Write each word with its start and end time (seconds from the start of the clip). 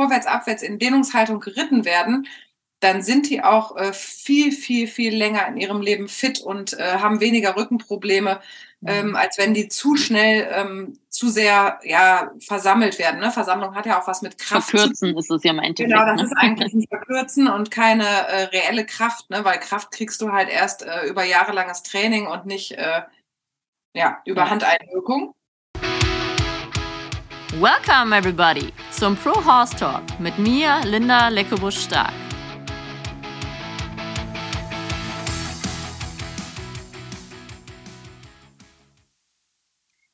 vorwärts, 0.00 0.26
abwärts 0.26 0.62
in 0.62 0.78
Dehnungshaltung 0.78 1.40
geritten 1.40 1.84
werden, 1.84 2.26
dann 2.80 3.02
sind 3.02 3.28
die 3.28 3.42
auch 3.42 3.76
äh, 3.76 3.92
viel, 3.92 4.52
viel, 4.52 4.86
viel 4.86 5.14
länger 5.14 5.46
in 5.48 5.58
ihrem 5.58 5.82
Leben 5.82 6.08
fit 6.08 6.40
und 6.40 6.78
äh, 6.78 6.94
haben 6.94 7.20
weniger 7.20 7.54
Rückenprobleme, 7.54 8.40
ähm, 8.86 9.08
mhm. 9.08 9.16
als 9.16 9.36
wenn 9.36 9.52
die 9.52 9.68
zu 9.68 9.96
schnell 9.96 10.48
ähm, 10.50 10.98
zu 11.10 11.28
sehr 11.28 11.78
ja, 11.84 12.32
versammelt 12.40 12.98
werden. 12.98 13.20
Ne? 13.20 13.30
Versammlung 13.30 13.74
hat 13.74 13.84
ja 13.84 14.00
auch 14.00 14.08
was 14.08 14.22
mit 14.22 14.38
Kraft. 14.38 14.70
Verkürzen 14.70 15.14
ist 15.18 15.30
es 15.30 15.44
ja 15.44 15.50
im 15.50 15.58
Endeffekt. 15.58 15.90
Genau, 15.90 16.06
das 16.06 16.16
ne? 16.16 16.22
ist 16.24 16.36
eigentlich 16.38 16.72
ein 16.72 16.86
Verkürzen 16.88 17.48
und 17.48 17.70
keine 17.70 18.06
äh, 18.06 18.44
reelle 18.44 18.86
Kraft, 18.86 19.28
ne? 19.28 19.44
weil 19.44 19.58
Kraft 19.58 19.90
kriegst 19.90 20.22
du 20.22 20.32
halt 20.32 20.48
erst 20.48 20.82
äh, 20.82 21.06
über 21.06 21.24
jahrelanges 21.24 21.82
Training 21.82 22.26
und 22.26 22.46
nicht 22.46 22.72
äh, 22.72 23.02
ja, 23.92 24.22
über 24.24 24.44
ja. 24.44 24.50
Handeinwirkung. 24.50 25.34
Welcome 27.58 28.12
everybody 28.12 28.72
zum 28.92 29.16
Pro 29.16 29.32
Horse 29.44 29.76
Talk 29.76 30.04
mit 30.20 30.38
mir, 30.38 30.82
Linda 30.84 31.30
Leckebusch-Stark. 31.30 32.12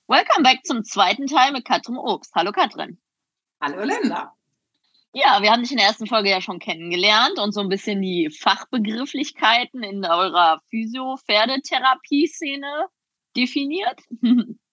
Welcome 0.08 0.44
back 0.44 0.64
zum 0.64 0.82
zweiten 0.82 1.26
Teil 1.26 1.52
mit 1.52 1.66
Katrin 1.66 1.98
Obst. 1.98 2.34
Hallo 2.34 2.52
Katrin. 2.52 2.98
Hallo 3.60 3.84
Linda. 3.84 4.32
Ja, 5.12 5.42
wir 5.42 5.52
haben 5.52 5.60
dich 5.60 5.72
in 5.72 5.76
der 5.76 5.88
ersten 5.88 6.06
Folge 6.06 6.30
ja 6.30 6.40
schon 6.40 6.58
kennengelernt 6.58 7.38
und 7.38 7.52
so 7.52 7.60
ein 7.60 7.68
bisschen 7.68 8.00
die 8.00 8.30
Fachbegrifflichkeiten 8.30 9.82
in 9.82 10.06
eurer 10.06 10.62
Physio-Pferdetherapie-Szene 10.70 12.86
definiert. 13.36 14.00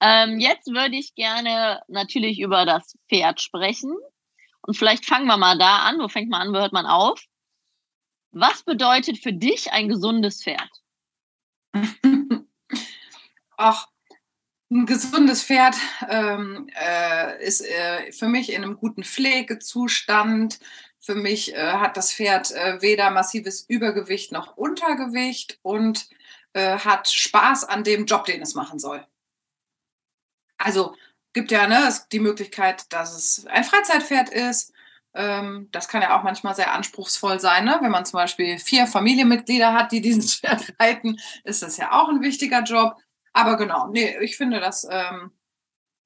ähm, 0.00 0.40
jetzt 0.40 0.68
würde 0.68 0.96
ich 0.96 1.14
gerne 1.14 1.82
natürlich 1.88 2.40
über 2.40 2.64
das 2.66 2.96
Pferd 3.08 3.40
sprechen. 3.40 3.94
Und 4.62 4.76
vielleicht 4.76 5.06
fangen 5.06 5.26
wir 5.26 5.36
mal 5.36 5.58
da 5.58 5.78
an. 5.78 5.98
Wo 5.98 6.08
fängt 6.08 6.28
man 6.28 6.42
an, 6.42 6.52
wo 6.52 6.58
hört 6.58 6.72
man 6.72 6.86
auf? 6.86 7.22
Was 8.32 8.62
bedeutet 8.62 9.18
für 9.18 9.32
dich 9.32 9.72
ein 9.72 9.88
gesundes 9.88 10.42
Pferd? 10.42 10.70
Ach, 13.56 13.86
ein 14.70 14.84
gesundes 14.84 15.44
Pferd 15.44 15.76
ähm, 16.08 16.68
äh, 16.74 17.42
ist 17.42 17.62
äh, 17.62 18.12
für 18.12 18.28
mich 18.28 18.52
in 18.52 18.64
einem 18.64 18.76
guten 18.76 19.04
Pflegezustand. 19.04 20.58
Für 20.98 21.14
mich 21.14 21.54
äh, 21.54 21.72
hat 21.74 21.96
das 21.96 22.12
Pferd 22.12 22.50
äh, 22.50 22.82
weder 22.82 23.10
massives 23.10 23.64
Übergewicht 23.68 24.32
noch 24.32 24.56
Untergewicht 24.56 25.60
und 25.62 26.08
äh, 26.52 26.78
hat 26.78 27.08
Spaß 27.08 27.64
an 27.64 27.84
dem 27.84 28.06
Job, 28.06 28.24
den 28.24 28.42
es 28.42 28.54
machen 28.54 28.78
soll. 28.78 29.06
Also 30.58 30.94
gibt 31.32 31.50
ja 31.50 31.66
ne, 31.66 31.92
die 32.12 32.20
Möglichkeit, 32.20 32.90
dass 32.92 33.14
es 33.14 33.46
ein 33.46 33.64
Freizeitpferd 33.64 34.30
ist. 34.30 34.72
Ähm, 35.14 35.68
das 35.70 35.88
kann 35.88 36.02
ja 36.02 36.18
auch 36.18 36.22
manchmal 36.22 36.54
sehr 36.54 36.72
anspruchsvoll 36.72 37.40
sein. 37.40 37.64
Ne? 37.64 37.78
Wenn 37.80 37.90
man 37.90 38.06
zum 38.06 38.18
Beispiel 38.18 38.58
vier 38.58 38.86
Familienmitglieder 38.86 39.72
hat, 39.72 39.92
die 39.92 40.00
dieses 40.00 40.34
Pferd 40.40 40.74
reiten, 40.80 41.18
ist 41.44 41.62
das 41.62 41.76
ja 41.76 41.92
auch 41.92 42.08
ein 42.08 42.22
wichtiger 42.22 42.62
Job. 42.62 42.96
Aber 43.32 43.56
genau, 43.56 43.88
nee, 43.88 44.16
ich 44.22 44.36
finde, 44.36 44.60
dass, 44.60 44.86
ähm, 44.90 45.30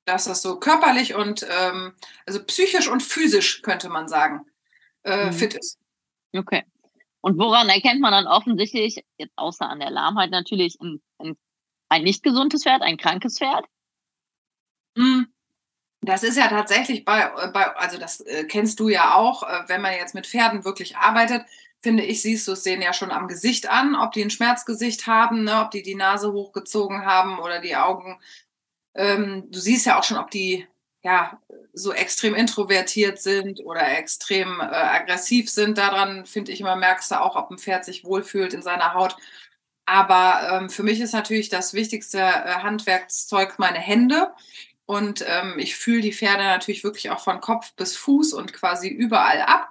dass 0.04 0.24
das 0.24 0.42
so 0.42 0.58
körperlich 0.58 1.14
und 1.14 1.46
ähm, 1.48 1.94
also 2.26 2.44
psychisch 2.44 2.88
und 2.88 3.02
physisch, 3.02 3.62
könnte 3.62 3.88
man 3.88 4.08
sagen, 4.08 4.46
äh, 5.04 5.26
mhm. 5.26 5.32
fit 5.32 5.54
ist. 5.54 5.78
Okay. 6.36 6.64
Und 7.20 7.38
woran 7.38 7.68
erkennt 7.68 8.00
man 8.00 8.12
dann 8.12 8.26
offensichtlich, 8.26 9.04
jetzt 9.18 9.32
außer 9.36 9.68
an 9.68 9.78
der 9.78 9.90
Lahmheit 9.90 10.30
natürlich, 10.30 10.76
ein, 10.80 11.00
ein, 11.18 11.36
ein 11.88 12.02
nicht 12.02 12.22
gesundes 12.22 12.64
Pferd, 12.64 12.82
ein 12.82 12.96
krankes 12.96 13.38
Pferd? 13.38 13.64
Mhm. 15.00 15.26
Das 16.02 16.22
ist 16.22 16.36
ja 16.36 16.48
tatsächlich 16.48 17.04
bei, 17.04 17.22
äh, 17.22 17.48
bei 17.52 17.76
also 17.76 17.98
das 17.98 18.20
äh, 18.20 18.44
kennst 18.44 18.80
du 18.80 18.88
ja 18.88 19.14
auch, 19.14 19.42
äh, 19.42 19.68
wenn 19.68 19.82
man 19.82 19.92
jetzt 19.92 20.14
mit 20.14 20.26
Pferden 20.26 20.64
wirklich 20.64 20.96
arbeitet, 20.96 21.44
finde 21.82 22.04
ich, 22.04 22.22
siehst 22.22 22.46
du 22.48 22.52
es 22.52 22.62
denen 22.62 22.82
ja 22.82 22.92
schon 22.92 23.10
am 23.10 23.28
Gesicht 23.28 23.68
an, 23.68 23.94
ob 23.94 24.12
die 24.12 24.22
ein 24.22 24.30
Schmerzgesicht 24.30 25.06
haben, 25.06 25.44
ne, 25.44 25.62
ob 25.62 25.70
die 25.70 25.82
die 25.82 25.94
Nase 25.94 26.32
hochgezogen 26.32 27.04
haben 27.04 27.38
oder 27.38 27.60
die 27.60 27.76
Augen. 27.76 28.18
Ähm, 28.94 29.50
du 29.50 29.58
siehst 29.58 29.86
ja 29.86 29.98
auch 29.98 30.04
schon, 30.04 30.18
ob 30.18 30.30
die 30.30 30.66
ja 31.02 31.40
so 31.72 31.92
extrem 31.92 32.34
introvertiert 32.34 33.20
sind 33.20 33.60
oder 33.64 33.96
extrem 33.98 34.60
äh, 34.60 34.64
aggressiv 34.64 35.50
sind. 35.50 35.78
Daran 35.78 36.26
finde 36.26 36.52
ich 36.52 36.60
immer 36.60 36.76
merkst 36.76 37.10
du 37.10 37.20
auch, 37.20 37.36
ob 37.36 37.50
ein 37.50 37.58
Pferd 37.58 37.84
sich 37.84 38.04
wohlfühlt 38.04 38.52
in 38.54 38.62
seiner 38.62 38.94
Haut. 38.94 39.16
Aber 39.86 40.48
ähm, 40.52 40.70
für 40.70 40.82
mich 40.82 41.00
ist 41.00 41.12
natürlich 41.14 41.48
das 41.48 41.74
wichtigste 41.74 42.22
Handwerkszeug 42.62 43.58
meine 43.58 43.78
Hände. 43.78 44.32
Und 44.90 45.24
ähm, 45.24 45.54
ich 45.56 45.76
fühle 45.76 46.00
die 46.00 46.12
Pferde 46.12 46.42
natürlich 46.42 46.82
wirklich 46.82 47.10
auch 47.10 47.20
von 47.20 47.40
Kopf 47.40 47.74
bis 47.74 47.96
Fuß 47.96 48.32
und 48.32 48.52
quasi 48.52 48.88
überall 48.88 49.40
ab. 49.42 49.68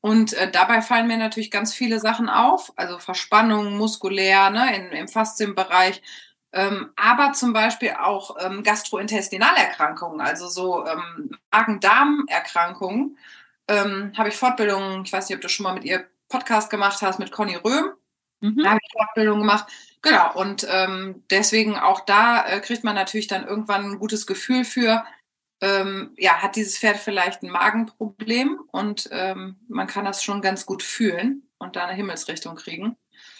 Und 0.00 0.32
äh, 0.32 0.50
dabei 0.50 0.80
fallen 0.80 1.06
mir 1.06 1.18
natürlich 1.18 1.50
ganz 1.50 1.74
viele 1.74 2.00
Sachen 2.00 2.30
auf, 2.30 2.72
also 2.76 2.98
Verspannungen 2.98 3.76
muskulär, 3.76 4.48
ne, 4.48 4.74
in, 4.74 4.86
im 4.92 5.06
Faszienbereich, 5.06 6.00
ähm, 6.54 6.88
aber 6.96 7.34
zum 7.34 7.52
Beispiel 7.52 7.94
auch 8.00 8.36
ähm, 8.40 8.62
Gastrointestinalerkrankungen, 8.62 10.22
also 10.22 10.48
so 10.48 10.86
ähm, 10.86 11.36
Magen-Darm-Erkrankungen. 11.52 13.18
Ähm, 13.68 14.14
habe 14.16 14.30
ich 14.30 14.36
Fortbildungen, 14.36 15.04
ich 15.04 15.12
weiß 15.12 15.28
nicht, 15.28 15.36
ob 15.36 15.42
du 15.42 15.50
schon 15.50 15.64
mal 15.64 15.74
mit 15.74 15.84
ihr 15.84 16.06
Podcast 16.30 16.70
gemacht 16.70 17.02
hast, 17.02 17.18
mit 17.18 17.32
Conny 17.32 17.56
Röhm. 17.56 17.90
Mhm. 18.40 18.62
Da 18.62 18.70
habe 18.70 18.80
ich 18.82 18.92
Fortbildungen 18.92 19.40
gemacht. 19.40 19.66
Genau, 20.04 20.34
und 20.34 20.66
ähm, 20.70 21.24
deswegen 21.30 21.78
auch 21.78 22.00
da 22.00 22.46
äh, 22.46 22.60
kriegt 22.60 22.84
man 22.84 22.94
natürlich 22.94 23.26
dann 23.26 23.46
irgendwann 23.46 23.92
ein 23.92 23.98
gutes 23.98 24.26
Gefühl 24.26 24.66
für, 24.66 25.02
ähm, 25.62 26.12
ja, 26.18 26.42
hat 26.42 26.56
dieses 26.56 26.76
Pferd 26.76 26.98
vielleicht 26.98 27.42
ein 27.42 27.48
Magenproblem 27.48 28.60
und 28.70 29.08
ähm, 29.12 29.56
man 29.66 29.86
kann 29.86 30.04
das 30.04 30.22
schon 30.22 30.42
ganz 30.42 30.66
gut 30.66 30.82
fühlen 30.82 31.48
und 31.56 31.74
da 31.74 31.86
eine 31.86 31.96
Himmelsrichtung 31.96 32.54
kriegen. 32.56 32.98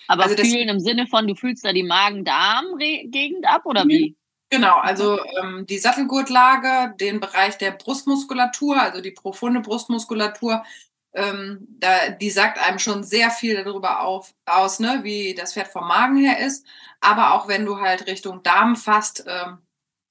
Aber 0.09 0.23
also 0.23 0.37
fühlen 0.37 0.71
im 0.71 0.81
Sinne 0.81 1.07
von, 1.07 1.27
du 1.27 1.35
fühlst 1.35 1.67
da 1.67 1.73
die 1.75 1.83
Magen-Darm-Gegend 1.83 3.47
ab 3.47 3.67
oder 3.67 3.85
wie? 3.87 4.17
Genau, 4.49 4.79
also 4.79 5.19
ähm, 5.43 5.67
die 5.67 5.77
Sattelgurtlage, 5.77 6.95
den 6.99 7.21
Bereich 7.21 7.59
der 7.59 7.73
Brustmuskulatur, 7.73 8.81
also 8.81 9.03
die 9.03 9.11
profunde 9.11 9.61
Brustmuskulatur, 9.61 10.65
ähm, 11.15 11.67
da, 11.79 12.11
die 12.11 12.31
sagt 12.31 12.59
einem 12.59 12.79
schon 12.79 13.05
sehr 13.05 13.31
viel 13.31 13.63
darüber 13.63 14.01
auf, 14.01 14.35
aus, 14.47 14.81
ne, 14.81 15.01
wie 15.03 15.35
das 15.35 15.55
Pferd 15.55 15.69
vom 15.69 15.87
Magen 15.87 16.17
her 16.17 16.39
ist. 16.39 16.67
Aber 17.01 17.35
auch 17.35 17.49
wenn 17.49 17.65
du 17.65 17.79
halt 17.81 18.07
Richtung 18.07 18.43
Darm 18.43 18.77
fasst, 18.77 19.25
ähm, 19.27 19.59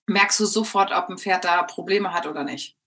merkst 0.07 0.39
du 0.39 0.45
sofort, 0.45 0.91
ob 0.91 1.09
ein 1.09 1.17
Pferd 1.17 1.45
da 1.45 1.63
Probleme 1.63 2.13
hat 2.13 2.25
oder 2.25 2.43
nicht. 2.43 2.77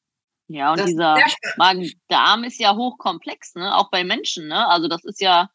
Ja, 0.49 0.71
und 0.71 0.79
das 0.79 0.87
dieser 0.87 1.17
Magen-Darm 1.57 2.45
ist 2.45 2.61
ja 2.61 2.75
hochkomplex, 2.75 3.57
ne? 3.57 3.75
Auch 3.75 3.91
bei 3.91 4.05
Menschen, 4.05 4.49
ne? 4.49 4.67
Also 4.69 4.89
das 4.89 5.05
ist 5.05 5.21
ja 5.21 5.51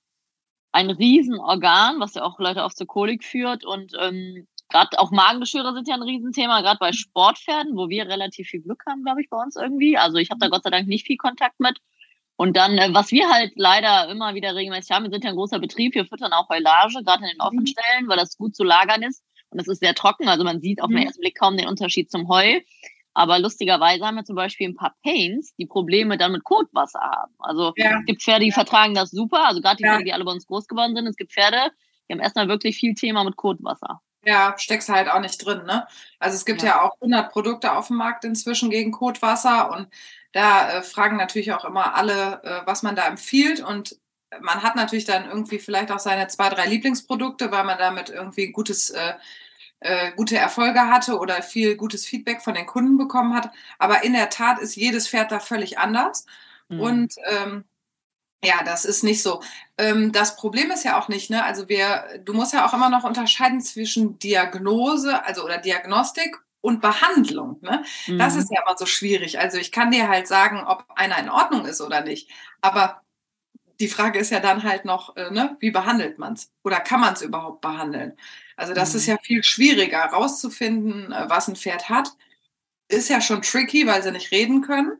ein 0.71 0.89
Riesenorgan, 0.89 1.99
was 1.99 2.13
ja 2.15 2.23
auch 2.23 2.39
Leute 2.39 2.63
auf 2.63 2.75
zur 2.75 2.87
Kolik 2.87 3.23
führt. 3.23 3.65
Und 3.65 3.93
ähm, 3.99 4.47
gerade 4.69 4.99
auch 4.99 5.11
Magengeschwüre 5.11 5.73
sind 5.73 5.87
ja 5.87 5.95
ein 5.95 6.03
Riesenthema, 6.03 6.61
gerade 6.61 6.79
bei 6.79 6.91
Sportpferden, 6.91 7.75
wo 7.75 7.89
wir 7.89 8.07
relativ 8.07 8.49
viel 8.49 8.61
Glück 8.61 8.83
haben, 8.87 9.03
glaube 9.03 9.21
ich, 9.21 9.29
bei 9.29 9.41
uns 9.41 9.55
irgendwie. 9.55 9.97
Also 9.97 10.17
ich 10.17 10.29
habe 10.29 10.39
da 10.39 10.47
Gott 10.47 10.63
sei 10.63 10.69
Dank 10.69 10.87
nicht 10.87 11.07
viel 11.07 11.17
Kontakt 11.17 11.59
mit. 11.59 11.79
Und 12.41 12.57
dann, 12.57 12.75
äh, 12.79 12.89
was 12.91 13.11
wir 13.11 13.29
halt 13.29 13.51
leider 13.53 14.09
immer 14.09 14.33
wieder 14.33 14.55
regelmäßig 14.55 14.89
haben, 14.89 15.03
wir 15.03 15.11
sind 15.11 15.23
ja 15.23 15.29
ein 15.29 15.35
großer 15.35 15.59
Betrieb, 15.59 15.93
wir 15.93 16.07
füttern 16.07 16.33
auch 16.33 16.49
Heulage, 16.49 17.03
gerade 17.03 17.21
in 17.21 17.29
den 17.29 17.37
mhm. 17.37 17.45
Offenstellen, 17.45 18.07
weil 18.07 18.17
das 18.17 18.35
gut 18.35 18.55
zu 18.55 18.63
lagern 18.63 19.03
ist. 19.03 19.23
Und 19.51 19.59
es 19.59 19.67
ist 19.67 19.79
sehr 19.79 19.93
trocken, 19.93 20.27
also 20.27 20.43
man 20.43 20.59
sieht 20.59 20.81
auf 20.81 20.87
den 20.87 20.97
mhm. 20.97 21.05
ersten 21.05 21.21
Blick 21.21 21.37
kaum 21.37 21.55
den 21.55 21.67
Unterschied 21.67 22.09
zum 22.09 22.27
Heu. 22.29 22.61
Aber 23.13 23.37
lustigerweise 23.37 24.03
haben 24.07 24.15
wir 24.15 24.23
zum 24.23 24.35
Beispiel 24.35 24.69
ein 24.69 24.75
paar 24.75 24.95
Pains, 25.03 25.53
die 25.59 25.67
Probleme 25.67 26.17
dann 26.17 26.31
mit 26.31 26.43
Kotwasser 26.43 27.01
haben. 27.01 27.35
Also 27.37 27.73
ja. 27.75 27.99
es 27.99 28.05
gibt 28.07 28.23
Pferde, 28.23 28.45
die 28.45 28.51
vertragen 28.51 28.95
das 28.95 29.11
super. 29.11 29.45
Also 29.45 29.61
gerade 29.61 29.75
die 29.75 29.83
ja. 29.83 29.91
Pferde, 29.91 30.05
die 30.05 30.13
alle 30.13 30.25
bei 30.25 30.31
uns 30.31 30.47
groß 30.47 30.65
geworden 30.67 30.95
sind. 30.95 31.05
Es 31.05 31.17
gibt 31.17 31.33
Pferde, 31.33 31.69
die 32.09 32.13
haben 32.13 32.21
erstmal 32.21 32.47
wirklich 32.47 32.75
viel 32.75 32.95
Thema 32.95 33.23
mit 33.23 33.35
Kotwasser. 33.35 34.01
Ja, 34.25 34.55
steckst 34.57 34.89
halt 34.89 35.09
auch 35.09 35.19
nicht 35.19 35.37
drin, 35.45 35.63
ne? 35.67 35.85
Also 36.17 36.37
es 36.37 36.45
gibt 36.45 36.63
ja, 36.63 36.69
ja 36.69 36.81
auch 36.81 36.95
100 37.01 37.31
Produkte 37.31 37.73
auf 37.73 37.87
dem 37.87 37.97
Markt 37.97 38.25
inzwischen 38.25 38.71
gegen 38.71 38.91
Kotwasser 38.91 39.71
und 39.71 39.89
da 40.31 40.71
äh, 40.71 40.83
fragen 40.83 41.17
natürlich 41.17 41.53
auch 41.53 41.65
immer 41.65 41.95
alle, 41.95 42.41
äh, 42.43 42.61
was 42.65 42.83
man 42.83 42.95
da 42.95 43.07
empfiehlt 43.07 43.61
und 43.61 43.97
man 44.39 44.63
hat 44.63 44.75
natürlich 44.75 45.05
dann 45.05 45.25
irgendwie 45.25 45.59
vielleicht 45.59 45.91
auch 45.91 45.99
seine 45.99 46.27
zwei, 46.27 46.49
drei 46.49 46.65
Lieblingsprodukte, 46.65 47.51
weil 47.51 47.65
man 47.65 47.77
damit 47.77 48.09
irgendwie 48.09 48.51
gutes, 48.51 48.89
äh, 48.91 49.13
äh, 49.81 50.11
gute 50.13 50.37
Erfolge 50.37 50.87
hatte 50.87 51.19
oder 51.19 51.41
viel 51.41 51.75
gutes 51.75 52.05
Feedback 52.05 52.41
von 52.41 52.53
den 52.53 52.65
Kunden 52.65 52.97
bekommen 52.97 53.35
hat. 53.35 53.51
Aber 53.77 54.03
in 54.03 54.13
der 54.13 54.29
Tat 54.29 54.59
ist 54.59 54.75
jedes 54.75 55.07
Pferd 55.07 55.31
da 55.31 55.39
völlig 55.39 55.79
anders. 55.79 56.25
Mhm. 56.69 56.79
Und 56.79 57.15
ähm, 57.25 57.65
ja, 58.43 58.63
das 58.63 58.85
ist 58.85 59.03
nicht 59.03 59.21
so. 59.21 59.41
Ähm, 59.77 60.11
das 60.11 60.35
Problem 60.35 60.71
ist 60.71 60.83
ja 60.83 60.99
auch 60.99 61.09
nicht, 61.09 61.29
ne? 61.29 61.43
Also 61.43 61.69
wir, 61.69 62.21
du 62.23 62.33
musst 62.33 62.53
ja 62.53 62.65
auch 62.65 62.73
immer 62.73 62.89
noch 62.89 63.03
unterscheiden 63.03 63.61
zwischen 63.61 64.17
Diagnose, 64.17 65.23
also 65.25 65.43
oder 65.43 65.57
Diagnostik 65.57 66.37
und 66.61 66.81
Behandlung. 66.81 67.57
Ne? 67.61 67.83
Mhm. 68.07 68.19
Das 68.19 68.35
ist 68.35 68.51
ja 68.51 68.61
immer 68.61 68.77
so 68.77 68.85
schwierig. 68.85 69.39
Also 69.39 69.57
ich 69.57 69.71
kann 69.71 69.91
dir 69.91 70.07
halt 70.07 70.27
sagen, 70.27 70.63
ob 70.65 70.85
einer 70.95 71.17
in 71.17 71.29
Ordnung 71.29 71.65
ist 71.65 71.81
oder 71.81 72.01
nicht. 72.01 72.29
Aber 72.61 73.01
die 73.79 73.87
Frage 73.87 74.19
ist 74.19 74.31
ja 74.31 74.39
dann 74.39 74.63
halt 74.63 74.85
noch, 74.85 75.17
äh, 75.17 75.31
ne, 75.31 75.57
wie 75.59 75.71
behandelt 75.71 76.19
man 76.19 76.33
es? 76.33 76.51
Oder 76.63 76.79
kann 76.79 77.01
man 77.01 77.15
es 77.15 77.23
überhaupt 77.23 77.61
behandeln? 77.61 78.13
Also 78.55 78.73
das 78.73 78.93
mhm. 78.93 78.97
ist 78.97 79.05
ja 79.07 79.17
viel 79.21 79.43
schwieriger, 79.43 80.05
rauszufinden, 80.05 81.11
äh, 81.11 81.25
was 81.27 81.47
ein 81.47 81.55
Pferd 81.55 81.89
hat. 81.89 82.11
Ist 82.87 83.09
ja 83.09 83.21
schon 83.21 83.41
tricky, 83.41 83.87
weil 83.87 84.03
sie 84.03 84.11
nicht 84.11 84.31
reden 84.31 84.61
können. 84.61 84.99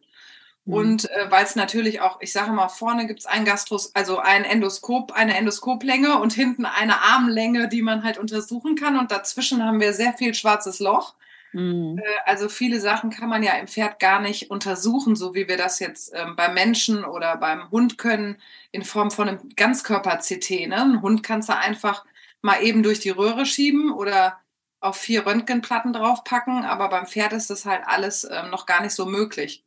Mhm. 0.65 0.73
Und 0.73 1.11
äh, 1.11 1.29
weil 1.29 1.45
es 1.45 1.55
natürlich 1.55 2.01
auch, 2.01 2.19
ich 2.21 2.33
sage 2.33 2.51
mal, 2.51 2.69
vorne 2.69 3.05
gibt 3.05 3.19
es 3.19 3.25
ein 3.27 3.45
Gastros, 3.45 3.93
also 3.95 4.17
ein 4.17 4.45
Endoskop, 4.45 5.11
eine 5.11 5.37
Endoskoplänge 5.37 6.17
und 6.17 6.33
hinten 6.33 6.65
eine 6.65 7.01
Armlänge, 7.01 7.67
die 7.67 7.83
man 7.83 8.03
halt 8.03 8.17
untersuchen 8.17 8.75
kann. 8.75 8.97
Und 8.97 9.11
dazwischen 9.11 9.63
haben 9.63 9.79
wir 9.79 9.93
sehr 9.93 10.13
viel 10.13 10.33
schwarzes 10.33 10.79
Loch. 10.79 11.13
Mhm. 11.53 11.97
Äh, 11.97 12.03
also 12.25 12.49
viele 12.49 12.79
Sachen 12.79 13.09
kann 13.09 13.29
man 13.29 13.43
ja 13.43 13.53
im 13.53 13.67
Pferd 13.67 13.99
gar 13.99 14.21
nicht 14.21 14.49
untersuchen, 14.49 15.15
so 15.15 15.33
wie 15.33 15.47
wir 15.47 15.57
das 15.57 15.79
jetzt 15.79 16.13
ähm, 16.15 16.35
beim 16.35 16.53
Menschen 16.53 17.03
oder 17.03 17.37
beim 17.37 17.69
Hund 17.71 17.97
können, 17.97 18.37
in 18.71 18.83
Form 18.83 19.11
von 19.11 19.27
einem 19.27 19.49
Ganzkörper-CT. 19.55 20.67
Ne? 20.67 20.77
Ein 20.77 21.01
Hund 21.01 21.23
kannst 21.23 21.49
du 21.49 21.57
einfach 21.57 22.05
mal 22.41 22.61
eben 22.63 22.83
durch 22.83 22.99
die 22.99 23.09
Röhre 23.09 23.45
schieben 23.45 23.91
oder 23.91 24.37
auf 24.79 24.97
vier 24.97 25.25
Röntgenplatten 25.25 25.93
draufpacken, 25.93 26.63
aber 26.63 26.89
beim 26.89 27.05
Pferd 27.05 27.33
ist 27.33 27.49
das 27.49 27.65
halt 27.65 27.83
alles 27.85 28.23
ähm, 28.23 28.49
noch 28.49 28.65
gar 28.65 28.81
nicht 28.81 28.95
so 28.95 29.05
möglich. 29.05 29.63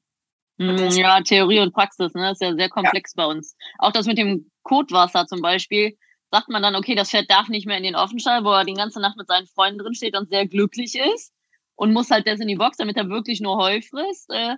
Mm, 0.56 0.88
ja, 0.90 1.20
Theorie 1.20 1.60
und 1.60 1.72
Praxis, 1.72 2.14
ne? 2.14 2.22
Das 2.22 2.40
ist 2.40 2.42
ja 2.42 2.54
sehr 2.54 2.68
komplex 2.68 3.14
ja. 3.16 3.24
bei 3.24 3.30
uns. 3.30 3.56
Auch 3.78 3.92
das 3.92 4.06
mit 4.06 4.18
dem 4.18 4.50
Kotwasser 4.62 5.26
zum 5.26 5.40
Beispiel, 5.40 5.96
sagt 6.32 6.48
man 6.48 6.62
dann, 6.62 6.74
okay, 6.74 6.96
das 6.96 7.10
Pferd 7.10 7.30
darf 7.30 7.48
nicht 7.48 7.66
mehr 7.66 7.76
in 7.76 7.84
den 7.84 7.94
Offenstall, 7.94 8.44
wo 8.44 8.50
er 8.50 8.64
die 8.64 8.74
ganze 8.74 9.00
Nacht 9.00 9.16
mit 9.16 9.28
seinen 9.28 9.46
Freunden 9.46 9.78
drin 9.78 9.94
steht 9.94 10.16
und 10.16 10.30
sehr 10.30 10.48
glücklich 10.48 10.96
ist 10.96 11.33
und 11.76 11.92
muss 11.92 12.10
halt 12.10 12.26
das 12.26 12.40
in 12.40 12.48
die 12.48 12.56
Box, 12.56 12.76
damit 12.78 12.96
er 12.96 13.08
wirklich 13.08 13.40
nur 13.40 13.56
Heu 13.58 13.80
frisst. 13.82 14.30
Äh, 14.30 14.56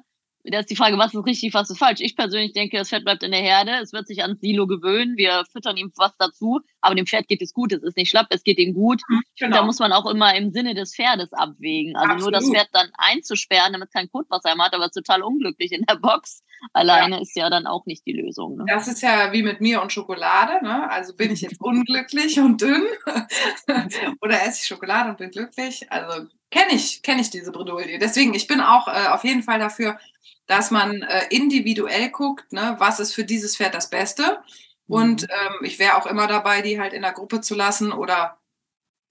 da 0.50 0.60
ist 0.60 0.70
die 0.70 0.76
Frage, 0.76 0.98
was 0.98 1.14
ist 1.14 1.26
richtig, 1.26 1.54
was 1.54 1.70
ist 1.70 1.78
falsch. 1.78 2.00
Ich 2.00 2.16
persönlich 2.16 2.52
denke, 2.52 2.76
das 2.76 2.88
Pferd 2.88 3.04
bleibt 3.04 3.22
in 3.22 3.32
der 3.32 3.40
Herde, 3.40 3.72
es 3.82 3.92
wird 3.92 4.06
sich 4.06 4.22
ans 4.22 4.40
Silo 4.40 4.66
gewöhnen, 4.66 5.16
wir 5.16 5.44
füttern 5.50 5.76
ihm 5.76 5.92
was 5.96 6.16
dazu, 6.18 6.60
aber 6.80 6.94
dem 6.94 7.06
Pferd 7.06 7.28
geht 7.28 7.42
es 7.42 7.52
gut, 7.52 7.72
es 7.72 7.82
ist 7.82 7.96
nicht 7.96 8.10
schlapp, 8.10 8.26
es 8.30 8.44
geht 8.44 8.58
ihm 8.58 8.74
gut. 8.74 9.02
Mhm, 9.08 9.22
genau. 9.38 9.56
Da 9.56 9.62
muss 9.64 9.78
man 9.78 9.92
auch 9.92 10.06
immer 10.06 10.34
im 10.34 10.50
Sinne 10.50 10.74
des 10.74 10.94
Pferdes 10.94 11.32
abwägen. 11.32 11.96
Also 11.96 12.12
Absolut. 12.12 12.32
nur 12.32 12.40
das 12.40 12.50
Pferd 12.50 12.68
dann 12.72 12.90
einzusperren, 12.96 13.72
damit 13.72 13.88
es 13.88 13.94
kein 13.94 14.10
Kotwasser 14.10 14.54
mehr 14.54 14.66
hat, 14.66 14.74
aber 14.74 14.90
total 14.90 15.22
unglücklich 15.22 15.72
in 15.72 15.84
der 15.84 15.96
Box. 15.96 16.42
Alleine 16.72 17.16
ja. 17.16 17.22
ist 17.22 17.36
ja 17.36 17.50
dann 17.50 17.66
auch 17.66 17.86
nicht 17.86 18.06
die 18.06 18.12
Lösung. 18.12 18.56
Ne? 18.56 18.64
Das 18.66 18.88
ist 18.88 19.02
ja 19.02 19.32
wie 19.32 19.42
mit 19.42 19.60
mir 19.60 19.82
und 19.82 19.92
Schokolade. 19.92 20.64
Ne? 20.64 20.90
Also 20.90 21.14
bin 21.14 21.32
ich 21.32 21.42
jetzt 21.42 21.60
unglücklich 21.60 22.38
und 22.40 22.60
dünn 22.60 22.86
oder 24.20 24.42
esse 24.42 24.60
ich 24.62 24.66
Schokolade 24.66 25.10
und 25.10 25.18
bin 25.18 25.30
glücklich. 25.30 25.90
Also 25.90 26.26
kenne 26.50 26.72
ich, 26.72 27.02
kenne 27.02 27.20
ich 27.20 27.30
diese 27.30 27.52
Bredouille. 27.52 27.98
Deswegen, 27.98 28.34
ich 28.34 28.46
bin 28.46 28.60
auch 28.60 28.88
äh, 28.88 29.08
auf 29.08 29.24
jeden 29.24 29.42
Fall 29.42 29.58
dafür, 29.58 29.98
dass 30.46 30.70
man 30.70 31.02
äh, 31.02 31.26
individuell 31.30 32.10
guckt, 32.10 32.52
ne, 32.52 32.76
was 32.78 33.00
ist 33.00 33.14
für 33.14 33.24
dieses 33.24 33.56
Pferd 33.56 33.74
das 33.74 33.90
Beste. 33.90 34.42
Und 34.86 35.22
mhm. 35.22 35.28
ähm, 35.30 35.64
ich 35.64 35.78
wäre 35.78 35.96
auch 35.96 36.06
immer 36.06 36.26
dabei, 36.26 36.62
die 36.62 36.80
halt 36.80 36.92
in 36.92 37.02
der 37.02 37.12
Gruppe 37.12 37.40
zu 37.40 37.54
lassen 37.54 37.92
oder 37.92 38.38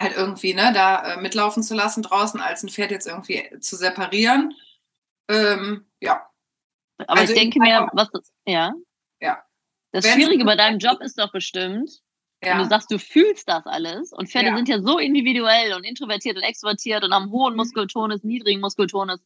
halt 0.01 0.15
irgendwie 0.15 0.53
ne, 0.53 0.71
da 0.73 1.13
äh, 1.13 1.21
mitlaufen 1.21 1.63
zu 1.63 1.75
lassen 1.75 2.03
draußen, 2.03 2.39
als 2.39 2.63
ein 2.63 2.69
Pferd 2.69 2.91
jetzt 2.91 3.07
irgendwie 3.07 3.59
zu 3.59 3.75
separieren. 3.75 4.53
Ähm, 5.29 5.85
ja. 5.99 6.29
Aber 7.07 7.19
also 7.19 7.33
ich 7.33 7.39
denke 7.39 7.59
mir, 7.59 7.89
was 7.93 8.09
das, 8.11 8.31
ja. 8.45 8.73
Ja. 9.19 9.43
Das 9.91 10.07
Schwierige 10.07 10.45
bei 10.45 10.55
deinem 10.55 10.79
Job 10.79 11.01
ist 11.01 11.17
doch 11.17 11.31
bestimmt, 11.31 12.01
ja. 12.43 12.51
wenn 12.51 12.59
du 12.59 12.69
sagst, 12.69 12.91
du 12.91 12.99
fühlst 12.99 13.47
das 13.49 13.65
alles 13.65 14.13
und 14.13 14.29
Pferde 14.29 14.49
ja. 14.49 14.55
sind 14.55 14.69
ja 14.69 14.81
so 14.81 14.99
individuell 14.99 15.73
und 15.73 15.83
introvertiert 15.83 16.37
und 16.37 16.43
extrovertiert 16.43 17.03
und 17.03 17.13
haben 17.13 17.31
hohen 17.31 17.53
mhm. 17.53 17.57
Muskeltonus, 17.57 18.23
niedrigen 18.23 18.61
Muskeltonus 18.61 19.19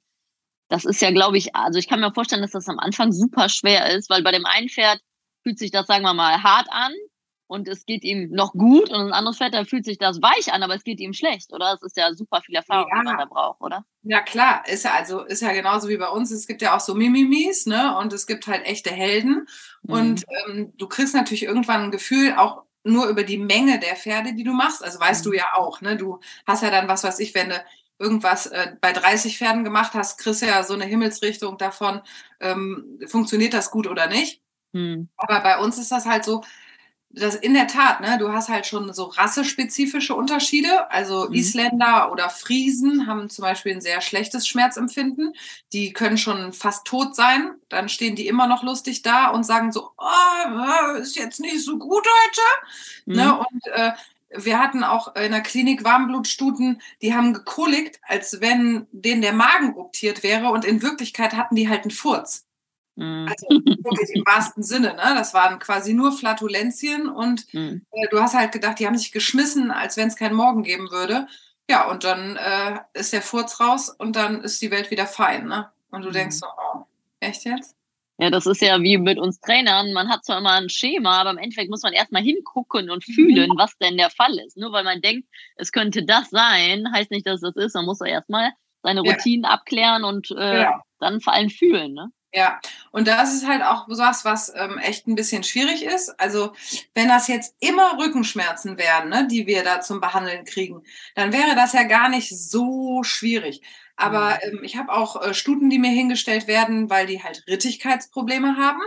das 0.69 0.85
ist 0.85 1.01
ja, 1.01 1.11
glaube 1.11 1.37
ich, 1.37 1.55
also 1.55 1.79
ich 1.79 1.89
kann 1.89 1.99
mir 1.99 2.13
vorstellen, 2.13 2.41
dass 2.41 2.51
das 2.51 2.69
am 2.69 2.79
Anfang 2.79 3.11
super 3.11 3.49
schwer 3.49 3.89
ist, 3.95 4.09
weil 4.09 4.23
bei 4.23 4.31
dem 4.31 4.45
einen 4.45 4.69
Pferd 4.69 5.01
fühlt 5.43 5.59
sich 5.59 5.71
das, 5.71 5.87
sagen 5.87 6.03
wir 6.03 6.13
mal, 6.13 6.41
hart 6.43 6.67
an 6.69 6.93
und 7.47 7.67
es 7.67 7.87
geht 7.87 8.03
ihm 8.03 8.29
noch 8.29 8.53
gut 8.53 8.91
und 8.91 9.07
ein 9.07 9.11
anderes 9.11 9.37
Pferd, 9.37 9.55
da 9.55 9.65
fühlt 9.65 9.83
sich 9.83 9.97
das 9.97 10.21
weich 10.21 10.53
an, 10.53 10.61
aber 10.61 10.75
es 10.75 10.83
geht 10.83 10.99
ihm 10.99 11.13
schlecht, 11.13 11.51
oder? 11.51 11.73
Es 11.73 11.81
ist 11.81 11.97
ja 11.97 12.13
super 12.13 12.41
viel 12.41 12.55
Erfahrung, 12.55 12.87
ja. 12.91 12.99
die 12.99 13.05
man 13.05 13.17
da 13.17 13.25
braucht, 13.25 13.59
oder? 13.61 13.83
Ja, 14.03 14.21
klar, 14.21 14.63
ist 14.67 14.85
ja 14.85 14.93
also 14.93 15.21
ist 15.21 15.41
ja 15.41 15.51
genauso 15.51 15.89
wie 15.89 15.97
bei 15.97 16.09
uns. 16.09 16.29
Es 16.29 16.45
gibt 16.45 16.61
ja 16.61 16.75
auch 16.75 16.79
so 16.79 16.93
Mimimis, 16.93 17.65
ne? 17.65 17.97
Und 17.97 18.13
es 18.13 18.27
gibt 18.27 18.45
halt 18.45 18.65
echte 18.65 18.91
Helden. 18.91 19.47
Mhm. 19.81 19.93
Und 19.93 20.25
ähm, 20.47 20.73
du 20.77 20.87
kriegst 20.87 21.15
natürlich 21.15 21.43
irgendwann 21.43 21.85
ein 21.85 21.91
Gefühl, 21.91 22.35
auch 22.37 22.63
nur 22.83 23.07
über 23.07 23.23
die 23.23 23.39
Menge 23.39 23.79
der 23.79 23.95
Pferde, 23.95 24.33
die 24.35 24.43
du 24.43 24.53
machst. 24.53 24.83
Also 24.83 24.99
weißt 24.99 25.25
mhm. 25.25 25.31
du 25.31 25.37
ja 25.37 25.45
auch, 25.55 25.81
ne? 25.81 25.97
Du 25.97 26.19
hast 26.45 26.61
ja 26.61 26.69
dann 26.69 26.87
was, 26.87 27.03
was 27.03 27.19
ich, 27.19 27.33
wenn 27.33 27.49
du 27.49 27.65
irgendwas 27.99 28.47
äh, 28.47 28.73
bei 28.81 28.93
30 28.93 29.37
Pferden 29.37 29.63
gemacht 29.63 29.93
hast, 29.93 30.17
kriegst 30.17 30.41
ja 30.41 30.63
so 30.63 30.73
eine 30.73 30.85
Himmelsrichtung 30.85 31.57
davon, 31.57 32.01
ähm, 32.39 32.99
funktioniert 33.05 33.53
das 33.53 33.71
gut 33.71 33.87
oder 33.87 34.07
nicht. 34.07 34.41
Hm. 34.73 35.09
Aber 35.17 35.41
bei 35.41 35.59
uns 35.59 35.77
ist 35.77 35.91
das 35.91 36.05
halt 36.05 36.23
so, 36.23 36.43
dass 37.11 37.35
in 37.35 37.55
der 37.55 37.67
Tat, 37.67 38.01
ne, 38.01 38.17
du 38.19 38.31
hast 38.31 38.49
halt 38.49 38.67
schon 38.67 38.93
so 38.93 39.05
rassespezifische 39.05 40.13
Unterschiede. 40.13 40.91
Also 40.91 41.27
mhm. 41.27 41.33
Isländer 41.33 42.11
oder 42.11 42.29
Friesen 42.29 43.07
haben 43.07 43.29
zum 43.29 43.43
Beispiel 43.43 43.73
ein 43.73 43.81
sehr 43.81 44.01
schlechtes 44.01 44.47
Schmerzempfinden. 44.47 45.33
Die 45.73 45.91
können 45.91 46.19
schon 46.19 46.53
fast 46.53 46.85
tot 46.85 47.15
sein. 47.15 47.55
Dann 47.67 47.89
stehen 47.89 48.15
die 48.15 48.27
immer 48.27 48.45
noch 48.45 48.61
lustig 48.61 49.01
da 49.01 49.29
und 49.29 49.43
sagen 49.43 49.71
so, 49.71 49.89
oh, 49.97 50.93
ist 50.97 51.15
jetzt 51.15 51.39
nicht 51.39 51.63
so 51.63 51.79
gut 51.79 52.05
heute. 52.05 52.41
Ne, 53.05 53.15
mhm. 53.15 53.29
Ne? 53.29 53.39
Und 53.39 53.67
äh, 53.73 53.91
wir 54.35 54.59
hatten 54.59 54.83
auch 54.83 55.15
in 55.15 55.31
der 55.31 55.41
Klinik 55.41 55.83
Warmblutstuten, 55.83 56.81
die 57.01 57.13
haben 57.13 57.33
gekolikt, 57.33 57.99
als 58.03 58.41
wenn 58.41 58.87
denen 58.91 59.21
der 59.21 59.33
Magen 59.33 59.73
ruptiert 59.73 60.23
wäre 60.23 60.49
und 60.49 60.65
in 60.65 60.81
Wirklichkeit 60.81 61.33
hatten 61.33 61.55
die 61.55 61.69
halt 61.69 61.81
einen 61.81 61.91
Furz. 61.91 62.45
Mhm. 62.95 63.27
Also 63.29 63.47
wirklich 63.49 64.09
im 64.13 64.25
wahrsten 64.25 64.61
Sinne, 64.61 64.89
ne? 64.89 65.15
Das 65.15 65.33
waren 65.33 65.57
quasi 65.59 65.93
nur 65.93 66.11
Flatulenzien 66.11 67.07
und 67.07 67.51
mhm. 67.53 67.85
äh, 67.91 68.07
du 68.11 68.21
hast 68.21 68.35
halt 68.35 68.51
gedacht, 68.51 68.79
die 68.79 68.87
haben 68.87 68.97
sich 68.97 69.11
geschmissen, 69.11 69.71
als 69.71 69.97
wenn 69.97 70.09
es 70.09 70.17
keinen 70.17 70.35
Morgen 70.35 70.63
geben 70.63 70.91
würde. 70.91 71.27
Ja, 71.69 71.89
und 71.89 72.03
dann 72.03 72.35
äh, 72.35 72.79
ist 72.93 73.13
der 73.13 73.21
Furz 73.21 73.59
raus 73.59 73.89
und 73.89 74.15
dann 74.15 74.43
ist 74.43 74.61
die 74.61 74.71
Welt 74.71 74.91
wieder 74.91 75.07
fein, 75.07 75.47
ne? 75.47 75.71
Und 75.91 76.03
du 76.03 76.09
mhm. 76.09 76.13
denkst 76.13 76.37
so, 76.37 76.45
oh, 76.45 76.85
echt 77.19 77.45
jetzt? 77.45 77.75
Ja, 78.21 78.29
das 78.29 78.45
ist 78.45 78.61
ja 78.61 78.81
wie 78.81 78.97
mit 78.97 79.17
uns 79.17 79.39
Trainern. 79.39 79.93
Man 79.93 80.09
hat 80.09 80.25
zwar 80.25 80.39
immer 80.39 80.51
ein 80.51 80.67
Schema, 80.67 81.21
aber 81.21 81.29
im 81.29 81.37
Endeffekt 81.37 81.69
muss 81.69 81.83
man 81.83 81.93
erstmal 81.93 82.21
hingucken 82.21 82.89
und 82.89 83.05
fühlen, 83.05 83.49
was 83.57 83.77
denn 83.77 83.95
der 83.95 84.09
Fall 84.09 84.37
ist. 84.39 84.57
Nur 84.57 84.73
weil 84.73 84.83
man 84.83 85.01
denkt, 85.01 85.29
es 85.55 85.71
könnte 85.71 86.03
das 86.03 86.29
sein, 86.29 86.91
heißt 86.91 87.11
nicht, 87.11 87.25
dass 87.25 87.39
das 87.39 87.55
ist. 87.55 87.75
Man 87.75 87.85
muss 87.85 88.01
ja 88.01 88.07
erstmal 88.07 88.51
seine 88.83 89.01
Routinen 89.01 89.45
ja. 89.45 89.51
abklären 89.51 90.03
und 90.03 90.31
äh, 90.31 90.63
ja. 90.63 90.81
dann 90.99 91.21
vor 91.21 91.31
allem 91.31 91.49
fühlen. 91.49 91.93
Ne? 91.93 92.11
Ja, 92.33 92.59
und 92.91 93.07
das 93.07 93.33
ist 93.33 93.47
halt 93.47 93.63
auch 93.63 93.87
was, 93.87 94.23
was 94.23 94.53
ähm, 94.55 94.77
echt 94.77 95.07
ein 95.07 95.15
bisschen 95.15 95.43
schwierig 95.43 95.83
ist. 95.83 96.19
Also 96.19 96.51
wenn 96.93 97.07
das 97.07 97.27
jetzt 97.27 97.55
immer 97.59 97.97
Rückenschmerzen 97.97 98.77
wären, 98.77 99.09
ne, 99.09 99.27
die 99.31 99.47
wir 99.47 99.63
da 99.63 99.81
zum 99.81 99.99
Behandeln 99.99 100.43
kriegen, 100.43 100.83
dann 101.15 101.33
wäre 101.33 101.55
das 101.55 101.73
ja 101.73 101.83
gar 101.83 102.09
nicht 102.09 102.29
so 102.29 103.01
schwierig. 103.01 103.61
Aber 103.99 104.39
mhm. 104.45 104.57
ähm, 104.57 104.63
ich 104.63 104.77
habe 104.77 104.91
auch 104.91 105.21
äh, 105.21 105.33
Stuten, 105.33 105.69
die 105.69 105.79
mir 105.79 105.91
hingestellt 105.91 106.47
werden, 106.47 106.89
weil 106.89 107.05
die 107.05 107.21
halt 107.21 107.43
Rittigkeitsprobleme 107.47 108.57
haben. 108.57 108.81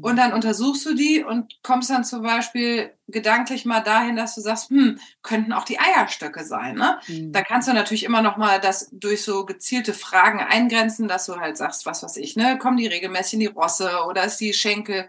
Und 0.00 0.16
dann 0.16 0.32
untersuchst 0.32 0.86
du 0.86 0.94
die 0.94 1.24
und 1.24 1.58
kommst 1.62 1.90
dann 1.90 2.04
zum 2.04 2.22
Beispiel 2.22 2.92
gedanklich 3.08 3.64
mal 3.64 3.80
dahin, 3.80 4.16
dass 4.16 4.34
du 4.34 4.40
sagst, 4.40 4.70
hm, 4.70 4.98
könnten 5.22 5.52
auch 5.52 5.64
die 5.64 5.78
Eierstöcke 5.78 6.44
sein. 6.44 6.76
Ne? 6.76 6.98
Mhm. 7.08 7.32
Da 7.32 7.42
kannst 7.42 7.68
du 7.68 7.72
natürlich 7.72 8.04
immer 8.04 8.22
noch 8.22 8.36
mal 8.36 8.60
das 8.60 8.88
durch 8.92 9.22
so 9.22 9.44
gezielte 9.44 9.92
Fragen 9.92 10.40
eingrenzen, 10.40 11.08
dass 11.08 11.26
du 11.26 11.36
halt 11.36 11.56
sagst, 11.56 11.86
was 11.86 12.02
weiß 12.02 12.16
ich, 12.18 12.36
ne, 12.36 12.56
kommen 12.56 12.76
die 12.76 12.86
regelmäßig 12.86 13.34
in 13.34 13.40
die 13.40 13.46
Rosse 13.46 14.04
oder 14.08 14.24
ist 14.24 14.40
die 14.40 14.54
Schenkel 14.54 15.08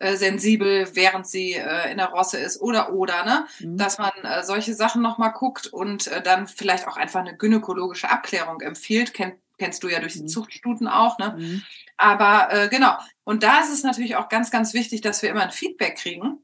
äh, 0.00 0.16
sensibel, 0.16 0.88
während 0.94 1.26
sie 1.26 1.52
äh, 1.52 1.90
in 1.90 1.98
der 1.98 2.08
Rosse 2.08 2.38
ist 2.38 2.60
oder 2.60 2.92
oder, 2.92 3.24
ne? 3.24 3.46
Mhm. 3.60 3.76
Dass 3.76 3.98
man 3.98 4.10
äh, 4.22 4.42
solche 4.42 4.74
Sachen 4.74 5.02
nochmal 5.02 5.32
guckt 5.32 5.66
und 5.66 6.06
äh, 6.08 6.22
dann 6.22 6.48
vielleicht 6.48 6.88
auch 6.88 6.96
einfach 6.96 7.20
eine 7.20 7.36
gynäkologische 7.36 8.10
Abklärung 8.10 8.62
empfiehlt. 8.62 9.12
Kennt, 9.14 9.34
kennst 9.58 9.82
du 9.82 9.88
ja 9.88 10.00
durch 10.00 10.14
die 10.14 10.22
mhm. 10.22 10.28
Zuchtstuten 10.28 10.88
auch, 10.88 11.18
ne? 11.18 11.36
Mhm. 11.38 11.62
Aber 11.98 12.48
äh, 12.50 12.68
genau, 12.68 12.96
und 13.24 13.42
da 13.42 13.60
ist 13.60 13.70
es 13.70 13.82
natürlich 13.82 14.16
auch 14.16 14.30
ganz, 14.30 14.50
ganz 14.50 14.72
wichtig, 14.72 15.02
dass 15.02 15.20
wir 15.20 15.28
immer 15.28 15.42
ein 15.42 15.50
Feedback 15.50 15.96
kriegen. 15.96 16.38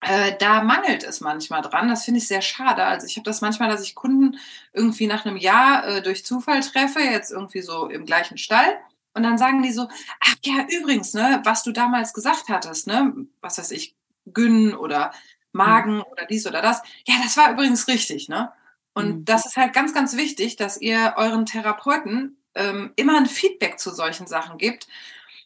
Äh, 0.00 0.32
da 0.40 0.62
mangelt 0.62 1.04
es 1.04 1.20
manchmal 1.20 1.62
dran. 1.62 1.88
Das 1.88 2.04
finde 2.04 2.18
ich 2.18 2.26
sehr 2.26 2.42
schade. 2.42 2.84
Also 2.84 3.06
ich 3.06 3.16
habe 3.16 3.24
das 3.24 3.40
manchmal, 3.40 3.68
dass 3.68 3.82
ich 3.82 3.94
Kunden 3.94 4.36
irgendwie 4.72 5.06
nach 5.06 5.24
einem 5.24 5.36
Jahr 5.36 5.86
äh, 5.86 6.02
durch 6.02 6.24
Zufall 6.24 6.60
treffe, 6.60 7.00
jetzt 7.00 7.30
irgendwie 7.30 7.62
so 7.62 7.86
im 7.86 8.04
gleichen 8.04 8.36
Stall. 8.36 8.80
Und 9.14 9.22
dann 9.22 9.38
sagen 9.38 9.62
die 9.62 9.72
so, 9.72 9.88
ach 10.20 10.34
ja, 10.44 10.66
übrigens, 10.68 11.14
ne, 11.14 11.40
was 11.44 11.62
du 11.62 11.72
damals 11.72 12.14
gesagt 12.14 12.48
hattest, 12.48 12.86
ne, 12.86 13.12
was 13.40 13.58
weiß 13.58 13.70
ich, 13.72 13.96
Gyn 14.26 14.74
oder 14.74 15.12
Magen 15.52 15.96
mhm. 15.96 16.04
oder 16.10 16.26
dies 16.26 16.46
oder 16.46 16.62
das. 16.62 16.82
Ja, 17.06 17.16
das 17.22 17.36
war 17.36 17.50
übrigens 17.52 17.88
richtig, 17.88 18.28
ne? 18.28 18.52
Und 18.92 19.08
mhm. 19.08 19.24
das 19.24 19.46
ist 19.46 19.56
halt 19.56 19.72
ganz, 19.72 19.94
ganz 19.94 20.16
wichtig, 20.16 20.56
dass 20.56 20.80
ihr 20.80 21.14
euren 21.16 21.46
Therapeuten 21.46 22.36
ähm, 22.54 22.92
immer 22.96 23.16
ein 23.16 23.26
Feedback 23.26 23.78
zu 23.78 23.90
solchen 23.90 24.26
Sachen 24.26 24.58
gibt, 24.58 24.88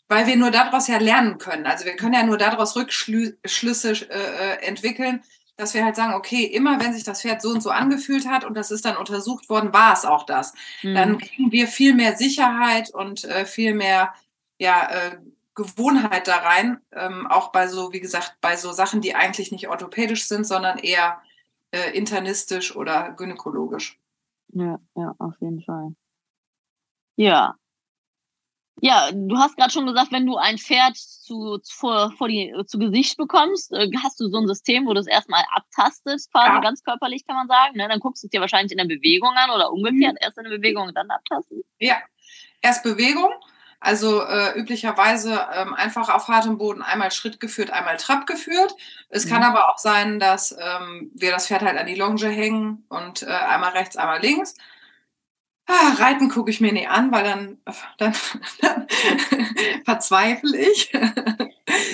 weil 0.09 0.27
wir 0.27 0.37
nur 0.37 0.51
daraus 0.51 0.89
ja 0.89 0.99
lernen 0.99 1.39
können. 1.39 1.67
Also 1.67 1.85
wir 1.85 1.97
können 1.97 2.15
ja 2.15 2.23
nur 2.23 2.39
daraus 2.39 2.77
Rückschlüsse 2.77 3.93
äh, 3.93 4.55
äh 4.55 4.67
entwickeln, 4.67 5.23
dass 5.57 5.75
wir 5.75 5.85
halt 5.85 5.97
sagen, 5.97 6.15
okay, 6.15 6.45
immer 6.45 6.81
wenn 6.81 6.93
sich 6.93 7.05
das 7.05 7.23
Pferd 7.23 7.41
so 7.41 7.51
und 7.51 7.63
so 7.63 7.71
angefühlt 7.71 8.29
hat 8.29 8.45
und 8.45 8.57
das 8.57 8.71
ist 8.71 8.85
dann 8.85 8.97
untersucht 8.97 9.49
worden, 9.49 9.73
war 9.73 9.93
es 9.93 10.05
auch 10.05 10.25
das. 10.27 10.55
Mhm. 10.83 10.95
Dann 10.95 11.19
kriegen 11.19 11.53
wir 11.53 11.69
viel 11.69 11.95
mehr 11.95 12.17
Sicherheit 12.17 12.91
und 12.91 13.25
äh, 13.25 13.47
viel 13.47 13.75
mehr 13.75 14.13
ja, 14.59 14.89
äh, 14.91 15.19
Gewohnheit 15.55 16.27
da 16.27 16.39
rein, 16.39 16.81
ähm, 16.93 17.27
auch 17.29 17.53
bei 17.53 17.69
so, 17.69 17.93
wie 17.93 18.01
gesagt, 18.01 18.37
bei 18.41 18.57
so 18.57 18.73
Sachen, 18.73 19.01
die 19.01 19.15
eigentlich 19.15 19.53
nicht 19.53 19.69
orthopädisch 19.69 20.27
sind, 20.27 20.47
sondern 20.47 20.79
eher 20.79 21.21
äh, 21.71 21.97
internistisch 21.97 22.75
oder 22.75 23.13
gynäkologisch. 23.13 24.01
Ja, 24.49 24.81
ja, 24.97 25.15
auf 25.19 25.35
jeden 25.41 25.63
Fall. 25.63 25.95
Ja. 27.17 27.55
Ja, 28.81 29.11
du 29.13 29.39
hast 29.39 29.57
gerade 29.57 29.73
schon 29.73 29.87
gesagt, 29.87 30.11
wenn 30.11 30.27
du 30.27 30.37
ein 30.37 30.59
Pferd 30.59 30.97
zu, 30.97 31.61
vor, 31.65 32.13
vor 32.19 32.29
die, 32.29 32.53
zu 32.67 32.79
Gesicht 32.79 33.17
bekommst, 33.17 33.73
äh, 33.73 33.89
hast 34.03 34.19
du 34.21 34.29
so 34.29 34.39
ein 34.39 34.49
System, 34.49 34.87
wo 34.87 34.95
du 34.95 35.01
es 35.01 35.07
erstmal 35.07 35.45
abtastest, 35.55 36.33
quasi 36.33 36.57
ja. 36.57 36.61
ganz 36.61 36.83
körperlich, 36.83 37.27
kann 37.27 37.37
man 37.37 37.49
sagen. 37.49 37.77
Ne? 37.77 37.89
Dann 37.89 38.01
guckst 38.01 38.23
du 38.23 38.27
es 38.27 38.31
dir 38.31 38.41
wahrscheinlich 38.41 38.73
in 38.73 38.79
der 38.79 38.85
Bewegung 38.85 39.31
an 39.37 39.51
oder 39.51 39.73
umgekehrt, 39.73 40.15
mhm. 40.15 40.19
erst 40.21 40.39
in 40.39 40.45
der 40.45 40.51
Bewegung 40.51 40.89
und 40.89 40.97
dann 40.97 41.11
abtasten. 41.11 41.63
Ja, 41.79 41.99
erst 42.63 42.83
Bewegung. 42.83 43.31
Also 43.85 44.23
äh, 44.23 44.59
üblicherweise 44.59 45.47
ähm, 45.55 45.75
einfach 45.75 46.09
auf 46.09 46.29
hartem 46.29 46.57
Boden 46.57 46.81
einmal 46.81 47.11
Schritt 47.11 47.39
geführt, 47.39 47.71
einmal 47.71 47.99
Trab 47.99 48.27
geführt. 48.27 48.75
Es 49.11 49.27
mhm. 49.27 49.31
kann 49.31 49.43
aber 49.43 49.69
auch 49.69 49.77
sein, 49.77 50.19
dass 50.19 50.57
ähm, 50.59 51.11
wir 51.15 51.31
das 51.31 51.49
Pferd 51.49 51.61
halt 51.61 51.77
an 51.77 51.87
die 51.87 51.95
Longe 51.95 52.29
hängen 52.29 52.87
und 52.89 53.23
äh, 53.23 53.27
einmal 53.27 53.73
rechts, 53.73 53.99
einmal 53.99 54.21
links. 54.23 54.55
Ah, 55.67 55.95
Reiten 55.99 56.29
gucke 56.29 56.51
ich 56.51 56.61
mir 56.61 56.73
nie 56.73 56.87
an, 56.87 57.11
weil 57.11 57.25
dann, 57.25 57.59
dann, 57.97 58.15
dann 58.61 58.87
verzweifle 59.85 60.59
ich. 60.59 60.93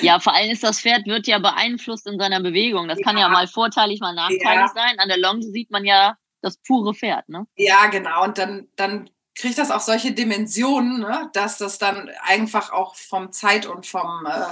Ja, 0.02 0.18
vor 0.18 0.34
allem 0.34 0.50
ist 0.50 0.64
das 0.64 0.80
Pferd 0.80 1.06
wird 1.06 1.26
ja 1.28 1.38
beeinflusst 1.38 2.06
in 2.06 2.18
seiner 2.18 2.40
Bewegung. 2.40 2.88
Das 2.88 2.98
ja. 2.98 3.04
kann 3.04 3.16
ja 3.16 3.28
mal 3.28 3.46
vorteilig, 3.46 4.00
mal 4.00 4.14
nachteilig 4.14 4.42
ja. 4.42 4.72
sein. 4.74 4.98
An 4.98 5.08
der 5.08 5.18
Longe 5.18 5.42
sieht 5.42 5.70
man 5.70 5.84
ja 5.84 6.16
das 6.42 6.56
pure 6.58 6.94
Pferd, 6.94 7.28
ne? 7.28 7.46
Ja, 7.56 7.86
genau. 7.86 8.24
Und 8.24 8.38
dann, 8.38 8.68
dann 8.74 9.08
kriegt 9.36 9.58
das 9.58 9.70
auch 9.70 9.80
solche 9.80 10.12
Dimensionen, 10.12 11.00
ne, 11.00 11.30
dass 11.32 11.58
das 11.58 11.78
dann 11.78 12.10
einfach 12.22 12.72
auch 12.72 12.96
vom 12.96 13.32
Zeit 13.32 13.66
und 13.66 13.86
vom 13.86 14.26
äh, 14.26 14.46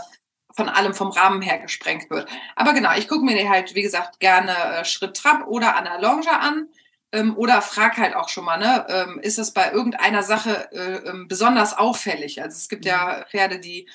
von 0.54 0.68
allem 0.68 0.94
vom 0.94 1.10
Rahmen 1.10 1.40
her 1.40 1.58
gesprengt 1.58 2.10
wird. 2.10 2.28
Aber 2.56 2.72
genau, 2.72 2.92
ich 2.96 3.06
gucke 3.06 3.24
mir 3.24 3.36
die 3.36 3.48
halt, 3.48 3.74
wie 3.74 3.82
gesagt, 3.82 4.18
gerne 4.18 4.52
äh, 4.52 4.84
Schritt 4.84 5.16
Trab 5.16 5.46
oder 5.46 5.76
an 5.76 5.84
der 5.84 6.00
Longe 6.00 6.30
an 6.40 6.68
ähm, 7.12 7.36
oder 7.36 7.62
frag 7.62 7.96
halt 7.96 8.14
auch 8.14 8.28
schon 8.28 8.44
mal, 8.44 8.58
ne, 8.58 8.86
ähm, 8.88 9.18
ist 9.20 9.38
es 9.38 9.52
bei 9.52 9.72
irgendeiner 9.72 10.22
Sache 10.22 10.70
äh, 10.72 11.08
ähm, 11.08 11.28
besonders 11.28 11.76
auffällig? 11.76 12.42
Also 12.42 12.56
es 12.56 12.68
gibt 12.68 12.84
ja 12.84 13.18
mhm. 13.18 13.30
Pferde, 13.30 13.58
die 13.60 13.88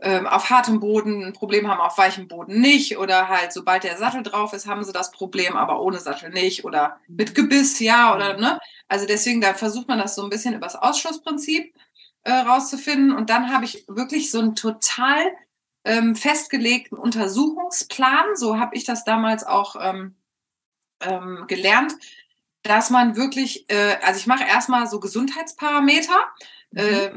ähm, 0.00 0.26
auf 0.28 0.48
hartem 0.48 0.78
Boden 0.78 1.24
ein 1.24 1.32
Problem 1.32 1.68
haben, 1.68 1.80
auf 1.80 1.98
weichem 1.98 2.28
Boden 2.28 2.60
nicht. 2.60 2.98
Oder 2.98 3.28
halt, 3.28 3.52
sobald 3.52 3.82
der 3.82 3.96
Sattel 3.96 4.22
drauf 4.22 4.52
ist, 4.52 4.68
haben 4.68 4.84
sie 4.84 4.92
das 4.92 5.10
Problem, 5.10 5.56
aber 5.56 5.80
ohne 5.80 5.98
Sattel 5.98 6.30
nicht. 6.30 6.64
Oder 6.64 7.00
mit 7.08 7.34
Gebiss, 7.34 7.80
ja, 7.80 8.14
oder 8.14 8.34
mhm. 8.34 8.40
ne? 8.40 8.58
Also 8.86 9.06
deswegen, 9.06 9.40
da 9.40 9.54
versucht 9.54 9.88
man 9.88 9.98
das 9.98 10.14
so 10.14 10.22
ein 10.22 10.30
bisschen 10.30 10.54
übers 10.54 10.76
Ausschlussprinzip 10.76 11.74
äh, 12.22 12.32
rauszufinden. 12.32 13.12
Und 13.12 13.30
dann 13.30 13.52
habe 13.52 13.64
ich 13.64 13.84
wirklich 13.88 14.30
so 14.30 14.38
einen 14.38 14.54
total 14.54 15.24
ähm, 15.84 16.14
festgelegten 16.14 16.96
Untersuchungsplan. 16.96 18.36
So 18.36 18.60
habe 18.60 18.76
ich 18.76 18.84
das 18.84 19.04
damals 19.04 19.44
auch 19.44 19.74
ähm, 19.80 20.14
ähm, 21.00 21.44
gelernt 21.48 21.94
dass 22.68 22.90
man 22.90 23.16
wirklich, 23.16 23.68
äh, 23.70 23.96
also 24.02 24.20
ich 24.20 24.26
mache 24.26 24.44
erstmal 24.44 24.86
so 24.88 25.00
Gesundheitsparameter. 25.00 26.18
Mhm. 26.70 26.78
Äh, 26.78 27.10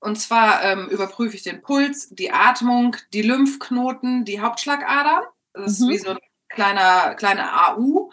und 0.00 0.16
zwar 0.16 0.62
ähm, 0.64 0.88
überprüfe 0.88 1.36
ich 1.36 1.42
den 1.42 1.62
Puls, 1.62 2.08
die 2.10 2.32
Atmung, 2.32 2.96
die 3.12 3.22
Lymphknoten, 3.22 4.24
die 4.24 4.40
Hauptschlagadern. 4.40 5.24
Das 5.52 5.78
mhm. 5.78 5.90
ist 5.90 6.02
wie 6.02 6.06
so 6.06 6.10
ein 6.10 6.18
kleiner, 6.48 7.14
kleine 7.14 7.68
AU. 7.68 8.10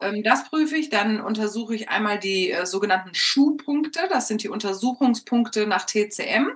Ähm, 0.00 0.22
das 0.22 0.48
prüfe 0.48 0.76
ich. 0.76 0.88
Dann 0.88 1.20
untersuche 1.20 1.74
ich 1.74 1.90
einmal 1.90 2.18
die 2.18 2.50
äh, 2.50 2.64
sogenannten 2.64 3.14
Schuhpunkte. 3.14 4.00
Das 4.08 4.28
sind 4.28 4.42
die 4.42 4.48
Untersuchungspunkte 4.48 5.66
nach 5.66 5.84
TCM. 5.84 6.48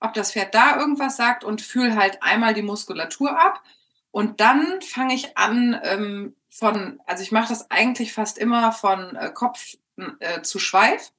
Ob 0.00 0.14
das 0.14 0.32
Pferd 0.32 0.54
da 0.54 0.78
irgendwas 0.78 1.16
sagt 1.16 1.44
und 1.44 1.60
fühle 1.60 1.96
halt 1.96 2.22
einmal 2.22 2.54
die 2.54 2.62
Muskulatur 2.62 3.38
ab. 3.38 3.62
Und 4.10 4.40
dann 4.40 4.80
fange 4.80 5.14
ich 5.14 5.36
an, 5.36 5.78
ähm, 5.84 6.34
von, 6.48 7.00
also 7.06 7.22
ich 7.22 7.32
mache 7.32 7.48
das 7.48 7.70
eigentlich 7.70 8.12
fast 8.12 8.38
immer 8.38 8.72
von 8.72 9.16
äh, 9.16 9.30
Kopf 9.32 9.76
äh, 10.20 10.42
zu 10.42 10.58
Schweif. 10.58 11.12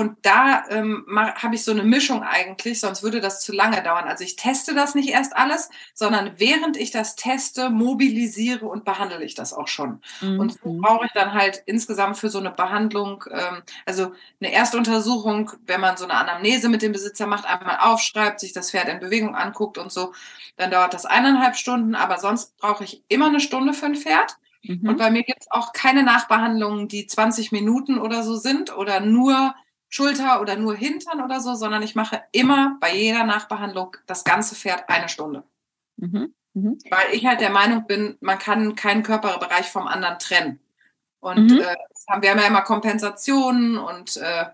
Und 0.00 0.16
da 0.22 0.64
ähm, 0.70 1.04
habe 1.14 1.54
ich 1.54 1.62
so 1.62 1.72
eine 1.72 1.82
Mischung 1.82 2.22
eigentlich, 2.22 2.80
sonst 2.80 3.02
würde 3.02 3.20
das 3.20 3.42
zu 3.42 3.52
lange 3.52 3.82
dauern. 3.82 4.08
Also 4.08 4.24
ich 4.24 4.34
teste 4.34 4.74
das 4.74 4.94
nicht 4.94 5.10
erst 5.10 5.36
alles, 5.36 5.68
sondern 5.92 6.32
während 6.38 6.78
ich 6.78 6.90
das 6.90 7.16
teste, 7.16 7.68
mobilisiere 7.68 8.64
und 8.64 8.86
behandle 8.86 9.22
ich 9.22 9.34
das 9.34 9.52
auch 9.52 9.68
schon. 9.68 10.00
Mhm. 10.22 10.40
Und 10.40 10.52
so 10.54 10.72
brauche 10.80 11.04
ich 11.04 11.12
dann 11.12 11.34
halt 11.34 11.62
insgesamt 11.66 12.16
für 12.16 12.30
so 12.30 12.38
eine 12.38 12.50
Behandlung, 12.50 13.24
ähm, 13.30 13.60
also 13.84 14.12
eine 14.40 14.54
Erstuntersuchung, 14.54 15.50
wenn 15.66 15.82
man 15.82 15.98
so 15.98 16.04
eine 16.04 16.14
Anamnese 16.14 16.70
mit 16.70 16.80
dem 16.80 16.92
Besitzer 16.92 17.26
macht, 17.26 17.44
einmal 17.44 17.80
aufschreibt, 17.80 18.40
sich 18.40 18.54
das 18.54 18.70
Pferd 18.70 18.88
in 18.88 19.00
Bewegung 19.00 19.36
anguckt 19.36 19.76
und 19.76 19.92
so, 19.92 20.14
dann 20.56 20.70
dauert 20.70 20.94
das 20.94 21.04
eineinhalb 21.04 21.56
Stunden, 21.56 21.94
aber 21.94 22.16
sonst 22.16 22.56
brauche 22.56 22.84
ich 22.84 23.02
immer 23.08 23.26
eine 23.26 23.40
Stunde 23.40 23.74
für 23.74 23.84
ein 23.84 23.96
Pferd. 23.96 24.38
Mhm. 24.62 24.88
Und 24.88 24.96
bei 24.96 25.10
mir 25.10 25.24
gibt 25.24 25.42
es 25.42 25.50
auch 25.50 25.74
keine 25.74 26.04
Nachbehandlungen, 26.04 26.88
die 26.88 27.06
20 27.06 27.52
Minuten 27.52 27.98
oder 27.98 28.22
so 28.22 28.36
sind 28.36 28.74
oder 28.74 29.00
nur 29.00 29.54
Schulter 29.90 30.40
oder 30.40 30.56
nur 30.56 30.74
Hintern 30.74 31.20
oder 31.20 31.40
so, 31.40 31.54
sondern 31.54 31.82
ich 31.82 31.96
mache 31.96 32.22
immer 32.32 32.76
bei 32.80 32.94
jeder 32.94 33.24
Nachbehandlung 33.24 33.96
das 34.06 34.24
ganze 34.24 34.54
Pferd 34.54 34.88
eine 34.88 35.08
Stunde. 35.08 35.42
Mhm. 35.96 36.32
Mhm. 36.54 36.78
Weil 36.88 37.12
ich 37.12 37.26
halt 37.26 37.40
der 37.40 37.50
Meinung 37.50 37.86
bin, 37.86 38.16
man 38.20 38.38
kann 38.38 38.76
keinen 38.76 39.02
Körperbereich 39.02 39.68
vom 39.68 39.86
anderen 39.86 40.18
trennen. 40.18 40.60
Und 41.18 41.50
mhm. 41.50 41.60
äh, 41.60 41.76
wir 42.20 42.30
haben 42.30 42.38
ja 42.38 42.46
immer 42.46 42.62
Kompensationen 42.62 43.76
und 43.76 44.16
äh, 44.16 44.46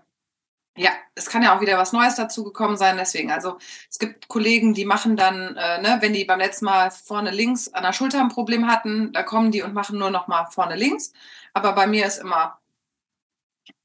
ja, 0.75 0.91
es 1.15 1.27
kann 1.27 1.41
ja 1.41 1.55
auch 1.55 1.61
wieder 1.61 1.77
was 1.77 1.93
Neues 1.93 2.15
dazu 2.15 2.43
gekommen 2.43 2.77
sein. 2.77 2.97
Deswegen, 2.97 3.31
also 3.31 3.57
es 3.89 3.99
gibt 3.99 4.27
Kollegen, 4.27 4.73
die 4.73 4.85
machen 4.85 5.15
dann, 5.15 5.55
äh, 5.55 5.81
ne, 5.81 5.97
wenn 6.01 6.13
die 6.13 6.25
beim 6.25 6.39
letzten 6.39 6.65
Mal 6.65 6.91
vorne 6.91 7.31
links 7.31 7.67
an 7.73 7.83
der 7.83 7.93
Schulter 7.93 8.21
ein 8.21 8.29
Problem 8.29 8.67
hatten, 8.67 9.11
da 9.11 9.23
kommen 9.23 9.51
die 9.51 9.63
und 9.63 9.73
machen 9.73 9.97
nur 9.97 10.11
noch 10.11 10.27
mal 10.27 10.45
vorne 10.47 10.75
links. 10.75 11.13
Aber 11.53 11.73
bei 11.73 11.87
mir 11.87 12.05
ist 12.05 12.17
immer 12.17 12.59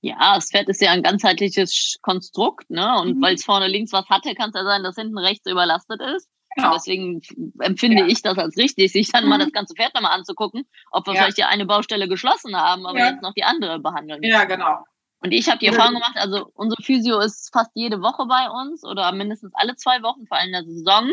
ja, 0.01 0.35
das 0.35 0.51
Pferd 0.51 0.69
ist 0.69 0.81
ja 0.81 0.91
ein 0.91 1.03
ganzheitliches 1.03 1.99
Konstrukt, 2.03 2.71
ne? 2.71 3.01
Und 3.01 3.19
mhm. 3.19 3.23
weil 3.23 3.35
es 3.35 3.45
vorne 3.45 3.69
links 3.69 3.93
was 3.93 4.09
hatte, 4.09 4.35
kann 4.35 4.51
es 4.51 4.57
ja 4.57 4.65
sein, 4.65 4.83
dass 4.83 4.97
hinten 4.97 5.19
rechts 5.19 5.51
überlastet 5.51 6.01
ist. 6.17 6.29
Genau. 6.55 6.75
deswegen 6.75 7.23
empfinde 7.61 8.03
ja. 8.03 8.07
ich 8.09 8.21
das 8.21 8.37
als 8.37 8.57
richtig, 8.59 8.93
sich 8.93 9.11
dann 9.11 9.25
mhm. 9.25 9.31
mal 9.31 9.39
das 9.39 9.53
ganze 9.53 9.75
Pferd 9.75 9.95
nochmal 9.95 10.13
anzugucken, 10.13 10.65
ob 10.91 11.07
wir 11.07 11.15
ja. 11.15 11.23
vielleicht 11.23 11.39
ja 11.39 11.49
eine 11.49 11.65
Baustelle 11.65 12.09
geschlossen 12.09 12.55
haben, 12.55 12.87
aber 12.87 12.99
ja. 12.99 13.11
jetzt 13.11 13.23
noch 13.23 13.33
die 13.33 13.45
andere 13.45 13.79
behandeln. 13.79 14.23
Ja, 14.23 14.45
genau. 14.45 14.85
Und 15.21 15.33
ich 15.33 15.49
habe 15.49 15.59
die 15.61 15.67
Erfahrung 15.67 15.95
gemacht, 15.95 16.17
also 16.17 16.51
unsere 16.55 16.83
Physio 16.83 17.21
ist 17.21 17.51
fast 17.53 17.71
jede 17.75 18.03
Woche 18.03 18.27
bei 18.27 18.51
uns 18.51 18.85
oder 18.85 19.13
mindestens 19.13 19.53
alle 19.55 19.77
zwei 19.77 20.03
Wochen, 20.03 20.27
vor 20.27 20.37
allem 20.37 20.49
in 20.49 20.53
der 20.53 20.65
Saison. 20.65 21.11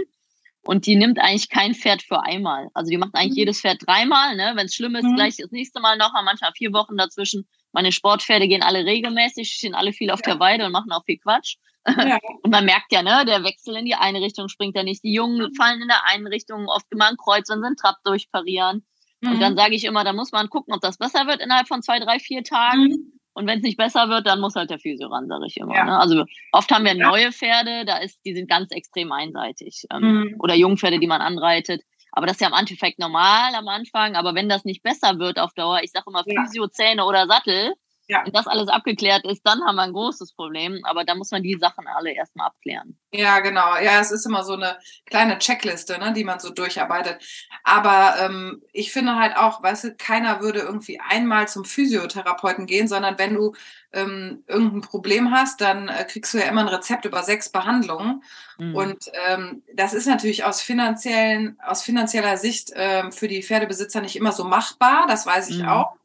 Und 0.63 0.87
die 0.87 0.95
nimmt 0.95 1.19
eigentlich 1.19 1.49
kein 1.49 1.75
Pferd 1.75 2.01
für 2.01 2.21
einmal. 2.21 2.69
Also 2.73 2.89
die 2.89 2.97
macht 2.97 3.13
eigentlich 3.13 3.33
mhm. 3.33 3.37
jedes 3.37 3.61
Pferd 3.61 3.85
dreimal. 3.85 4.35
Ne? 4.35 4.53
Wenn 4.55 4.65
es 4.65 4.73
schlimm 4.73 4.95
ist, 4.95 5.05
mhm. 5.05 5.15
gleich 5.15 5.37
das 5.37 5.51
nächste 5.51 5.79
Mal 5.79 5.97
noch, 5.97 6.11
manchmal 6.23 6.51
vier 6.57 6.73
Wochen 6.73 6.97
dazwischen. 6.97 7.47
Meine 7.71 7.91
Sportpferde 7.91 8.47
gehen 8.47 8.63
alle 8.63 8.85
regelmäßig, 8.85 9.51
stehen 9.51 9.75
alle 9.75 9.93
viel 9.93 10.11
auf 10.11 10.21
ja. 10.25 10.33
der 10.33 10.39
Weide 10.39 10.65
und 10.65 10.71
machen 10.71 10.91
auch 10.91 11.05
viel 11.05 11.17
Quatsch. 11.17 11.55
Ja. 11.87 12.19
Und 12.43 12.51
man 12.51 12.65
merkt 12.65 12.91
ja, 12.91 13.01
ne, 13.01 13.23
der 13.25 13.43
Wechsel 13.43 13.75
in 13.77 13.85
die 13.85 13.95
eine 13.95 14.21
Richtung 14.21 14.49
springt 14.49 14.75
ja 14.75 14.83
nicht. 14.83 15.03
Die 15.03 15.13
Jungen 15.13 15.49
mhm. 15.49 15.55
fallen 15.55 15.81
in 15.81 15.87
der 15.87 16.05
einen 16.05 16.27
Richtung, 16.27 16.67
oft 16.67 16.85
immer 16.91 17.07
ein 17.07 17.17
Kreuz, 17.17 17.47
sie 17.47 17.53
einen 17.53 17.75
Trab 17.77 17.95
durchparieren. 18.03 18.85
Mhm. 19.21 19.31
Und 19.31 19.39
dann 19.39 19.55
sage 19.55 19.75
ich 19.75 19.85
immer, 19.85 20.03
da 20.03 20.13
muss 20.13 20.31
man 20.31 20.49
gucken, 20.49 20.73
ob 20.73 20.81
das 20.81 20.97
besser 20.97 21.27
wird 21.27 21.41
innerhalb 21.41 21.67
von 21.67 21.81
zwei, 21.81 21.99
drei, 21.99 22.19
vier 22.19 22.43
Tagen. 22.43 22.83
Mhm. 22.83 23.13
Und 23.33 23.47
wenn 23.47 23.59
es 23.59 23.63
nicht 23.63 23.77
besser 23.77 24.09
wird, 24.09 24.27
dann 24.27 24.41
muss 24.41 24.55
halt 24.55 24.69
der 24.69 24.79
Physio 24.79 25.07
ran, 25.07 25.27
sage 25.27 25.45
ich 25.47 25.57
immer. 25.57 25.73
Ja. 25.73 25.85
Ne? 25.85 25.99
Also 25.99 26.25
oft 26.51 26.69
haben 26.71 26.83
wir 26.83 26.93
neue 26.95 27.31
Pferde, 27.31 27.85
da 27.85 27.97
ist, 27.97 28.19
die 28.25 28.33
sind 28.33 28.49
ganz 28.49 28.71
extrem 28.71 29.11
einseitig. 29.11 29.85
Ähm, 29.93 30.01
mhm. 30.01 30.35
Oder 30.39 30.55
Jungpferde, 30.55 30.99
die 30.99 31.07
man 31.07 31.21
anreitet. 31.21 31.83
Aber 32.11 32.25
das 32.25 32.35
ist 32.37 32.41
ja 32.41 32.47
im 32.47 32.53
Endeffekt 32.53 32.99
normal 32.99 33.53
am 33.55 33.67
Anfang. 33.67 34.15
Aber 34.15 34.35
wenn 34.35 34.49
das 34.49 34.65
nicht 34.65 34.83
besser 34.83 35.19
wird 35.19 35.39
auf 35.39 35.53
Dauer, 35.53 35.81
ich 35.83 35.91
sage 35.91 36.05
immer 36.07 36.23
Physio, 36.23 36.67
Zähne 36.67 37.05
oder 37.05 37.27
Sattel, 37.27 37.73
ja. 38.09 38.23
Wenn 38.25 38.33
das 38.33 38.47
alles 38.47 38.69
abgeklärt 38.69 39.23
ist, 39.23 39.45
dann 39.45 39.63
haben 39.63 39.75
wir 39.75 39.83
ein 39.83 39.93
großes 39.93 40.33
Problem. 40.33 40.81
Aber 40.83 41.03
da 41.03 41.13
muss 41.13 41.29
man 41.29 41.43
die 41.43 41.55
Sachen 41.59 41.85
alle 41.85 42.11
erstmal 42.11 42.47
abklären. 42.47 42.97
Ja, 43.11 43.39
genau. 43.39 43.77
Ja, 43.77 43.99
es 43.99 44.09
ist 44.09 44.25
immer 44.25 44.43
so 44.43 44.53
eine 44.53 44.79
kleine 45.05 45.37
Checkliste, 45.37 45.99
ne, 45.99 46.11
die 46.11 46.23
man 46.23 46.39
so 46.39 46.49
durcharbeitet. 46.49 47.23
Aber 47.63 48.15
ähm, 48.19 48.63
ich 48.73 48.91
finde 48.91 49.15
halt 49.15 49.37
auch, 49.37 49.61
weißt 49.61 49.83
du, 49.83 49.95
keiner 49.95 50.41
würde 50.41 50.61
irgendwie 50.61 50.99
einmal 50.99 51.47
zum 51.47 51.65
Physiotherapeuten 51.65 52.65
gehen, 52.65 52.87
sondern 52.87 53.19
wenn 53.19 53.35
du 53.35 53.53
ähm, 53.93 54.43
irgendein 54.47 54.81
Problem 54.81 55.29
hast, 55.29 55.61
dann 55.61 55.87
äh, 55.87 56.03
kriegst 56.05 56.33
du 56.33 56.39
ja 56.39 56.45
immer 56.45 56.61
ein 56.61 56.67
Rezept 56.67 57.05
über 57.05 57.21
sechs 57.21 57.49
Behandlungen. 57.49 58.23
Mhm. 58.57 58.75
Und 58.75 59.05
ähm, 59.27 59.61
das 59.75 59.93
ist 59.93 60.07
natürlich 60.07 60.45
aus 60.45 60.63
finanziellen, 60.63 61.59
aus 61.63 61.83
finanzieller 61.83 62.37
Sicht 62.37 62.71
ähm, 62.73 63.11
für 63.11 63.27
die 63.27 63.43
Pferdebesitzer 63.43 64.01
nicht 64.01 64.15
immer 64.15 64.31
so 64.31 64.45
machbar. 64.45 65.05
Das 65.07 65.27
weiß 65.27 65.51
ich 65.51 65.59
mhm. 65.59 65.69
auch. 65.69 65.99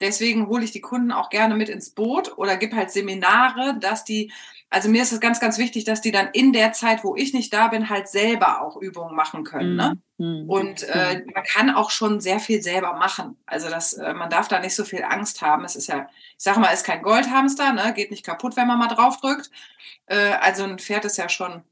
Deswegen 0.00 0.48
hole 0.48 0.64
ich 0.64 0.70
die 0.70 0.80
Kunden 0.80 1.12
auch 1.12 1.28
gerne 1.28 1.54
mit 1.54 1.68
ins 1.68 1.90
Boot 1.90 2.36
oder 2.38 2.56
gebe 2.56 2.74
halt 2.74 2.90
Seminare, 2.90 3.76
dass 3.78 4.04
die, 4.04 4.32
also 4.70 4.88
mir 4.88 5.02
ist 5.02 5.12
es 5.12 5.20
ganz, 5.20 5.40
ganz 5.40 5.58
wichtig, 5.58 5.84
dass 5.84 6.00
die 6.00 6.10
dann 6.10 6.28
in 6.32 6.52
der 6.52 6.72
Zeit, 6.72 7.04
wo 7.04 7.16
ich 7.16 7.34
nicht 7.34 7.52
da 7.52 7.68
bin, 7.68 7.90
halt 7.90 8.08
selber 8.08 8.62
auch 8.62 8.76
Übungen 8.76 9.14
machen 9.14 9.44
können. 9.44 9.76
Ne? 9.76 9.98
Mhm. 10.16 10.48
Und 10.48 10.84
äh, 10.84 11.22
man 11.34 11.44
kann 11.44 11.70
auch 11.70 11.90
schon 11.90 12.20
sehr 12.20 12.40
viel 12.40 12.62
selber 12.62 12.94
machen. 12.94 13.36
Also 13.44 13.68
das, 13.68 13.92
äh, 13.92 14.14
man 14.14 14.30
darf 14.30 14.48
da 14.48 14.58
nicht 14.58 14.74
so 14.74 14.84
viel 14.84 15.02
Angst 15.02 15.42
haben. 15.42 15.64
Es 15.64 15.76
ist 15.76 15.88
ja, 15.88 16.08
ich 16.36 16.44
sage 16.44 16.60
mal, 16.60 16.72
ist 16.72 16.86
kein 16.86 17.02
Goldhamster, 17.02 17.72
ne? 17.72 17.92
geht 17.94 18.10
nicht 18.10 18.24
kaputt, 18.24 18.56
wenn 18.56 18.68
man 18.68 18.78
mal 18.78 18.88
drauf 18.88 19.20
drückt. 19.20 19.50
Äh, 20.06 20.34
also 20.40 20.64
ein 20.64 20.78
Pferd 20.78 21.04
ist 21.04 21.18
ja 21.18 21.28
schon 21.28 21.62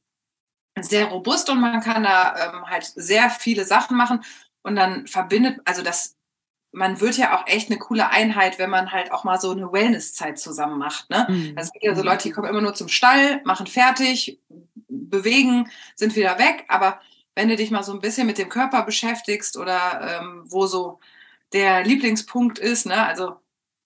sehr 0.81 1.07
robust 1.07 1.49
und 1.49 1.61
man 1.61 1.81
kann 1.81 2.03
da 2.03 2.35
ähm, 2.37 2.67
halt 2.67 2.85
sehr 2.85 3.31
viele 3.31 3.65
Sachen 3.65 3.97
machen. 3.97 4.23
Und 4.63 4.77
dann 4.77 5.07
verbindet, 5.07 5.61
also 5.65 5.83
das 5.83 6.18
man 6.73 7.01
wird 7.01 7.17
ja 7.17 7.37
auch 7.37 7.47
echt 7.47 7.71
eine 7.71 7.79
coole 7.79 8.11
Einheit, 8.11 8.59
wenn 8.59 8.71
man 8.71 8.93
halt 8.93 9.11
auch 9.13 9.25
mal 9.25 9.41
so 9.41 9.51
eine 9.51 9.73
Wellnesszeit 9.73 10.39
zusammen 10.39 10.79
macht. 10.79 11.09
Ne? 11.11 11.27
Mhm. 11.29 11.53
Also 11.57 11.71
ja 11.81 11.95
so 11.95 12.03
Leute, 12.03 12.25
die 12.25 12.31
kommen 12.31 12.49
immer 12.49 12.61
nur 12.61 12.75
zum 12.75 12.89
Stall, 12.89 13.41
machen 13.45 13.67
fertig, 13.67 14.41
bewegen, 14.89 15.71
sind 15.97 16.15
wieder 16.17 16.39
weg. 16.39 16.65
Aber 16.69 17.01
wenn 17.35 17.49
du 17.49 17.57
dich 17.57 17.71
mal 17.71 17.83
so 17.83 17.93
ein 17.93 18.01
bisschen 18.01 18.27
mit 18.27 18.39
dem 18.39 18.49
Körper 18.49 18.83
beschäftigst 18.83 19.57
oder 19.57 20.21
ähm, 20.21 20.45
wo 20.47 20.67
so 20.67 21.01
der 21.53 21.85
Lieblingspunkt 21.85 22.59
ist, 22.59 22.85
ne, 22.85 23.07
also 23.07 23.37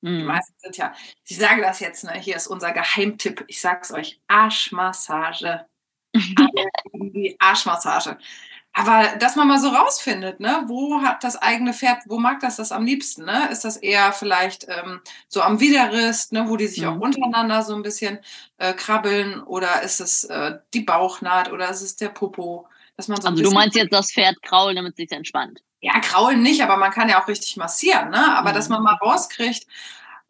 mhm. 0.01 0.19
die 0.19 0.25
meisten 0.25 0.55
sind 0.59 0.77
ja, 0.77 0.95
ich 1.25 1.37
sage 1.37 1.61
das 1.61 1.81
jetzt, 1.81 2.05
ne, 2.05 2.15
hier 2.15 2.37
ist 2.37 2.49
unser 2.49 2.73
Geheimtipp, 2.73 3.45
ich 3.47 3.61
sag's 3.61 3.93
euch, 3.93 4.21
Arschmassage. 4.27 5.67
die 6.93 7.37
Arschmassage. 7.39 8.19
Aber 8.75 9.17
dass 9.19 9.37
man 9.37 9.49
mal 9.49 9.59
so 9.59 9.69
rausfindet, 9.69 10.41
ne, 10.41 10.65
wo 10.67 11.03
hat 11.03 11.25
das 11.25 11.37
eigene 11.37 11.75
Pferd, 11.75 11.99
wo 12.07 12.19
mag 12.19 12.41
das 12.41 12.57
das 12.57 12.73
am 12.73 12.87
liebsten? 12.87 13.25
Ne? 13.25 13.49
Ist 13.51 13.65
das 13.65 13.77
eher 13.77 14.13
vielleicht 14.13 14.67
ähm, 14.69 15.01
so 15.29 15.43
am 15.43 15.61
Widerrist, 15.61 16.33
ne, 16.33 16.49
wo 16.49 16.57
die 16.57 16.69
sich 16.69 16.83
mhm. 16.83 16.89
auch 16.89 17.01
untereinander 17.01 17.63
so 17.63 17.75
ein 17.75 17.83
bisschen 17.83 18.19
äh, 18.57 18.73
krabbeln? 18.73 19.43
Oder 19.43 19.83
ist 19.83 20.01
es 20.01 20.25
äh, 20.25 20.59
die 20.73 20.81
Bauchnaht 20.81 21.53
oder 21.53 21.69
ist 21.69 21.83
es 21.83 21.97
der 21.97 22.09
Popo? 22.09 22.67
Dass 22.97 23.09
man 23.09 23.21
so 23.21 23.29
also 23.29 23.43
du 23.43 23.51
meinst 23.51 23.77
jetzt 23.77 23.93
das 23.93 24.11
Pferd 24.11 24.43
kraulen, 24.43 24.77
damit 24.77 24.93
es 24.93 24.97
sich 24.97 25.13
entspannt? 25.13 25.63
Ja, 25.81 25.99
kraulen 26.01 26.43
nicht, 26.43 26.63
aber 26.63 26.77
man 26.77 26.93
kann 26.93 27.11
ja 27.11 27.23
auch 27.23 27.29
richtig 27.29 27.57
massieren. 27.59 28.11
Ne? 28.11 28.37
Aber 28.37 28.51
mhm. 28.51 28.55
dass 28.55 28.71
man 28.71 28.83
mal 28.83 28.95
rauskriegt, 28.95 29.67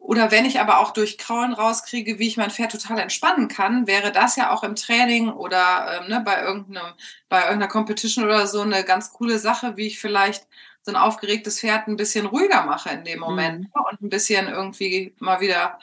oder 0.03 0.31
wenn 0.31 0.43
ich 0.43 0.59
aber 0.59 0.79
auch 0.79 0.91
durch 0.91 1.17
Kraulen 1.17 1.53
rauskriege, 1.53 2.19
wie 2.19 2.27
ich 2.27 2.35
mein 2.35 2.51
Pferd 2.51 2.73
total 2.73 2.99
entspannen 2.99 3.47
kann, 3.47 3.87
wäre 3.87 4.11
das 4.11 4.35
ja 4.35 4.51
auch 4.51 4.61
im 4.63 4.75
Training 4.75 5.29
oder 5.29 6.01
ähm, 6.01 6.09
ne, 6.09 6.21
bei, 6.25 6.41
irgendeinem, 6.41 6.93
bei 7.29 7.43
irgendeiner 7.43 7.69
Competition 7.69 8.25
oder 8.25 8.45
so 8.45 8.59
eine 8.59 8.83
ganz 8.83 9.13
coole 9.13 9.39
Sache, 9.39 9.77
wie 9.77 9.87
ich 9.87 10.01
vielleicht 10.01 10.45
so 10.81 10.91
ein 10.91 10.97
aufgeregtes 10.97 11.61
Pferd 11.61 11.87
ein 11.87 11.95
bisschen 11.95 12.25
ruhiger 12.25 12.65
mache 12.65 12.89
in 12.89 13.05
dem 13.05 13.19
Moment 13.19 13.61
mhm. 13.61 13.81
und 13.89 14.01
ein 14.01 14.09
bisschen 14.09 14.49
irgendwie 14.49 15.15
mal 15.19 15.39
wieder 15.39 15.79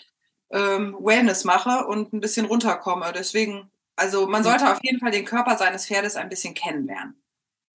ähm, 0.50 0.94
Wellness 1.00 1.44
mache 1.44 1.86
und 1.86 2.12
ein 2.12 2.20
bisschen 2.20 2.44
runterkomme. 2.44 3.12
Deswegen, 3.14 3.70
also 3.96 4.26
man 4.26 4.44
sollte 4.44 4.70
auf 4.70 4.80
jeden 4.82 5.00
Fall 5.00 5.12
den 5.12 5.24
Körper 5.24 5.56
seines 5.56 5.86
Pferdes 5.86 6.16
ein 6.16 6.28
bisschen 6.28 6.52
kennenlernen. 6.52 7.14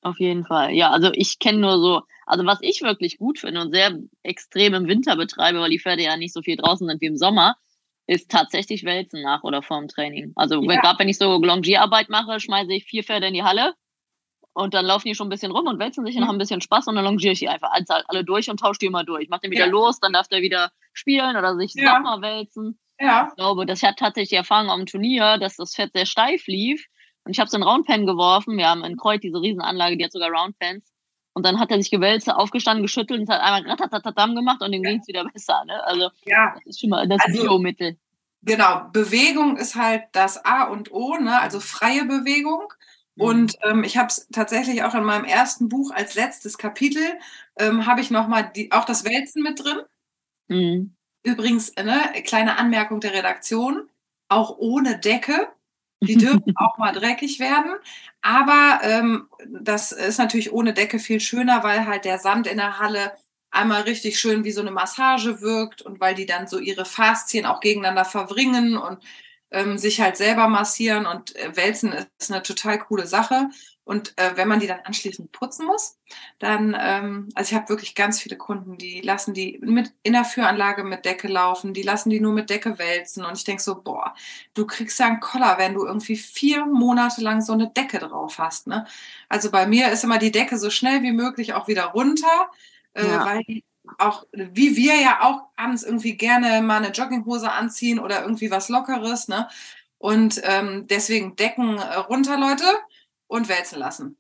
Auf 0.05 0.19
jeden 0.19 0.45
Fall. 0.45 0.71
Ja, 0.75 0.91
also 0.91 1.09
ich 1.13 1.39
kenne 1.39 1.57
nur 1.57 1.79
so, 1.79 2.03
also 2.27 2.45
was 2.45 2.59
ich 2.62 2.83
wirklich 2.83 3.17
gut 3.17 3.39
finde 3.39 3.59
und 3.59 3.74
sehr 3.74 3.97
extrem 4.21 4.75
im 4.75 4.88
Winter 4.88 5.15
betreibe, 5.15 5.59
weil 5.59 5.71
die 5.71 5.79
Pferde 5.79 6.03
ja 6.03 6.15
nicht 6.15 6.31
so 6.31 6.43
viel 6.43 6.57
draußen 6.57 6.88
sind 6.88 7.01
wie 7.01 7.07
im 7.07 7.17
Sommer, 7.17 7.55
ist 8.05 8.29
tatsächlich 8.29 8.83
Wälzen 8.83 9.24
nach 9.24 9.43
oder 9.43 9.63
vorm 9.63 9.88
Training. 9.88 10.31
Also 10.35 10.62
ja. 10.62 10.79
gerade 10.79 11.00
wenn 11.00 11.09
ich 11.09 11.17
so 11.17 11.41
Longierarbeit 11.43 12.09
mache, 12.09 12.39
schmeiße 12.39 12.71
ich 12.71 12.85
vier 12.85 13.03
Pferde 13.03 13.25
in 13.25 13.33
die 13.33 13.41
Halle 13.41 13.74
und 14.53 14.75
dann 14.75 14.85
laufen 14.85 15.07
die 15.07 15.15
schon 15.15 15.25
ein 15.25 15.31
bisschen 15.31 15.51
rum 15.51 15.65
und 15.65 15.79
wälzen 15.79 16.05
sich 16.05 16.15
und 16.15 16.21
mhm. 16.21 16.27
haben 16.27 16.35
ein 16.35 16.39
bisschen 16.39 16.62
Spaß 16.62 16.85
und 16.85 16.97
dann 16.97 17.05
longiere 17.05 17.33
ich 17.33 17.39
die 17.39 17.50
einfach 17.50 17.71
alle 18.07 18.24
durch 18.24 18.47
und 18.51 18.59
tausche 18.59 18.77
die 18.81 18.85
immer 18.85 19.05
durch. 19.05 19.24
Ich 19.24 19.29
mache 19.29 19.41
den 19.41 19.51
wieder 19.51 19.65
ja. 19.65 19.71
los, 19.71 20.00
dann 20.00 20.13
darf 20.13 20.27
der 20.27 20.43
wieder 20.43 20.71
spielen 20.93 21.35
oder 21.35 21.57
sich 21.57 21.74
ja. 21.74 21.97
nochmal 21.97 22.21
wälzen. 22.21 22.79
Ja. 23.00 23.29
Ich 23.29 23.35
glaube, 23.38 23.65
das 23.65 23.81
hat 23.81 23.97
tatsächlich 23.97 24.29
die 24.29 24.35
Erfahrung 24.35 24.69
am 24.69 24.85
Turnier, 24.85 25.39
dass 25.39 25.55
das 25.55 25.74
Pferd 25.74 25.93
sehr 25.93 26.05
steif 26.05 26.45
lief 26.45 26.85
und 27.25 27.32
ich 27.32 27.39
habe 27.39 27.50
so 27.50 27.58
einen 27.58 27.63
Roundpen 27.63 28.05
geworfen. 28.05 28.58
Wir 28.58 28.70
haben 28.70 28.84
in 28.84 28.98
Kreuz 28.98 29.22
diese 29.22 29.41
Riesenanlage, 29.41 29.98
die 29.98 30.05
hat 30.05 30.12
sogar 30.12 30.29
Roundpens. 30.29 30.86
Und 31.34 31.46
dann 31.46 31.60
hat 31.60 31.70
er 31.70 31.82
sich 31.82 31.91
gewälzt, 31.91 32.32
aufgestanden, 32.32 32.84
geschüttelt 32.84 33.20
und 33.20 33.29
hat 33.29 33.41
einmal 33.41 33.70
ratatatam 33.70 34.36
gemacht 34.36 34.62
und 34.62 34.72
dem 34.72 34.84
ja. 34.84 34.91
ging 34.91 35.01
es 35.01 35.08
wieder 35.08 35.25
besser. 35.25 35.65
Ne? 35.65 35.84
Also 35.84 36.10
ja. 36.25 36.53
das 36.55 36.65
ist 36.65 36.79
schon 36.79 36.91
mal 36.91 37.08
das 37.08 37.20
also, 37.25 37.41
Biomittel. 37.41 37.98
Genau, 38.44 38.88
Bewegung 38.94 39.58
ist 39.58 39.75
halt 39.75 40.03
das 40.13 40.46
A 40.46 40.63
und 40.65 40.91
O, 40.91 41.17
ne? 41.17 41.41
also 41.41 41.60
freie 41.60 42.05
Bewegung. 42.05 42.72
Mhm. 43.15 43.24
Und 43.24 43.58
ähm, 43.63 43.84
ich 43.84 43.98
habe 43.98 44.08
es 44.08 44.27
tatsächlich 44.32 44.84
auch 44.84 44.94
in 44.94 45.03
meinem 45.03 45.25
ersten 45.25 45.67
Buch 45.67 45.91
als 45.91 46.15
letztes 46.15 46.58
Kapitel, 46.58 47.03
ähm, 47.58 47.86
habe 47.86 48.01
ich 48.01 48.12
nochmal 48.12 48.53
auch 48.70 48.86
das 48.86 49.03
Wälzen 49.03 49.41
mit 49.41 49.62
drin. 49.62 49.79
Mhm. 50.48 50.96
Übrigens, 51.24 51.75
ne, 51.75 52.13
kleine 52.24 52.58
Anmerkung 52.58 53.00
der 53.00 53.13
Redaktion, 53.13 53.89
auch 54.29 54.58
ohne 54.58 55.00
Decke. 55.00 55.50
Die 56.05 56.17
dürfen 56.17 56.53
auch 56.57 56.77
mal 56.77 56.91
dreckig 56.91 57.39
werden. 57.39 57.74
Aber 58.22 58.79
ähm, 58.83 59.27
das 59.48 59.91
ist 59.91 60.18
natürlich 60.18 60.51
ohne 60.51 60.74
Decke 60.74 61.00
viel 61.00 61.20
schöner, 61.20 61.63
weil 61.63 61.85
halt 61.85 62.05
der 62.05 62.20
Sand 62.20 62.48
in 62.48 62.57
der 62.57 62.79
Halle 62.79 63.13
einmal 63.51 63.83
richtig 63.83 64.20
schön 64.20 64.44
wie 64.44 64.51
so 64.51 64.61
eine 64.61 64.72
Massage 64.72 65.41
wirkt 65.41 65.81
und 65.81 66.00
weil 66.00 66.15
die 66.15 66.25
dann 66.25 66.48
so 66.48 66.59
ihre 66.59 66.85
Faszien 66.85 67.46
auch 67.46 67.61
gegeneinander 67.61 68.05
verbringen 68.05 68.77
und 68.77 69.00
ähm, 69.51 69.77
sich 69.77 70.01
halt 70.01 70.18
selber 70.18 70.48
massieren 70.48 71.05
und 71.05 71.35
äh, 71.35 71.55
wälzen 71.55 71.94
ist 72.20 72.31
eine 72.31 72.44
total 72.44 72.79
coole 72.79 73.07
Sache. 73.07 73.50
Und 73.85 74.17
äh, 74.17 74.31
wenn 74.35 74.48
man 74.48 74.59
die 74.59 74.65
dann 74.65 74.79
anschließend 74.83 75.31
putzen 75.31 75.67
muss, 75.67 76.00
dann, 76.39 76.75
ähm, 76.77 77.29
also 77.35 77.51
ich 77.51 77.55
habe 77.55 77.69
wirklich 77.69 77.93
ganz 77.93 78.19
viele 78.19 78.35
Kunden, 78.35 78.77
die 78.77 79.00
lassen 79.01 79.35
die 79.35 79.59
mit 79.61 79.93
in 80.01 80.13
der 80.13 80.25
Führanlage 80.25 80.83
mit 80.83 81.05
Decke 81.05 81.27
laufen, 81.27 81.75
die 81.75 81.83
lassen 81.83 82.09
die 82.09 82.19
nur 82.19 82.33
mit 82.33 82.50
Decke 82.50 82.79
wälzen. 82.79 83.24
Und 83.24 83.37
ich 83.37 83.43
denk 83.43 83.61
so, 83.61 83.79
boah, 83.79 84.15
du 84.55 84.65
kriegst 84.65 85.00
ja 85.00 85.05
einen 85.05 85.19
Koller, 85.19 85.59
wenn 85.59 85.75
du 85.75 85.85
irgendwie 85.85 86.17
vier 86.17 86.65
Monate 86.65 87.21
lang 87.21 87.41
so 87.41 87.53
eine 87.53 87.69
Decke 87.69 88.00
drauf 88.00 88.39
hast. 88.39 88.65
Ne? 88.65 88.87
Also 89.29 89.51
bei 89.51 89.67
mir 89.67 89.91
ist 89.91 90.03
immer 90.03 90.17
die 90.17 90.31
Decke 90.31 90.57
so 90.57 90.71
schnell 90.71 91.03
wie 91.03 91.11
möglich 91.11 91.53
auch 91.53 91.67
wieder 91.67 91.85
runter, 91.85 92.50
äh, 92.93 93.07
ja. 93.07 93.24
weil 93.24 93.43
die 93.43 93.63
auch, 94.00 94.25
wie 94.31 94.75
wir 94.75 95.00
ja 95.00 95.21
auch 95.21 95.43
abends 95.55 95.83
irgendwie 95.83 96.17
gerne 96.17 96.63
mal 96.63 96.77
eine 96.77 96.91
Jogginghose 96.91 97.51
anziehen 97.51 98.00
oder 98.00 98.24
irgendwie 98.24 98.50
was 98.50 98.67
Lockeres, 98.67 99.27
ne? 99.27 99.48
Und 100.00 100.41
ähm, 100.43 100.87
deswegen 100.87 101.35
Decken 101.35 101.77
äh, 101.77 101.95
runter, 101.98 102.37
Leute 102.37 102.65
und 103.27 103.50
wälzen 103.50 103.79
lassen. 103.79 104.18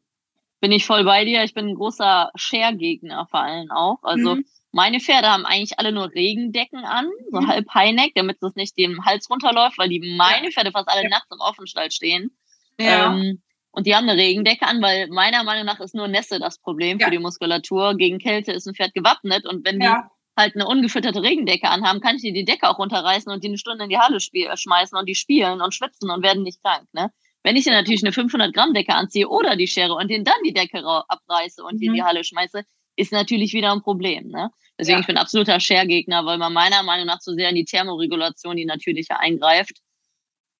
Bin 0.61 0.71
ich 0.71 0.85
voll 0.85 1.03
bei 1.03 1.25
dir. 1.25 1.43
Ich 1.43 1.53
bin 1.53 1.67
ein 1.67 1.75
großer 1.75 2.31
Share-Gegner 2.35 3.27
vor 3.29 3.41
allem 3.41 3.69
auch. 3.71 3.99
Also 4.03 4.35
mhm. 4.35 4.45
meine 4.71 4.99
Pferde 4.99 5.29
haben 5.29 5.45
eigentlich 5.45 5.77
alle 5.79 5.91
nur 5.91 6.11
Regendecken 6.11 6.85
an, 6.85 7.07
so 7.31 7.41
mhm. 7.41 7.47
halb 7.47 7.73
Highneck, 7.73 8.13
damit 8.15 8.41
es 8.41 8.55
nicht 8.55 8.77
dem 8.77 9.05
Hals 9.05 9.29
runterläuft, 9.29 9.77
weil 9.77 9.89
die 9.89 10.15
meine 10.17 10.51
Pferde 10.51 10.71
fast 10.71 10.89
alle 10.89 11.03
ja. 11.03 11.09
nachts 11.09 11.29
im 11.31 11.39
Offenstall 11.39 11.91
stehen. 11.91 12.35
Ja. 12.79 13.13
Ähm, 13.13 13.41
und 13.71 13.85
die 13.85 13.93
haben 13.93 14.07
eine 14.07 14.17
Regendecke 14.19 14.65
an, 14.65 14.81
weil 14.81 15.09
meiner 15.09 15.43
Meinung 15.43 15.65
nach 15.65 15.81
ist 15.81 15.93
nur 15.93 16.07
Nässe 16.07 16.39
das 16.39 16.59
Problem 16.59 16.97
ja. 16.97 17.05
für 17.05 17.11
die 17.11 17.19
Muskulatur. 17.19 17.95
Gegen 17.95 18.19
Kälte 18.19 18.53
ist 18.53 18.65
ein 18.67 18.73
Pferd 18.73 18.93
gewappnet 18.93 19.45
und 19.45 19.65
wenn 19.65 19.81
die 19.81 19.91
halt 20.37 20.55
eine 20.55 20.67
ungefütterte 20.67 21.21
Regendecke 21.21 21.69
anhaben, 21.69 22.01
kann 22.01 22.15
ich 22.15 22.21
dir 22.21 22.33
die 22.33 22.45
Decke 22.45 22.69
auch 22.69 22.79
runterreißen 22.79 23.31
und 23.31 23.43
die 23.43 23.49
eine 23.49 23.57
Stunde 23.57 23.83
in 23.83 23.89
die 23.89 23.97
Halle 23.97 24.19
schmeißen 24.19 24.97
und 24.97 25.07
die 25.07 25.15
spielen 25.15 25.61
und 25.61 25.73
schwitzen 25.73 26.09
und 26.09 26.23
werden 26.23 26.43
nicht 26.43 26.61
krank. 26.61 26.87
Ne? 26.93 27.11
Wenn 27.45 27.55
ich 27.57 27.63
dir 27.63 27.73
natürlich 27.73 28.03
eine 28.03 28.11
500 28.11 28.55
Gramm 28.55 28.73
Decke 28.73 28.95
anziehe 28.95 29.29
oder 29.29 29.55
die 29.55 29.67
Schere 29.67 29.93
und 29.93 30.09
den 30.09 30.23
dann 30.23 30.33
die 30.43 30.51
Decke 30.51 30.83
abreiße 30.83 31.63
und 31.63 31.75
mhm. 31.75 31.77
die 31.77 31.85
in 31.85 31.93
die. 31.93 32.01
Halle 32.01 32.23
schmeiße, 32.23 32.63
ist 32.95 33.11
natürlich 33.11 33.53
wieder 33.53 33.71
ein 33.71 33.83
Problem. 33.83 34.29
Ne? 34.29 34.49
Deswegen, 34.79 34.97
ja. 34.97 35.01
ich 35.01 35.07
bin 35.07 35.17
absoluter 35.17 35.59
Share-Gegner, 35.59 36.25
weil 36.25 36.39
man 36.39 36.53
meiner 36.53 36.81
Meinung 36.81 37.05
nach 37.05 37.19
zu 37.19 37.35
sehr 37.35 37.49
in 37.49 37.55
die 37.55 37.65
Thermoregulation, 37.65 38.57
die 38.57 38.65
natürliche, 38.65 39.19
eingreift. 39.19 39.77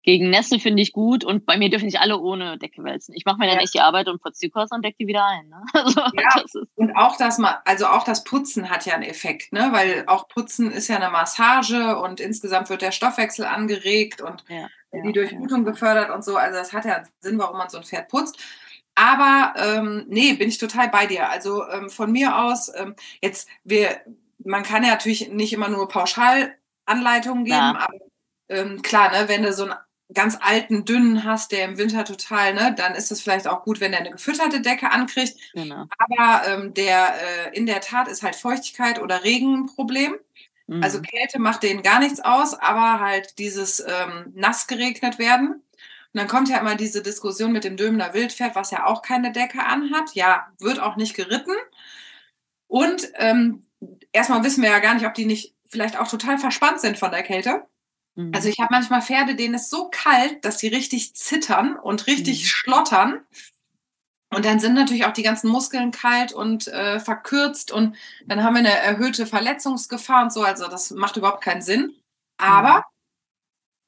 Gegen 0.04 0.30
Nässe 0.30 0.60
finde 0.60 0.84
ich 0.84 0.91
gut 0.91 1.24
und 1.24 1.48
bei 1.48 1.58
mir 1.58 1.71
dürfen 1.71 1.86
nicht 1.86 2.00
alle 2.00 2.19
ohne 2.19 2.60
Decke 2.60 2.84
wälzen. 2.84 3.15
Ich 3.15 3.26
mache 3.26 3.39
mir 3.39 3.48
dann 3.48 3.58
echt 3.58 3.74
die 3.74 3.80
Arbeit 3.80 4.08
und 4.08 4.21
putze 4.21 4.41
die 4.41 4.52
Kurs 4.52 4.69
und 4.69 4.86
decke 4.86 4.98
die 5.00 5.08
wieder 5.08 5.26
ein. 5.26 5.50
Ne? 5.50 5.63
Also, 5.74 6.02
ja, 6.13 6.43
und 6.76 6.95
auch 6.95 7.17
das, 7.17 7.39
also 7.65 7.88
auch 7.88 8.04
das 8.04 8.24
Putzen 8.24 8.69
hat 8.69 8.86
ja 8.86 8.93
einen 8.93 9.02
Effekt, 9.02 9.52
ne? 9.52 9.69
weil 9.71 10.04
auch 10.06 10.28
Putzen 10.28 10.69
ist 10.69 10.88
ja 10.88 10.98
eine 10.98 11.10
Massage 11.10 11.98
und 11.98 12.19
insgesamt 12.19 12.69
wird 12.69 12.84
der 12.84 12.91
Stoffwechsel 12.91 13.45
angeregt 13.45 14.21
und 14.21 14.43
ja 14.48 14.67
die 15.03 15.13
Durchblutung 15.13 15.63
befördert 15.63 16.10
und 16.10 16.23
so. 16.23 16.38
Also 16.38 16.58
das 16.58 16.73
hat 16.73 16.86
ja 16.86 17.03
Sinn, 17.19 17.38
warum 17.38 17.58
man 17.58 17.69
so 17.69 17.77
ein 17.77 17.84
Pferd 17.84 18.10
putzt. 18.10 18.38
Aber 18.95 19.53
ähm, 19.58 20.05
nee, 20.08 20.34
bin 20.34 20.47
ich 20.47 20.58
total 20.58 20.89
bei 20.89 21.05
dir. 21.05 21.29
Also 21.29 21.67
ähm, 21.69 21.89
von 21.89 22.12
mir 22.12 22.38
aus, 22.38 22.71
ähm, 22.75 22.95
jetzt, 23.21 23.49
wir, 23.63 23.99
man 24.43 24.63
kann 24.63 24.84
ja 24.84 24.91
natürlich 24.91 25.29
nicht 25.29 25.51
immer 25.51 25.67
nur 25.67 25.89
Pauschalanleitungen 25.89 27.43
geben, 27.43 27.58
ja. 27.58 27.77
aber 27.77 28.05
ähm, 28.47 28.81
klar, 28.81 29.12
ne, 29.12 29.27
wenn 29.27 29.43
du 29.43 29.51
so 29.51 29.63
einen 29.63 29.75
ganz 30.13 30.38
alten, 30.39 30.86
dünnen 30.86 31.23
hast, 31.23 31.51
der 31.51 31.65
im 31.65 31.77
Winter 31.77 32.05
total, 32.05 32.53
ne, 32.53 32.73
dann 32.77 32.95
ist 32.95 33.12
es 33.12 33.21
vielleicht 33.21 33.47
auch 33.47 33.63
gut, 33.63 33.79
wenn 33.79 33.91
er 33.91 33.99
eine 33.99 34.12
gefütterte 34.12 34.62
Decke 34.62 34.91
ankriegt. 34.91 35.36
Genau. 35.53 35.88
Aber 35.97 36.47
ähm, 36.47 36.73
der 36.73 37.15
äh, 37.15 37.58
in 37.58 37.65
der 37.65 37.81
Tat 37.81 38.08
ist 38.08 38.23
halt 38.23 38.36
Feuchtigkeit 38.36 39.01
oder 39.01 39.23
Regen 39.23 39.55
ein 39.55 39.65
Problem. 39.65 40.15
Also 40.67 40.97
mhm. 40.97 41.04
Kälte 41.04 41.39
macht 41.39 41.63
denen 41.63 41.84
gar 41.84 41.99
nichts 41.99 42.19
aus, 42.19 42.56
aber 42.56 42.99
halt 42.99 43.38
dieses 43.38 43.80
ähm, 43.80 44.32
nass 44.34 44.67
geregnet 44.67 45.19
werden. 45.19 45.49
Und 45.51 46.19
dann 46.19 46.28
kommt 46.28 46.49
ja 46.49 46.58
immer 46.58 46.75
diese 46.75 47.04
Diskussion 47.04 47.51
mit 47.51 47.63
dem 47.63 47.78
Dömener 47.78 48.13
Wildpferd, 48.13 48.56
was 48.56 48.71
ja 48.71 48.86
auch 48.86 49.01
keine 49.01 49.32
Decke 49.32 49.63
anhat. 49.63 50.15
Ja, 50.15 50.47
wird 50.60 50.80
auch 50.80 50.95
nicht 50.95 51.13
geritten. 51.13 51.54
Und 52.67 53.10
ähm, 53.15 53.65
erstmal 54.12 54.43
wissen 54.43 54.63
wir 54.63 54.71
ja 54.71 54.80
gar 54.80 54.95
nicht, 54.95 55.06
ob 55.06 55.13
die 55.13 55.25
nicht 55.25 55.56
vielleicht 55.67 55.99
auch 55.99 56.08
total 56.08 56.38
verspannt 56.38 56.82
sind 56.82 56.97
von 56.97 57.12
der 57.12 57.23
Kälte. 57.23 57.67
Mhm. 58.15 58.32
Also 58.34 58.49
ich 58.49 58.60
habe 58.60 58.69
manchmal 58.71 59.01
Pferde, 59.01 59.36
denen 59.36 59.56
ist 59.56 59.69
so 59.69 59.89
kalt, 59.89 60.43
dass 60.45 60.60
sie 60.60 60.67
richtig 60.67 61.15
zittern 61.15 61.75
und 61.75 62.08
richtig 62.08 62.43
mhm. 62.43 62.47
schlottern. 62.47 63.21
Und 64.36 64.43
dann 64.43 64.60
sind 64.60 64.74
natürlich 64.74 65.06
auch 65.06 65.13
die 65.13 65.24
ganzen 65.24 65.50
Muskeln 65.50 65.91
kalt 65.91 66.34
und 66.34 66.67
äh, 66.67 67.00
verkürzt 67.00 67.71
und 67.71 67.95
dann 68.26 68.43
haben 68.43 68.56
wir 68.56 68.60
eine 68.60 68.78
erhöhte 68.78 69.26
Verletzungsgefahr 69.26 70.24
und 70.24 70.34
so. 70.34 70.43
Also 70.43 70.67
das 70.67 70.91
macht 70.91 71.15
überhaupt 71.15 71.41
keinen 71.41 71.62
Sinn. 71.62 71.95
Aber 72.36 72.84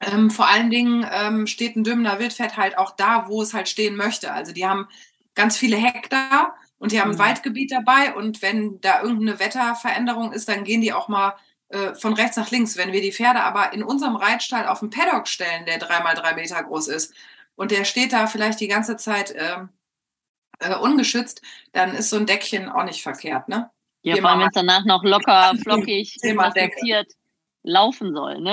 ähm, 0.00 0.30
vor 0.30 0.48
allen 0.48 0.70
Dingen 0.70 1.06
ähm, 1.12 1.46
steht 1.46 1.76
ein 1.76 1.84
Dümner 1.84 2.18
Wildpferd 2.18 2.56
halt 2.56 2.78
auch 2.78 2.96
da, 2.96 3.28
wo 3.28 3.42
es 3.42 3.52
halt 3.52 3.68
stehen 3.68 3.94
möchte. 3.94 4.32
Also 4.32 4.52
die 4.52 4.66
haben 4.66 4.88
ganz 5.34 5.58
viele 5.58 5.76
Hektar 5.76 6.54
und 6.78 6.92
die 6.92 7.00
haben 7.02 7.10
ein 7.10 7.16
mhm. 7.16 7.20
Waldgebiet 7.20 7.70
dabei 7.70 8.14
und 8.14 8.40
wenn 8.40 8.80
da 8.80 9.02
irgendeine 9.02 9.38
Wetterveränderung 9.38 10.32
ist, 10.32 10.48
dann 10.48 10.64
gehen 10.64 10.80
die 10.80 10.94
auch 10.94 11.08
mal 11.08 11.36
äh, 11.68 11.94
von 11.94 12.14
rechts 12.14 12.38
nach 12.38 12.50
links. 12.50 12.78
Wenn 12.78 12.92
wir 12.92 13.02
die 13.02 13.12
Pferde 13.12 13.42
aber 13.42 13.74
in 13.74 13.82
unserem 13.82 14.16
Reitstall 14.16 14.66
auf 14.66 14.80
den 14.80 14.88
Paddock 14.88 15.28
stellen, 15.28 15.66
der 15.66 15.78
dreimal 15.78 16.14
drei 16.14 16.32
Meter 16.32 16.62
groß 16.62 16.88
ist 16.88 17.12
und 17.54 17.70
der 17.70 17.84
steht 17.84 18.14
da 18.14 18.26
vielleicht 18.26 18.60
die 18.60 18.68
ganze 18.68 18.96
Zeit 18.96 19.32
äh, 19.32 19.58
äh, 20.58 20.76
ungeschützt, 20.76 21.42
dann 21.72 21.94
ist 21.94 22.10
so 22.10 22.16
ein 22.16 22.26
Deckchen 22.26 22.68
auch 22.68 22.84
nicht 22.84 23.02
verkehrt, 23.02 23.48
ne? 23.48 23.70
Ja, 24.02 24.16
vor 24.16 24.30
allem, 24.30 24.40
wenn 24.40 24.48
es 24.48 24.54
danach 24.54 24.84
noch 24.84 25.04
locker, 25.04 25.54
flockig, 25.62 26.16
mastiziert 26.34 27.12
laufen 27.62 28.14
soll, 28.14 28.40
ne? 28.40 28.52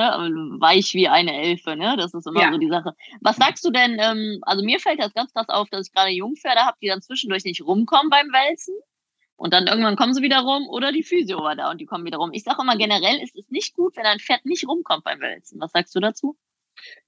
Weich 0.59 0.93
wie 0.93 1.07
eine 1.07 1.33
Elfe, 1.41 1.75
ne? 1.75 1.95
Das 1.97 2.13
ist 2.13 2.27
immer 2.27 2.41
ja. 2.41 2.51
so 2.51 2.57
die 2.57 2.69
Sache. 2.69 2.93
Was 3.21 3.37
sagst 3.37 3.63
du 3.63 3.71
denn, 3.71 3.97
ähm, 3.99 4.39
also 4.41 4.63
mir 4.63 4.79
fällt 4.79 4.99
das 4.99 5.13
ganz 5.13 5.33
krass 5.33 5.49
auf, 5.49 5.69
dass 5.69 5.87
ich 5.87 5.93
gerade 5.93 6.09
Jungpferde 6.09 6.61
habe, 6.61 6.77
die 6.81 6.87
dann 6.87 7.01
zwischendurch 7.01 7.43
nicht 7.45 7.61
rumkommen 7.61 8.09
beim 8.09 8.27
Wälzen. 8.27 8.75
Und 9.37 9.53
dann 9.53 9.67
irgendwann 9.67 9.97
kommen 9.97 10.13
sie 10.13 10.21
wieder 10.21 10.39
rum 10.39 10.67
oder 10.69 10.93
die 10.93 11.03
Physio 11.03 11.39
war 11.39 11.55
da 11.55 11.69
und 11.69 11.81
die 11.81 11.85
kommen 11.85 12.05
wieder 12.05 12.17
rum. 12.17 12.31
Ich 12.31 12.43
sage 12.43 12.61
immer, 12.61 12.77
generell 12.77 13.21
ist 13.21 13.35
es 13.35 13.49
nicht 13.49 13.75
gut, 13.75 13.97
wenn 13.97 14.05
ein 14.05 14.19
Pferd 14.19 14.45
nicht 14.45 14.65
rumkommt 14.65 15.03
beim 15.03 15.19
Wälzen. 15.19 15.59
Was 15.59 15.73
sagst 15.73 15.93
du 15.93 15.99
dazu? 15.99 16.37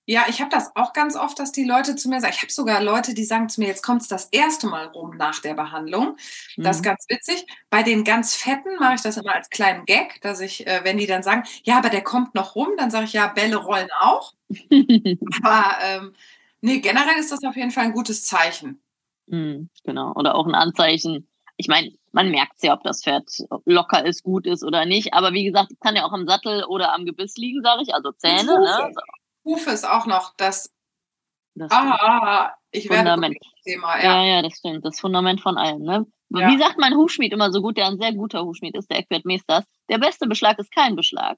Ja, 0.10 0.24
ich 0.30 0.40
habe 0.40 0.50
das 0.50 0.74
auch 0.78 0.94
ganz 0.94 1.18
oft, 1.18 1.38
dass 1.38 1.52
die 1.52 1.66
Leute 1.66 1.98
zu 1.98 2.08
mir 2.08 2.22
sagen, 2.22 2.34
ich 2.34 2.42
habe 2.42 2.52
sogar 2.52 2.82
Leute, 2.82 3.14
die 3.14 3.26
sagen 3.26 3.50
zu 3.50 3.60
mir, 3.60 3.68
jetzt 3.68 3.84
kommt 3.84 4.02
es 4.02 4.08
das 4.08 4.30
erste 4.32 4.68
Mal 4.68 4.86
rum 4.86 5.18
nach 5.18 5.42
der 5.42 5.54
Behandlung. 5.54 6.16
Das 6.56 6.78
ist 6.78 6.82
mhm. 6.82 6.86
ganz 6.86 7.06
witzig. 7.10 7.46
Bei 7.70 7.84
den 7.84 8.06
ganz 8.06 8.34
Fetten 8.34 8.78
mache 8.80 8.96
ich 8.96 9.02
das 9.02 9.18
immer 9.18 9.36
als 9.36 9.50
kleinen 9.50 9.86
Gag, 9.86 10.22
dass 10.22 10.40
ich, 10.40 10.66
äh, 10.66 10.80
wenn 10.84 10.98
die 10.98 11.08
dann 11.08 11.24
sagen, 11.24 11.44
ja, 11.64 11.78
aber 11.78 11.90
der 11.90 12.04
kommt 12.04 12.36
noch 12.36 12.56
rum, 12.56 12.70
dann 12.78 12.90
sage 12.90 13.04
ich, 13.04 13.14
ja, 13.14 13.28
Bälle 13.28 13.58
rollen 13.58 13.90
auch. 14.00 14.34
aber 14.50 15.78
ähm, 15.84 16.14
nee, 16.62 16.80
generell 16.80 17.20
ist 17.20 17.34
das 17.34 17.44
auf 17.44 17.58
jeden 17.58 17.72
Fall 17.72 17.84
ein 17.84 17.94
gutes 17.94 18.24
Zeichen. 18.24 18.82
Mhm, 19.26 19.70
genau, 19.84 20.14
oder 20.14 20.36
auch 20.36 20.48
ein 20.48 20.56
Anzeichen. 20.56 21.28
Ich 21.58 21.68
meine, 21.68 21.92
man 22.14 22.32
merkt 22.32 22.64
ja, 22.64 22.74
ob 22.74 22.84
das 22.84 23.04
Pferd 23.04 23.30
locker 23.66 24.06
ist, 24.06 24.24
gut 24.24 24.48
ist 24.48 24.64
oder 24.64 24.86
nicht. 24.86 25.14
Aber 25.14 25.34
wie 25.34 25.44
gesagt, 25.44 25.72
es 25.74 25.80
kann 25.82 25.98
ja 25.98 26.06
auch 26.06 26.14
am 26.14 26.28
Sattel 26.28 26.64
oder 26.64 26.94
am 26.94 27.04
Gebiss 27.04 27.36
liegen, 27.36 27.62
sage 27.62 27.82
ich, 27.84 27.94
also 27.94 28.14
Zähne. 28.14 28.60
Ne? 28.60 28.94
Hufe 29.48 29.72
ist 29.72 29.88
auch 29.88 30.06
noch 30.06 30.34
das. 30.36 30.74
das 31.56 31.72
ah, 31.72 32.54
ich 32.72 32.90
werde 32.90 33.12
Fundament. 33.12 33.38
Thema, 33.64 33.98
ja. 33.98 34.24
ja, 34.24 34.36
ja, 34.36 34.42
das 34.42 34.58
stimmt. 34.58 34.86
Das 34.86 35.00
Fundament 35.00 35.42
von 35.42 35.58
allem. 35.58 35.84
Ne? 35.84 36.06
Ja. 36.30 36.50
Wie 36.50 36.58
sagt 36.58 36.78
mein 36.78 36.96
Hufschmied 36.96 37.32
immer 37.32 37.52
so 37.52 37.62
gut, 37.62 37.78
der 37.78 37.88
ein 37.88 37.98
sehr 37.98 38.14
guter 38.14 38.44
Hufschmied 38.44 38.76
ist, 38.76 38.92
der 38.92 39.00
Eckbert 39.00 39.26
Meesters, 39.26 39.64
der 39.90 39.98
beste 39.98 40.28
Beschlag 40.28 40.60
ist 40.60 40.72
kein 40.72 40.96
Beschlag. 40.96 41.38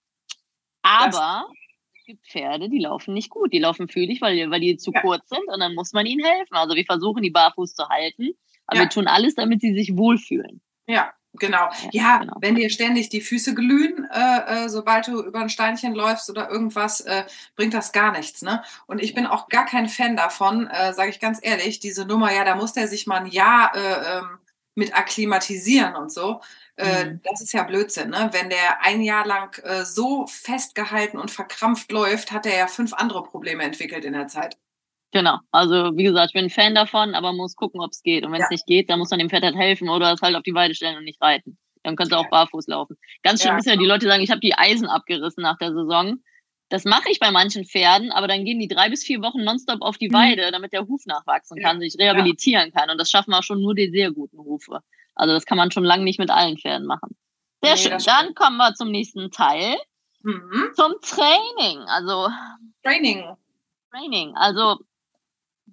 Aber 0.82 1.12
das 1.12 1.58
es 2.00 2.06
gibt 2.06 2.26
Pferde, 2.26 2.70
die 2.70 2.80
laufen 2.80 3.14
nicht 3.14 3.30
gut. 3.30 3.54
Die 3.54 3.60
laufen 3.60 3.88
fühlig, 3.88 4.22
weil, 4.22 4.50
weil 4.50 4.62
die 4.62 4.78
zu 4.78 4.92
ja. 4.92 5.02
kurz 5.02 5.30
sind 5.30 5.48
und 5.48 5.60
dann 5.60 5.76
muss 5.76 5.94
man 5.94 6.08
ihnen 6.08 6.26
helfen. 6.26 6.56
Also 6.56 6.76
wir 6.76 6.86
versuchen, 6.86 7.22
die 7.22 7.30
barfuß 7.30 7.76
zu 7.76 7.88
halten, 7.88 8.32
aber 8.66 8.80
wir 8.80 8.90
tun 8.90 9.08
alles, 9.08 9.36
damit 9.36 9.62
sie 9.62 9.76
sich 9.76 9.96
wohlfühlen. 9.96 10.62
Ja, 10.88 11.14
Genau. 11.34 11.70
Ja, 11.92 12.18
genau. 12.18 12.38
wenn 12.42 12.56
dir 12.56 12.70
ständig 12.70 13.10
die 13.10 13.22
Füße 13.22 13.54
glühen, 13.54 14.08
äh, 14.12 14.66
äh, 14.66 14.70
sobald 14.70 15.08
du 15.08 15.22
über 15.24 15.40
ein 15.40 15.50
Steinchen 15.50 15.94
läufst 15.94 16.30
oder 16.30 16.50
irgendwas, 16.50 17.02
äh, 17.02 17.24
bringt 17.56 17.74
das 17.74 17.92
gar 17.92 18.12
nichts. 18.12 18.42
Ne? 18.42 18.64
Und 18.88 19.02
ich 19.02 19.14
bin 19.14 19.28
auch 19.28 19.48
gar 19.48 19.66
kein 19.66 19.90
Fan 19.90 20.16
davon, 20.16 20.68
äh, 20.68 20.94
sage 20.94 21.12
ich 21.12 21.20
ganz 21.20 21.40
ehrlich, 21.42 21.80
diese 21.80 22.06
Nummer, 22.06 22.34
ja, 22.34 22.44
da 22.44 22.56
muss 22.56 22.74
der 22.74 22.88
sich 22.88 23.06
mal 23.06 23.22
ein 23.22 23.28
Jahr 23.28 23.76
äh, 23.76 24.18
ähm, 24.18 24.40
mit 24.76 24.98
akklimatisieren 24.98 25.96
und 25.96 26.12
so. 26.12 26.42
Äh, 26.78 27.06
mhm. 27.06 27.22
Das 27.24 27.42
ist 27.42 27.54
ja 27.54 27.64
Blödsinn. 27.64 28.10
Ne? 28.10 28.30
Wenn 28.32 28.50
der 28.50 28.82
ein 28.82 29.02
Jahr 29.02 29.26
lang 29.26 29.62
äh, 29.64 29.86
so 29.86 30.26
festgehalten 30.28 31.20
und 31.20 31.30
verkrampft 31.30 31.92
läuft, 31.92 32.32
hat 32.32 32.46
er 32.46 32.58
ja 32.58 32.68
fünf 32.68 32.94
andere 32.94 33.24
Probleme 33.24 33.64
entwickelt 33.64 34.06
in 34.06 34.14
der 34.14 34.28
Zeit. 34.28 34.58
Genau. 35.12 35.40
Also 35.52 35.98
wie 35.98 36.04
gesagt, 36.04 36.28
ich 36.30 36.34
bin 36.34 36.46
ein 36.46 36.50
Fan 36.50 36.76
davon, 36.76 37.16
aber 37.16 37.34
muss 37.34 37.56
gucken, 37.56 37.82
ob 37.82 37.92
es 37.92 38.04
geht. 38.04 38.26
Und 38.26 38.32
wenn 38.32 38.42
es 38.42 38.50
ja. 38.50 38.54
nicht 38.54 38.68
geht, 38.68 38.90
dann 38.90 39.00
muss 39.00 39.10
man 39.10 39.20
dem 39.20 39.30
Pferd 39.30 39.44
halt 39.44 39.56
helfen 39.56 39.90
oder 39.90 40.14
es 40.14 40.22
halt 40.22 40.36
auf 40.36 40.44
die 40.44 40.54
Weide 40.54 40.76
stellen 40.76 40.98
und 40.98 41.04
nicht 41.04 41.22
reiten. 41.22 41.58
Dann 41.84 41.96
könnte 41.96 42.16
es 42.16 42.20
auch 42.20 42.30
barfuß 42.30 42.68
laufen. 42.68 42.98
Ganz 43.24 43.42
schön 43.42 43.52
ja, 43.52 43.58
ist 43.58 43.66
ja, 43.66 43.76
die 43.76 43.86
Leute 43.86 44.06
sagen, 44.06 44.22
ich 44.22 44.30
habe 44.30 44.42
die 44.42 44.54
Eisen 44.54 44.88
abgerissen 44.88 45.42
nach 45.42 45.58
der 45.58 45.74
Saison. 45.74 46.20
Das 46.70 46.86
mache 46.86 47.10
ich 47.10 47.20
bei 47.20 47.32
manchen 47.32 47.66
Pferden, 47.66 48.12
aber 48.12 48.28
dann 48.28 48.46
gehen 48.46 48.60
die 48.60 48.68
drei 48.68 48.90
bis 48.90 49.04
vier 49.04 49.22
Wochen 49.22 49.44
nonstop 49.44 49.82
auf 49.82 49.98
die 49.98 50.10
mhm. 50.10 50.14
Weide, 50.14 50.52
damit 50.52 50.74
der 50.74 50.88
Huf 50.88 51.06
nachwachsen 51.06 51.60
kann, 51.60 51.80
sich 51.80 51.96
rehabilitieren 51.98 52.72
kann. 52.72 52.92
Und 52.92 53.00
das 53.00 53.10
schaffen 53.10 53.34
auch 53.34 53.42
schon 53.42 53.62
nur 53.62 53.74
die 53.74 53.90
sehr 53.90 54.12
guten 54.12 54.38
Hufe. 54.38 54.82
Also 55.16 55.34
das 55.34 55.46
kann 55.46 55.58
man 55.58 55.72
schon 55.72 55.84
lange 55.84 56.04
nicht 56.04 56.20
mit 56.20 56.30
allen 56.30 56.58
Pferden 56.58 56.86
machen. 56.86 57.16
Sehr 57.64 57.74
nee, 57.74 57.80
schön. 57.80 57.98
Dann 58.06 58.36
kommen 58.36 58.58
wir 58.58 58.74
zum 58.76 58.92
nächsten 58.92 59.32
Teil. 59.32 59.78
Mhm. 60.22 60.70
Zum 60.76 60.94
Training. 61.02 61.80
Also 61.88 62.30
Training. 62.84 63.24
Training. 63.92 64.36
Also 64.36 64.78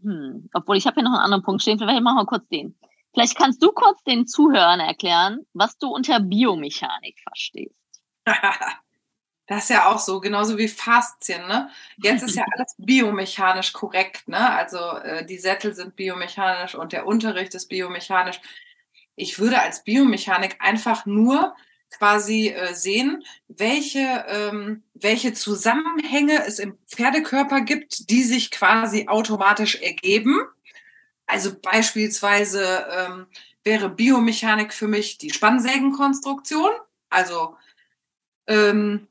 hm, 0.02 0.48
obwohl 0.52 0.76
ich 0.76 0.86
habe 0.86 0.94
hier 0.94 1.04
noch 1.04 1.12
einen 1.12 1.22
anderen 1.22 1.42
Punkt 1.42 1.62
stehen. 1.62 1.78
Vielleicht 1.78 2.02
machen 2.02 2.18
wir 2.18 2.26
kurz 2.26 2.46
den. 2.48 2.78
Vielleicht 3.12 3.36
kannst 3.36 3.62
du 3.62 3.72
kurz 3.72 4.02
den 4.04 4.26
Zuhörern 4.26 4.80
erklären, 4.80 5.40
was 5.54 5.78
du 5.78 5.88
unter 5.88 6.20
Biomechanik 6.20 7.20
verstehst. 7.22 7.80
Das 9.48 9.64
ist 9.64 9.70
ja 9.70 9.86
auch 9.86 10.00
so, 10.00 10.20
genauso 10.20 10.58
wie 10.58 10.66
Faszien. 10.66 11.46
Ne? 11.46 11.70
Jetzt 11.98 12.24
ist 12.24 12.34
ja 12.34 12.44
alles 12.52 12.74
biomechanisch 12.78 13.72
korrekt. 13.72 14.26
Ne? 14.28 14.50
Also 14.50 14.78
äh, 14.78 15.24
die 15.24 15.38
Sättel 15.38 15.72
sind 15.72 15.94
biomechanisch 15.94 16.74
und 16.74 16.92
der 16.92 17.06
Unterricht 17.06 17.54
ist 17.54 17.68
biomechanisch. 17.68 18.40
Ich 19.14 19.38
würde 19.38 19.60
als 19.60 19.84
Biomechanik 19.84 20.56
einfach 20.60 21.06
nur 21.06 21.54
quasi 21.90 22.48
äh, 22.48 22.74
sehen, 22.74 23.24
welche, 23.48 24.24
ähm, 24.28 24.82
welche 24.94 25.32
Zusammenhänge 25.32 26.44
es 26.46 26.58
im 26.58 26.78
Pferdekörper 26.86 27.62
gibt, 27.62 28.10
die 28.10 28.22
sich 28.22 28.50
quasi 28.50 29.08
automatisch 29.08 29.76
ergeben. 29.76 30.38
Also 31.26 31.58
beispielsweise 31.58 32.86
ähm, 32.90 33.26
wäre 33.64 33.88
Biomechanik 33.88 34.72
für 34.72 34.88
mich 34.88 35.18
die 35.18 35.30
Spannsägenkonstruktion. 35.30 36.70
Also 37.08 37.56
ähm, 38.46 39.08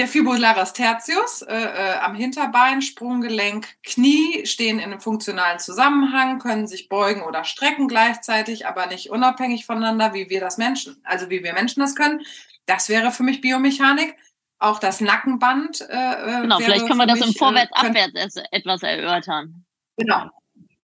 der 0.00 0.08
Fibularis 0.08 0.72
tertius 0.72 1.42
äh, 1.42 1.54
äh, 1.54 1.98
am 1.98 2.14
Hinterbein, 2.14 2.80
Sprunggelenk, 2.80 3.68
Knie 3.82 4.46
stehen 4.46 4.78
in 4.78 4.86
einem 4.86 5.00
funktionalen 5.00 5.58
Zusammenhang, 5.58 6.38
können 6.38 6.66
sich 6.66 6.88
beugen 6.88 7.20
oder 7.22 7.44
strecken 7.44 7.86
gleichzeitig, 7.86 8.66
aber 8.66 8.86
nicht 8.86 9.10
unabhängig 9.10 9.66
voneinander, 9.66 10.14
wie 10.14 10.30
wir 10.30 10.40
das 10.40 10.56
Menschen, 10.56 11.02
also 11.04 11.28
wie 11.28 11.44
wir 11.44 11.52
Menschen 11.52 11.80
das 11.80 11.94
können. 11.94 12.22
Das 12.64 12.88
wäre 12.88 13.12
für 13.12 13.24
mich 13.24 13.42
Biomechanik. 13.42 14.16
Auch 14.58 14.78
das 14.78 15.02
Nackenband. 15.02 15.82
Äh, 15.82 15.94
äh 15.94 16.40
genau, 16.42 16.58
vielleicht 16.60 16.86
können 16.86 16.98
wir 16.98 17.06
das 17.06 17.20
im 17.20 17.34
Vorwärts-Abwärts 17.34 18.36
äh, 18.36 18.44
etwas 18.52 18.82
erörtern. 18.82 19.66
Genau 19.98 20.30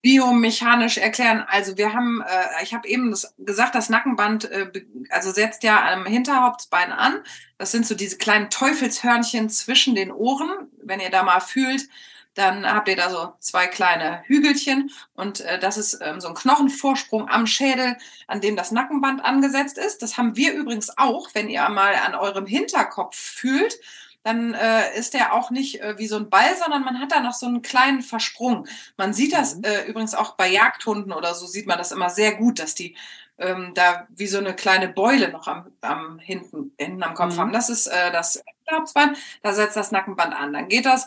biomechanisch 0.04 0.98
erklären. 0.98 1.46
Also 1.48 1.78
wir 1.78 1.94
haben, 1.94 2.20
äh, 2.20 2.62
ich 2.62 2.74
habe 2.74 2.86
eben 2.86 3.10
das 3.10 3.34
gesagt, 3.38 3.74
das 3.74 3.88
Nackenband 3.88 4.44
äh, 4.50 4.70
also 5.08 5.32
setzt 5.32 5.62
ja 5.62 5.82
am 5.92 6.04
Hinterhauptsbein 6.04 6.92
an. 6.92 7.22
Das 7.56 7.72
sind 7.72 7.86
so 7.86 7.94
diese 7.94 8.18
kleinen 8.18 8.50
Teufelshörnchen 8.50 9.48
zwischen 9.48 9.94
den 9.94 10.12
Ohren. 10.12 10.68
Wenn 10.82 11.00
ihr 11.00 11.08
da 11.08 11.22
mal 11.22 11.40
fühlt, 11.40 11.88
dann 12.34 12.70
habt 12.70 12.88
ihr 12.88 12.96
da 12.96 13.08
so 13.08 13.32
zwei 13.38 13.66
kleine 13.66 14.22
Hügelchen 14.26 14.90
und 15.14 15.40
äh, 15.40 15.58
das 15.58 15.78
ist 15.78 15.98
ähm, 16.02 16.20
so 16.20 16.28
ein 16.28 16.34
Knochenvorsprung 16.34 17.30
am 17.30 17.46
Schädel, 17.46 17.96
an 18.26 18.42
dem 18.42 18.56
das 18.56 18.72
Nackenband 18.72 19.24
angesetzt 19.24 19.78
ist. 19.78 20.02
Das 20.02 20.18
haben 20.18 20.36
wir 20.36 20.52
übrigens 20.52 20.98
auch, 20.98 21.30
wenn 21.32 21.48
ihr 21.48 21.66
mal 21.70 21.94
an 21.94 22.14
eurem 22.14 22.44
Hinterkopf 22.44 23.16
fühlt 23.16 23.78
dann 24.24 24.54
äh, 24.54 24.98
ist 24.98 25.14
der 25.14 25.32
auch 25.32 25.50
nicht 25.50 25.80
äh, 25.80 25.96
wie 25.98 26.08
so 26.08 26.16
ein 26.16 26.30
Ball, 26.30 26.56
sondern 26.56 26.82
man 26.82 26.98
hat 26.98 27.12
da 27.12 27.20
noch 27.20 27.34
so 27.34 27.46
einen 27.46 27.62
kleinen 27.62 28.02
Versprung. 28.02 28.66
Man 28.96 29.12
sieht 29.12 29.32
das 29.32 29.56
mhm. 29.56 29.64
äh, 29.64 29.84
übrigens 29.84 30.14
auch 30.14 30.34
bei 30.36 30.48
Jagdhunden 30.48 31.12
oder 31.12 31.34
so, 31.34 31.46
sieht 31.46 31.66
man 31.66 31.78
das 31.78 31.92
immer 31.92 32.10
sehr 32.10 32.34
gut, 32.34 32.58
dass 32.58 32.74
die 32.74 32.96
ähm, 33.38 33.72
da 33.74 34.06
wie 34.10 34.26
so 34.26 34.38
eine 34.38 34.54
kleine 34.54 34.88
Beule 34.88 35.28
noch 35.28 35.46
am, 35.46 35.70
am 35.80 36.18
hinten, 36.18 36.72
hinten 36.78 37.02
am 37.02 37.14
Kopf 37.14 37.34
mhm. 37.34 37.40
haben. 37.40 37.52
Das 37.52 37.68
ist 37.68 37.86
äh, 37.86 38.10
das 38.10 38.42
Hinterhauptsbein, 38.64 39.16
da 39.42 39.52
setzt 39.52 39.76
das 39.76 39.92
Nackenband 39.92 40.34
an. 40.34 40.52
Dann 40.52 40.68
geht 40.68 40.86
das 40.86 41.06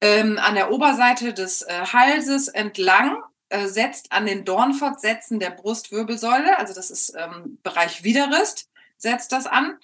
ähm, 0.00 0.38
an 0.38 0.54
der 0.54 0.70
Oberseite 0.70 1.32
des 1.32 1.62
äh, 1.62 1.86
Halses 1.92 2.48
entlang 2.48 3.22
äh, 3.48 3.66
setzt 3.68 4.10
an 4.10 4.26
den 4.26 4.44
Dornfortsätzen 4.44 5.38
der 5.38 5.50
Brustwirbelsäule, 5.50 6.58
also 6.58 6.74
das 6.74 6.90
ist 6.90 7.14
ähm, 7.16 7.58
Bereich 7.62 8.02
Widerrist, 8.02 8.68
setzt 8.96 9.30
das 9.30 9.46
an. 9.46 9.78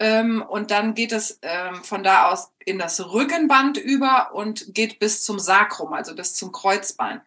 Ähm, 0.00 0.42
und 0.42 0.70
dann 0.70 0.94
geht 0.94 1.12
es 1.12 1.38
ähm, 1.42 1.82
von 1.82 2.02
da 2.02 2.30
aus 2.30 2.52
in 2.64 2.78
das 2.78 3.00
Rückenband 3.12 3.78
über 3.78 4.32
und 4.34 4.74
geht 4.74 4.98
bis 5.00 5.22
zum 5.24 5.38
Sakrum, 5.38 5.92
also 5.92 6.14
bis 6.14 6.34
zum 6.34 6.52
Kreuzbein. 6.52 7.20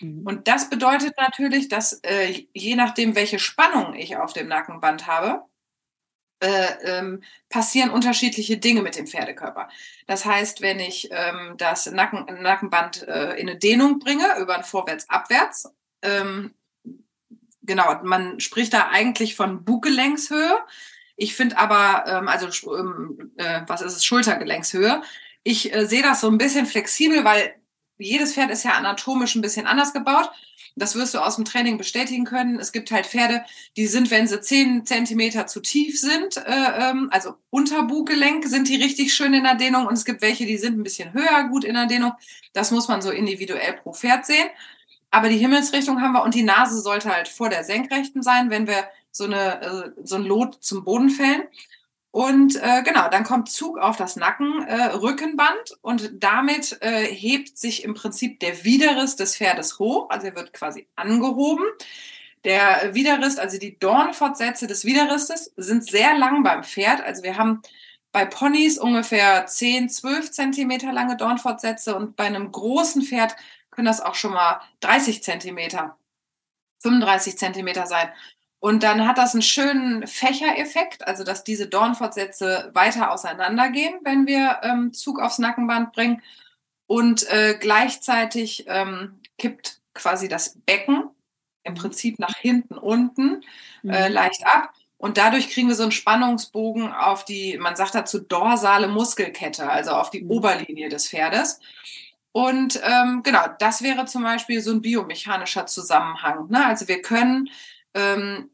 Mhm. 0.00 0.26
Und 0.26 0.48
das 0.48 0.68
bedeutet 0.68 1.16
natürlich, 1.16 1.68
dass 1.68 2.00
äh, 2.02 2.46
je 2.52 2.76
nachdem, 2.76 3.14
welche 3.14 3.38
Spannung 3.38 3.94
ich 3.94 4.16
auf 4.16 4.32
dem 4.32 4.48
Nackenband 4.48 5.06
habe, 5.06 5.42
äh, 6.40 6.98
ähm, 6.98 7.22
passieren 7.48 7.90
unterschiedliche 7.90 8.58
Dinge 8.58 8.82
mit 8.82 8.96
dem 8.96 9.06
Pferdekörper. 9.06 9.68
Das 10.06 10.24
heißt, 10.24 10.60
wenn 10.60 10.78
ich 10.78 11.10
das 11.56 11.86
Nacken, 11.86 12.42
Nackenband 12.42 13.08
äh, 13.08 13.32
in 13.40 13.48
eine 13.48 13.58
Dehnung 13.58 13.98
bringe, 13.98 14.38
über 14.38 14.56
ein 14.56 14.64
Vorwärts-Abwärts, 14.64 15.72
genau, 17.68 18.02
man 18.04 18.38
spricht 18.40 18.72
da 18.72 18.88
eigentlich 18.88 19.34
von 19.34 19.64
Bugelenkshöhe. 19.64 20.58
Ich 21.20 21.34
finde 21.34 21.58
aber, 21.58 22.04
ähm, 22.06 22.28
also 22.28 22.46
ähm, 22.78 23.32
äh, 23.36 23.62
was 23.66 23.82
ist 23.82 23.96
es, 23.96 24.04
Schultergelenkshöhe. 24.04 25.02
Ich 25.42 25.74
äh, 25.74 25.84
sehe 25.84 26.00
das 26.00 26.20
so 26.20 26.30
ein 26.30 26.38
bisschen 26.38 26.64
flexibel, 26.64 27.24
weil 27.24 27.56
jedes 27.98 28.34
Pferd 28.34 28.52
ist 28.52 28.64
ja 28.64 28.74
anatomisch 28.74 29.34
ein 29.34 29.42
bisschen 29.42 29.66
anders 29.66 29.92
gebaut. 29.92 30.30
das 30.76 30.94
wirst 30.94 31.14
du 31.14 31.18
aus 31.18 31.34
dem 31.34 31.44
Training 31.44 31.76
bestätigen 31.76 32.24
können. 32.24 32.60
Es 32.60 32.70
gibt 32.70 32.92
halt 32.92 33.04
Pferde, 33.04 33.44
die 33.76 33.88
sind, 33.88 34.12
wenn 34.12 34.28
sie 34.28 34.40
zehn 34.40 34.86
Zentimeter 34.86 35.48
zu 35.48 35.58
tief 35.58 35.98
sind, 35.98 36.36
äh, 36.36 36.90
ähm, 36.90 37.08
also 37.10 37.34
unter 37.50 37.82
Buggelenk, 37.82 38.46
sind 38.46 38.68
die 38.68 38.76
richtig 38.76 39.12
schön 39.12 39.34
in 39.34 39.42
der 39.42 39.56
Dehnung. 39.56 39.86
Und 39.86 39.94
es 39.94 40.04
gibt 40.04 40.22
welche, 40.22 40.46
die 40.46 40.56
sind 40.56 40.78
ein 40.78 40.84
bisschen 40.84 41.12
höher 41.14 41.48
gut 41.50 41.64
in 41.64 41.74
der 41.74 41.86
Dehnung. 41.86 42.12
Das 42.52 42.70
muss 42.70 42.86
man 42.86 43.02
so 43.02 43.10
individuell 43.10 43.72
pro 43.72 43.92
Pferd 43.92 44.24
sehen. 44.24 44.48
Aber 45.10 45.28
die 45.28 45.38
Himmelsrichtung 45.38 46.00
haben 46.00 46.12
wir 46.12 46.22
und 46.22 46.34
die 46.34 46.44
Nase 46.44 46.80
sollte 46.80 47.12
halt 47.12 47.26
vor 47.26 47.48
der 47.48 47.64
Senkrechten 47.64 48.22
sein, 48.22 48.50
wenn 48.50 48.68
wir 48.68 48.88
so, 49.10 49.24
eine, 49.24 49.62
äh, 49.62 49.90
so 50.02 50.16
ein 50.16 50.24
Lot 50.24 50.58
zum 50.60 50.84
Boden 50.84 51.10
fällen. 51.10 51.42
Und 52.10 52.56
äh, 52.56 52.82
genau, 52.82 53.08
dann 53.10 53.24
kommt 53.24 53.50
Zug 53.50 53.78
auf 53.78 53.96
das 53.96 54.16
Nacken, 54.16 54.66
äh, 54.66 54.90
und 55.82 56.10
damit 56.14 56.78
äh, 56.80 57.04
hebt 57.04 57.58
sich 57.58 57.84
im 57.84 57.94
Prinzip 57.94 58.40
der 58.40 58.64
Widerriss 58.64 59.16
des 59.16 59.36
Pferdes 59.36 59.78
hoch, 59.78 60.08
also 60.10 60.26
er 60.26 60.34
wird 60.34 60.52
quasi 60.52 60.88
angehoben. 60.96 61.64
Der 62.44 62.94
Widerriss, 62.94 63.38
also 63.38 63.58
die 63.58 63.78
Dornfortsätze 63.78 64.66
des 64.66 64.84
Widerrisses 64.84 65.52
sind 65.56 65.84
sehr 65.84 66.16
lang 66.16 66.42
beim 66.42 66.64
Pferd. 66.64 67.02
Also 67.02 67.22
wir 67.22 67.36
haben 67.36 67.62
bei 68.12 68.24
Ponys 68.24 68.78
ungefähr 68.78 69.46
10, 69.46 69.90
12 69.90 70.30
Zentimeter 70.30 70.92
lange 70.92 71.16
Dornfortsätze 71.16 71.94
und 71.94 72.16
bei 72.16 72.24
einem 72.24 72.50
großen 72.50 73.02
Pferd 73.02 73.36
können 73.70 73.86
das 73.86 74.00
auch 74.00 74.14
schon 74.14 74.32
mal 74.32 74.60
30 74.80 75.22
Zentimeter, 75.22 75.96
35 76.80 77.36
Zentimeter 77.38 77.86
sein. 77.86 78.08
Und 78.60 78.82
dann 78.82 79.06
hat 79.06 79.18
das 79.18 79.34
einen 79.34 79.42
schönen 79.42 80.06
Fächereffekt, 80.06 81.06
also 81.06 81.22
dass 81.22 81.44
diese 81.44 81.68
Dornfortsätze 81.68 82.70
weiter 82.74 83.12
auseinandergehen, 83.12 84.00
wenn 84.02 84.26
wir 84.26 84.58
ähm, 84.62 84.92
Zug 84.92 85.20
aufs 85.20 85.38
Nackenband 85.38 85.92
bringen. 85.92 86.22
Und 86.86 87.28
äh, 87.30 87.56
gleichzeitig 87.58 88.64
ähm, 88.66 89.20
kippt 89.36 89.80
quasi 89.94 90.26
das 90.28 90.58
Becken 90.66 91.10
im 91.62 91.74
mhm. 91.74 91.76
Prinzip 91.76 92.18
nach 92.18 92.36
hinten 92.36 92.76
unten 92.76 93.42
äh, 93.84 94.08
mhm. 94.08 94.14
leicht 94.14 94.44
ab. 94.44 94.72
Und 94.96 95.16
dadurch 95.16 95.48
kriegen 95.50 95.68
wir 95.68 95.76
so 95.76 95.84
einen 95.84 95.92
Spannungsbogen 95.92 96.92
auf 96.92 97.24
die, 97.24 97.56
man 97.58 97.76
sagt 97.76 97.94
dazu 97.94 98.18
dorsale 98.18 98.88
Muskelkette, 98.88 99.70
also 99.70 99.92
auf 99.92 100.10
die 100.10 100.24
mhm. 100.24 100.30
Oberlinie 100.32 100.88
des 100.88 101.08
Pferdes. 101.08 101.60
Und 102.32 102.80
ähm, 102.82 103.22
genau, 103.22 103.46
das 103.60 103.82
wäre 103.82 104.04
zum 104.06 104.24
Beispiel 104.24 104.60
so 104.60 104.72
ein 104.72 104.82
biomechanischer 104.82 105.66
Zusammenhang. 105.66 106.48
Ne? 106.48 106.66
Also 106.66 106.88
wir 106.88 107.00
können 107.00 107.48
ähm, 107.98 108.50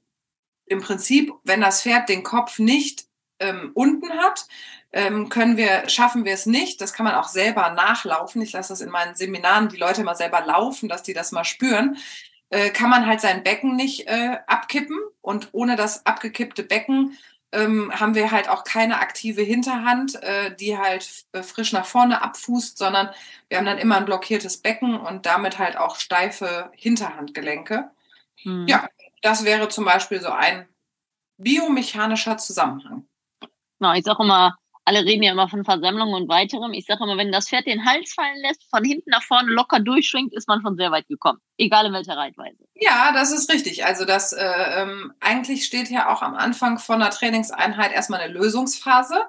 im 0.67 0.81
Prinzip, 0.81 1.33
wenn 1.45 1.61
das 1.61 1.83
Pferd 1.83 2.09
den 2.09 2.23
Kopf 2.23 2.59
nicht 2.59 3.07
ähm, 3.39 3.71
unten 3.75 4.11
hat, 4.11 4.47
ähm, 4.93 5.29
können 5.29 5.57
wir, 5.57 5.89
schaffen 5.89 6.25
wir 6.25 6.33
es 6.33 6.47
nicht. 6.47 6.81
Das 6.81 6.93
kann 6.93 7.05
man 7.05 7.17
auch 7.17 7.29
selber 7.29 7.71
nachlaufen. 7.71 8.41
Ich 8.43 8.53
lasse 8.53 8.73
das 8.73 8.81
in 8.81 8.91
meinen 8.91 9.17
Seminaren 9.17 9.69
die 9.69 9.77
Leute 9.77 10.05
mal 10.05 10.15
selber 10.15 10.41
laufen, 10.41 10.89
dass 10.89 11.03
die 11.03 11.15
das 11.15 11.33
mal 11.33 11.45
spüren. 11.45 11.99
Äh, 12.51 12.71
kann 12.71 12.91
man 12.91 13.07
halt 13.07 13.21
sein 13.21 13.43
Becken 13.43 13.77
nicht 13.77 14.07
äh, 14.07 14.39
abkippen 14.47 14.99
und 15.21 15.49
ohne 15.53 15.77
das 15.77 16.07
abgekippte 16.07 16.63
Becken 16.63 17.17
ähm, 17.55 17.93
haben 17.93 18.15
wir 18.15 18.31
halt 18.31 18.49
auch 18.49 18.65
keine 18.65 18.99
aktive 18.99 19.43
Hinterhand, 19.43 20.21
äh, 20.23 20.55
die 20.55 20.77
halt 20.77 21.25
äh, 21.33 21.43
frisch 21.43 21.73
nach 21.73 21.87
vorne 21.87 22.21
abfußt, 22.23 22.77
sondern 22.77 23.11
wir 23.49 23.59
haben 23.59 23.65
dann 23.65 23.79
immer 23.79 23.97
ein 23.97 24.05
blockiertes 24.05 24.59
Becken 24.59 24.97
und 24.97 25.27
damit 25.27 25.59
halt 25.59 25.77
auch 25.77 25.97
steife 25.97 26.71
Hinterhandgelenke. 26.75 27.91
Hm. 28.43 28.67
Ja, 28.67 28.89
das 29.25 29.45
wäre 29.45 29.69
zum 29.69 29.85
Beispiel 29.85 30.21
so 30.21 30.29
ein 30.29 30.69
biomechanischer 31.39 32.37
Zusammenhang. 32.37 33.07
Genau, 33.79 33.95
ich 33.95 34.05
sage 34.05 34.23
immer, 34.23 34.57
alle 34.85 35.05
reden 35.05 35.23
ja 35.23 35.33
immer 35.33 35.49
von 35.49 35.65
Versammlungen 35.65 36.15
und 36.15 36.29
weiterem. 36.29 36.75
Ich 36.75 36.85
sage 36.85 37.03
immer, 37.05 37.17
wenn 37.17 37.33
das 37.33 37.49
Pferd 37.49 37.67
den 37.67 37.87
Hals 37.87 38.13
fallen 38.13 38.37
lässt, 38.43 38.69
von 38.69 38.85
hinten 38.85 39.11
nach 39.11 39.23
vorne 39.23 39.51
locker 39.51 39.81
durchschwingt, 39.81 40.35
ist 40.35 40.47
man 40.47 40.61
schon 40.61 40.77
sehr 40.77 40.91
weit 40.91 41.09
gekommen. 41.09 41.39
Egal 41.57 41.87
in 41.87 41.95
welcher 41.95 42.17
Reitweise. 42.17 42.65
Ja, 42.75 43.13
das 43.13 43.33
ist 43.33 43.51
richtig. 43.51 43.85
Also 43.87 44.05
das 44.05 44.33
äh, 44.33 44.45
ähm, 44.45 45.13
eigentlich 45.21 45.65
steht 45.65 45.91
ja 45.91 46.13
auch 46.13 46.21
am 46.21 46.35
Anfang 46.35 46.79
von 46.79 46.97
einer 46.97 47.11
Trainingseinheit 47.11 47.93
erstmal 47.93 48.21
eine 48.21 48.33
Lösungsphase. 48.33 49.25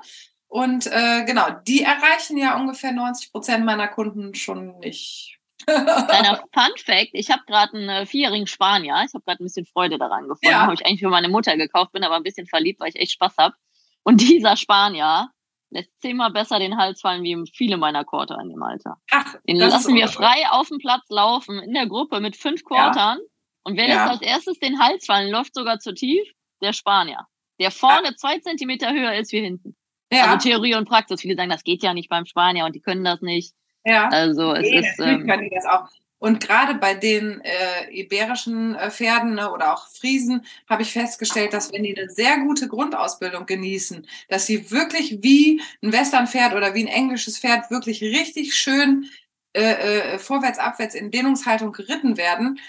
Und 0.47 0.88
äh, 0.88 1.23
genau, 1.25 1.49
die 1.65 1.84
erreichen 1.84 2.38
ja 2.38 2.58
ungefähr 2.58 2.91
90 2.91 3.31
Prozent 3.31 3.65
meiner 3.65 3.88
Kunden 3.88 4.36
schon 4.36 4.77
nicht 4.79 5.35
Kleiner 5.65 6.44
Fun 6.54 6.72
Fact: 6.78 7.10
Ich 7.13 7.32
habe 7.32 7.44
gerade 7.48 7.78
einen 7.78 7.89
äh, 7.89 8.06
vierjährigen 8.06 8.48
Spanier. 8.48 9.04
Ich 9.08 9.13
habe 9.13 9.24
gerade 9.26 9.44
ein 9.44 9.46
bisschen 9.46 9.65
Freude 9.65 9.98
daran 9.98 10.24
gefunden. 10.24 10.48
Ja. 10.48 10.62
Habe 10.62 10.74
ich 10.74 10.86
eigentlich 10.86 11.00
für 11.00 11.10
meine 11.10 11.30
Mutter 11.30 11.56
gekauft, 11.58 11.91
bin 11.91 12.04
aber 12.04 12.15
ein 12.15 12.24
bisschen 12.24 12.48
verliebt, 12.48 12.80
weil 12.80 12.89
ich 12.89 12.98
echt 12.98 13.13
Spaß 13.13 13.38
habe. 13.38 13.56
Und 14.04 14.22
dieser 14.22 14.58
Spanier 14.58 15.30
lässt 15.72 15.89
zehnmal 16.02 16.32
besser 16.32 16.60
den 16.60 16.78
Hals 16.78 17.02
fallen 17.02 17.24
wie 17.24 17.38
viele 17.54 17.78
meiner 17.78 18.06
Quarter 18.06 18.39
in 18.39 18.50
dem 18.50 18.63
Alter. 18.63 18.98
Ach, 19.12 19.36
den 19.48 19.58
lassen 19.58 19.96
wir 19.96 20.08
frei 20.08 20.48
auf 20.50 20.70
dem 20.70 20.78
Platz 20.78 21.06
laufen 21.10 21.60
in 21.60 21.74
der 21.74 21.88
Gruppe 21.88 22.20
mit 22.22 22.36
fünf 22.36 22.63
Quartern. 22.63 23.18
Ja. 23.18 23.26
Und 23.63 23.78
wer 23.78 23.88
ja. 23.88 23.96
lässt 23.96 24.12
als 24.12 24.22
erstes 24.22 24.60
den 24.60 24.80
Hals 24.80 25.06
fallen, 25.06 25.32
läuft 25.32 25.56
sogar 25.56 25.80
zu 25.80 25.94
tief? 25.94 26.28
Der 26.62 26.72
Spanier. 26.72 27.28
Der 27.60 27.72
vorne 27.72 28.10
Ach. 28.12 28.15
zwei 28.15 28.39
Zentimeter 28.39 28.91
höher 28.94 29.15
ist 29.15 29.32
wie 29.32 29.41
hinten. 29.41 29.76
Ja. 30.12 30.26
Also 30.26 30.50
Theorie 30.50 30.76
und 30.76 30.88
Praxis. 30.88 31.22
Viele 31.22 31.36
sagen, 31.36 31.50
das 31.50 31.63
geht 31.63 31.84
ja 31.84 31.94
nicht 31.94 32.10
beim 32.10 32.26
Spanier 32.26 32.65
und 32.65 32.76
die 32.76 32.82
können 32.82 33.04
das 33.04 33.22
nicht. 33.22 33.54
Ja. 33.86 34.10
Also 34.10 34.54
es 34.54 34.62
nee, 34.62 34.80
ist. 34.80 35.00
Ähm, 35.00 35.26
können 35.26 35.43
die 35.43 35.56
das 35.56 35.65
auch. 35.65 35.88
Und 36.17 36.39
gerade 36.39 36.76
bei 36.76 36.95
den 36.95 37.41
äh, 37.41 37.91
iberischen 37.91 38.74
äh, 38.76 38.89
Pferden 38.89 39.36
ne, 39.36 39.52
oder 39.52 39.74
auch 39.74 39.88
Friesen 39.89 40.45
habe 40.67 40.82
ich 40.82 40.91
festgestellt, 40.91 41.54
dass 41.54 41.71
wenn 41.71 41.84
die 41.84 41.95
eine 41.95 42.10
sehr 42.10 42.39
gute 42.39 42.67
Grundausbildung 42.67 43.45
genießen, 43.45 44.08
dass 44.30 44.48
sie 44.48 44.71
wirklich 44.71 45.21
wie 45.21 45.62
ein 45.84 45.93
Westernpferd 45.93 46.54
oder 46.56 46.74
wie 46.74 46.84
ein 46.84 46.88
englisches 46.88 47.38
Pferd 47.38 47.69
wirklich 47.69 48.02
richtig 48.02 48.56
schön 48.56 49.10
äh, 49.54 50.15
äh, 50.15 50.19
vorwärts, 50.19 50.58
abwärts 50.58 50.95
in 50.95 51.12
Dehnungshaltung 51.12 51.74
geritten 51.74 52.17
werden, 52.17 52.60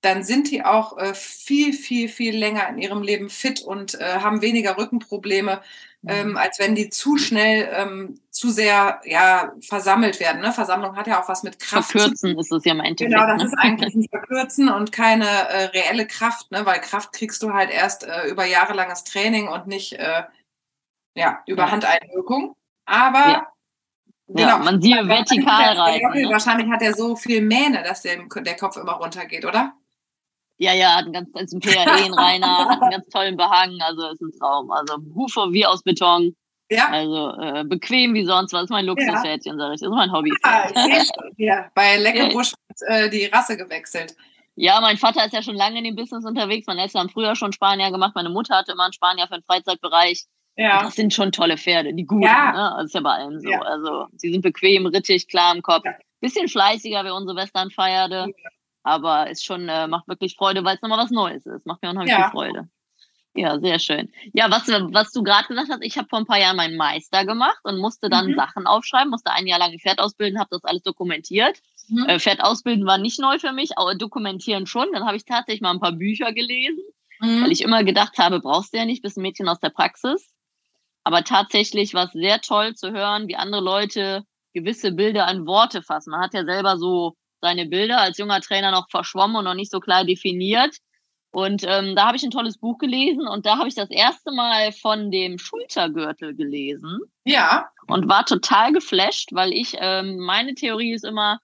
dann 0.00 0.24
sind 0.24 0.50
die 0.50 0.64
auch 0.64 0.98
äh, 0.98 1.14
viel, 1.14 1.72
viel, 1.72 2.08
viel 2.08 2.36
länger 2.36 2.68
in 2.68 2.78
ihrem 2.78 3.02
Leben 3.02 3.30
fit 3.30 3.60
und 3.60 3.94
äh, 3.94 4.18
haben 4.20 4.42
weniger 4.42 4.76
Rückenprobleme, 4.76 5.62
ähm, 6.06 6.30
mhm. 6.30 6.36
als 6.36 6.58
wenn 6.58 6.74
die 6.74 6.90
zu 6.90 7.16
schnell 7.16 7.68
ähm, 7.72 8.20
zu 8.30 8.50
sehr 8.50 9.00
ja, 9.04 9.52
versammelt 9.60 10.20
werden. 10.20 10.42
Ne? 10.42 10.52
Versammlung 10.52 10.96
hat 10.96 11.06
ja 11.06 11.22
auch 11.22 11.28
was 11.28 11.42
mit 11.42 11.58
Kraft. 11.60 11.92
Verkürzen 11.92 12.38
ist 12.38 12.52
es 12.52 12.64
ja 12.64 12.72
im 12.72 12.80
Endeffekt. 12.80 13.14
Genau, 13.14 13.26
das 13.26 13.38
ne? 13.38 13.44
ist 13.44 13.58
eigentlich 13.58 13.94
ein 13.94 14.08
Verkürzen 14.08 14.68
und 14.68 14.92
keine 14.92 15.26
äh, 15.26 15.64
reelle 15.66 16.06
Kraft, 16.06 16.50
ne? 16.50 16.66
weil 16.66 16.80
Kraft 16.80 17.12
kriegst 17.12 17.42
du 17.42 17.52
halt 17.52 17.70
erst 17.70 18.04
äh, 18.04 18.28
über 18.28 18.44
jahrelanges 18.44 19.04
Training 19.04 19.48
und 19.48 19.66
nicht 19.66 19.94
äh, 19.94 20.24
ja, 21.14 21.40
über 21.46 21.64
ja. 21.64 21.70
Handeinwirkung. 21.70 22.54
Aber 22.86 23.28
ja. 23.28 23.46
Genau, 24.26 24.48
ja, 24.48 24.58
man 24.58 24.80
sieht 24.80 25.06
vertikal 25.06 25.76
reiten. 25.76 26.22
Ne? 26.22 26.30
Wahrscheinlich 26.30 26.70
hat 26.70 26.80
er 26.80 26.94
so 26.94 27.14
viel 27.14 27.42
Mähne, 27.42 27.82
dass 27.82 28.02
der, 28.02 28.16
der 28.26 28.56
Kopf 28.56 28.76
immer 28.78 28.92
runtergeht, 28.92 29.44
oder? 29.44 29.74
Ja, 30.58 30.72
ja, 30.72 30.96
hat 30.96 31.04
einen 31.04 31.12
ganz, 31.12 31.28
ist 31.34 31.52
ein 31.52 31.60
PRE-Reiner, 31.60 32.46
hat 32.68 32.82
einen 32.82 32.90
ganz 32.90 33.08
tollen 33.08 33.36
Behang, 33.36 33.76
also 33.80 34.08
ist 34.08 34.20
ein 34.20 34.32
Traum. 34.38 34.70
Also 34.70 34.96
Hufe 35.14 35.52
wie 35.52 35.66
aus 35.66 35.82
Beton. 35.82 36.34
Ja. 36.70 36.88
Also 36.88 37.32
äh, 37.40 37.64
bequem 37.64 38.14
wie 38.14 38.24
sonst 38.24 38.52
was. 38.52 38.60
Das 38.60 38.64
ist 38.64 38.70
mein 38.70 38.86
Luxuspferdchen, 38.86 39.58
ja. 39.58 39.66
sag 39.66 39.74
ich. 39.74 39.80
Das 39.80 39.90
ist 39.90 39.94
mein 39.94 40.12
Hobby. 40.12 40.32
Ja, 40.44 40.70
ja. 41.36 41.70
Bei 41.74 41.96
Leckebusch 41.96 42.52
ja. 42.80 42.96
äh, 42.96 43.10
die 43.10 43.26
Rasse 43.26 43.56
gewechselt. 43.56 44.14
Ja, 44.56 44.80
mein 44.80 44.96
Vater 44.96 45.24
ist 45.24 45.34
ja 45.34 45.42
schon 45.42 45.56
lange 45.56 45.78
in 45.78 45.84
dem 45.84 45.96
Business 45.96 46.24
unterwegs. 46.24 46.66
Mein 46.66 46.78
Eltern 46.78 47.02
haben 47.02 47.10
früher 47.10 47.34
schon 47.34 47.52
Spanier 47.52 47.90
gemacht. 47.90 48.12
Meine 48.14 48.30
Mutter 48.30 48.56
hatte 48.56 48.72
immer 48.72 48.84
einen 48.84 48.92
Spanier 48.92 49.26
für 49.26 49.34
den 49.34 49.42
Freizeitbereich. 49.42 50.24
Ja. 50.56 50.84
Das 50.84 50.94
sind 50.94 51.12
schon 51.12 51.32
tolle 51.32 51.58
Pferde, 51.58 51.92
die 51.92 52.06
guten. 52.06 52.22
Ja. 52.22 52.52
Ne? 52.52 52.76
Das 52.76 52.86
ist 52.86 52.94
ja 52.94 53.00
bei 53.00 53.10
allen 53.10 53.40
so. 53.40 53.50
Ja. 53.50 53.60
Also 53.62 54.06
sie 54.16 54.30
sind 54.30 54.42
bequem, 54.42 54.86
rittig, 54.86 55.26
klar 55.28 55.54
im 55.54 55.62
Kopf. 55.62 55.84
Ja. 55.84 55.94
Bisschen 56.20 56.48
fleißiger 56.48 57.04
wie 57.04 57.10
unsere 57.10 57.36
Westernfeierde. 57.36 58.32
Aber 58.84 59.28
es 59.30 59.42
schon, 59.42 59.68
äh, 59.68 59.88
macht 59.88 60.06
wirklich 60.06 60.36
Freude, 60.36 60.62
weil 60.64 60.76
es 60.76 60.82
nochmal 60.82 60.98
was 60.98 61.10
Neues 61.10 61.46
ist. 61.46 61.66
Macht 61.66 61.82
mir 61.82 61.90
unheimlich 61.90 62.12
ja. 62.12 62.24
viel 62.24 62.30
Freude. 62.30 62.68
Ja, 63.36 63.58
sehr 63.58 63.80
schön. 63.80 64.12
Ja, 64.32 64.48
was, 64.48 64.68
was 64.68 65.10
du 65.10 65.24
gerade 65.24 65.48
gesagt 65.48 65.68
hast, 65.68 65.82
ich 65.82 65.98
habe 65.98 66.08
vor 66.08 66.20
ein 66.20 66.26
paar 66.26 66.38
Jahren 66.38 66.56
meinen 66.56 66.76
Meister 66.76 67.24
gemacht 67.24 67.58
und 67.64 67.78
musste 67.78 68.08
dann 68.08 68.28
mhm. 68.28 68.36
Sachen 68.36 68.66
aufschreiben, 68.66 69.10
musste 69.10 69.32
ein 69.32 69.48
Jahr 69.48 69.58
lang 69.58 69.72
ein 69.72 69.80
Pferd 69.80 69.98
ausbilden, 69.98 70.38
habe 70.38 70.50
das 70.52 70.62
alles 70.62 70.82
dokumentiert. 70.82 71.58
Mhm. 71.88 72.04
Äh, 72.04 72.20
Pferd 72.20 72.44
ausbilden 72.44 72.86
war 72.86 72.98
nicht 72.98 73.18
neu 73.18 73.40
für 73.40 73.52
mich, 73.52 73.76
aber 73.76 73.96
dokumentieren 73.96 74.66
schon. 74.66 74.86
Dann 74.92 75.04
habe 75.04 75.16
ich 75.16 75.24
tatsächlich 75.24 75.62
mal 75.62 75.72
ein 75.72 75.80
paar 75.80 75.92
Bücher 75.92 76.32
gelesen, 76.32 76.84
mhm. 77.20 77.42
weil 77.42 77.50
ich 77.50 77.62
immer 77.62 77.82
gedacht 77.82 78.18
habe, 78.18 78.38
brauchst 78.38 78.72
du 78.72 78.78
ja 78.78 78.84
nicht, 78.84 79.02
bist 79.02 79.18
ein 79.18 79.22
Mädchen 79.22 79.48
aus 79.48 79.58
der 79.58 79.70
Praxis. 79.70 80.32
Aber 81.02 81.24
tatsächlich 81.24 81.92
war 81.92 82.04
es 82.04 82.12
sehr 82.12 82.40
toll 82.40 82.74
zu 82.74 82.92
hören, 82.92 83.26
wie 83.26 83.36
andere 83.36 83.62
Leute 83.62 84.24
gewisse 84.52 84.92
Bilder 84.92 85.26
an 85.26 85.44
Worte 85.44 85.82
fassen. 85.82 86.10
Man 86.12 86.20
hat 86.20 86.34
ja 86.34 86.44
selber 86.44 86.78
so 86.78 87.16
seine 87.44 87.66
Bilder 87.66 88.00
als 88.00 88.16
junger 88.16 88.40
Trainer 88.40 88.70
noch 88.70 88.88
verschwommen 88.90 89.36
und 89.36 89.44
noch 89.44 89.54
nicht 89.54 89.70
so 89.70 89.78
klar 89.78 90.04
definiert. 90.04 90.78
Und 91.30 91.62
ähm, 91.66 91.94
da 91.94 92.06
habe 92.06 92.16
ich 92.16 92.22
ein 92.22 92.30
tolles 92.30 92.56
Buch 92.56 92.78
gelesen 92.78 93.28
und 93.28 93.44
da 93.44 93.58
habe 93.58 93.68
ich 93.68 93.74
das 93.74 93.90
erste 93.90 94.32
Mal 94.32 94.72
von 94.72 95.10
dem 95.10 95.36
Schultergürtel 95.36 96.34
gelesen. 96.34 97.00
Ja. 97.24 97.68
Und 97.86 98.08
war 98.08 98.24
total 98.24 98.72
geflasht, 98.72 99.30
weil 99.32 99.52
ich, 99.52 99.76
ähm, 99.78 100.16
meine 100.20 100.54
Theorie 100.54 100.94
ist 100.94 101.04
immer, 101.04 101.38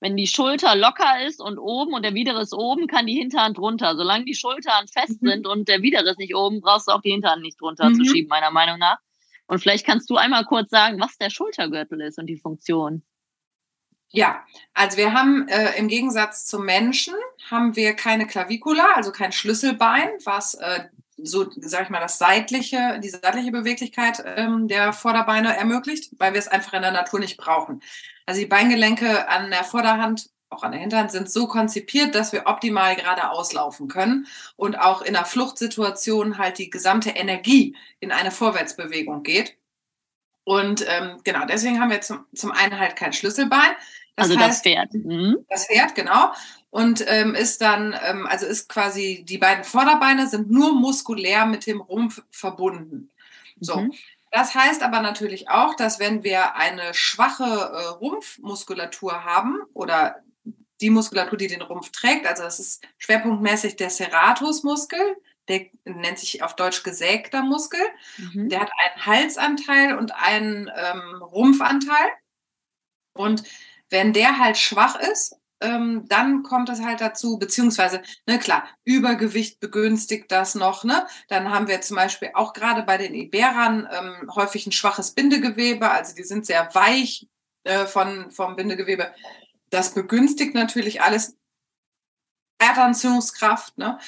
wenn 0.00 0.14
die 0.16 0.26
Schulter 0.26 0.76
locker 0.76 1.24
ist 1.26 1.40
und 1.40 1.58
oben 1.58 1.94
und 1.94 2.04
der 2.04 2.12
Widere 2.12 2.42
ist 2.42 2.52
oben, 2.52 2.86
kann 2.86 3.06
die 3.06 3.14
Hinterhand 3.14 3.58
runter. 3.58 3.96
Solange 3.96 4.26
die 4.26 4.34
Schultern 4.34 4.88
fest 4.88 5.22
mhm. 5.22 5.28
sind 5.28 5.46
und 5.46 5.68
der 5.68 5.80
Widere 5.80 6.10
ist 6.10 6.18
nicht 6.18 6.36
oben, 6.36 6.60
brauchst 6.60 6.88
du 6.88 6.92
auch 6.92 7.00
die 7.00 7.12
Hinterhand 7.12 7.40
nicht 7.40 7.58
drunter 7.58 7.88
mhm. 7.88 7.94
zu 7.94 8.04
schieben, 8.04 8.28
meiner 8.28 8.50
Meinung 8.50 8.78
nach. 8.78 8.98
Und 9.46 9.60
vielleicht 9.60 9.86
kannst 9.86 10.10
du 10.10 10.16
einmal 10.16 10.44
kurz 10.44 10.70
sagen, 10.70 11.00
was 11.00 11.16
der 11.16 11.30
Schultergürtel 11.30 12.02
ist 12.02 12.18
und 12.18 12.26
die 12.26 12.36
Funktion. 12.36 13.04
Ja, 14.16 14.46
also 14.72 14.96
wir 14.96 15.12
haben 15.12 15.46
äh, 15.48 15.76
im 15.76 15.88
Gegensatz 15.88 16.46
zum 16.46 16.64
Menschen 16.64 17.12
haben 17.50 17.76
wir 17.76 17.92
keine 17.92 18.26
Klavikula, 18.26 18.94
also 18.94 19.12
kein 19.12 19.30
Schlüsselbein, 19.30 20.08
was 20.24 20.54
äh, 20.54 20.84
so, 21.18 21.50
sag 21.56 21.82
ich 21.82 21.90
mal, 21.90 22.00
das 22.00 22.16
seitliche, 22.16 22.98
die 23.04 23.10
seitliche 23.10 23.52
Beweglichkeit 23.52 24.24
ähm, 24.24 24.68
der 24.68 24.94
Vorderbeine 24.94 25.54
ermöglicht, 25.54 26.12
weil 26.16 26.32
wir 26.32 26.38
es 26.38 26.48
einfach 26.48 26.72
in 26.72 26.80
der 26.80 26.92
Natur 26.92 27.20
nicht 27.20 27.36
brauchen. 27.36 27.82
Also 28.24 28.40
die 28.40 28.46
Beingelenke 28.46 29.28
an 29.28 29.50
der 29.50 29.64
Vorderhand, 29.64 30.30
auch 30.48 30.62
an 30.62 30.72
der 30.72 30.80
Hinterhand, 30.80 31.10
sind 31.10 31.30
so 31.30 31.46
konzipiert, 31.46 32.14
dass 32.14 32.32
wir 32.32 32.46
optimal 32.46 32.96
geradeaus 32.96 33.52
laufen 33.52 33.86
können 33.86 34.26
und 34.56 34.76
auch 34.80 35.02
in 35.02 35.14
einer 35.14 35.26
Fluchtsituation 35.26 36.38
halt 36.38 36.56
die 36.56 36.70
gesamte 36.70 37.10
Energie 37.10 37.76
in 38.00 38.12
eine 38.12 38.30
Vorwärtsbewegung 38.30 39.22
geht. 39.24 39.58
Und 40.44 40.86
ähm, 40.88 41.20
genau, 41.22 41.44
deswegen 41.44 41.80
haben 41.80 41.90
wir 41.90 42.00
zum, 42.00 42.24
zum 42.34 42.52
einen 42.52 42.78
halt 42.78 42.96
kein 42.96 43.12
Schlüsselbein. 43.12 43.74
Das 44.16 44.30
also 44.30 44.40
heißt, 44.40 44.50
das 44.50 44.62
Pferd. 44.62 44.94
Mhm. 44.94 45.36
Das 45.48 45.66
Pferd, 45.66 45.94
genau. 45.94 46.32
Und 46.70 47.04
ähm, 47.06 47.34
ist 47.34 47.60
dann, 47.60 47.94
ähm, 48.04 48.26
also 48.26 48.46
ist 48.46 48.68
quasi, 48.68 49.24
die 49.26 49.38
beiden 49.38 49.64
Vorderbeine 49.64 50.26
sind 50.26 50.50
nur 50.50 50.74
muskulär 50.74 51.46
mit 51.46 51.66
dem 51.66 51.80
Rumpf 51.80 52.22
verbunden. 52.30 53.10
So. 53.60 53.76
Mhm. 53.76 53.92
Das 54.30 54.54
heißt 54.54 54.82
aber 54.82 55.00
natürlich 55.00 55.48
auch, 55.48 55.74
dass 55.76 55.98
wenn 55.98 56.24
wir 56.24 56.56
eine 56.56 56.92
schwache 56.92 57.44
äh, 57.44 57.86
Rumpfmuskulatur 57.88 59.24
haben 59.24 59.60
oder 59.72 60.22
die 60.80 60.90
Muskulatur, 60.90 61.38
die 61.38 61.46
den 61.46 61.62
Rumpf 61.62 61.90
trägt, 61.90 62.26
also 62.26 62.42
das 62.42 62.60
ist 62.60 62.86
schwerpunktmäßig 62.98 63.76
der 63.76 63.88
Serratusmuskel, 63.88 65.16
der 65.48 65.66
nennt 65.84 66.18
sich 66.18 66.42
auf 66.42 66.56
Deutsch 66.56 66.82
gesägter 66.82 67.42
Muskel. 67.42 67.80
Mhm. 68.18 68.48
Der 68.48 68.60
hat 68.60 68.70
einen 68.78 69.06
Halsanteil 69.06 69.96
und 69.96 70.12
einen 70.14 70.70
ähm, 70.74 71.22
Rumpfanteil. 71.22 72.10
Und 73.14 73.44
wenn 73.90 74.12
der 74.12 74.38
halt 74.38 74.56
schwach 74.58 74.96
ist, 74.96 75.36
ähm, 75.60 76.04
dann 76.08 76.42
kommt 76.42 76.68
es 76.68 76.82
halt 76.82 77.00
dazu, 77.00 77.38
beziehungsweise, 77.38 78.02
ne, 78.26 78.38
klar, 78.38 78.68
Übergewicht 78.84 79.58
begünstigt 79.58 80.30
das 80.30 80.54
noch, 80.54 80.84
ne? 80.84 81.06
Dann 81.28 81.50
haben 81.50 81.66
wir 81.68 81.80
zum 81.80 81.96
Beispiel 81.96 82.30
auch 82.34 82.52
gerade 82.52 82.82
bei 82.82 82.98
den 82.98 83.14
Iberern 83.14 83.88
ähm, 83.90 84.30
häufig 84.34 84.66
ein 84.66 84.72
schwaches 84.72 85.12
Bindegewebe, 85.12 85.90
also 85.90 86.14
die 86.14 86.24
sind 86.24 86.44
sehr 86.44 86.68
weich 86.74 87.26
äh, 87.64 87.86
von, 87.86 88.30
vom 88.30 88.56
Bindegewebe. 88.56 89.14
Das 89.70 89.94
begünstigt 89.94 90.54
natürlich 90.54 91.00
alles 91.02 91.36
Erdanziehungskraft, 92.58 93.78
ne? 93.78 93.98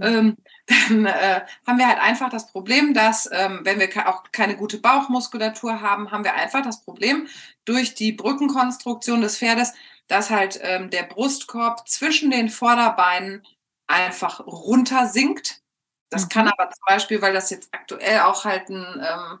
Ähm, 0.00 0.36
dann 0.66 1.06
äh, 1.06 1.42
haben 1.66 1.78
wir 1.78 1.88
halt 1.88 2.00
einfach 2.00 2.30
das 2.30 2.50
Problem, 2.50 2.94
dass 2.94 3.28
ähm, 3.30 3.60
wenn 3.64 3.78
wir 3.78 4.08
auch 4.08 4.24
keine 4.32 4.56
gute 4.56 4.78
Bauchmuskulatur 4.78 5.80
haben, 5.80 6.10
haben 6.10 6.24
wir 6.24 6.34
einfach 6.34 6.62
das 6.62 6.82
Problem 6.82 7.28
durch 7.64 7.94
die 7.94 8.12
Brückenkonstruktion 8.12 9.20
des 9.20 9.38
Pferdes, 9.38 9.74
dass 10.06 10.30
halt 10.30 10.58
ähm, 10.62 10.90
der 10.90 11.02
Brustkorb 11.02 11.88
zwischen 11.88 12.30
den 12.30 12.48
Vorderbeinen 12.48 13.42
einfach 13.86 14.40
runter 14.40 15.06
sinkt. 15.06 15.62
Das 16.10 16.24
mhm. 16.24 16.28
kann 16.30 16.48
aber 16.48 16.70
zum 16.70 16.84
Beispiel, 16.86 17.20
weil 17.20 17.34
das 17.34 17.50
jetzt 17.50 17.68
aktuell 17.72 18.20
auch 18.20 18.44
halt 18.44 18.68
ein 18.70 19.04
ähm, 19.06 19.38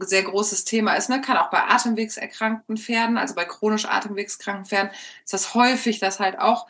sehr 0.00 0.22
großes 0.22 0.64
Thema 0.64 0.94
ist, 0.94 1.08
ne? 1.08 1.20
kann 1.20 1.36
auch 1.36 1.50
bei 1.50 1.62
atemwegserkrankten 1.62 2.76
Pferden, 2.76 3.18
also 3.18 3.34
bei 3.34 3.44
chronisch 3.44 3.86
atemwegskranken 3.86 4.64
Pferden, 4.64 4.90
ist 5.24 5.32
das 5.32 5.54
häufig, 5.54 5.98
dass 5.98 6.20
halt 6.20 6.38
auch 6.38 6.66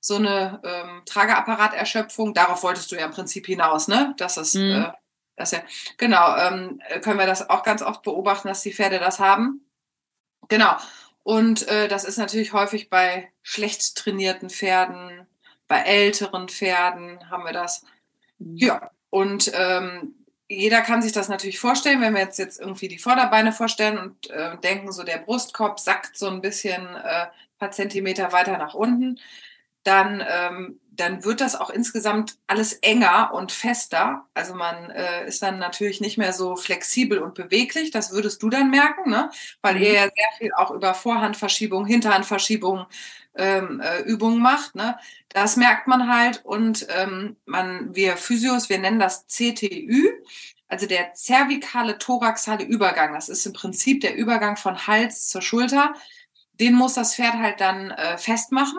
so 0.00 0.16
eine 0.16 0.60
ähm, 0.64 1.02
Trageapparaterschöpfung, 1.04 2.32
darauf 2.32 2.62
wolltest 2.62 2.90
du 2.90 2.96
ja 2.96 3.04
im 3.04 3.12
Prinzip 3.12 3.46
hinaus, 3.46 3.86
ne? 3.86 4.14
Das 4.16 4.38
ist, 4.38 4.54
mhm. 4.54 4.86
äh, 4.86 4.92
das 5.36 5.52
ja, 5.52 5.62
genau, 5.98 6.36
ähm, 6.36 6.80
können 7.02 7.18
wir 7.18 7.26
das 7.26 7.48
auch 7.48 7.62
ganz 7.62 7.82
oft 7.82 8.02
beobachten, 8.02 8.48
dass 8.48 8.62
die 8.62 8.72
Pferde 8.72 8.98
das 8.98 9.20
haben. 9.20 9.66
Genau. 10.48 10.74
Und 11.22 11.68
äh, 11.68 11.86
das 11.86 12.04
ist 12.04 12.16
natürlich 12.16 12.54
häufig 12.54 12.88
bei 12.88 13.30
schlecht 13.42 13.94
trainierten 13.96 14.48
Pferden, 14.48 15.26
bei 15.68 15.80
älteren 15.80 16.48
Pferden 16.48 17.30
haben 17.30 17.44
wir 17.44 17.52
das. 17.52 17.84
Mhm. 18.38 18.56
Ja, 18.56 18.90
und 19.10 19.52
ähm, 19.54 20.14
jeder 20.48 20.80
kann 20.80 21.02
sich 21.02 21.12
das 21.12 21.28
natürlich 21.28 21.60
vorstellen, 21.60 22.00
wenn 22.00 22.14
wir 22.14 22.22
jetzt, 22.22 22.38
jetzt 22.38 22.58
irgendwie 22.58 22.88
die 22.88 22.98
Vorderbeine 22.98 23.52
vorstellen 23.52 23.98
und 23.98 24.30
äh, 24.30 24.56
denken, 24.58 24.92
so 24.92 25.04
der 25.04 25.18
Brustkorb 25.18 25.78
sackt 25.78 26.16
so 26.16 26.26
ein 26.28 26.40
bisschen 26.40 26.96
äh, 26.96 27.26
paar 27.60 27.70
Zentimeter 27.70 28.32
weiter 28.32 28.58
nach 28.58 28.74
unten 28.74 29.20
dann, 29.82 30.22
ähm, 30.28 30.80
dann 30.90 31.24
wird 31.24 31.40
das 31.40 31.56
auch 31.56 31.70
insgesamt 31.70 32.36
alles 32.46 32.74
enger 32.74 33.32
und 33.32 33.52
fester. 33.52 34.26
Also 34.34 34.54
man 34.54 34.90
äh, 34.90 35.26
ist 35.26 35.42
dann 35.42 35.58
natürlich 35.58 36.00
nicht 36.00 36.18
mehr 36.18 36.32
so 36.32 36.56
flexibel 36.56 37.18
und 37.18 37.34
beweglich. 37.34 37.90
Das 37.90 38.12
würdest 38.12 38.42
du 38.42 38.50
dann 38.50 38.70
merken, 38.70 39.08
ne? 39.08 39.30
weil 39.62 39.76
mhm. 39.76 39.82
ihr 39.82 39.92
ja 39.92 40.02
sehr 40.02 40.28
viel 40.38 40.52
auch 40.54 40.70
über 40.70 40.92
Vorhandverschiebung, 40.92 41.86
Hinterhandverschiebung 41.86 42.86
ähm, 43.36 43.80
äh, 43.80 44.00
Übungen 44.02 44.40
macht. 44.42 44.74
Ne? 44.74 44.98
Das 45.30 45.56
merkt 45.56 45.86
man 45.86 46.12
halt 46.12 46.44
und 46.44 46.86
ähm, 46.90 47.36
man, 47.46 47.94
wir 47.94 48.16
Physios, 48.16 48.68
wir 48.68 48.78
nennen 48.78 48.98
das 48.98 49.26
CTÜ. 49.26 50.10
Also 50.68 50.86
der 50.86 51.14
zervikale 51.14 51.98
thoraxale 51.98 52.62
Übergang, 52.64 53.12
das 53.14 53.28
ist 53.28 53.44
im 53.46 53.52
Prinzip 53.52 54.02
der 54.02 54.14
Übergang 54.14 54.56
von 54.56 54.86
Hals 54.86 55.28
zur 55.28 55.42
Schulter. 55.42 55.94
Den 56.60 56.74
muss 56.74 56.94
das 56.94 57.14
Pferd 57.16 57.34
halt 57.34 57.60
dann 57.60 57.90
äh, 57.90 58.18
festmachen 58.18 58.78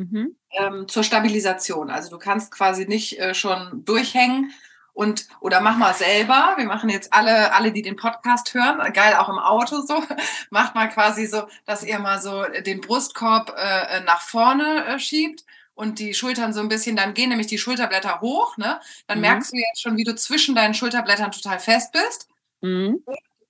mhm. 0.00 0.36
ähm, 0.52 0.88
zur 0.88 1.04
Stabilisation. 1.04 1.90
Also 1.90 2.10
du 2.10 2.18
kannst 2.18 2.50
quasi 2.50 2.86
nicht 2.86 3.18
äh, 3.18 3.34
schon 3.34 3.84
durchhängen 3.84 4.52
und 4.92 5.28
oder 5.40 5.60
mach 5.60 5.76
mal 5.76 5.94
selber. 5.94 6.54
Wir 6.56 6.66
machen 6.66 6.88
jetzt 6.88 7.12
alle, 7.12 7.52
alle, 7.54 7.72
die 7.72 7.82
den 7.82 7.96
Podcast 7.96 8.52
hören, 8.54 8.92
geil 8.92 9.14
auch 9.16 9.28
im 9.28 9.38
Auto 9.38 9.80
so, 9.82 10.02
macht 10.50 10.74
mal 10.74 10.88
quasi 10.88 11.26
so, 11.26 11.42
dass 11.66 11.84
ihr 11.84 11.98
mal 11.98 12.20
so 12.20 12.44
den 12.44 12.80
Brustkorb 12.80 13.54
äh, 13.56 14.00
nach 14.00 14.22
vorne 14.22 14.86
äh, 14.86 14.98
schiebt 14.98 15.44
und 15.74 15.98
die 15.98 16.14
Schultern 16.14 16.52
so 16.52 16.60
ein 16.60 16.68
bisschen, 16.68 16.96
dann 16.96 17.14
gehen 17.14 17.30
nämlich 17.30 17.46
die 17.46 17.58
Schulterblätter 17.58 18.20
hoch, 18.20 18.56
ne? 18.56 18.80
Dann 19.06 19.18
mhm. 19.18 19.22
merkst 19.22 19.52
du 19.52 19.56
jetzt 19.56 19.80
schon, 19.80 19.96
wie 19.96 20.04
du 20.04 20.14
zwischen 20.14 20.54
deinen 20.54 20.74
Schulterblättern 20.74 21.32
total 21.32 21.58
fest 21.58 21.92
bist. 21.92 22.28
Mhm. 22.60 23.02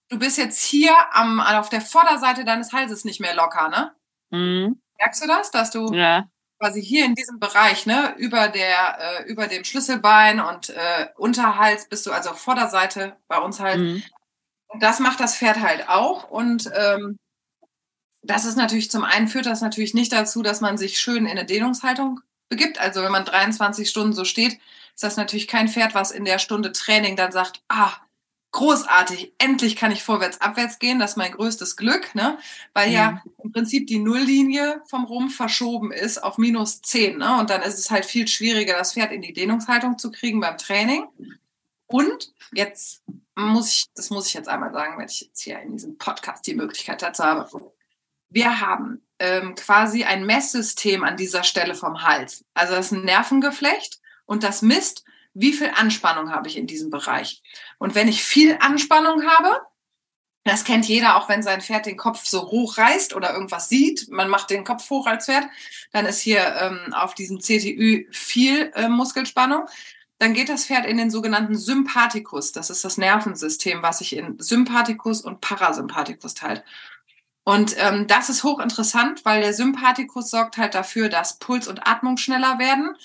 Du 0.09 0.19
bist 0.19 0.39
jetzt 0.39 0.63
hier 0.63 0.93
am, 1.13 1.41
auf 1.41 1.69
der 1.69 1.81
Vorderseite 1.81 2.45
deines 2.45 2.73
Halses 2.73 3.05
nicht 3.05 3.21
mehr 3.21 3.35
locker, 3.35 3.69
ne? 3.69 3.93
Mhm. 4.31 4.81
Merkst 4.99 5.23
du 5.23 5.27
das, 5.27 5.51
dass 5.51 5.71
du 5.71 5.93
ja 5.93 6.29
quasi 6.61 6.83
hier 6.83 7.07
in 7.07 7.15
diesem 7.15 7.41
Bereich, 7.41 7.87
ne, 7.87 8.15
über 8.19 8.49
der, 8.49 8.99
äh, 9.01 9.25
über 9.25 9.47
dem 9.47 9.65
Schlüsselbein 9.65 10.41
und 10.41 10.69
äh, 10.69 11.07
Unterhals 11.17 11.89
bist 11.89 12.05
du 12.07 12.13
also 12.13 12.31
auf 12.31 12.39
Vorderseite 12.39 13.17
bei 13.29 13.39
uns 13.39 13.61
halt. 13.61 13.79
Mhm. 13.79 14.03
Das 14.79 15.01
macht 15.01 15.21
das 15.21 15.37
Pferd 15.37 15.61
halt 15.61 15.89
auch 15.89 16.31
und 16.31 16.71
ähm, 16.77 17.17
das 18.23 18.45
ist 18.45 18.57
natürlich 18.57 18.91
zum 18.91 19.05
einen 19.05 19.27
führt 19.27 19.47
das 19.47 19.63
natürlich 19.63 19.95
nicht 19.95 20.13
dazu, 20.13 20.43
dass 20.43 20.61
man 20.61 20.77
sich 20.77 21.01
schön 21.01 21.25
in 21.25 21.31
eine 21.31 21.47
Dehnungshaltung 21.47 22.21
begibt. 22.51 22.79
Also 22.79 23.03
wenn 23.03 23.13
man 23.13 23.25
23 23.25 23.89
Stunden 23.89 24.13
so 24.13 24.25
steht, 24.25 24.61
ist 24.95 25.03
das 25.03 25.17
natürlich 25.17 25.49
kein 25.49 25.69
Pferd, 25.69 25.95
was 25.95 26.11
in 26.11 26.27
der 26.27 26.39
Stunde 26.39 26.73
Training 26.73 27.17
dann 27.17 27.33
sagt, 27.33 27.63
ah, 27.69 27.95
großartig, 28.53 29.33
endlich 29.39 29.77
kann 29.77 29.93
ich 29.93 30.03
vorwärts, 30.03 30.41
abwärts 30.41 30.79
gehen, 30.79 30.99
das 30.99 31.13
ist 31.13 31.17
mein 31.17 31.33
größtes 31.33 31.77
Glück, 31.77 32.15
ne? 32.15 32.39
weil 32.73 32.89
mhm. 32.89 32.95
ja 32.95 33.23
im 33.43 33.53
Prinzip 33.53 33.87
die 33.87 33.99
Nulllinie 33.99 34.83
vom 34.87 35.05
Rumpf 35.05 35.37
verschoben 35.37 35.93
ist 35.93 36.23
auf 36.23 36.37
minus 36.37 36.83
10 36.83 37.19
ne? 37.19 37.39
und 37.39 37.51
dann 37.51 37.63
ist 37.63 37.79
es 37.79 37.91
halt 37.91 38.05
viel 38.05 38.27
schwieriger, 38.27 38.77
das 38.77 38.95
Pferd 38.95 39.13
in 39.13 39.23
die 39.23 39.33
Dehnungshaltung 39.33 39.99
zu 39.99 40.11
kriegen 40.11 40.41
beim 40.41 40.59
Training. 40.59 41.07
Und 41.87 42.33
jetzt 42.53 43.03
muss 43.37 43.73
ich, 43.73 43.87
das 43.95 44.11
muss 44.11 44.29
ich 44.29 44.35
jetzt 44.35 44.49
einmal 44.49 44.73
sagen, 44.73 44.99
wenn 44.99 45.09
ich 45.09 45.21
jetzt 45.23 45.41
hier 45.41 45.61
in 45.61 45.73
diesem 45.73 45.99
Podcast 45.99 46.47
die 46.47 46.55
Möglichkeit 46.55 47.03
dazu 47.03 47.25
habe. 47.25 47.73
Wir 48.29 48.61
haben 48.61 49.03
ähm, 49.19 49.55
quasi 49.55 50.05
ein 50.05 50.25
Messsystem 50.25 51.03
an 51.03 51.17
dieser 51.17 51.43
Stelle 51.43 51.75
vom 51.75 52.03
Hals. 52.03 52.45
Also 52.55 52.75
das 52.75 52.87
ist 52.87 52.93
ein 52.93 53.05
Nervengeflecht 53.05 54.01
und 54.25 54.45
das 54.45 54.63
misst, 54.63 55.05
wie 55.35 55.53
viel 55.53 55.71
Anspannung 55.75 56.33
habe 56.33 56.49
ich 56.49 56.57
in 56.57 56.67
diesem 56.67 56.91
Bereich. 56.91 57.43
Und 57.79 57.95
wenn 57.95 58.09
ich 58.09 58.23
viel 58.23 58.57
Anspannung 58.61 59.25
habe, 59.27 59.61
das 60.45 60.65
kennt 60.65 60.89
jeder, 60.89 61.17
auch 61.17 61.29
wenn 61.29 61.43
sein 61.43 61.61
Pferd 61.61 61.87
den 61.87 61.99
Kopf 61.99 62.25
so 62.25 62.51
hoch 62.51 62.79
reißt 62.79 63.15
oder 63.15 63.35
irgendwas 63.35 63.69
sieht. 63.69 64.09
Man 64.11 64.29
macht 64.29 64.51
den 64.51 64.65
Kopf 64.65 64.89
hoch 64.89 65.07
als 65.07 65.27
Pferd. 65.27 65.45
Dann 65.93 66.07
ist 66.07 66.21
hier 66.21 66.57
ähm, 66.57 66.95
auf 66.95 67.15
diesem 67.15 67.41
CTÜ 67.41 68.07
viel 68.11 68.73
äh, 68.75 68.89
Muskelspannung. 68.89 69.67
Dann 70.19 70.33
geht 70.33 70.49
das 70.49 70.67
Pferd 70.67 70.87
in 70.87 70.97
den 70.97 71.11
sogenannten 71.11 71.57
Sympathikus. 71.57 72.53
Das 72.53 72.71
ist 72.71 72.85
das 72.85 72.97
Nervensystem, 72.97 73.83
was 73.83 73.99
sich 73.99 74.17
in 74.17 74.39
Sympathikus 74.39 75.21
und 75.21 75.41
Parasympathikus 75.41 76.35
teilt. 76.35 76.65
Und 77.45 77.75
ähm, 77.79 78.07
das 78.07 78.29
ist 78.29 78.43
hochinteressant, 78.43 79.25
weil 79.25 79.43
der 79.43 79.55
Sympathikus 79.55 80.31
sorgt 80.31 80.57
halt 80.57 80.75
dafür, 80.75 81.09
dass 81.09 81.39
Puls 81.39 81.69
und 81.69 81.87
Atmung 81.87 82.17
schneller 82.17 82.59
werden 82.59 82.97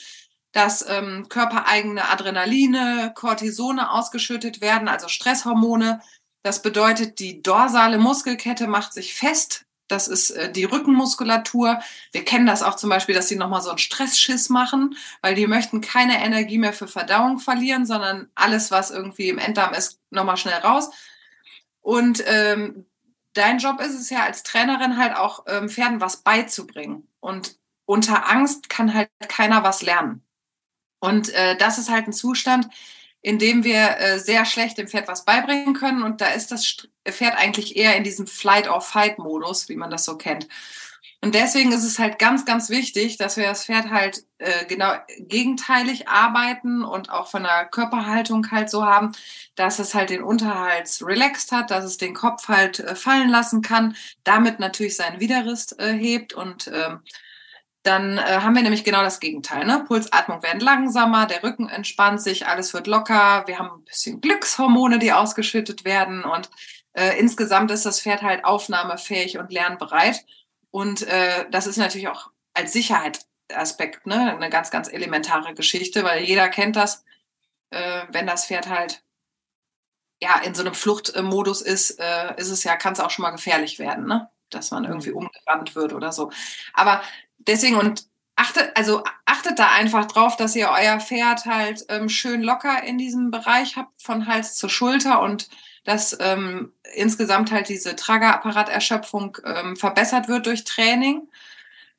dass 0.55 0.87
ähm, 0.87 1.27
körpereigene 1.27 2.09
Adrenaline, 2.09 3.11
Cortisone 3.13 3.91
ausgeschüttet 3.91 4.61
werden, 4.61 4.87
also 4.87 5.09
Stresshormone. 5.09 5.99
Das 6.43 6.61
bedeutet, 6.61 7.19
die 7.19 7.43
dorsale 7.43 7.97
Muskelkette 7.97 8.65
macht 8.65 8.93
sich 8.93 9.13
fest. 9.13 9.65
Das 9.89 10.07
ist 10.07 10.29
äh, 10.29 10.49
die 10.49 10.63
Rückenmuskulatur. 10.63 11.81
Wir 12.13 12.23
kennen 12.23 12.45
das 12.45 12.63
auch 12.63 12.77
zum 12.77 12.89
Beispiel, 12.89 13.13
dass 13.13 13.27
sie 13.27 13.35
nochmal 13.35 13.61
so 13.61 13.67
einen 13.67 13.79
Stressschiss 13.79 14.47
machen, 14.47 14.95
weil 15.21 15.35
die 15.35 15.45
möchten 15.45 15.81
keine 15.81 16.23
Energie 16.23 16.57
mehr 16.57 16.71
für 16.71 16.87
Verdauung 16.87 17.39
verlieren, 17.39 17.85
sondern 17.85 18.29
alles, 18.33 18.71
was 18.71 18.91
irgendwie 18.91 19.27
im 19.27 19.39
Enddarm 19.39 19.73
ist, 19.73 19.99
nochmal 20.09 20.37
schnell 20.37 20.59
raus. 20.59 20.89
Und 21.81 22.23
ähm, 22.27 22.85
dein 23.33 23.57
Job 23.57 23.81
ist 23.81 23.99
es 23.99 24.09
ja 24.09 24.23
als 24.23 24.43
Trainerin 24.43 24.95
halt 24.95 25.17
auch 25.17 25.43
ähm, 25.47 25.67
Pferden 25.67 25.99
was 25.99 26.23
beizubringen. 26.23 27.09
Und 27.19 27.57
unter 27.83 28.29
Angst 28.29 28.69
kann 28.69 28.93
halt 28.93 29.09
keiner 29.27 29.61
was 29.61 29.81
lernen. 29.81 30.21
Und 31.05 31.29
äh, 31.33 31.55
das 31.57 31.77
ist 31.77 31.89
halt 31.89 32.07
ein 32.07 32.13
Zustand, 32.13 32.67
in 33.21 33.39
dem 33.39 33.63
wir 33.63 33.97
äh, 33.99 34.19
sehr 34.19 34.45
schlecht 34.45 34.77
dem 34.77 34.87
Pferd 34.87 35.07
was 35.07 35.25
beibringen 35.25 35.73
können. 35.73 36.03
Und 36.03 36.21
da 36.21 36.27
ist 36.27 36.51
das 36.51 36.87
Pferd 37.07 37.37
eigentlich 37.37 37.75
eher 37.75 37.95
in 37.95 38.03
diesem 38.03 38.27
Flight-or-Fight-Modus, 38.27 39.69
wie 39.69 39.75
man 39.75 39.89
das 39.89 40.05
so 40.05 40.17
kennt. 40.17 40.47
Und 41.21 41.33
deswegen 41.33 41.71
ist 41.71 41.83
es 41.83 41.97
halt 41.97 42.19
ganz, 42.19 42.45
ganz 42.45 42.69
wichtig, 42.69 43.17
dass 43.17 43.35
wir 43.35 43.45
das 43.45 43.65
Pferd 43.65 43.89
halt 43.89 44.23
äh, 44.37 44.65
genau 44.65 44.93
gegenteilig 45.17 46.07
arbeiten 46.07 46.83
und 46.83 47.09
auch 47.09 47.27
von 47.27 47.41
der 47.41 47.65
Körperhaltung 47.65 48.51
halt 48.51 48.69
so 48.69 48.85
haben, 48.85 49.11
dass 49.55 49.79
es 49.79 49.95
halt 49.95 50.11
den 50.11 50.21
Unterhals 50.21 51.03
relaxed 51.03 51.51
hat, 51.51 51.71
dass 51.71 51.83
es 51.83 51.97
den 51.97 52.13
Kopf 52.13 52.47
halt 52.47 52.79
äh, 52.79 52.95
fallen 52.95 53.29
lassen 53.29 53.63
kann, 53.63 53.95
damit 54.23 54.59
natürlich 54.59 54.97
seinen 54.97 55.19
Widerriss 55.19 55.71
äh, 55.79 55.93
hebt 55.93 56.33
und 56.33 56.67
ähm, 56.67 56.99
dann 57.85 58.17
äh, 58.17 58.39
haben 58.41 58.55
wir 58.55 58.63
nämlich 58.63 58.83
genau 58.83 59.03
das 59.03 59.19
Gegenteil. 59.19 59.65
Ne? 59.65 59.83
Pulsatmung 59.87 60.41
werden 60.43 60.59
langsamer, 60.59 61.25
der 61.25 61.43
Rücken 61.43 61.69
entspannt 61.69 62.21
sich, 62.21 62.47
alles 62.47 62.73
wird 62.73 62.87
locker, 62.87 63.43
wir 63.47 63.59
haben 63.59 63.79
ein 63.79 63.85
bisschen 63.85 64.21
Glückshormone, 64.21 64.99
die 64.99 65.13
ausgeschüttet 65.13 65.85
werden 65.85 66.23
und 66.23 66.49
äh, 66.93 67.19
insgesamt 67.19 67.71
ist 67.71 67.85
das 67.85 68.01
Pferd 68.01 68.21
halt 68.21 68.45
aufnahmefähig 68.45 69.37
und 69.37 69.51
lernbereit. 69.51 70.25
Und 70.71 71.03
äh, 71.03 71.45
das 71.51 71.67
ist 71.67 71.77
natürlich 71.77 72.07
auch 72.07 72.31
als 72.53 72.73
Sicherheitsaspekt 72.73 74.07
ne? 74.07 74.35
eine 74.35 74.49
ganz, 74.49 74.71
ganz 74.71 74.91
elementare 74.91 75.53
Geschichte, 75.53 76.03
weil 76.03 76.23
jeder 76.23 76.47
kennt 76.49 76.75
das, 76.75 77.03
äh, 77.69 78.03
wenn 78.09 78.27
das 78.27 78.45
Pferd 78.45 78.69
halt 78.69 79.03
ja 80.21 80.39
in 80.39 80.55
so 80.55 80.61
einem 80.61 80.73
Fluchtmodus 80.73 81.61
ist, 81.61 81.99
äh, 81.99 82.33
ist 82.37 82.49
es 82.49 82.63
ja, 82.63 82.77
kann 82.77 82.93
es 82.93 82.99
auch 82.99 83.09
schon 83.09 83.23
mal 83.23 83.31
gefährlich 83.31 83.77
werden, 83.77 84.05
ne? 84.05 84.29
dass 84.49 84.71
man 84.71 84.85
irgendwie 84.85 85.11
umgerannt 85.11 85.75
wird 85.75 85.93
oder 85.93 86.11
so. 86.11 86.31
Aber 86.73 87.01
deswegen 87.47 87.75
und 87.75 88.05
achtet, 88.35 88.71
also 88.75 89.03
achtet 89.25 89.59
da 89.59 89.71
einfach 89.71 90.05
drauf, 90.05 90.35
dass 90.35 90.55
ihr 90.55 90.69
euer 90.69 90.99
Pferd 90.99 91.45
halt 91.45 91.85
ähm, 91.89 92.09
schön 92.09 92.41
locker 92.41 92.83
in 92.83 92.97
diesem 92.97 93.31
Bereich 93.31 93.77
habt, 93.77 94.01
von 94.01 94.27
Hals 94.27 94.55
zur 94.55 94.69
Schulter 94.69 95.21
und 95.21 95.49
dass 95.85 96.17
ähm, 96.19 96.73
insgesamt 96.95 97.51
halt 97.51 97.69
diese 97.69 97.95
Tragerapparaterschöpfung 97.95 99.37
ähm, 99.45 99.75
verbessert 99.75 100.27
wird 100.27 100.47
durch 100.47 100.63
Training, 100.63 101.27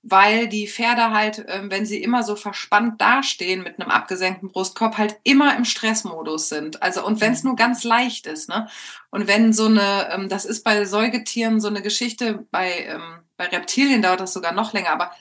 weil 0.02 0.48
die 0.48 0.68
Pferde 0.68 1.10
halt, 1.10 1.44
ähm, 1.48 1.70
wenn 1.70 1.86
sie 1.86 2.02
immer 2.02 2.22
so 2.22 2.36
verspannt 2.36 3.00
dastehen 3.00 3.62
mit 3.62 3.80
einem 3.80 3.90
abgesenkten 3.90 4.50
Brustkorb, 4.50 4.98
halt 4.98 5.16
immer 5.22 5.56
im 5.56 5.64
Stressmodus 5.64 6.48
sind. 6.48 6.82
Also 6.82 7.04
und 7.06 7.20
wenn 7.20 7.32
es 7.32 7.44
nur 7.44 7.56
ganz 7.56 7.84
leicht 7.84 8.26
ist, 8.26 8.48
ne? 8.48 8.68
Und 9.10 9.28
wenn 9.28 9.52
so 9.52 9.66
eine, 9.66 10.10
ähm, 10.12 10.28
das 10.28 10.44
ist 10.44 10.64
bei 10.64 10.84
Säugetieren 10.84 11.60
so 11.60 11.68
eine 11.68 11.82
Geschichte, 11.82 12.46
bei 12.50 12.86
ähm, 12.86 13.20
bei 13.36 13.46
Reptilien 13.46 14.02
dauert 14.02 14.20
das 14.20 14.32
sogar 14.32 14.52
noch 14.52 14.72
länger, 14.72 14.90
aber 14.90 15.12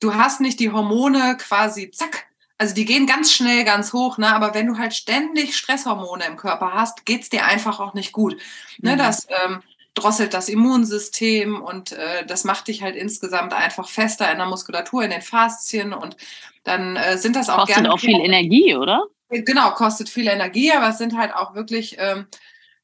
du 0.00 0.14
hast 0.14 0.40
nicht 0.40 0.60
die 0.60 0.70
Hormone 0.70 1.36
quasi, 1.36 1.90
zack, 1.90 2.26
also 2.58 2.74
die 2.74 2.84
gehen 2.84 3.06
ganz 3.06 3.32
schnell 3.32 3.64
ganz 3.64 3.92
hoch, 3.92 4.18
ne? 4.18 4.34
aber 4.34 4.54
wenn 4.54 4.66
du 4.66 4.78
halt 4.78 4.94
ständig 4.94 5.56
Stresshormone 5.56 6.24
im 6.24 6.36
Körper 6.36 6.72
hast, 6.74 7.04
geht's 7.04 7.28
dir 7.28 7.44
einfach 7.44 7.80
auch 7.80 7.94
nicht 7.94 8.12
gut. 8.12 8.36
Ne? 8.78 8.94
Mhm. 8.94 8.98
Das 8.98 9.26
ähm, 9.44 9.62
drosselt 9.94 10.34
das 10.34 10.48
Immunsystem 10.48 11.60
und 11.60 11.92
äh, 11.92 12.26
das 12.26 12.44
macht 12.44 12.68
dich 12.68 12.82
halt 12.82 12.96
insgesamt 12.96 13.52
einfach 13.54 13.88
fester 13.88 14.30
in 14.30 14.38
der 14.38 14.46
Muskulatur, 14.46 15.04
in 15.04 15.10
den 15.10 15.22
Faszien 15.22 15.92
und 15.92 16.16
dann 16.64 16.96
äh, 16.96 17.18
sind 17.18 17.36
das 17.36 17.48
auch 17.48 17.58
kostet 17.58 17.76
gerne... 17.76 17.88
Kostet 17.90 18.10
auch 18.10 18.18
viel 18.18 18.24
Energie, 18.24 18.74
oder? 18.74 19.04
Genau, 19.28 19.70
kostet 19.70 20.08
viel 20.08 20.28
Energie, 20.28 20.72
aber 20.72 20.88
es 20.88 20.98
sind 20.98 21.16
halt 21.16 21.34
auch 21.34 21.54
wirklich 21.54 21.96
ähm, 21.98 22.26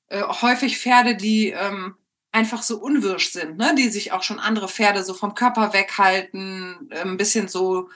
äh, 0.08 0.22
häufig 0.22 0.78
Pferde, 0.78 1.16
die 1.16 1.50
ähm, 1.50 1.94
einfach 2.32 2.62
so 2.62 2.78
unwirsch 2.78 3.30
sind, 3.30 3.56
ne? 3.56 3.74
die 3.76 3.88
sich 3.88 4.12
auch 4.12 4.22
schon 4.22 4.38
andere 4.38 4.68
Pferde 4.68 5.02
so 5.02 5.14
vom 5.14 5.34
Körper 5.34 5.72
weghalten, 5.72 6.88
ein 6.90 7.16
bisschen 7.16 7.48
so, 7.48 7.88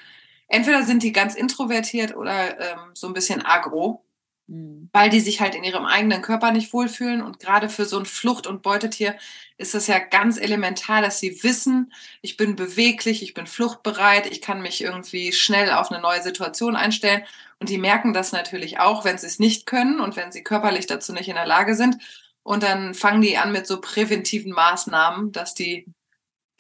entweder 0.49 0.83
sind 0.83 1.03
die 1.03 1.13
ganz 1.13 1.35
introvertiert 1.35 2.17
oder 2.17 2.61
ähm, 2.61 2.79
so 2.95 3.07
ein 3.07 3.13
bisschen 3.13 3.45
agro, 3.45 4.05
mhm. 4.49 4.89
weil 4.93 5.11
die 5.11 5.21
sich 5.21 5.41
halt 5.41 5.55
in 5.55 5.63
ihrem 5.63 5.85
eigenen 5.85 6.21
Körper 6.21 6.51
nicht 6.51 6.73
wohlfühlen. 6.73 7.23
Und 7.23 7.39
gerade 7.39 7.69
für 7.69 7.85
so 7.85 7.99
ein 7.99 8.07
Flucht- 8.07 8.47
und 8.47 8.63
Beutetier 8.63 9.17
ist 9.57 9.75
es 9.75 9.87
ja 9.87 10.01
ganz 10.01 10.37
elementar, 10.37 11.01
dass 11.01 11.21
sie 11.21 11.43
wissen, 11.45 11.93
ich 12.21 12.37
bin 12.37 12.57
beweglich, 12.57 13.23
ich 13.23 13.35
bin 13.35 13.47
fluchtbereit, 13.47 14.27
ich 14.27 14.43
kann 14.43 14.63
mich 14.63 14.83
irgendwie 14.83 15.33
schnell 15.33 15.71
auf 15.71 15.93
eine 15.93 16.03
neue 16.03 16.23
Situation 16.23 16.75
einstellen. 16.75 17.23
Und 17.61 17.69
die 17.69 17.79
merken 17.79 18.13
das 18.13 18.33
natürlich 18.33 18.81
auch, 18.81 19.05
wenn 19.05 19.17
sie 19.17 19.29
es 19.29 19.39
nicht 19.39 19.65
können 19.65 20.01
und 20.01 20.17
wenn 20.17 20.33
sie 20.33 20.43
körperlich 20.43 20.87
dazu 20.87 21.13
nicht 21.13 21.29
in 21.29 21.37
der 21.37 21.47
Lage 21.47 21.77
sind. 21.77 21.99
Und 22.45 22.63
dann 22.63 22.95
fangen 22.95 23.23
die 23.23 23.39
an 23.39 23.53
mit 23.53 23.67
so 23.67 23.81
präventiven 23.81 24.53
Maßnahmen, 24.53 25.33
dass 25.33 25.55
die, 25.55 25.87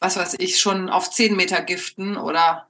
was 0.00 0.16
weiß 0.16 0.36
ich, 0.40 0.58
schon 0.58 0.88
auf 0.88 1.10
zehn 1.10 1.36
Meter 1.36 1.60
giften 1.60 2.16
oder 2.16 2.66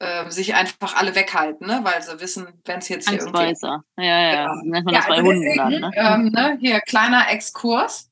äh, 0.00 0.28
sich 0.28 0.54
einfach 0.54 0.96
alle 0.96 1.14
weghalten, 1.14 1.68
ne? 1.68 1.80
weil 1.84 2.02
sie 2.02 2.20
wissen, 2.20 2.48
wenn 2.64 2.80
es 2.80 2.88
jetzt 2.88 3.08
hier 3.08 3.20
irgendwie... 3.20 3.54
Ja, 3.62 3.82
ja, 3.96 4.20
ja. 4.20 4.42
Genau. 4.48 4.62
Nennt 4.64 4.84
man 4.84 4.94
das 4.94 5.04
ja, 5.04 5.08
bei 5.08 5.16
also 5.18 5.28
Hunden 5.28 5.56
dann, 5.56 5.72
ne? 5.72 5.90
Ähm, 5.94 6.24
ne? 6.32 6.58
Hier, 6.60 6.80
kleiner 6.80 7.30
Exkurs. 7.30 8.10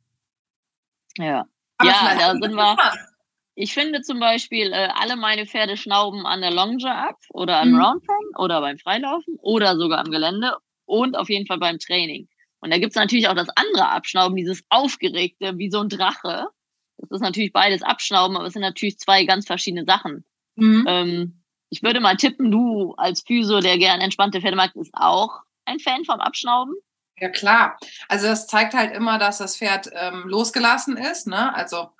Ja. 1.18 1.44
Aber 1.78 1.90
ja, 1.90 2.14
da 2.16 2.32
sind 2.32 2.54
wir... 2.54 2.76
Ich 3.56 3.74
finde 3.74 4.00
zum 4.02 4.20
Beispiel, 4.20 4.72
äh, 4.72 4.88
alle 4.94 5.16
meine 5.16 5.44
Pferde 5.44 5.76
schnauben 5.76 6.24
an 6.24 6.40
der 6.40 6.52
Longe 6.52 6.94
ab 6.94 7.18
oder 7.30 7.58
am 7.58 7.72
mhm. 7.72 7.80
Roundpen 7.80 8.36
oder 8.38 8.60
beim 8.60 8.78
Freilaufen 8.78 9.36
oder 9.42 9.76
sogar 9.76 9.98
am 9.98 10.12
Gelände 10.12 10.56
und 10.86 11.16
auf 11.16 11.28
jeden 11.28 11.46
Fall 11.46 11.58
beim 11.58 11.78
Training. 11.80 12.28
Und 12.60 12.70
da 12.70 12.78
gibt 12.78 12.90
es 12.90 12.96
natürlich 12.96 13.28
auch 13.28 13.34
das 13.34 13.48
andere 13.54 13.88
Abschnauben, 13.88 14.36
dieses 14.36 14.62
aufgeregte, 14.68 15.56
wie 15.58 15.70
so 15.70 15.80
ein 15.80 15.88
Drache. 15.88 16.48
Das 16.98 17.10
ist 17.10 17.20
natürlich 17.20 17.52
beides 17.52 17.82
Abschnauben, 17.82 18.36
aber 18.36 18.46
es 18.46 18.52
sind 18.52 18.62
natürlich 18.62 18.98
zwei 18.98 19.24
ganz 19.24 19.46
verschiedene 19.46 19.84
Sachen. 19.84 20.24
Mhm. 20.56 20.84
Ähm, 20.86 21.42
ich 21.70 21.82
würde 21.82 22.00
mal 22.00 22.16
tippen, 22.16 22.50
du 22.50 22.94
als 22.96 23.22
Physio, 23.22 23.60
der 23.60 23.78
gern 23.78 24.00
entspannte 24.00 24.40
Pferde 24.40 24.56
mag, 24.56 24.74
ist 24.76 24.92
auch 24.92 25.40
ein 25.64 25.78
Fan 25.78 26.04
vom 26.04 26.20
Abschnauben. 26.20 26.74
Ja, 27.18 27.28
klar. 27.28 27.78
Also 28.08 28.26
das 28.26 28.46
zeigt 28.46 28.74
halt 28.74 28.94
immer, 28.94 29.18
dass 29.18 29.38
das 29.38 29.56
Pferd 29.56 29.90
ähm, 29.94 30.24
losgelassen 30.26 30.96
ist. 30.96 31.26
Ne? 31.26 31.54
Also 31.54 31.90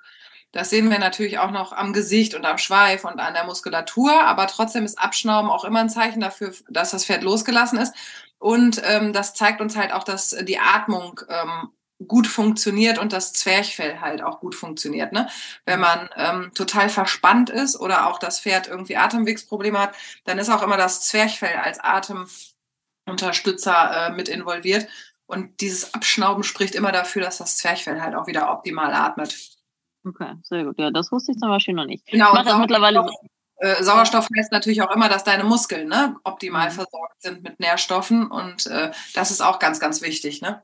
das 0.53 0.71
sehen 0.71 0.91
wir 0.91 0.99
natürlich 0.99 1.39
auch 1.39 1.53
noch 1.53 1.73
am 1.73 1.93
Gesicht 1.93 2.35
und 2.35 2.45
am 2.45 2.59
Schweif 2.59 3.05
und 3.05 3.21
an 3.21 3.35
der 3.35 3.45
Muskulatur, 3.45 4.25
aber 4.25 4.49
trotzdem 4.49 4.85
ist 4.85 4.99
Abschnauben 4.99 5.51
auch 5.51 5.65
immer 5.65 5.81
ein 5.81 5.91
Zeichen 5.91 6.21
dafür, 6.21 6.53
dass 6.69 6.91
das 6.91 7.05
Pferd 7.05 7.23
losgelassen 7.23 7.79
ist. 7.79 7.95
Und 8.41 8.83
ähm, 8.85 9.13
das 9.13 9.35
zeigt 9.35 9.61
uns 9.61 9.77
halt 9.77 9.93
auch, 9.93 10.03
dass 10.03 10.31
die 10.31 10.59
Atmung 10.59 11.21
ähm, 11.29 11.69
gut 12.09 12.27
funktioniert 12.27 12.99
und 12.99 13.13
das 13.13 13.35
Zwerchfell 13.35 14.01
halt 14.01 14.23
auch 14.23 14.41
gut 14.41 14.55
funktioniert. 14.55 15.13
Ne? 15.13 15.29
Wenn 15.67 15.81
man 15.81 16.09
ähm, 16.17 16.51
total 16.55 16.89
verspannt 16.89 17.51
ist 17.51 17.79
oder 17.79 18.07
auch 18.07 18.19
das 18.19 18.41
Pferd 18.41 18.67
irgendwie 18.67 18.97
Atemwegsprobleme 18.97 19.79
hat, 19.79 19.95
dann 20.25 20.39
ist 20.39 20.49
auch 20.49 20.63
immer 20.63 20.79
das 20.79 21.03
Zwerchfell 21.03 21.57
als 21.57 21.81
Atemunterstützer 21.81 24.09
äh, 24.09 24.13
mit 24.13 24.31
involviert. 24.31 24.89
Und 25.27 25.61
dieses 25.61 25.93
Abschnauben 25.93 26.43
spricht 26.43 26.75
immer 26.75 26.93
dafür, 26.93 27.21
dass 27.23 27.37
das 27.37 27.59
Zwerchfell 27.59 28.01
halt 28.01 28.15
auch 28.15 28.27
wieder 28.27 28.51
optimal 28.51 28.95
atmet. 28.95 29.37
Okay, 30.03 30.33
sehr 30.43 30.65
gut. 30.65 30.79
Ja, 30.79 30.91
das 30.91 31.13
wusste 31.13 31.33
ich 31.33 31.39
zum 31.39 31.51
Beispiel 31.51 31.75
noch 31.75 31.85
nicht. 31.85 32.07
Genau, 32.07 32.29
ich 32.29 32.33
mache 32.33 32.47
das 32.47 32.59
mittlerweile. 32.59 33.07
Äh, 33.61 33.83
Sauerstoff 33.83 34.27
heißt 34.37 34.53
natürlich 34.53 34.83
auch 34.83 34.91
immer, 34.91 35.09
dass 35.09 35.23
deine 35.23 35.45
Muskeln 35.45 35.89
ne, 35.89 36.17
optimal 36.25 36.71
mhm. 36.71 36.75
versorgt 36.75 37.23
sind 37.23 37.43
mit 37.43 37.61
Nährstoffen 37.61 38.27
und 38.27 38.67
äh, 38.67 38.91
das 39.15 39.31
ist 39.31 39.43
auch 39.43 39.59
ganz, 39.59 39.81
ganz 39.81 40.03
wichtig. 40.03 40.41
Ne? 40.41 40.63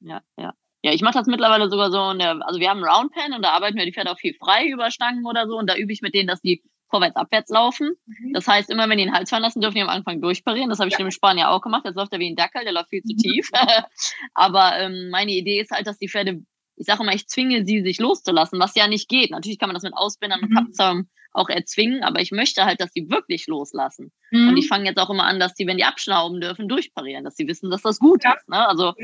Ja, 0.00 0.20
ja. 0.36 0.54
Ja, 0.82 0.92
ich 0.92 1.02
mache 1.02 1.18
das 1.18 1.26
mittlerweile 1.26 1.68
sogar 1.68 1.90
so, 1.90 2.10
in 2.12 2.20
der, 2.20 2.38
also 2.46 2.60
wir 2.60 2.70
haben 2.70 2.82
einen 2.82 2.88
Roundpen 2.88 3.34
und 3.34 3.42
da 3.42 3.50
arbeiten 3.50 3.76
wir 3.76 3.84
die 3.84 3.92
Pferde 3.92 4.12
auch 4.12 4.18
viel 4.18 4.34
frei 4.34 4.68
über 4.68 4.90
Stangen 4.90 5.26
oder 5.26 5.46
so 5.46 5.58
und 5.58 5.68
da 5.68 5.76
übe 5.76 5.92
ich 5.92 6.02
mit 6.02 6.14
denen, 6.14 6.28
dass 6.28 6.40
die 6.40 6.62
vorwärts, 6.88 7.16
abwärts 7.16 7.50
laufen. 7.50 7.96
Mhm. 8.06 8.32
Das 8.32 8.46
heißt, 8.46 8.70
immer 8.70 8.88
wenn 8.88 8.96
die 8.96 9.04
den 9.04 9.12
Hals 9.12 9.28
fallen 9.28 9.42
lassen, 9.42 9.60
dürfen 9.60 9.74
die 9.74 9.82
am 9.82 9.88
Anfang 9.88 10.20
durchparieren. 10.20 10.70
Das 10.70 10.78
habe 10.78 10.88
ich 10.88 10.98
ja. 10.98 11.04
im 11.04 11.10
Spanier 11.10 11.50
auch 11.50 11.60
gemacht. 11.60 11.84
Jetzt 11.84 11.96
läuft 11.96 12.12
er 12.12 12.20
wie 12.20 12.30
ein 12.30 12.36
Dackel, 12.36 12.62
der 12.62 12.72
läuft 12.72 12.90
viel 12.90 13.02
zu 13.02 13.12
mhm. 13.12 13.18
tief. 13.18 13.50
Aber 14.34 14.78
ähm, 14.78 15.10
meine 15.10 15.32
Idee 15.32 15.60
ist 15.60 15.70
halt, 15.70 15.86
dass 15.86 15.98
die 15.98 16.08
Pferde, 16.08 16.42
ich 16.76 16.86
sage 16.86 17.02
immer, 17.02 17.12
ich 17.12 17.28
zwinge 17.28 17.66
sie, 17.66 17.82
sich 17.82 17.98
loszulassen, 17.98 18.58
was 18.58 18.74
ja 18.74 18.88
nicht 18.88 19.08
geht. 19.08 19.30
Natürlich 19.30 19.58
kann 19.58 19.68
man 19.68 19.74
das 19.74 19.82
mit 19.82 19.94
Ausbindern 19.94 20.40
und 20.40 20.50
mhm. 20.50 20.54
Kappzaum 20.54 21.08
auch 21.32 21.48
erzwingen, 21.48 22.02
aber 22.02 22.20
ich 22.20 22.30
möchte 22.30 22.64
halt, 22.64 22.80
dass 22.80 22.92
sie 22.92 23.10
wirklich 23.10 23.46
loslassen. 23.46 24.12
Mhm. 24.30 24.48
Und 24.48 24.56
ich 24.56 24.68
fange 24.68 24.86
jetzt 24.86 24.98
auch 24.98 25.10
immer 25.10 25.24
an, 25.24 25.38
dass 25.38 25.54
die, 25.54 25.66
wenn 25.66 25.76
die 25.76 25.84
abschnauben 25.84 26.40
dürfen, 26.40 26.68
durchparieren, 26.68 27.24
dass 27.24 27.36
sie 27.36 27.46
wissen, 27.46 27.70
dass 27.70 27.82
das 27.82 27.98
gut 27.98 28.24
ja. 28.24 28.34
ist. 28.34 28.48
Ne? 28.48 28.66
Also 28.66 28.94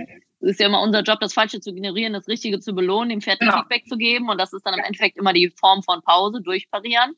es 0.41 0.53
ist 0.53 0.61
ja 0.61 0.67
immer 0.67 0.81
unser 0.81 1.03
Job, 1.03 1.21
das 1.21 1.35
Falsche 1.35 1.61
zu 1.61 1.73
generieren, 1.75 2.13
das 2.13 2.29
Richtige 2.29 2.61
zu 2.61 2.75
belohnen, 2.75 3.11
dem 3.11 3.21
Pferd 3.21 3.41
genau. 3.41 3.59
Feedback 3.59 3.87
zu 3.87 3.97
geben 3.97 4.29
und 4.29 4.39
das 4.39 4.53
ist 4.53 4.65
dann 4.67 4.75
im 4.75 4.85
Endeffekt 4.85 5.17
immer 5.17 5.33
die 5.33 5.53
Form 5.59 5.83
von 5.83 6.03
Pause, 6.03 6.41
durchparieren. 6.43 7.15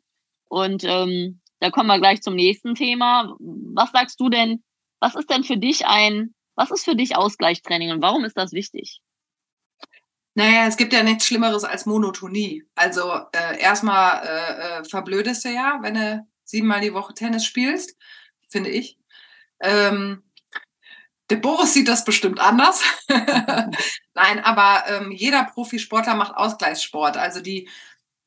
Und 0.48 0.84
ähm, 0.84 1.40
da 1.60 1.70
kommen 1.70 1.88
wir 1.88 1.98
gleich 1.98 2.22
zum 2.22 2.34
nächsten 2.34 2.74
Thema. 2.74 3.36
Was 3.38 3.90
sagst 3.92 4.20
du 4.20 4.28
denn, 4.28 4.62
was 5.00 5.14
ist 5.14 5.30
denn 5.30 5.44
für 5.44 5.56
dich 5.56 5.86
ein, 5.86 6.34
was 6.54 6.70
ist 6.70 6.84
für 6.84 6.96
dich 6.96 7.16
Ausgleichstraining 7.16 7.90
und 7.90 8.02
warum 8.02 8.24
ist 8.24 8.36
das 8.36 8.52
wichtig? 8.52 9.00
Naja, 10.36 10.66
es 10.66 10.76
gibt 10.76 10.92
ja 10.92 11.02
nichts 11.02 11.26
Schlimmeres 11.26 11.64
als 11.64 11.86
Monotonie. 11.86 12.64
Also 12.74 13.10
äh, 13.32 13.58
erstmal 13.60 14.22
äh, 14.26 14.80
äh, 14.80 14.84
verblödest 14.84 15.44
du 15.46 15.48
ja, 15.50 15.78
wenn 15.82 15.94
du 15.94 16.26
siebenmal 16.44 16.80
die 16.82 16.92
Woche 16.94 17.14
Tennis 17.14 17.44
spielst, 17.46 17.96
finde 18.48 18.70
ich. 18.70 18.98
Ähm, 19.60 20.22
Der 21.30 21.36
Boris 21.36 21.74
sieht 21.74 21.88
das 21.88 22.04
bestimmt 22.04 22.38
anders. 22.40 22.82
Nein, 24.14 24.38
aber 24.44 24.84
ähm, 24.88 25.10
jeder 25.10 25.44
Profisportler 25.44 26.14
macht 26.14 26.36
Ausgleichssport. 26.36 27.16
Also 27.16 27.40
die, 27.40 27.68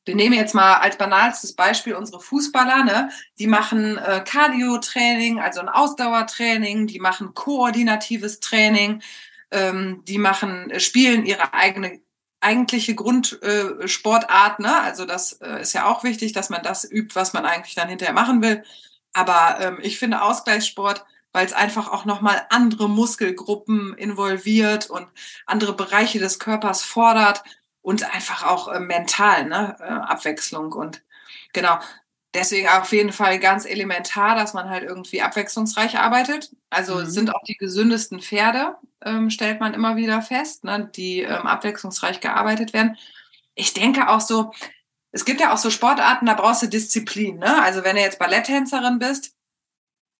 wir 0.04 0.14
nehmen 0.16 0.34
jetzt 0.34 0.54
mal 0.54 0.74
als 0.76 0.98
banalstes 0.98 1.54
Beispiel 1.54 1.94
unsere 1.94 2.20
Fußballer, 2.20 2.84
ne? 2.84 3.10
Die 3.38 3.46
machen 3.46 3.96
äh, 3.98 4.22
Cardio-Training, 4.24 5.40
also 5.40 5.60
ein 5.60 5.68
Ausdauertraining, 5.70 6.86
die 6.88 6.98
machen 7.00 7.34
koordinatives 7.34 8.40
Training, 8.40 9.02
ähm, 9.50 10.02
die 10.06 10.18
machen, 10.18 10.70
äh, 10.70 10.80
spielen 10.80 11.26
ihre 11.26 11.54
eigene 11.54 12.00
eigentliche 12.40 12.94
Grundsportart, 12.94 14.58
äh, 14.58 14.62
ne? 14.62 14.80
Also 14.80 15.04
das 15.04 15.32
äh, 15.42 15.60
ist 15.60 15.74
ja 15.74 15.86
auch 15.86 16.04
wichtig, 16.04 16.32
dass 16.32 16.48
man 16.50 16.62
das 16.62 16.90
übt, 16.90 17.14
was 17.14 17.32
man 17.34 17.44
eigentlich 17.44 17.74
dann 17.74 17.88
hinterher 17.88 18.14
machen 18.14 18.42
will. 18.42 18.64
Aber 19.12 19.58
ähm, 19.60 19.78
ich 19.82 19.98
finde 19.98 20.22
Ausgleichssport, 20.22 21.04
weil 21.32 21.46
es 21.46 21.52
einfach 21.52 21.88
auch 21.92 22.04
nochmal 22.06 22.46
andere 22.50 22.88
Muskelgruppen 22.88 23.94
involviert 23.94 24.88
und 24.88 25.06
andere 25.46 25.74
Bereiche 25.74 26.18
des 26.18 26.38
Körpers 26.38 26.82
fordert 26.82 27.42
und 27.82 28.04
einfach 28.14 28.46
auch 28.46 28.68
äh, 28.68 28.80
mental, 28.80 29.46
ne? 29.46 29.76
Äh, 29.78 29.84
Abwechslung 29.84 30.72
und 30.72 31.02
genau. 31.52 31.78
Deswegen 32.32 32.68
auf 32.68 32.92
jeden 32.92 33.12
Fall 33.12 33.40
ganz 33.40 33.64
elementar, 33.64 34.36
dass 34.36 34.54
man 34.54 34.70
halt 34.70 34.84
irgendwie 34.84 35.20
abwechslungsreich 35.20 35.98
arbeitet. 35.98 36.50
Also 36.70 36.96
mhm. 36.96 37.06
sind 37.06 37.34
auch 37.34 37.42
die 37.42 37.56
gesündesten 37.56 38.20
Pferde, 38.20 38.76
ähm, 39.04 39.30
stellt 39.30 39.60
man 39.60 39.74
immer 39.74 39.96
wieder 39.96 40.22
fest, 40.22 40.62
ne, 40.62 40.88
die 40.94 41.22
ähm, 41.22 41.46
abwechslungsreich 41.46 42.20
gearbeitet 42.20 42.72
werden. 42.72 42.96
Ich 43.54 43.74
denke 43.74 44.08
auch 44.08 44.20
so, 44.20 44.52
es 45.12 45.24
gibt 45.24 45.40
ja 45.40 45.52
auch 45.52 45.58
so 45.58 45.70
Sportarten, 45.70 46.26
da 46.26 46.34
brauchst 46.34 46.62
du 46.62 46.68
Disziplin. 46.68 47.38
Ne? 47.38 47.62
Also 47.62 47.82
wenn 47.82 47.96
du 47.96 48.02
jetzt 48.02 48.18
Balletttänzerin 48.18 49.00
bist, 49.00 49.34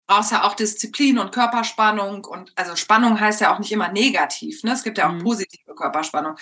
brauchst 0.08 0.32
du 0.32 0.36
ja 0.36 0.44
auch 0.44 0.54
Disziplin 0.54 1.18
und 1.18 1.30
Körperspannung. 1.30 2.24
Und 2.24 2.52
also 2.56 2.74
Spannung 2.74 3.20
heißt 3.20 3.40
ja 3.40 3.54
auch 3.54 3.60
nicht 3.60 3.70
immer 3.70 3.92
negativ. 3.92 4.64
Ne? 4.64 4.72
Es 4.72 4.82
gibt 4.82 4.98
ja 4.98 5.08
auch 5.08 5.12
mhm. 5.12 5.22
positive 5.22 5.74
Körperspannung. 5.76 6.34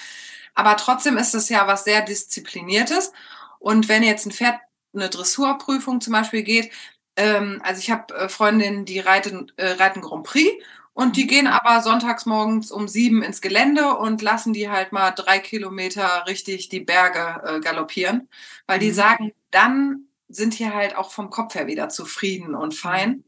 Aber 0.54 0.76
trotzdem 0.76 1.18
ist 1.18 1.34
es 1.34 1.50
ja 1.50 1.66
was 1.66 1.84
sehr 1.84 2.00
Diszipliniertes. 2.00 3.12
Und 3.58 3.88
wenn 3.88 4.02
jetzt 4.02 4.24
ein 4.24 4.32
Pferd 4.32 4.58
eine 4.94 5.08
Dressurprüfung 5.08 6.00
zum 6.00 6.12
Beispiel 6.12 6.42
geht. 6.42 6.70
Ähm, 7.16 7.60
also 7.64 7.80
ich 7.80 7.90
habe 7.90 8.14
äh, 8.14 8.28
Freundinnen, 8.28 8.84
die 8.84 9.00
reiten, 9.00 9.52
äh, 9.56 9.72
reiten 9.72 10.00
Grand 10.00 10.24
Prix 10.24 10.62
und 10.98 11.16
die 11.16 11.28
gehen 11.28 11.46
aber 11.46 11.80
sonntags 11.80 12.26
morgens 12.26 12.72
um 12.72 12.88
sieben 12.88 13.22
ins 13.22 13.40
Gelände 13.40 13.96
und 13.96 14.20
lassen 14.20 14.52
die 14.52 14.68
halt 14.68 14.90
mal 14.90 15.12
drei 15.12 15.38
Kilometer 15.38 16.24
richtig 16.26 16.70
die 16.70 16.80
Berge 16.80 17.40
äh, 17.44 17.60
galoppieren, 17.60 18.28
weil 18.66 18.80
die 18.80 18.88
mhm. 18.88 18.94
sagen, 18.94 19.32
dann 19.52 20.08
sind 20.28 20.58
die 20.58 20.68
halt 20.68 20.96
auch 20.96 21.12
vom 21.12 21.30
Kopf 21.30 21.54
her 21.54 21.68
wieder 21.68 21.88
zufrieden 21.88 22.56
und 22.56 22.74
fein. 22.74 23.22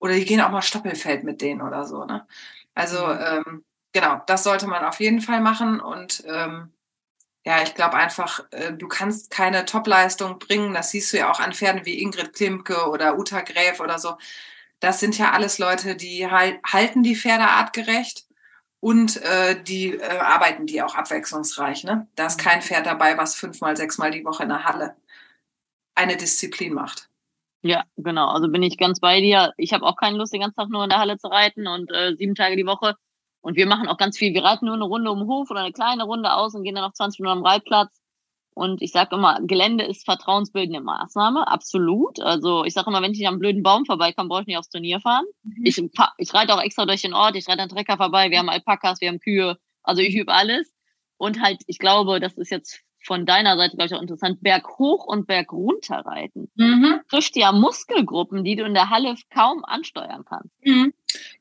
Oder 0.00 0.16
die 0.16 0.26
gehen 0.26 0.42
auch 0.42 0.50
mal 0.50 0.60
Stoppelfeld 0.60 1.24
mit 1.24 1.40
denen 1.40 1.62
oder 1.62 1.86
so. 1.86 2.04
Ne? 2.04 2.26
Also 2.74 3.06
mhm. 3.06 3.18
ähm, 3.26 3.64
genau, 3.94 4.20
das 4.26 4.44
sollte 4.44 4.66
man 4.66 4.84
auf 4.84 5.00
jeden 5.00 5.22
Fall 5.22 5.40
machen 5.40 5.80
und 5.80 6.22
ähm, 6.26 6.73
ja, 7.44 7.62
ich 7.62 7.74
glaube 7.74 7.94
einfach, 7.94 8.44
äh, 8.50 8.72
du 8.72 8.88
kannst 8.88 9.30
keine 9.30 9.66
Topleistung 9.66 10.38
bringen. 10.38 10.72
Das 10.72 10.90
siehst 10.90 11.12
du 11.12 11.18
ja 11.18 11.30
auch 11.30 11.40
an 11.40 11.52
Pferden 11.52 11.84
wie 11.84 12.00
Ingrid 12.00 12.32
Klimke 12.32 12.88
oder 12.88 13.18
Uta 13.18 13.42
Gräf 13.42 13.80
oder 13.80 13.98
so. 13.98 14.16
Das 14.80 15.00
sind 15.00 15.18
ja 15.18 15.32
alles 15.32 15.58
Leute, 15.58 15.94
die 15.96 16.30
halt, 16.30 16.58
halten 16.64 17.02
die 17.02 17.16
Pferde 17.16 17.44
artgerecht 17.44 18.26
und 18.80 19.22
äh, 19.22 19.62
die 19.62 19.94
äh, 19.94 20.18
arbeiten 20.18 20.66
die 20.66 20.82
auch 20.82 20.94
abwechslungsreich. 20.94 21.84
Ne? 21.84 22.06
Da 22.16 22.26
ist 22.26 22.38
kein 22.38 22.62
Pferd 22.62 22.86
dabei, 22.86 23.16
was 23.18 23.34
fünfmal, 23.34 23.76
sechsmal 23.76 24.10
die 24.10 24.24
Woche 24.24 24.42
in 24.42 24.48
der 24.48 24.64
Halle 24.64 24.96
eine 25.94 26.16
Disziplin 26.16 26.74
macht. 26.74 27.08
Ja, 27.62 27.84
genau. 27.96 28.28
Also 28.28 28.48
bin 28.48 28.62
ich 28.62 28.76
ganz 28.76 29.00
bei 29.00 29.20
dir. 29.20 29.52
Ich 29.56 29.72
habe 29.72 29.84
auch 29.84 29.96
keine 29.96 30.18
Lust, 30.18 30.34
den 30.34 30.40
ganzen 30.42 30.56
Tag 30.56 30.68
nur 30.68 30.84
in 30.84 30.90
der 30.90 30.98
Halle 30.98 31.16
zu 31.16 31.28
reiten 31.28 31.66
und 31.66 31.90
äh, 31.90 32.14
sieben 32.16 32.34
Tage 32.34 32.56
die 32.56 32.66
Woche. 32.66 32.94
Und 33.44 33.56
wir 33.56 33.66
machen 33.66 33.88
auch 33.88 33.98
ganz 33.98 34.16
viel. 34.16 34.32
Wir 34.32 34.42
reiten 34.42 34.64
nur 34.64 34.74
eine 34.74 34.84
Runde 34.84 35.10
um 35.10 35.18
den 35.18 35.28
Hof 35.28 35.50
oder 35.50 35.60
eine 35.60 35.72
kleine 35.72 36.04
Runde 36.04 36.32
aus 36.32 36.54
und 36.54 36.62
gehen 36.62 36.74
dann 36.74 36.84
noch 36.84 36.94
20 36.94 37.20
Minuten 37.20 37.40
am 37.40 37.44
Reitplatz. 37.44 38.00
Und 38.54 38.80
ich 38.80 38.90
sage 38.90 39.16
immer, 39.16 39.38
Gelände 39.42 39.84
ist 39.84 40.06
vertrauensbildende 40.06 40.80
Maßnahme, 40.80 41.46
absolut. 41.46 42.20
Also 42.20 42.64
ich 42.64 42.72
sage 42.72 42.88
immer, 42.88 43.02
wenn 43.02 43.12
ich 43.12 43.18
nicht 43.18 43.28
am 43.28 43.38
blöden 43.38 43.62
Baum 43.62 43.84
vorbeikomme, 43.84 44.30
brauche 44.30 44.40
ich 44.40 44.46
nicht 44.46 44.56
aufs 44.56 44.70
Turnier 44.70 44.98
fahren. 44.98 45.26
Mhm. 45.42 45.66
Ich, 45.66 45.76
ich 45.76 46.34
reite 46.34 46.54
auch 46.54 46.62
extra 46.62 46.86
durch 46.86 47.02
den 47.02 47.12
Ort, 47.12 47.36
ich 47.36 47.46
reite 47.46 47.60
an 47.60 47.68
Trecker 47.68 47.98
vorbei, 47.98 48.30
wir 48.30 48.38
haben 48.38 48.48
Alpakas, 48.48 49.02
wir 49.02 49.08
haben 49.08 49.20
Kühe, 49.20 49.58
also 49.82 50.00
ich 50.00 50.16
übe 50.16 50.32
alles. 50.32 50.72
Und 51.18 51.42
halt, 51.42 51.60
ich 51.66 51.78
glaube, 51.78 52.20
das 52.20 52.38
ist 52.38 52.50
jetzt 52.50 52.80
von 53.04 53.26
deiner 53.26 53.56
Seite, 53.56 53.76
glaube 53.76 53.86
ich, 53.86 53.94
auch 53.94 54.02
interessant, 54.02 54.42
Berg 54.42 54.78
hoch 54.78 55.04
und 55.04 55.26
Berg 55.26 55.52
runter 55.52 56.02
reiten. 56.06 56.50
Mhm. 56.56 57.00
Trifft 57.08 57.36
ja 57.36 57.52
Muskelgruppen, 57.52 58.44
die 58.44 58.56
du 58.56 58.64
in 58.64 58.74
der 58.74 58.90
Halle 58.90 59.14
kaum 59.32 59.64
ansteuern 59.64 60.24
kannst. 60.28 60.50
Mhm. 60.62 60.92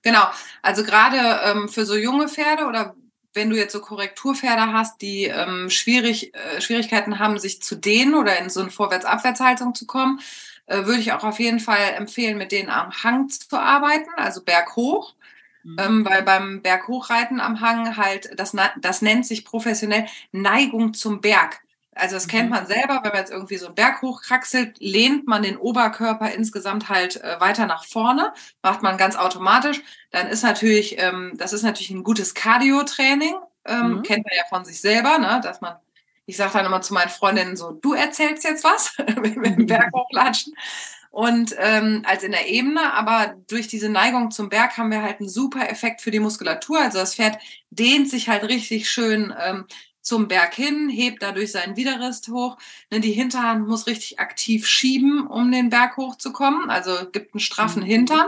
Genau. 0.01 0.23
Also 0.61 0.83
gerade 0.83 1.41
ähm, 1.45 1.69
für 1.69 1.85
so 1.85 1.95
junge 1.95 2.27
Pferde 2.27 2.65
oder 2.65 2.95
wenn 3.33 3.49
du 3.49 3.55
jetzt 3.55 3.73
so 3.73 3.79
Korrekturpferde 3.79 4.73
hast, 4.73 5.01
die 5.01 5.25
ähm, 5.25 5.69
schwierig, 5.69 6.35
äh, 6.35 6.61
Schwierigkeiten 6.61 7.19
haben, 7.19 7.39
sich 7.39 7.61
zu 7.61 7.75
dehnen 7.75 8.13
oder 8.13 8.37
in 8.37 8.49
so 8.49 8.61
eine 8.61 8.69
Vorwärts-Abwärts-Haltung 8.69 9.73
zu 9.73 9.87
kommen, 9.87 10.19
äh, 10.67 10.85
würde 10.85 10.99
ich 10.99 11.13
auch 11.13 11.23
auf 11.23 11.39
jeden 11.39 11.59
Fall 11.59 11.93
empfehlen, 11.97 12.37
mit 12.37 12.51
denen 12.51 12.69
am 12.69 12.91
Hang 12.91 13.29
zu 13.29 13.57
arbeiten, 13.57 14.09
also 14.17 14.43
berghoch. 14.43 15.15
Mhm. 15.63 15.77
Ähm, 15.79 16.05
weil 16.05 16.23
beim 16.23 16.61
Berghochreiten 16.61 17.39
am 17.39 17.61
Hang 17.61 17.97
halt, 17.97 18.37
das, 18.37 18.55
das 18.79 19.01
nennt 19.01 19.25
sich 19.25 19.45
professionell 19.45 20.05
Neigung 20.31 20.93
zum 20.93 21.21
Berg. 21.21 21.61
Also 21.95 22.15
das 22.15 22.27
kennt 22.27 22.49
mhm. 22.49 22.55
man 22.55 22.67
selber, 22.67 23.01
wenn 23.03 23.11
man 23.11 23.19
jetzt 23.19 23.31
irgendwie 23.31 23.57
so 23.57 23.67
einen 23.67 23.75
Berg 23.75 24.01
hochkraxelt, 24.01 24.79
lehnt 24.79 25.27
man 25.27 25.43
den 25.43 25.57
Oberkörper 25.57 26.31
insgesamt 26.31 26.89
halt 26.89 27.21
äh, 27.23 27.39
weiter 27.39 27.65
nach 27.65 27.85
vorne, 27.85 28.33
macht 28.61 28.81
man 28.81 28.97
ganz 28.97 29.15
automatisch. 29.15 29.81
Dann 30.11 30.27
ist 30.27 30.43
natürlich, 30.43 30.99
ähm, 30.99 31.33
das 31.35 31.53
ist 31.53 31.63
natürlich 31.63 31.91
ein 31.91 32.03
gutes 32.03 32.33
Cardio-Training, 32.33 33.35
ähm, 33.65 33.97
mhm. 33.97 34.03
kennt 34.03 34.25
man 34.25 34.35
ja 34.35 34.43
von 34.49 34.65
sich 34.65 34.81
selber, 34.81 35.19
ne? 35.19 35.39
dass 35.43 35.61
man, 35.61 35.75
ich 36.25 36.35
sage 36.35 36.53
dann 36.53 36.65
immer 36.65 36.81
zu 36.81 36.93
meinen 36.93 37.09
Freundinnen 37.09 37.55
so, 37.55 37.71
du 37.71 37.93
erzählst 37.93 38.43
jetzt 38.43 38.63
was, 38.63 38.97
wenn 38.97 39.41
wir 39.41 39.51
den 39.51 39.67
Berg 39.67 39.91
hochlatschen 39.93 40.53
und 41.13 41.55
ähm, 41.59 42.01
als 42.07 42.23
in 42.23 42.31
der 42.31 42.49
Ebene, 42.49 42.91
aber 42.91 43.35
durch 43.47 43.67
diese 43.67 43.87
Neigung 43.87 44.31
zum 44.31 44.49
Berg 44.49 44.77
haben 44.77 44.89
wir 44.89 45.03
halt 45.03 45.19
einen 45.19 45.29
super 45.29 45.69
Effekt 45.69 46.01
für 46.01 46.09
die 46.09 46.19
Muskulatur. 46.19 46.79
Also 46.79 46.97
das 46.97 47.13
Pferd 47.13 47.37
dehnt 47.69 48.09
sich 48.09 48.29
halt 48.29 48.45
richtig 48.45 48.89
schön 48.89 49.31
ähm, 49.39 49.65
zum 50.01 50.27
Berg 50.27 50.55
hin, 50.55 50.89
hebt 50.89 51.21
dadurch 51.21 51.51
seinen 51.51 51.77
Widerrist 51.77 52.29
hoch. 52.29 52.57
Ne, 52.89 52.99
die 52.99 53.11
Hinterhand 53.11 53.67
muss 53.67 53.85
richtig 53.85 54.19
aktiv 54.19 54.65
schieben, 54.65 55.27
um 55.27 55.51
den 55.51 55.69
Berg 55.69 55.97
hochzukommen. 55.97 56.71
Also 56.71 57.07
gibt 57.11 57.35
einen 57.35 57.41
straffen 57.41 57.83
mhm. 57.83 57.87
Hintern. 57.87 58.27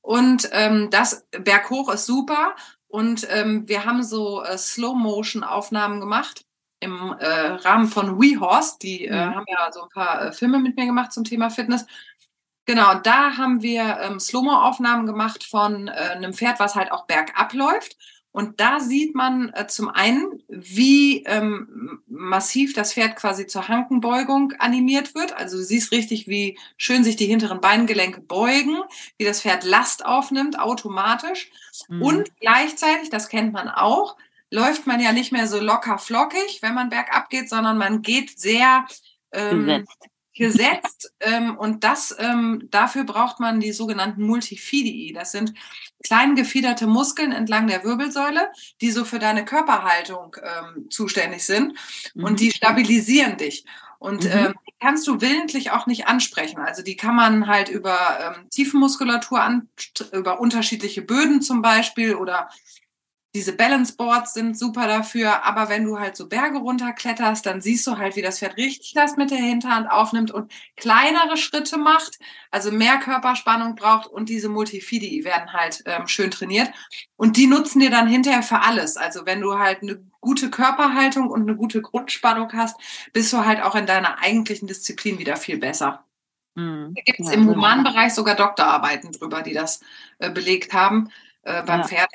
Und 0.00 0.48
ähm, 0.52 0.88
das 0.90 1.26
Berghoch 1.32 1.92
ist 1.92 2.06
super. 2.06 2.56
Und 2.86 3.28
ähm, 3.30 3.68
wir 3.68 3.84
haben 3.84 4.02
so 4.02 4.42
äh, 4.42 4.56
Slow-Motion-Aufnahmen 4.56 6.00
gemacht 6.00 6.46
im 6.80 7.14
äh, 7.18 7.26
Rahmen 7.26 7.88
von 7.88 8.20
WeHorse. 8.20 8.78
Die 8.80 9.06
äh, 9.06 9.12
mhm. 9.12 9.34
haben 9.34 9.46
ja 9.48 9.72
so 9.72 9.82
ein 9.82 9.88
paar 9.88 10.26
äh, 10.26 10.32
Filme 10.32 10.58
mit 10.58 10.76
mir 10.76 10.86
gemacht 10.86 11.12
zum 11.12 11.24
Thema 11.24 11.50
Fitness. 11.50 11.86
Genau, 12.66 12.94
da 12.94 13.36
haben 13.36 13.62
wir 13.62 13.98
ähm, 14.02 14.20
Slow-Mo-Aufnahmen 14.20 15.06
gemacht 15.06 15.42
von 15.42 15.88
äh, 15.88 15.90
einem 15.90 16.34
Pferd, 16.34 16.60
was 16.60 16.74
halt 16.74 16.92
auch 16.92 17.06
bergab 17.06 17.54
läuft. 17.54 17.96
Und 18.30 18.60
da 18.60 18.78
sieht 18.78 19.14
man 19.14 19.52
äh, 19.54 19.66
zum 19.66 19.88
einen, 19.88 20.42
wie 20.48 21.24
ähm, 21.24 22.02
massiv 22.06 22.74
das 22.74 22.92
Pferd 22.92 23.16
quasi 23.16 23.46
zur 23.46 23.68
Hankenbeugung 23.68 24.52
animiert 24.58 25.14
wird. 25.14 25.32
Also 25.32 25.56
du 25.56 25.64
siehst 25.64 25.92
richtig, 25.92 26.28
wie 26.28 26.58
schön 26.76 27.04
sich 27.04 27.16
die 27.16 27.26
hinteren 27.26 27.60
Beingelenke 27.60 28.20
beugen, 28.20 28.82
wie 29.16 29.24
das 29.24 29.40
Pferd 29.40 29.64
Last 29.64 30.04
aufnimmt 30.04 30.58
automatisch. 30.58 31.50
Mhm. 31.88 32.02
Und 32.02 32.38
gleichzeitig, 32.38 33.08
das 33.08 33.28
kennt 33.28 33.54
man 33.54 33.68
auch, 33.68 34.16
läuft 34.50 34.86
man 34.86 35.00
ja 35.00 35.12
nicht 35.12 35.32
mehr 35.32 35.46
so 35.46 35.60
locker 35.60 35.98
flockig, 35.98 36.58
wenn 36.62 36.74
man 36.74 36.88
bergab 36.88 37.30
geht, 37.30 37.48
sondern 37.48 37.78
man 37.78 38.02
geht 38.02 38.38
sehr 38.38 38.86
ähm, 39.32 39.66
gesetzt. 39.66 39.98
gesetzt 40.34 41.14
ähm, 41.20 41.56
und 41.56 41.84
das 41.84 42.16
ähm, 42.18 42.68
dafür 42.70 43.04
braucht 43.04 43.40
man 43.40 43.60
die 43.60 43.72
sogenannten 43.72 44.22
Multifidii. 44.22 45.12
Das 45.12 45.32
sind 45.32 45.54
klein 46.02 46.34
gefiederte 46.34 46.86
Muskeln 46.86 47.32
entlang 47.32 47.66
der 47.66 47.84
Wirbelsäule, 47.84 48.50
die 48.80 48.90
so 48.90 49.04
für 49.04 49.18
deine 49.18 49.44
Körperhaltung 49.44 50.36
ähm, 50.42 50.90
zuständig 50.90 51.44
sind 51.44 51.74
mhm. 52.14 52.24
und 52.24 52.40
die 52.40 52.50
stabilisieren 52.50 53.36
dich. 53.36 53.64
Und 53.98 54.24
mhm. 54.24 54.30
ähm, 54.30 54.54
die 54.66 54.74
kannst 54.80 55.06
du 55.08 55.20
willentlich 55.20 55.72
auch 55.72 55.86
nicht 55.86 56.06
ansprechen. 56.06 56.60
Also 56.60 56.82
die 56.82 56.96
kann 56.96 57.16
man 57.16 57.48
halt 57.48 57.68
über 57.68 57.96
ähm, 58.36 58.48
Tiefenmuskulatur 58.50 59.42
an, 59.42 59.68
über 60.12 60.40
unterschiedliche 60.40 61.02
Böden 61.02 61.42
zum 61.42 61.62
Beispiel 61.62 62.14
oder 62.14 62.48
diese 63.34 63.52
Balance 63.52 63.94
Boards 63.96 64.32
sind 64.34 64.58
super 64.58 64.86
dafür, 64.88 65.44
aber 65.44 65.68
wenn 65.68 65.84
du 65.84 65.98
halt 65.98 66.16
so 66.16 66.28
Berge 66.28 66.58
runterkletterst, 66.58 67.44
dann 67.44 67.60
siehst 67.60 67.86
du 67.86 67.98
halt, 67.98 68.16
wie 68.16 68.22
das 68.22 68.38
Pferd 68.38 68.56
richtig 68.56 68.94
das 68.94 69.16
mit 69.16 69.30
der 69.30 69.38
Hinterhand 69.38 69.90
aufnimmt 69.90 70.30
und 70.30 70.50
kleinere 70.76 71.36
Schritte 71.36 71.76
macht, 71.76 72.18
also 72.50 72.72
mehr 72.72 72.96
Körperspannung 72.98 73.74
braucht 73.74 74.06
und 74.06 74.28
diese 74.30 74.48
Multifidi 74.48 75.24
werden 75.24 75.52
halt 75.52 75.82
ähm, 75.86 76.06
schön 76.08 76.30
trainiert 76.30 76.70
und 77.16 77.36
die 77.36 77.46
nutzen 77.46 77.80
dir 77.80 77.90
dann 77.90 78.08
hinterher 78.08 78.42
für 78.42 78.60
alles. 78.60 78.96
Also 78.96 79.26
wenn 79.26 79.40
du 79.42 79.58
halt 79.58 79.82
eine 79.82 80.02
gute 80.20 80.50
Körperhaltung 80.50 81.28
und 81.28 81.42
eine 81.42 81.54
gute 81.56 81.82
Grundspannung 81.82 82.52
hast, 82.54 82.76
bist 83.12 83.32
du 83.32 83.44
halt 83.44 83.62
auch 83.62 83.74
in 83.74 83.86
deiner 83.86 84.18
eigentlichen 84.20 84.68
Disziplin 84.68 85.18
wieder 85.18 85.36
viel 85.36 85.58
besser. 85.58 86.04
Mhm. 86.54 86.94
Da 86.94 87.02
gibt 87.02 87.20
es 87.20 87.28
ja, 87.28 87.34
im 87.34 87.48
Humanbereich 87.48 88.14
sogar 88.14 88.34
Doktorarbeiten 88.36 89.12
drüber, 89.12 89.42
die 89.42 89.54
das 89.54 89.80
äh, 90.18 90.30
belegt 90.30 90.72
haben 90.72 91.10
Äh, 91.42 91.62
beim 91.62 91.80
ja. 91.80 91.86
Pferd 91.86 92.10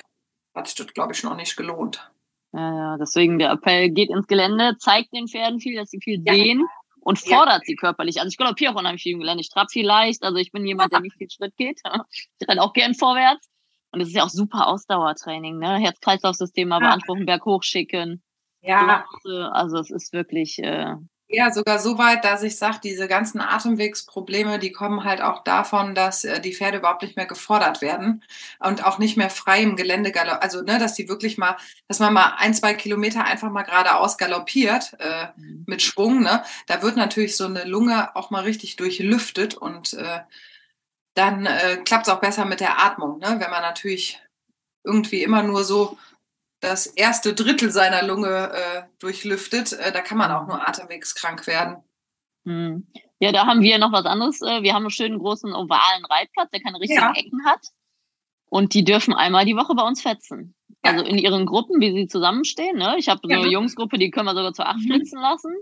hat 0.56 0.68
sich 0.68 0.76
das, 0.76 0.94
glaube 0.94 1.14
ich, 1.14 1.24
noch 1.24 1.36
nicht 1.36 1.56
gelohnt. 1.56 2.10
Ja, 2.54 2.76
ja, 2.76 2.98
deswegen 2.98 3.40
der 3.40 3.52
Appell 3.52 3.90
geht 3.90 4.10
ins 4.10 4.28
Gelände, 4.28 4.78
zeigt 4.78 5.14
den 5.14 5.28
Pferden 5.28 5.60
viel, 5.60 5.76
dass 5.76 5.90
sie 5.90 6.00
viel 6.00 6.22
ja. 6.24 6.34
sehen 6.34 6.64
und 7.02 7.20
fordert 7.20 7.62
ja. 7.62 7.66
sie 7.66 7.76
körperlich. 7.76 8.20
Also 8.20 8.30
ich 8.30 8.38
galoppiere 8.38 8.74
auch 8.74 8.80
unheimlich 8.80 9.04
viel 9.04 9.14
im 9.14 9.20
Gelände. 9.20 9.42
Ich 9.42 9.50
trab 9.50 9.72
viel 9.72 9.86
leicht. 9.86 10.24
Also 10.24 10.38
ich 10.38 10.52
bin 10.52 10.66
jemand, 10.66 10.94
der 10.94 11.00
nicht 11.00 11.18
viel 11.18 11.30
Schritt 11.30 11.56
geht. 11.58 11.82
Ich 12.40 12.48
renne 12.48 12.62
auch 12.62 12.74
gern 12.74 12.94
vorwärts. 12.94 13.50
Und 13.92 14.02
es 14.02 14.08
ist 14.08 14.16
ja 14.16 14.24
auch 14.24 14.30
super 14.30 14.68
Ausdauertraining, 14.68 15.60
ne? 15.60 15.78
Herz-Kreislauf-System 15.78 16.68
mal 16.68 16.82
ja. 16.82 16.88
beanspruchen, 16.88 17.28
Berg 17.28 17.46
hochschicken. 17.46 18.24
Ja. 18.62 19.06
Also 19.52 19.80
es 19.80 19.92
ist 19.92 20.14
wirklich, 20.14 20.58
äh, 20.60 20.96
ja, 21.28 21.52
sogar 21.52 21.80
so 21.80 21.98
weit, 21.98 22.26
dass 22.26 22.44
ich 22.44 22.58
sage, 22.58 22.80
diese 22.84 23.08
ganzen 23.08 23.42
Atemwegsprobleme, 23.42 24.60
die 24.60 24.72
kommen 24.72 25.04
halt 25.04 25.22
auch 25.22 25.44
davon, 25.44 25.96
dass 25.96 26.24
äh, 26.26 26.40
die 26.40 26.54
Pferde 26.54 26.78
überhaupt 26.78 27.02
nicht 27.02 27.16
mehr 27.16 27.26
gefordert 27.26 27.82
werden 27.82 28.24
und 28.60 28.86
auch 28.86 29.00
nicht 29.00 29.18
mehr 29.18 29.30
frei 29.30 29.62
im 29.62 29.76
Gelände 29.76 30.12
galoppieren. 30.12 30.42
Also, 30.44 30.62
ne, 30.62 30.78
dass 30.78 30.94
die 30.94 31.10
wirklich 31.10 31.38
mal, 31.38 31.58
dass 31.88 32.00
man 32.00 32.14
mal 32.14 32.36
ein, 32.38 32.54
zwei 32.54 32.74
Kilometer 32.74 33.24
einfach 33.24 33.50
mal 33.50 33.64
geradeaus 33.64 34.18
galoppiert 34.18 34.96
äh, 35.00 35.28
mhm. 35.36 35.64
mit 35.66 35.82
Schwung. 35.82 36.22
Ne? 36.22 36.44
Da 36.68 36.82
wird 36.82 36.98
natürlich 36.98 37.36
so 37.36 37.46
eine 37.46 37.64
Lunge 37.64 38.16
auch 38.16 38.30
mal 38.30 38.44
richtig 38.44 38.76
durchlüftet 38.76 39.56
und 39.56 39.94
äh, 39.94 40.20
dann 41.16 41.46
äh, 41.46 41.78
klappt 41.84 42.08
es 42.08 42.14
auch 42.14 42.22
besser 42.22 42.46
mit 42.46 42.60
der 42.60 42.80
Atmung. 42.80 43.20
Ne? 43.20 43.38
Wenn 43.40 43.52
man 43.52 43.62
natürlich 43.62 44.20
irgendwie 44.84 45.24
immer 45.24 45.42
nur 45.44 45.64
so 45.64 45.98
das 46.64 46.86
erste 46.86 47.34
Drittel 47.34 47.72
seiner 47.72 48.04
Lunge 48.04 48.52
äh, 48.54 48.84
durchlüftet, 49.00 49.74
äh, 49.74 49.92
da 49.92 50.02
kann 50.02 50.18
man 50.18 50.32
auch 50.32 50.48
nur 50.48 50.68
atemwegskrank 50.68 51.46
werden. 51.46 51.84
Hm. 52.46 52.88
Ja, 53.20 53.32
da 53.32 53.46
haben 53.46 53.62
wir 53.62 53.78
noch 53.78 53.92
was 53.92 54.06
anderes. 54.06 54.42
Äh, 54.42 54.64
wir 54.64 54.74
haben 54.74 54.84
einen 54.84 54.90
schönen 54.90 55.20
großen 55.20 55.54
ovalen 55.54 56.06
Reitplatz, 56.06 56.52
der 56.52 56.62
keine 56.62 56.80
richtigen 56.80 57.02
ja. 57.02 57.14
Ecken 57.14 57.46
hat. 57.46 57.68
Und 58.50 58.74
die 58.74 58.84
dürfen 58.84 59.14
einmal 59.14 59.46
die 59.46 59.56
Woche 59.56 59.76
bei 59.76 59.84
uns 59.84 60.02
fetzen. 60.02 60.56
Ja. 60.86 60.92
Also 60.92 61.06
in 61.06 61.18
ihren 61.18 61.46
Gruppen, 61.46 61.82
wie 61.82 61.92
sie 61.92 62.08
zusammenstehen. 62.08 62.78
Ne? 62.78 62.96
Ich 62.98 63.10
habe 63.10 63.20
so 63.24 63.30
eine 63.30 63.48
Jungsgruppe, 63.48 63.98
die 63.98 64.10
können 64.10 64.26
wir 64.26 64.36
sogar 64.36 64.54
zu 64.54 64.66
acht 64.66 64.80
mhm. 64.80 64.94
flitzen 64.94 65.20
lassen. 65.20 65.54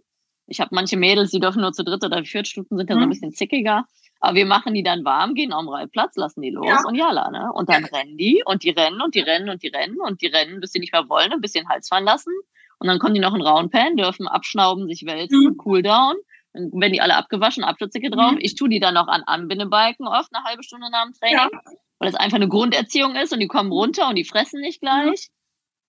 Ich 0.45 0.60
habe 0.60 0.70
manche 0.74 0.97
Mädels, 0.97 1.32
die 1.32 1.39
dürfen 1.39 1.62
nur 1.62 1.74
zu 1.74 1.84
dritt 1.84 2.04
oder 2.04 2.24
viert 2.24 2.47
Stunden, 2.47 2.78
sind 2.78 2.89
ja 2.89 2.95
mhm. 2.95 2.99
so 2.99 3.04
ein 3.04 3.08
mhm. 3.08 3.12
bisschen 3.12 3.32
zickiger. 3.32 3.86
Aber 4.22 4.36
wir 4.36 4.46
machen 4.46 4.76
die 4.76 4.84
dann 4.84 5.04
warm, 5.04 5.34
gehen 5.34 5.52
am 5.52 5.68
Reitplatz, 5.68 6.16
lassen 6.16 6.42
die 6.42 6.52
los 6.52 6.68
ja. 6.68 6.84
und 6.88 6.94
jalla, 6.94 7.32
ne? 7.32 7.52
Und 7.54 7.70
dann 7.70 7.82
ja. 7.82 7.98
rennen 7.98 8.18
die 8.18 8.44
und 8.46 8.64
die 8.64 8.70
rennen 8.70 9.02
und 9.02 9.16
die 9.16 9.20
rennen 9.20 9.50
und 9.50 9.64
die 9.64 9.68
rennen 9.68 10.00
und 10.00 10.22
die 10.22 10.28
rennen, 10.28 10.62
bis 10.62 10.72
sie 10.72 10.80
nicht 10.80 10.94
mehr 10.94 11.10
wollen, 11.10 11.34
ein 11.34 11.42
bisschen 11.42 11.68
Hals 11.68 11.90
fallen 11.90 12.06
lassen. 12.06 12.32
Und 12.78 12.88
dann 12.88 13.00
kommen 13.00 13.16
die 13.16 13.20
noch 13.20 13.34
in 13.34 13.42
Roundpan, 13.42 13.98
dürfen 13.98 14.28
abschnauben, 14.28 14.88
sich 14.88 15.06
wälzen, 15.06 15.44
mhm. 15.44 15.58
Cooldown. 15.58 16.16
Dann 16.54 16.72
werden 16.74 16.94
die 16.94 17.02
alle 17.02 17.16
abgewaschen, 17.16 17.64
Abschützige 17.64 18.12
drauf. 18.12 18.34
Mhm. 18.34 18.40
Ich 18.42 18.56
tue 18.56 18.70
die 18.70 18.80
dann 18.80 18.94
noch 18.94 19.08
an 19.08 19.24
Anbindebalken 19.24 20.08
oft 20.08 20.30
eine 20.34 20.44
halbe 20.44 20.64
Stunde 20.64 20.92
nach 20.92 21.06
dem 21.06 21.14
Training, 21.14 21.38
ja. 21.38 21.50
weil 21.98 22.12
das 22.12 22.16
einfach 22.16 22.38
eine 22.38 22.48
Grunderziehung 22.48 23.16
ist 23.16 23.34
und 23.34 23.40
die 23.40 23.48
kommen 23.48 23.72
runter 23.72 24.08
und 24.08 24.16
die 24.16 24.26
fressen 24.26 24.62
nicht 24.62 24.82
gleich. 24.82 25.30
Mhm. 25.30 25.36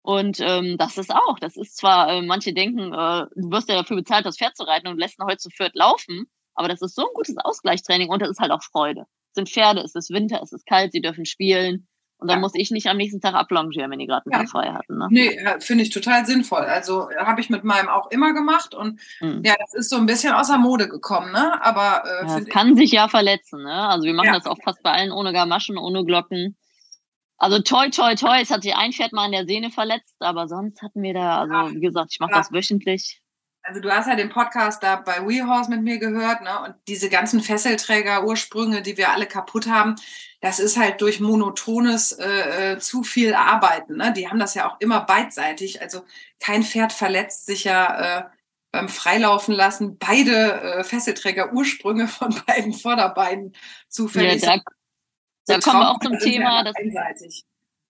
Und 0.05 0.41
ähm, 0.41 0.77
das 0.79 0.97
ist 0.97 1.15
auch, 1.15 1.39
das 1.39 1.57
ist 1.57 1.77
zwar, 1.77 2.09
äh, 2.09 2.23
manche 2.23 2.53
denken, 2.53 2.93
äh, 2.93 3.27
du 3.37 3.51
wirst 3.51 3.69
ja 3.69 3.77
dafür 3.77 3.97
bezahlt, 3.97 4.27
das 4.27 4.37
Pferd 4.39 4.57
zu 4.57 4.65
reiten 4.65 4.89
und 4.89 4.99
lässt 4.99 5.19
ihn 5.19 5.27
heute 5.27 5.39
zu 5.39 5.51
viert 5.51 5.75
laufen. 5.75 6.27
Aber 6.55 6.69
das 6.69 6.83
ist 6.83 6.95
so 6.95 7.03
ein 7.03 7.15
gutes 7.15 7.37
Ausgleichstraining 7.39 8.09
und 8.09 8.23
das 8.23 8.31
ist 8.31 8.41
halt 8.41 8.53
auch 8.53 8.63
Freude. 8.63 9.07
Es 9.31 9.35
sind 9.35 9.49
Pferde, 9.49 9.81
es 9.81 9.95
ist 9.95 10.11
Winter, 10.11 10.41
es 10.43 10.53
ist 10.53 10.67
kalt, 10.67 10.93
sie 10.93 11.01
dürfen 11.01 11.25
spielen. 11.25 11.87
Und 12.19 12.29
dann 12.29 12.39
ja. 12.39 12.41
muss 12.41 12.55
ich 12.55 12.71
nicht 12.71 12.87
am 12.87 12.99
nächsten 12.99 13.21
Tag 13.21 13.35
ablongieren, 13.35 13.91
wenn 13.91 13.99
die 13.99 14.07
gerade 14.07 14.25
einen 14.27 14.33
ja. 14.33 14.39
Tag 14.39 14.51
frei 14.51 14.73
hatten. 14.73 14.97
Ne? 14.97 15.09
Nee, 15.11 15.41
finde 15.59 15.83
ich 15.83 15.91
total 15.91 16.25
sinnvoll. 16.25 16.61
Also 16.61 17.09
habe 17.19 17.41
ich 17.41 17.51
mit 17.51 17.65
meinem 17.65 17.89
auch 17.89 18.13
immer 18.13 18.33
gemacht. 18.33 18.77
Und 18.77 19.01
mhm. 19.21 19.43
ja, 19.45 19.57
das 19.59 19.75
ist 19.75 19.91
so 19.91 19.97
ein 19.97 20.07
bisschen 20.07 20.33
außer 20.33 20.57
Mode 20.57 20.89
gekommen, 20.89 21.33
ne? 21.33 21.61
Aber 21.65 22.05
äh, 22.07 22.29
ja, 22.29 22.41
kann 22.45 22.77
sich 22.77 22.93
ja 22.93 23.09
verletzen, 23.09 23.65
ne? 23.65 23.89
Also 23.89 24.07
wir 24.07 24.15
machen 24.15 24.29
ja. 24.29 24.35
das 24.35 24.47
auch 24.47 24.59
fast 24.63 24.85
bei 24.85 24.93
allen 24.93 25.11
ohne 25.11 25.33
Gamaschen, 25.33 25.77
ohne 25.77 26.05
Glocken. 26.05 26.57
Also 27.39 27.61
toi, 27.61 27.89
toi, 27.91 28.15
toi, 28.15 28.41
es 28.41 28.53
hat 28.53 28.63
sich 28.63 28.77
ein 28.77 28.93
Pferd 28.93 29.13
mal 29.13 29.25
an 29.25 29.33
der 29.33 29.47
Sehne 29.47 29.71
verletzt, 29.71 30.15
aber 30.21 30.47
sonst 30.47 30.81
hatten 30.81 31.03
wir 31.03 31.15
da, 31.15 31.41
also 31.41 31.75
wie 31.75 31.81
gesagt, 31.81 32.11
ich 32.13 32.21
mache 32.21 32.35
das 32.35 32.53
wöchentlich 32.53 33.22
also 33.63 33.81
du 33.81 33.91
hast 33.91 34.09
ja 34.09 34.17
den 34.17 34.29
Podcast 34.29 34.83
da 34.83 34.97
bei 34.97 35.27
WeHorse 35.27 35.71
mit 35.71 35.83
mir 35.83 35.99
gehört, 35.99 36.43
ne? 36.43 36.61
Und 36.65 36.75
diese 36.89 37.09
ganzen 37.09 37.41
Fesselträger-Ursprünge, 37.41 38.83
die 38.83 38.97
wir 38.97 39.11
alle 39.11 39.27
kaputt 39.27 39.69
haben, 39.69 39.97
das 40.41 40.59
ist 40.59 40.77
halt 40.77 41.01
durch 41.01 41.21
monotones 41.21 42.13
äh, 42.13 42.73
äh, 42.73 42.79
zu 42.79 43.05
viel 43.05 43.33
Arbeiten. 43.35 43.97
Ne? 43.99 44.13
Die 44.13 44.29
haben 44.29 44.41
das 44.41 44.55
ja 44.55 44.69
auch 44.69 44.81
immer 44.81 45.01
beidseitig. 45.01 45.81
Also 45.81 46.05
kein 46.41 46.65
Pferd 46.65 46.93
verletzt 46.93 47.47
sich 47.47 47.63
ja 47.63 48.19
äh, 48.19 48.25
beim 48.73 48.89
Freilaufen 48.89 49.55
lassen. 49.55 49.99
Beide 49.99 50.61
äh, 50.61 50.85
Fesselträger-Ursprünge 50.85 52.09
von 52.09 52.35
beiden 52.47 52.73
Vorderbeinen 52.73 53.55
zufällig. 53.89 54.43
Ja, 54.43 54.57
da, 54.57 54.63
da 55.47 55.59
kommen 55.61 55.81
wir 55.81 55.91
auch 55.93 56.01
zum 56.01 56.19
Thema. 56.19 56.65
Das, 56.65 56.75
einseitig. 56.75 57.45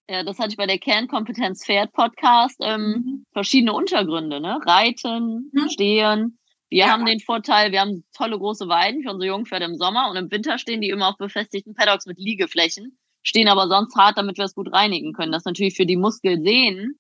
Ja, 0.09 0.25
das 0.25 0.39
hatte 0.39 0.51
ich 0.51 0.57
bei 0.57 0.67
der 0.67 0.79
Kernkompetenz 0.79 1.65
Pferd 1.65 1.93
Podcast. 1.93 2.57
Ähm, 2.61 2.81
mhm. 2.81 3.27
Verschiedene 3.33 3.73
Untergründe, 3.73 4.41
ne? 4.41 4.59
Reiten, 4.65 5.51
mhm. 5.53 5.69
Stehen. 5.69 6.39
Wir 6.69 6.87
ja. 6.87 6.89
haben 6.89 7.05
den 7.05 7.21
Vorteil, 7.21 7.71
wir 7.71 7.81
haben 7.81 8.03
tolle 8.17 8.39
große 8.39 8.67
Weiden 8.67 9.03
für 9.03 9.11
unsere 9.11 9.29
Jungpferde 9.29 9.67
im 9.67 9.77
Sommer 9.77 10.09
und 10.11 10.17
im 10.17 10.31
Winter 10.31 10.57
stehen 10.57 10.81
die 10.81 10.89
immer 10.89 11.09
auf 11.11 11.19
befestigten 11.19 11.75
Paddocks 11.75 12.07
mit 12.07 12.19
Liegeflächen, 12.19 12.99
stehen 13.23 13.49
aber 13.49 13.69
sonst 13.69 13.95
hart, 13.95 14.17
damit 14.17 14.39
wir 14.39 14.47
es 14.47 14.55
gut 14.55 14.73
reinigen 14.73 15.13
können. 15.13 15.33
Das 15.33 15.43
ist 15.43 15.47
natürlich 15.47 15.77
für 15.77 15.85
die 15.85 15.99
Muskelsehnen 15.99 16.99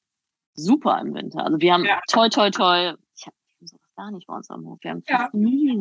super 0.53 1.00
im 1.00 1.14
Winter. 1.14 1.46
Also 1.46 1.59
wir 1.59 1.72
haben 1.72 1.86
ja. 1.86 2.00
toi 2.07 2.28
toi 2.28 2.50
toi, 2.50 2.92
ich 3.16 3.26
habe 3.26 3.36
sowas 3.61 3.80
gar 3.96 4.11
nicht 4.11 4.26
bei 4.26 4.34
uns 4.34 4.50
am 4.50 4.66
Hof. 4.66 4.78
Wir 4.82 4.90
haben 4.90 5.05
ja. 5.09 5.30
nie 5.32 5.78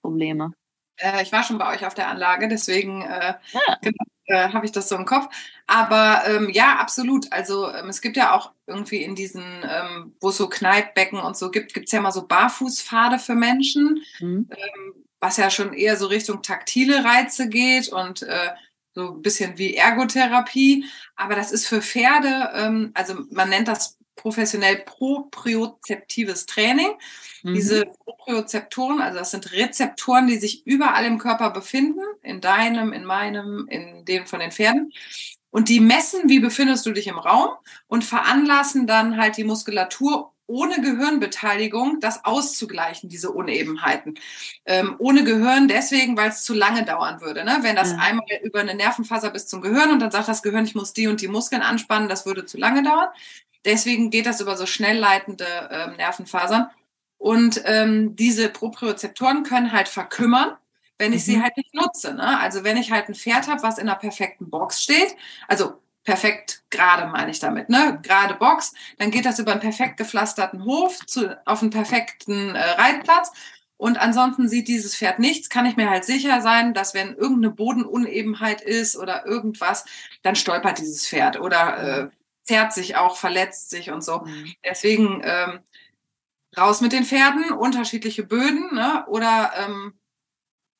Probleme. 0.00 0.52
Äh, 0.98 1.22
ich 1.24 1.32
war 1.32 1.42
schon 1.42 1.58
bei 1.58 1.74
euch 1.74 1.84
auf 1.84 1.94
der 1.94 2.08
Anlage, 2.08 2.46
deswegen 2.46 3.02
äh, 3.02 3.34
ja. 3.52 3.78
genau, 3.82 4.04
äh, 4.28 4.52
habe 4.52 4.64
ich 4.64 4.72
das 4.72 4.88
so 4.88 4.96
im 4.96 5.04
Kopf. 5.04 5.28
Aber 5.66 6.22
ähm, 6.26 6.48
ja, 6.50 6.76
absolut. 6.76 7.30
Also 7.32 7.70
ähm, 7.72 7.88
es 7.88 8.00
gibt 8.00 8.16
ja 8.16 8.32
auch 8.32 8.52
irgendwie 8.66 9.02
in 9.02 9.14
diesen, 9.14 9.42
ähm, 9.68 10.14
wo 10.20 10.28
es 10.28 10.36
so 10.36 10.48
Kneippbecken 10.48 11.18
und 11.18 11.36
so 11.36 11.50
gibt, 11.50 11.74
gibt 11.74 11.86
es 11.86 11.92
ja 11.92 12.00
mal 12.00 12.12
so 12.12 12.26
Barfußpfade 12.26 13.18
für 13.18 13.34
Menschen, 13.34 14.02
mhm. 14.20 14.48
Ähm, 14.50 15.04
was 15.20 15.36
ja 15.36 15.50
schon 15.50 15.72
eher 15.72 15.96
so 15.96 16.06
Richtung 16.06 16.42
taktile 16.42 17.04
Reize 17.04 17.48
geht 17.48 17.88
und 17.88 18.22
äh, 18.22 18.50
so 18.94 19.14
ein 19.14 19.22
bisschen 19.22 19.58
wie 19.58 19.74
Ergotherapie. 19.74 20.84
Aber 21.16 21.34
das 21.34 21.50
ist 21.52 21.66
für 21.66 21.82
Pferde, 21.82 22.52
ähm, 22.54 22.92
also 22.94 23.14
man 23.30 23.48
nennt 23.48 23.68
das 23.68 23.97
professionell 24.18 24.76
propriozeptives 24.84 26.44
Training. 26.44 26.90
Mhm. 27.42 27.54
Diese 27.54 27.86
Propriozeptoren, 27.86 29.00
also 29.00 29.18
das 29.18 29.30
sind 29.30 29.52
Rezeptoren, 29.52 30.26
die 30.26 30.36
sich 30.36 30.66
überall 30.66 31.06
im 31.06 31.18
Körper 31.18 31.50
befinden, 31.50 32.02
in 32.22 32.42
deinem, 32.42 32.92
in 32.92 33.04
meinem, 33.04 33.66
in 33.70 34.04
dem 34.04 34.26
von 34.26 34.40
den 34.40 34.52
Pferden. 34.52 34.92
Und 35.50 35.70
die 35.70 35.80
messen, 35.80 36.28
wie 36.28 36.40
befindest 36.40 36.84
du 36.84 36.92
dich 36.92 37.06
im 37.06 37.18
Raum 37.18 37.48
und 37.86 38.04
veranlassen 38.04 38.86
dann 38.86 39.16
halt 39.16 39.38
die 39.38 39.44
Muskulatur 39.44 40.34
ohne 40.48 40.80
Gehirnbeteiligung 40.80 42.00
das 42.00 42.24
auszugleichen, 42.24 43.10
diese 43.10 43.30
Unebenheiten. 43.30 44.18
Ähm, 44.64 44.96
ohne 44.98 45.22
Gehirn 45.22 45.68
deswegen, 45.68 46.16
weil 46.16 46.30
es 46.30 46.42
zu 46.42 46.54
lange 46.54 46.84
dauern 46.84 47.20
würde. 47.20 47.44
Ne? 47.44 47.58
Wenn 47.60 47.76
das 47.76 47.92
ja. 47.92 47.98
einmal 47.98 48.24
über 48.42 48.60
eine 48.60 48.74
Nervenfaser 48.74 49.30
bis 49.30 49.46
zum 49.46 49.60
Gehirn 49.60 49.90
und 49.90 50.00
dann 50.00 50.10
sagt 50.10 50.26
das 50.26 50.42
Gehirn, 50.42 50.64
ich 50.64 50.74
muss 50.74 50.94
die 50.94 51.06
und 51.06 51.20
die 51.20 51.28
Muskeln 51.28 51.60
anspannen, 51.60 52.08
das 52.08 52.24
würde 52.24 52.46
zu 52.46 52.56
lange 52.56 52.82
dauern. 52.82 53.08
Deswegen 53.64 54.10
geht 54.10 54.26
das 54.26 54.40
über 54.40 54.56
so 54.56 54.66
schnell 54.66 54.98
leitende 54.98 55.46
ähm, 55.70 55.96
Nervenfasern. 55.96 56.70
Und 57.18 57.62
ähm, 57.64 58.14
diese 58.14 58.48
Propriozeptoren 58.48 59.42
können 59.42 59.72
halt 59.72 59.88
verkümmern, 59.88 60.56
wenn 60.98 61.12
ich 61.12 61.22
mhm. 61.22 61.32
sie 61.32 61.42
halt 61.42 61.56
nicht 61.56 61.74
nutze. 61.74 62.14
Ne? 62.14 62.38
Also 62.38 62.64
wenn 62.64 62.76
ich 62.76 62.92
halt 62.92 63.08
ein 63.08 63.14
Pferd 63.14 63.48
habe, 63.48 63.62
was 63.62 63.78
in 63.78 63.88
einer 63.88 63.98
perfekten 63.98 64.50
Box 64.50 64.82
steht, 64.82 65.16
also 65.48 65.80
perfekt 66.04 66.62
gerade 66.70 67.06
meine 67.10 67.30
ich 67.30 67.38
damit, 67.38 67.68
ne? 67.68 67.98
Gerade 68.02 68.34
Box, 68.34 68.72
dann 68.96 69.10
geht 69.10 69.26
das 69.26 69.38
über 69.38 69.52
einen 69.52 69.60
perfekt 69.60 69.98
gepflasterten 69.98 70.64
Hof 70.64 71.04
zu, 71.04 71.38
auf 71.44 71.60
einen 71.60 71.70
perfekten 71.70 72.54
äh, 72.54 72.62
Reitplatz. 72.62 73.30
Und 73.76 73.98
ansonsten 73.98 74.48
sieht 74.48 74.68
dieses 74.68 74.96
Pferd 74.96 75.18
nichts, 75.18 75.50
kann 75.50 75.66
ich 75.66 75.76
mir 75.76 75.90
halt 75.90 76.04
sicher 76.04 76.40
sein, 76.40 76.72
dass 76.72 76.94
wenn 76.94 77.14
irgendeine 77.14 77.50
Bodenunebenheit 77.50 78.60
ist 78.60 78.96
oder 78.96 79.26
irgendwas, 79.26 79.84
dann 80.22 80.34
stolpert 80.34 80.78
dieses 80.78 81.06
Pferd 81.06 81.38
oder 81.38 81.76
äh, 81.78 82.08
zerrt 82.48 82.72
sich 82.72 82.96
auch, 82.96 83.16
verletzt 83.16 83.68
sich 83.68 83.90
und 83.90 84.02
so. 84.02 84.20
Mhm. 84.20 84.54
Deswegen 84.64 85.20
ähm, 85.22 85.60
raus 86.56 86.80
mit 86.80 86.92
den 86.92 87.04
Pferden, 87.04 87.52
unterschiedliche 87.52 88.24
Böden 88.24 88.74
ne? 88.74 89.04
oder 89.06 89.52
ähm, 89.58 89.92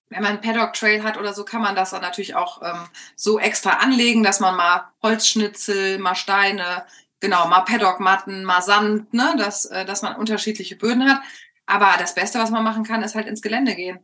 wenn 0.09 0.23
man 0.23 0.33
einen 0.33 0.41
Paddock 0.41 0.73
Trail 0.73 1.03
hat 1.03 1.19
oder 1.19 1.35
so, 1.35 1.45
kann 1.45 1.61
man 1.61 1.77
das 1.77 1.91
dann 1.91 2.01
natürlich 2.01 2.35
auch 2.35 2.62
ähm, 2.62 2.89
so 3.14 3.39
extra 3.39 3.73
anlegen, 3.73 4.23
dass 4.23 4.41
man 4.41 4.57
mal 4.57 4.89
Holzschnitzel, 5.03 5.99
mal 5.99 6.14
Steine, 6.14 6.87
genau, 7.21 7.47
mal 7.49 7.61
Paddock-Matten, 7.61 8.45
mal 8.45 8.62
Sand, 8.62 9.12
ne? 9.12 9.35
dass, 9.37 9.66
äh, 9.66 9.85
dass 9.85 10.01
man 10.01 10.16
unterschiedliche 10.16 10.77
Böden 10.77 11.07
hat. 11.07 11.21
Aber 11.66 11.97
das 11.99 12.14
Beste, 12.14 12.39
was 12.39 12.51
man 12.51 12.64
machen 12.64 12.85
kann, 12.85 13.03
ist 13.03 13.14
halt 13.14 13.27
ins 13.27 13.43
Gelände 13.43 13.75
gehen. 13.75 14.01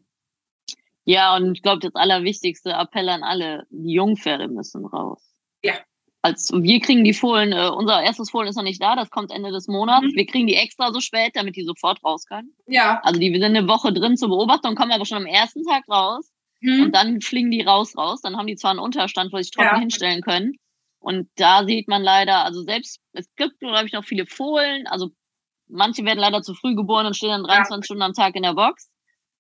Ja, 1.05 1.35
und 1.35 1.55
ich 1.55 1.63
glaube, 1.63 1.81
das 1.81 1.95
allerwichtigste 1.95 2.73
Appell 2.73 3.09
an 3.09 3.23
alle, 3.23 3.67
die 3.71 3.95
Jungpferde 3.95 4.49
müssen 4.49 4.85
raus. 4.85 5.23
Ja, 5.63 5.75
als 6.25 6.51
wir 6.55 6.81
kriegen 6.81 7.05
die 7.05 7.13
Fohlen, 7.13 7.53
äh, 7.53 7.69
unser 7.69 8.03
erstes 8.03 8.31
Fohlen 8.31 8.49
ist 8.49 8.57
noch 8.57 8.63
nicht 8.63 8.83
da, 8.83 8.97
das 8.97 9.11
kommt 9.11 9.31
Ende 9.31 9.53
des 9.53 9.69
Monats. 9.69 10.07
Mhm. 10.07 10.17
Wir 10.17 10.25
kriegen 10.25 10.47
die 10.47 10.55
extra 10.55 10.91
so 10.91 11.01
spät, 11.01 11.33
damit 11.35 11.55
die 11.55 11.65
sofort 11.65 12.03
raus 12.03 12.25
können. 12.25 12.55
Ja. 12.67 12.99
Also 13.03 13.21
die 13.21 13.31
wir 13.31 13.41
sind 13.41 13.55
eine 13.55 13.69
Woche 13.69 13.93
drin 13.93 14.17
zur 14.17 14.31
Beobachtung, 14.31 14.75
kommen 14.75 14.91
aber 14.91 15.05
schon 15.05 15.19
am 15.19 15.27
ersten 15.27 15.65
Tag 15.65 15.87
raus. 15.87 16.33
Mhm. 16.63 16.85
Und 16.85 16.95
dann 16.95 17.21
fliegen 17.21 17.51
die 17.51 17.61
raus, 17.61 17.95
raus. 17.95 18.23
Dann 18.23 18.39
haben 18.39 18.47
die 18.47 18.57
zwar 18.57 18.71
einen 18.71 18.81
Unterstand, 18.81 19.35
wo 19.35 19.37
sie 19.37 19.43
sich 19.43 19.53
trocken 19.53 19.75
ja. 19.75 19.81
hinstellen 19.81 20.23
können. 20.23 20.55
Und 20.99 21.29
da 21.37 21.67
sieht 21.67 21.89
man 21.89 22.03
leider, 22.03 22.43
also 22.43 22.63
selbst, 22.63 23.01
es 23.13 23.29
gibt, 23.37 23.61
glaube 23.61 23.85
ich, 23.85 23.93
noch 23.93 24.05
viele 24.07 24.25
Fohlen, 24.25 24.87
also 24.87 25.11
manche 25.69 26.07
werden 26.07 26.21
leider 26.21 26.41
zu 26.41 26.55
früh 26.55 26.75
geboren 26.75 27.05
und 27.05 27.17
stehen 27.17 27.29
dann 27.29 27.45
23 27.45 27.77
ja. 27.77 27.85
Stunden 27.85 28.03
am 28.03 28.15
Tag 28.15 28.35
in 28.35 28.45
der 28.45 28.55
Box. 28.55 28.89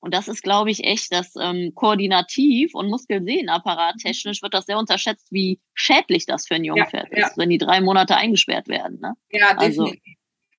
Und 0.05 0.13
das 0.13 0.29
ist, 0.29 0.43
glaube 0.43 0.71
ich, 0.71 0.85
echt 0.85 1.15
das 1.15 1.33
ähm, 1.41 1.73
Koordinativ 1.75 2.75
und 2.75 2.91
Muskelsehnenapparat 2.91 3.97
technisch 3.97 4.43
wird 4.43 4.53
das 4.53 4.67
sehr 4.67 4.77
unterschätzt, 4.77 5.29
wie 5.31 5.61
schädlich 5.73 6.27
das 6.27 6.47
für 6.47 6.57
ein 6.57 6.65
Jungpferd 6.65 7.09
ja, 7.11 7.27
ist, 7.27 7.39
wenn 7.39 7.49
die 7.49 7.57
drei 7.57 7.81
Monate 7.81 8.15
eingesperrt 8.15 8.69
werden. 8.69 9.01
Ne? 9.01 9.15
Ja, 9.31 9.57
also 9.57 9.85
definitiv. 9.87 10.19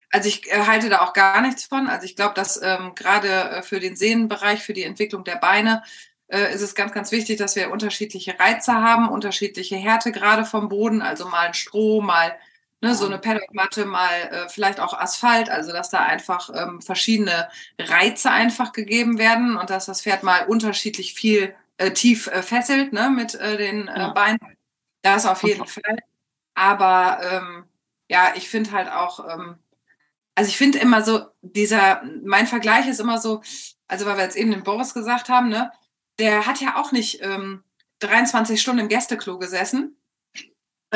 Also, 0.10 0.30
also 0.30 0.30
ich 0.30 0.52
äh, 0.52 0.66
halte 0.66 0.90
da 0.90 1.02
auch 1.02 1.14
gar 1.14 1.42
nichts 1.42 1.66
von. 1.66 1.86
Also 1.88 2.06
ich 2.06 2.16
glaube, 2.16 2.34
dass 2.34 2.60
ähm, 2.60 2.94
gerade 2.96 3.28
äh, 3.28 3.62
für 3.62 3.80
den 3.80 3.96
Sehnenbereich, 3.96 4.64
für 4.64 4.74
die 4.74 4.82
Entwicklung 4.82 5.24
der 5.24 5.36
Beine, 5.36 5.84
äh, 6.26 6.52
ist 6.52 6.62
es 6.62 6.74
ganz, 6.74 6.92
ganz 6.92 7.12
wichtig, 7.12 7.38
dass 7.38 7.56
wir 7.56 7.70
unterschiedliche 7.70 8.40
Reize 8.40 8.74
haben, 8.74 9.10
unterschiedliche 9.10 9.76
Härte 9.76 10.12
gerade 10.12 10.44
vom 10.44 10.70
Boden, 10.70 11.04
also 11.04 11.28
mal 11.28 11.46
ein 11.46 11.54
Stroh, 11.54 12.02
mal 12.02 12.36
ne, 12.82 12.96
so 12.96 13.06
eine 13.06 13.18
Paddockmatte, 13.18 13.86
mal 13.86 14.14
äh, 14.32 14.50
vielleicht 14.50 14.80
auch 14.80 14.94
Asphalt, 14.94 15.50
also 15.50 15.72
dass 15.72 15.90
da 15.90 16.00
einfach 16.00 16.50
ähm, 16.54 16.82
verschiedene 16.82 17.50
Reize 17.80 18.32
einfach 18.32 18.72
gegeben 18.72 19.18
werden 19.18 19.58
und 19.58 19.70
dass 19.70 19.86
das 19.86 20.02
Pferd 20.02 20.24
mal 20.24 20.46
unterschiedlich 20.46 21.14
viel 21.14 21.56
äh, 21.78 21.92
tief 21.92 22.28
äh, 22.28 22.42
fesselt 22.42 22.94
ne, 22.94 23.10
mit 23.10 23.36
äh, 23.36 23.58
den 23.58 23.88
äh. 23.88 24.12
Beinen. 24.14 24.40
Das 25.02 25.26
auf 25.26 25.44
jeden 25.44 25.66
Fall. 25.68 25.98
Aber 26.56 27.20
ähm, 27.24 27.66
ja, 28.10 28.34
ich 28.36 28.50
finde 28.50 28.72
halt 28.72 28.92
auch, 28.92 29.28
ähm, 29.30 29.58
also 30.36 30.50
ich 30.50 30.58
finde 30.58 30.80
immer 30.80 31.04
so, 31.04 31.26
dieser, 31.42 32.02
mein 32.24 32.48
Vergleich 32.48 32.88
ist 32.88 33.00
immer 33.00 33.20
so, 33.20 33.42
also 33.88 34.06
weil 34.06 34.18
wir 34.18 34.24
jetzt 34.24 34.38
eben 34.38 34.52
den 34.52 34.64
Boris 34.64 34.94
gesagt 34.94 35.30
haben, 35.30 35.50
ne, 35.50 35.72
der 36.18 36.46
hat 36.46 36.62
ja 36.62 36.78
auch 36.78 36.92
nicht 36.92 37.22
ähm, 37.22 37.64
23 38.00 38.62
Stunden 38.62 38.82
im 38.82 38.88
Gästeklo 38.90 39.38
gesessen 39.38 39.98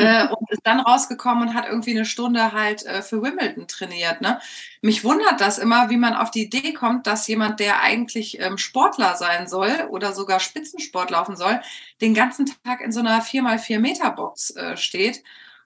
äh, 0.00 0.28
und 0.28 0.50
ist 0.50 0.60
dann 0.64 0.80
rausgekommen 0.80 1.48
und 1.48 1.54
hat 1.54 1.66
irgendwie 1.66 1.92
eine 1.92 2.04
Stunde 2.04 2.52
halt 2.52 2.84
äh, 2.86 3.02
für 3.02 3.22
Wimbledon 3.22 3.68
trainiert. 3.68 4.20
Ne? 4.20 4.40
Mich 4.82 5.04
wundert 5.04 5.40
das 5.40 5.58
immer, 5.58 5.90
wie 5.90 5.96
man 5.96 6.14
auf 6.14 6.30
die 6.30 6.44
Idee 6.44 6.72
kommt, 6.72 7.06
dass 7.06 7.26
jemand, 7.26 7.60
der 7.60 7.82
eigentlich 7.82 8.40
ähm, 8.40 8.58
Sportler 8.58 9.16
sein 9.16 9.48
soll 9.48 9.88
oder 9.90 10.12
sogar 10.12 10.40
Spitzensport 10.40 11.10
laufen 11.10 11.36
soll, 11.36 11.60
den 12.00 12.14
ganzen 12.14 12.46
Tag 12.64 12.80
in 12.80 12.92
so 12.92 13.00
einer 13.00 13.22
4x4 13.22 13.78
Meter 13.78 14.10
Box 14.10 14.50
äh, 14.56 14.76
steht 14.76 15.22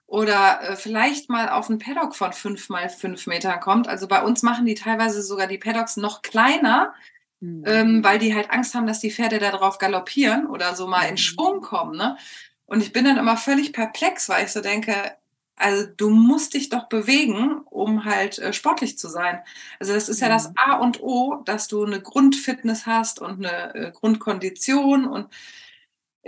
oder 0.07 0.61
äh, 0.61 0.75
vielleicht 0.75 1.29
mal 1.29 1.49
auf 1.49 1.69
einen 1.69 1.79
Paddock 1.79 2.15
von 2.15 2.33
5 2.33 2.69
mal 2.69 2.89
5 2.89 3.27
Metern 3.27 3.59
kommt. 3.59 3.87
Also 3.87 4.07
bei 4.07 4.21
uns 4.21 4.43
machen 4.43 4.65
die 4.65 4.75
teilweise 4.75 5.21
sogar 5.21 5.47
die 5.47 5.57
Paddocks 5.57 5.97
noch 5.97 6.21
kleiner, 6.21 6.93
mhm. 7.39 7.63
ähm, 7.65 8.03
weil 8.03 8.19
die 8.19 8.35
halt 8.35 8.51
Angst 8.51 8.75
haben, 8.75 8.87
dass 8.87 8.99
die 8.99 9.11
Pferde 9.11 9.39
da 9.39 9.51
drauf 9.51 9.77
galoppieren 9.77 10.47
oder 10.47 10.75
so 10.75 10.87
mal 10.87 11.03
in 11.03 11.13
mhm. 11.13 11.17
Schwung 11.17 11.61
kommen. 11.61 11.97
Ne? 11.97 12.17
Und 12.65 12.81
ich 12.81 12.93
bin 12.93 13.05
dann 13.05 13.17
immer 13.17 13.37
völlig 13.37 13.73
perplex, 13.73 14.29
weil 14.29 14.45
ich 14.45 14.51
so 14.51 14.61
denke, 14.61 15.15
also 15.55 15.85
du 15.97 16.09
musst 16.09 16.53
dich 16.53 16.69
doch 16.69 16.89
bewegen, 16.89 17.61
um 17.69 18.05
halt 18.05 18.39
äh, 18.39 18.51
sportlich 18.51 18.97
zu 18.97 19.07
sein. 19.07 19.39
Also 19.79 19.93
das 19.93 20.09
ist 20.09 20.19
ja 20.19 20.27
das 20.27 20.49
mhm. 20.49 20.55
A 20.57 20.77
und 20.77 21.01
O, 21.01 21.41
dass 21.45 21.67
du 21.67 21.85
eine 21.85 22.01
Grundfitness 22.01 22.85
hast 22.85 23.21
und 23.21 23.45
eine 23.45 23.73
äh, 23.75 23.91
Grundkondition 23.91 25.07
und 25.07 25.27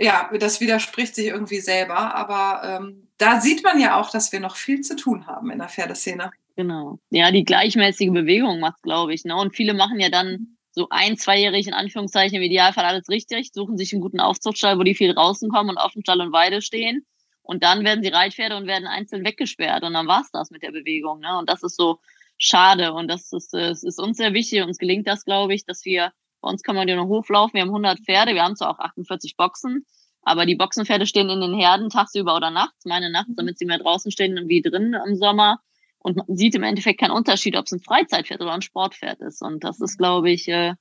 ja, 0.00 0.30
das 0.38 0.60
widerspricht 0.60 1.16
sich 1.16 1.26
irgendwie 1.26 1.60
selber, 1.60 2.14
aber 2.14 2.62
ähm, 2.64 3.08
da 3.18 3.40
sieht 3.40 3.64
man 3.64 3.80
ja 3.80 4.00
auch, 4.00 4.10
dass 4.10 4.30
wir 4.30 4.38
noch 4.38 4.54
viel 4.54 4.80
zu 4.80 4.94
tun 4.94 5.26
haben 5.26 5.50
in 5.50 5.58
der 5.58 5.68
Pferdeszene. 5.68 6.30
Genau. 6.54 7.00
Ja, 7.10 7.32
die 7.32 7.44
gleichmäßige 7.44 8.10
Bewegung 8.10 8.60
macht, 8.60 8.82
glaube 8.82 9.12
ich. 9.12 9.24
Ne? 9.24 9.34
Und 9.34 9.56
viele 9.56 9.74
machen 9.74 9.98
ja 9.98 10.08
dann 10.08 10.57
so 10.78 10.88
ein, 10.90 11.16
zweijährig 11.16 11.66
in 11.66 11.74
Anführungszeichen 11.74 12.36
im 12.36 12.42
Idealfall 12.42 12.84
alles 12.84 13.08
richtig, 13.08 13.50
suchen 13.52 13.76
sich 13.76 13.92
einen 13.92 14.00
guten 14.00 14.20
Aufzuchtstall, 14.20 14.78
wo 14.78 14.82
die 14.82 14.94
viel 14.94 15.12
draußen 15.12 15.50
kommen 15.50 15.70
und 15.70 15.78
auf 15.78 15.92
dem 15.92 16.02
Stall 16.02 16.20
und 16.20 16.32
Weide 16.32 16.62
stehen. 16.62 17.04
Und 17.42 17.62
dann 17.62 17.84
werden 17.84 18.02
sie 18.02 18.10
Reitpferde 18.10 18.56
und 18.56 18.66
werden 18.66 18.86
einzeln 18.86 19.24
weggesperrt. 19.24 19.82
Und 19.82 19.94
dann 19.94 20.06
war's 20.06 20.30
das 20.32 20.50
mit 20.50 20.62
der 20.62 20.70
Bewegung. 20.70 21.20
Ne? 21.20 21.38
Und 21.38 21.48
das 21.48 21.62
ist 21.62 21.76
so 21.76 21.98
schade. 22.36 22.92
Und 22.92 23.08
das 23.08 23.32
ist, 23.32 23.54
das 23.54 23.82
ist 23.82 23.98
uns 23.98 24.18
sehr 24.18 24.34
wichtig. 24.34 24.62
Uns 24.62 24.78
gelingt 24.78 25.06
das, 25.06 25.24
glaube 25.24 25.54
ich, 25.54 25.64
dass 25.64 25.84
wir, 25.84 26.12
bei 26.42 26.50
uns 26.50 26.62
kann 26.62 26.76
man 26.76 26.88
ja 26.88 26.96
nur 26.96 27.08
Hof 27.08 27.28
laufen. 27.30 27.54
Wir 27.54 27.62
haben 27.62 27.70
100 27.70 28.00
Pferde. 28.00 28.34
Wir 28.34 28.42
haben 28.42 28.54
zwar 28.54 28.70
auch 28.70 28.78
48 28.78 29.36
Boxen. 29.36 29.86
Aber 30.22 30.44
die 30.44 30.56
Boxenpferde 30.56 31.06
stehen 31.06 31.30
in 31.30 31.40
den 31.40 31.54
Herden 31.54 31.88
tagsüber 31.88 32.36
oder 32.36 32.50
nachts. 32.50 32.84
Meine 32.84 33.10
nachts, 33.10 33.32
damit 33.34 33.58
sie 33.58 33.64
mehr 33.64 33.78
draußen 33.78 34.10
stehen 34.10 34.48
wie 34.48 34.60
drin 34.60 34.94
im 35.06 35.16
Sommer. 35.16 35.60
Und 36.08 36.16
man 36.16 36.36
sieht 36.36 36.54
im 36.54 36.62
Endeffekt 36.62 37.00
keinen 37.00 37.10
Unterschied, 37.10 37.54
ob 37.54 37.66
es 37.66 37.72
ein 37.72 37.80
Freizeitpferd 37.80 38.40
oder 38.40 38.52
ein 38.52 38.62
Sportpferd 38.62 39.20
ist. 39.20 39.42
Und 39.42 39.62
das 39.62 39.78
ist, 39.78 39.98
glaube 39.98 40.30
ich, 40.30 40.48
äh, 40.48 40.74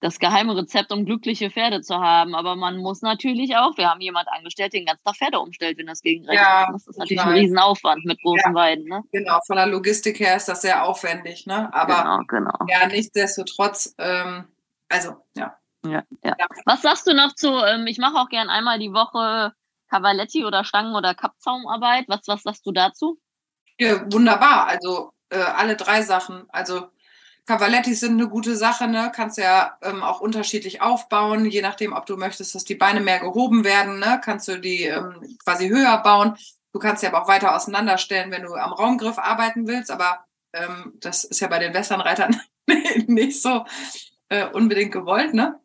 das 0.00 0.18
geheime 0.18 0.54
Rezept, 0.54 0.92
um 0.92 1.06
glückliche 1.06 1.50
Pferde 1.50 1.80
zu 1.80 1.94
haben. 1.96 2.34
Aber 2.34 2.54
man 2.54 2.76
muss 2.76 3.00
natürlich 3.00 3.56
auch, 3.56 3.78
wir 3.78 3.88
haben 3.88 4.02
jemand 4.02 4.28
angestellt, 4.28 4.74
den 4.74 4.80
den 4.80 4.86
ganzen 4.86 5.02
Tag 5.02 5.16
Pferde 5.16 5.40
umstellt, 5.40 5.78
wenn 5.78 5.86
das 5.86 6.02
gegen 6.02 6.26
Recht 6.26 6.42
ja, 6.42 6.64
ist. 6.64 6.86
Das 6.86 6.88
ist 6.88 6.98
natürlich 6.98 7.22
ein 7.22 7.32
Riesenaufwand 7.32 8.04
mit 8.04 8.20
großen 8.20 8.52
ja, 8.52 8.54
Weiden. 8.54 8.84
Ne? 8.84 9.02
Genau, 9.12 9.38
von 9.46 9.56
der 9.56 9.66
Logistik 9.66 10.20
her 10.20 10.36
ist 10.36 10.46
das 10.46 10.60
sehr 10.60 10.84
aufwendig. 10.84 11.46
Ne? 11.46 11.72
Aber 11.72 12.02
genau, 12.28 12.50
genau. 12.50 12.66
ja, 12.68 12.86
nichtsdestotrotz, 12.86 13.94
ähm, 13.96 14.44
also 14.90 15.16
ja. 15.36 15.56
Ja, 15.86 16.02
ja. 16.22 16.34
Was 16.66 16.82
sagst 16.82 17.06
du 17.06 17.14
noch 17.14 17.34
zu, 17.34 17.48
ähm, 17.48 17.86
ich 17.86 17.96
mache 17.96 18.16
auch 18.16 18.28
gern 18.28 18.50
einmal 18.50 18.78
die 18.78 18.92
Woche 18.92 19.54
Cavaletti 19.94 20.44
oder 20.44 20.64
Stangen- 20.64 20.96
oder 20.96 21.14
Kappzaumarbeit. 21.14 22.08
Was, 22.08 22.26
was 22.26 22.42
sagst 22.42 22.66
du 22.66 22.72
dazu? 22.72 23.18
Ja, 23.78 24.00
wunderbar. 24.12 24.66
Also 24.68 25.12
äh, 25.30 25.38
alle 25.38 25.76
drei 25.76 26.02
Sachen. 26.02 26.44
Also 26.50 26.88
Cavalettis 27.46 28.00
sind 28.00 28.12
eine 28.20 28.28
gute 28.28 28.56
Sache, 28.56 28.88
ne? 28.88 29.12
Kannst 29.14 29.38
ja 29.38 29.78
ähm, 29.82 30.02
auch 30.02 30.20
unterschiedlich 30.20 30.82
aufbauen, 30.82 31.46
je 31.46 31.62
nachdem, 31.62 31.92
ob 31.92 32.06
du 32.06 32.16
möchtest, 32.16 32.54
dass 32.54 32.64
die 32.64 32.74
Beine 32.76 33.00
mehr 33.00 33.20
gehoben 33.20 33.64
werden, 33.64 33.98
ne? 33.98 34.20
Kannst 34.24 34.48
du 34.48 34.58
die 34.60 34.84
ähm, 34.84 35.36
quasi 35.44 35.68
höher 35.68 35.98
bauen. 36.02 36.36
Du 36.72 36.78
kannst 36.80 37.02
sie 37.02 37.06
aber 37.08 37.22
auch 37.22 37.28
weiter 37.28 37.54
auseinanderstellen, 37.54 38.30
wenn 38.30 38.42
du 38.44 38.54
am 38.54 38.72
Raumgriff 38.72 39.18
arbeiten 39.18 39.66
willst, 39.68 39.90
aber 39.90 40.24
ähm, 40.52 40.94
das 41.00 41.24
ist 41.24 41.40
ja 41.40 41.48
bei 41.48 41.58
den 41.60 41.74
Westernreitern 41.74 42.40
nicht 43.08 43.42
so 43.42 43.64
äh, 44.30 44.46
unbedingt 44.48 44.92
gewollt, 44.92 45.34
ne? 45.34 45.60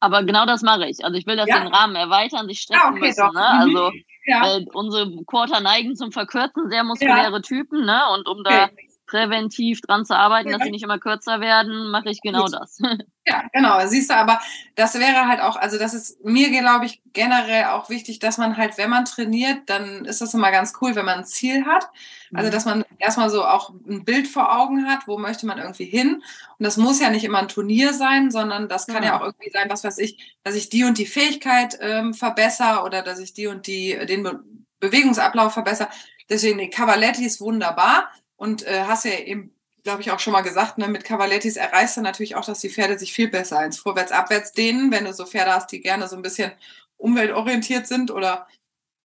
Aber 0.00 0.22
genau 0.22 0.46
das 0.46 0.62
mache 0.62 0.86
ich. 0.86 1.04
Also 1.04 1.16
ich 1.16 1.26
will, 1.26 1.36
dass 1.36 1.48
ja. 1.48 1.60
den 1.60 1.72
Rahmen 1.72 1.94
erweitern, 1.94 2.48
sich 2.48 2.60
strecken 2.60 2.82
ja, 2.82 2.90
okay, 2.90 3.00
müssen. 3.00 3.34
Ne? 3.34 3.46
Also 3.46 3.92
ja. 4.26 4.42
weil 4.42 4.66
unsere 4.72 5.24
Quarter 5.24 5.60
neigen 5.60 5.96
zum 5.96 6.12
Verkürzen, 6.12 6.70
sehr 6.70 6.84
muskuläre 6.84 7.32
ja. 7.32 7.40
Typen, 7.40 7.84
ne? 7.84 8.00
Und 8.14 8.28
um 8.28 8.42
da 8.44 8.64
okay. 8.64 8.88
präventiv 9.06 9.80
dran 9.82 10.04
zu 10.04 10.16
arbeiten, 10.16 10.50
dass 10.50 10.62
sie 10.62 10.70
nicht 10.70 10.82
immer 10.82 10.98
kürzer 10.98 11.40
werden, 11.40 11.90
mache 11.90 12.10
ich 12.10 12.20
genau 12.22 12.44
Gut. 12.44 12.54
das. 12.54 12.80
Ja, 13.26 13.44
genau. 13.52 13.78
Siehst 13.86 14.10
du, 14.10 14.16
aber 14.16 14.40
das 14.74 14.98
wäre 14.98 15.28
halt 15.28 15.40
auch, 15.40 15.54
also 15.54 15.78
das 15.78 15.94
ist 15.94 16.24
mir, 16.24 16.48
glaube 16.48 16.86
ich, 16.86 17.00
generell 17.12 17.66
auch 17.66 17.88
wichtig, 17.88 18.18
dass 18.18 18.38
man 18.38 18.56
halt, 18.56 18.76
wenn 18.76 18.90
man 18.90 19.04
trainiert, 19.04 19.68
dann 19.68 20.04
ist 20.04 20.20
das 20.20 20.34
immer 20.34 20.50
ganz 20.50 20.72
cool, 20.80 20.96
wenn 20.96 21.04
man 21.04 21.18
ein 21.18 21.24
Ziel 21.26 21.64
hat. 21.64 21.86
Also, 22.32 22.50
dass 22.50 22.64
man 22.64 22.84
erstmal 22.98 23.30
so 23.30 23.44
auch 23.44 23.70
ein 23.88 24.04
Bild 24.04 24.28
vor 24.28 24.56
Augen 24.56 24.86
hat, 24.86 25.06
wo 25.06 25.18
möchte 25.18 25.46
man 25.46 25.58
irgendwie 25.58 25.84
hin. 25.84 26.22
Und 26.58 26.64
das 26.64 26.76
muss 26.76 27.00
ja 27.00 27.10
nicht 27.10 27.24
immer 27.24 27.38
ein 27.38 27.48
Turnier 27.48 27.92
sein, 27.92 28.30
sondern 28.30 28.68
das 28.68 28.86
kann 28.86 29.02
ja, 29.02 29.10
ja 29.10 29.16
auch 29.18 29.24
irgendwie 29.24 29.50
sein, 29.50 29.68
was 29.68 29.84
weiß 29.84 29.98
ich, 29.98 30.36
dass 30.44 30.54
ich 30.54 30.68
die 30.68 30.84
und 30.84 30.98
die 30.98 31.06
Fähigkeit 31.06 31.78
ähm, 31.80 32.14
verbessere 32.14 32.84
oder 32.84 33.02
dass 33.02 33.18
ich 33.18 33.32
die 33.32 33.46
und 33.46 33.66
die, 33.66 33.98
den 34.06 34.22
Be 34.22 34.42
Bewegungsablauf 34.78 35.52
verbessere. 35.52 35.90
Deswegen, 36.30 36.58
die 36.58 36.70
Cavaletti 36.70 37.26
ist 37.26 37.42
wunderbar. 37.42 38.10
Und 38.36 38.66
äh, 38.66 38.84
hast 38.86 39.04
ja 39.04 39.18
eben 39.18 39.52
glaube 39.82 40.02
ich, 40.02 40.10
auch 40.10 40.18
schon 40.18 40.32
mal 40.32 40.42
gesagt, 40.42 40.78
ne, 40.78 40.88
mit 40.88 41.04
Cavalettis 41.04 41.56
erreichst 41.56 41.96
du 41.96 42.00
natürlich 42.00 42.36
auch, 42.36 42.44
dass 42.44 42.60
die 42.60 42.70
Pferde 42.70 42.98
sich 42.98 43.12
viel 43.12 43.28
besser 43.28 43.58
als 43.58 43.78
vorwärts-abwärts 43.78 44.52
dehnen, 44.52 44.90
wenn 44.90 45.04
du 45.04 45.12
so 45.12 45.26
Pferde 45.26 45.52
hast, 45.52 45.72
die 45.72 45.80
gerne 45.80 46.08
so 46.08 46.16
ein 46.16 46.22
bisschen 46.22 46.52
umweltorientiert 46.96 47.86
sind 47.86 48.10
oder 48.10 48.46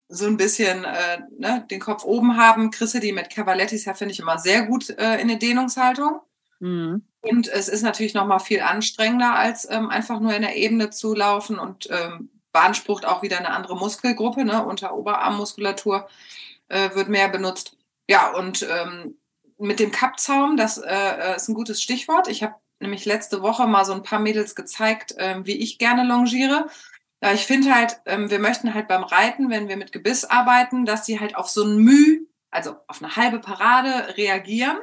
so 0.09 0.27
ein 0.27 0.37
bisschen 0.37 0.85
äh, 0.85 1.21
ne, 1.39 1.67
den 1.71 1.81
Kopf 1.81 2.05
oben 2.05 2.37
haben, 2.37 2.71
du 2.71 3.01
die 3.01 3.13
mit 3.13 3.31
Cavalettis 3.31 3.85
ja, 3.85 3.95
finde 3.95 4.13
ich, 4.13 4.21
immer 4.21 4.39
sehr 4.39 4.63
gut 4.63 4.91
äh, 4.91 5.21
in 5.21 5.29
der 5.29 5.39
Dehnungshaltung. 5.39 6.21
Mhm. 6.61 7.05
Und 7.23 7.49
es 7.49 7.69
ist 7.69 7.83
natürlich 7.83 8.15
noch 8.15 8.27
mal 8.27 8.39
viel 8.39 8.61
anstrengender, 8.61 9.35
als 9.35 9.69
ähm, 9.71 9.89
einfach 9.89 10.21
nur 10.21 10.35
in 10.35 10.43
der 10.43 10.57
Ebene 10.57 10.91
zu 10.91 11.15
laufen 11.15 11.59
und 11.59 11.89
ähm, 11.91 12.31
beansprucht 12.53 13.07
auch 13.07 13.23
wieder 13.23 13.39
eine 13.39 13.51
andere 13.51 13.77
Muskelgruppe, 13.77 14.45
ne, 14.45 14.65
unter 14.65 14.95
Oberarmmuskulatur 14.95 16.07
äh, 16.69 16.95
wird 16.95 17.09
mehr 17.09 17.29
benutzt. 17.29 17.77
Ja, 18.09 18.33
und 18.33 18.67
ähm, 18.71 19.17
mit 19.59 19.81
dem 19.81 19.91
Kappzaum, 19.91 20.57
das 20.57 20.79
äh, 20.79 21.33
äh, 21.33 21.37
ist 21.37 21.49
ein 21.49 21.55
gutes 21.55 21.83
Stichwort. 21.83 22.29
Ich 22.29 22.43
habe 22.43 22.55
nämlich 22.81 23.05
letzte 23.05 23.43
Woche 23.43 23.67
mal 23.67 23.85
so 23.85 23.93
ein 23.93 24.03
paar 24.03 24.21
Mädels 24.21 24.55
gezeigt, 24.55 25.17
äh, 25.17 25.45
wie 25.45 25.57
ich 25.57 25.79
gerne 25.79 26.05
longiere. 26.05 26.67
Ich 27.33 27.47
finde 27.47 27.75
halt, 27.75 28.01
ähm, 28.07 28.31
wir 28.31 28.39
möchten 28.39 28.75
halt 28.75 28.89
beim 28.89 29.05
Reiten, 29.05 29.49
wenn 29.51 29.68
wir 29.68 29.77
mit 29.77 29.93
Gebiss 29.93 30.25
arbeiten, 30.25 30.85
dass 30.85 31.07
sie 31.07 31.20
halt 31.20 31.37
auf 31.37 31.49
so 31.49 31.64
ein 31.64 31.79
Müh, 31.79 32.27
also 32.51 32.77
auf 32.87 33.03
eine 33.03 33.16
halbe 33.16 33.39
Parade 33.39 34.16
reagieren. 34.16 34.79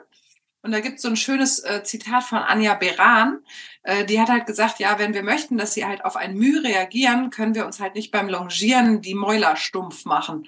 Und 0.63 0.71
da 0.71 0.79
gibt 0.79 0.97
es 0.97 1.01
so 1.01 1.09
ein 1.09 1.15
schönes 1.15 1.59
äh, 1.59 1.83
Zitat 1.83 2.23
von 2.23 2.39
Anja 2.39 2.75
Beran. 2.75 3.39
Äh, 3.83 4.05
die 4.05 4.19
hat 4.19 4.29
halt 4.29 4.45
gesagt, 4.45 4.79
ja, 4.79 4.99
wenn 4.99 5.13
wir 5.13 5.23
möchten, 5.23 5.57
dass 5.57 5.73
sie 5.73 5.85
halt 5.85 6.05
auf 6.05 6.15
ein 6.15 6.35
Müh 6.35 6.59
reagieren, 6.59 7.31
können 7.31 7.55
wir 7.55 7.65
uns 7.65 7.79
halt 7.79 7.95
nicht 7.95 8.11
beim 8.11 8.29
Longieren 8.29 9.01
die 9.01 9.15
Mäuler 9.15 9.55
stumpf 9.55 10.05
machen. 10.05 10.47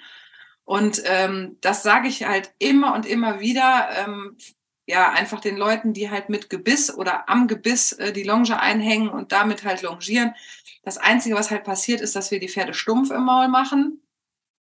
Und 0.65 1.01
ähm, 1.05 1.57
das 1.61 1.83
sage 1.83 2.07
ich 2.07 2.25
halt 2.25 2.53
immer 2.59 2.93
und 2.93 3.05
immer 3.05 3.39
wieder. 3.39 3.89
Ähm, 4.05 4.37
ja, 4.85 5.11
einfach 5.11 5.39
den 5.39 5.55
Leuten, 5.55 5.93
die 5.93 6.09
halt 6.09 6.29
mit 6.29 6.49
Gebiss 6.49 6.93
oder 6.93 7.29
am 7.29 7.47
Gebiss 7.47 7.93
äh, 7.93 8.11
die 8.11 8.23
Longe 8.23 8.59
einhängen 8.59 9.09
und 9.09 9.31
damit 9.31 9.63
halt 9.63 9.81
longieren. 9.81 10.35
Das 10.83 10.97
Einzige, 10.97 11.35
was 11.35 11.49
halt 11.49 11.63
passiert, 11.63 12.01
ist, 12.01 12.15
dass 12.15 12.29
wir 12.29 12.39
die 12.39 12.49
Pferde 12.49 12.73
stumpf 12.73 13.09
im 13.09 13.23
Maul 13.23 13.47
machen. 13.47 14.01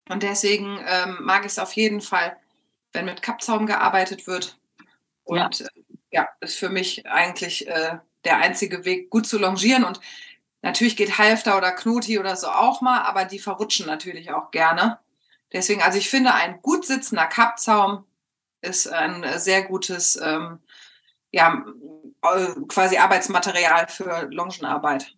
Und 0.09 0.23
deswegen 0.23 0.79
ähm, 0.87 1.17
mag 1.21 1.45
ich 1.45 1.53
es 1.53 1.59
auf 1.59 1.73
jeden 1.73 2.01
Fall, 2.01 2.37
wenn 2.93 3.05
mit 3.05 3.21
Kappzaum 3.21 3.65
gearbeitet 3.65 4.27
wird. 4.27 4.57
Und 5.23 5.59
ja, 5.59 5.65
äh, 5.65 5.69
ja 6.11 6.29
ist 6.39 6.57
für 6.57 6.69
mich 6.69 7.07
eigentlich 7.07 7.67
äh, 7.67 7.97
der 8.23 8.37
einzige 8.37 8.85
Weg, 8.85 9.09
gut 9.09 9.25
zu 9.25 9.39
longieren. 9.39 9.83
Und 9.83 9.99
natürlich 10.61 10.95
geht 10.95 11.17
Halfter 11.17 11.57
oder 11.57 11.71
Knoti 11.71 12.19
oder 12.19 12.35
so 12.35 12.47
auch 12.47 12.81
mal, 12.81 13.01
aber 13.01 13.25
die 13.25 13.39
verrutschen 13.39 13.87
natürlich 13.87 14.31
auch 14.31 14.51
gerne. 14.51 14.99
Deswegen, 15.53 15.81
also 15.81 15.97
ich 15.97 16.09
finde, 16.09 16.33
ein 16.33 16.61
gut 16.61 16.85
sitzender 16.85 17.25
Kappzaum 17.25 18.05
ist 18.61 18.87
ein 18.87 19.25
sehr 19.39 19.63
gutes, 19.63 20.15
ähm, 20.17 20.59
ja, 21.31 21.65
äh, 22.21 22.47
quasi 22.67 22.97
Arbeitsmaterial 22.97 23.87
für 23.87 24.27
Longenarbeit. 24.29 25.15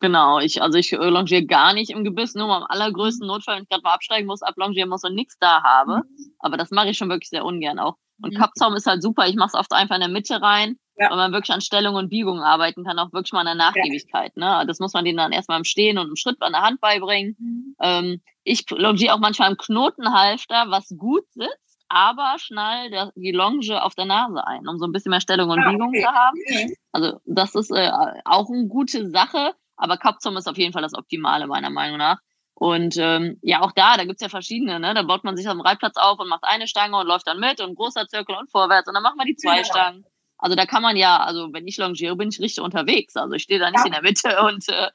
Genau, 0.00 0.38
ich, 0.40 0.60
also 0.60 0.78
ich 0.78 0.92
äh, 0.92 0.96
longiere 0.96 1.46
gar 1.46 1.72
nicht 1.72 1.90
im 1.90 2.04
Gebiss, 2.04 2.34
nur 2.34 2.48
mal 2.48 2.58
am 2.58 2.66
allergrößten 2.68 3.26
Notfall, 3.26 3.56
wenn 3.56 3.62
ich 3.62 3.68
gerade 3.68 3.82
mal 3.82 3.94
absteigen 3.94 4.26
muss, 4.26 4.42
ablongieren 4.42 4.90
muss 4.90 5.04
und 5.04 5.14
nichts 5.14 5.38
da 5.38 5.62
habe. 5.62 5.98
Mhm. 5.98 6.34
Aber 6.38 6.56
das 6.56 6.70
mache 6.70 6.90
ich 6.90 6.98
schon 6.98 7.08
wirklich 7.08 7.30
sehr 7.30 7.44
ungern 7.44 7.78
auch. 7.78 7.96
Und 8.22 8.34
mhm. 8.34 8.38
Kappzaum 8.38 8.74
ist 8.74 8.86
halt 8.86 9.02
super, 9.02 9.26
ich 9.26 9.36
mache 9.36 9.48
es 9.48 9.54
oft 9.54 9.72
einfach 9.72 9.94
in 9.94 10.00
der 10.00 10.10
Mitte 10.10 10.40
rein, 10.40 10.76
ja. 10.98 11.10
weil 11.10 11.16
man 11.16 11.32
wirklich 11.32 11.54
an 11.54 11.60
Stellung 11.60 11.94
und 11.94 12.10
Biegung 12.10 12.40
arbeiten 12.40 12.84
kann, 12.84 12.98
auch 12.98 13.12
wirklich 13.12 13.32
mal 13.32 13.40
an 13.40 13.46
der 13.46 13.54
Nachgiebigkeit. 13.54 14.32
Ja. 14.36 14.60
Ne? 14.60 14.66
Das 14.66 14.80
muss 14.80 14.92
man 14.92 15.04
denen 15.04 15.18
dann 15.18 15.32
erstmal 15.32 15.58
im 15.58 15.64
Stehen 15.64 15.98
und 15.98 16.08
im 16.08 16.16
Schritt 16.16 16.40
an 16.40 16.52
der 16.52 16.62
Hand 16.62 16.80
beibringen. 16.80 17.36
Mhm. 17.38 17.76
Ähm, 17.80 18.22
ich 18.44 18.68
longiere 18.70 19.14
auch 19.14 19.18
manchmal 19.18 19.50
im 19.50 19.56
Knotenhalfter, 19.56 20.66
was 20.68 20.94
gut 20.96 21.24
sitzt 21.32 21.66
aber 21.88 22.36
schnall 22.38 22.90
der, 22.90 23.12
die 23.14 23.32
Longe 23.32 23.82
auf 23.82 23.94
der 23.94 24.06
Nase 24.06 24.44
ein, 24.46 24.66
um 24.66 24.78
so 24.78 24.86
ein 24.86 24.92
bisschen 24.92 25.10
mehr 25.10 25.20
Stellung 25.20 25.50
und 25.50 25.60
ah, 25.60 25.70
Biegung 25.70 25.88
okay. 25.88 26.02
zu 26.02 26.08
haben. 26.08 26.74
Also 26.92 27.20
das 27.24 27.54
ist 27.54 27.70
äh, 27.70 27.90
auch 28.24 28.48
eine 28.50 28.66
gute 28.66 29.08
Sache. 29.08 29.54
Aber 29.76 29.96
Kappzaum 29.96 30.36
ist 30.36 30.48
auf 30.48 30.58
jeden 30.58 30.72
Fall 30.72 30.82
das 30.82 30.94
Optimale, 30.94 31.46
meiner 31.46 31.70
Meinung 31.70 31.98
nach. 31.98 32.18
Und 32.54 32.96
ähm, 32.96 33.38
ja, 33.42 33.60
auch 33.60 33.72
da, 33.72 33.98
da 33.98 34.04
gibt's 34.04 34.22
ja 34.22 34.30
verschiedene, 34.30 34.80
ne? 34.80 34.94
Da 34.94 35.02
baut 35.02 35.24
man 35.24 35.36
sich 35.36 35.46
auf 35.46 35.52
dem 35.52 35.60
Reitplatz 35.60 35.96
auf 35.96 36.18
und 36.18 36.28
macht 36.28 36.44
eine 36.44 36.66
Stange 36.66 36.96
und 36.96 37.06
läuft 37.06 37.26
dann 37.26 37.38
mit 37.38 37.60
und 37.60 37.74
großer 37.74 38.08
Zirkel 38.08 38.34
und 38.34 38.50
vorwärts 38.50 38.88
und 38.88 38.94
dann 38.94 39.02
macht 39.02 39.16
man 39.16 39.26
die 39.26 39.36
zwei 39.36 39.58
ja. 39.58 39.64
Stangen. 39.64 40.06
Also 40.38 40.56
da 40.56 40.64
kann 40.64 40.82
man 40.82 40.96
ja, 40.96 41.18
also 41.18 41.52
wenn 41.52 41.66
ich 41.66 41.76
longiere, 41.76 42.16
bin 42.16 42.30
ich 42.30 42.40
richtig 42.40 42.64
unterwegs. 42.64 43.14
Also 43.16 43.34
ich 43.34 43.42
stehe 43.42 43.60
da 43.60 43.70
nicht 43.70 43.80
ja. 43.80 43.86
in 43.86 43.92
der 43.92 44.02
Mitte 44.02 44.42
und 44.46 44.66
äh, 44.70 44.90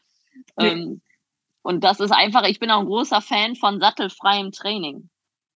nee. 0.57 0.69
ähm, 0.69 1.01
und 1.61 1.83
das 1.83 1.99
ist 1.99 2.11
einfach, 2.11 2.47
ich 2.47 2.59
bin 2.59 2.71
auch 2.71 2.79
ein 2.79 2.87
großer 2.87 3.21
Fan 3.21 3.55
von 3.55 3.79
sattelfreiem 3.79 4.51
Training. 4.51 5.09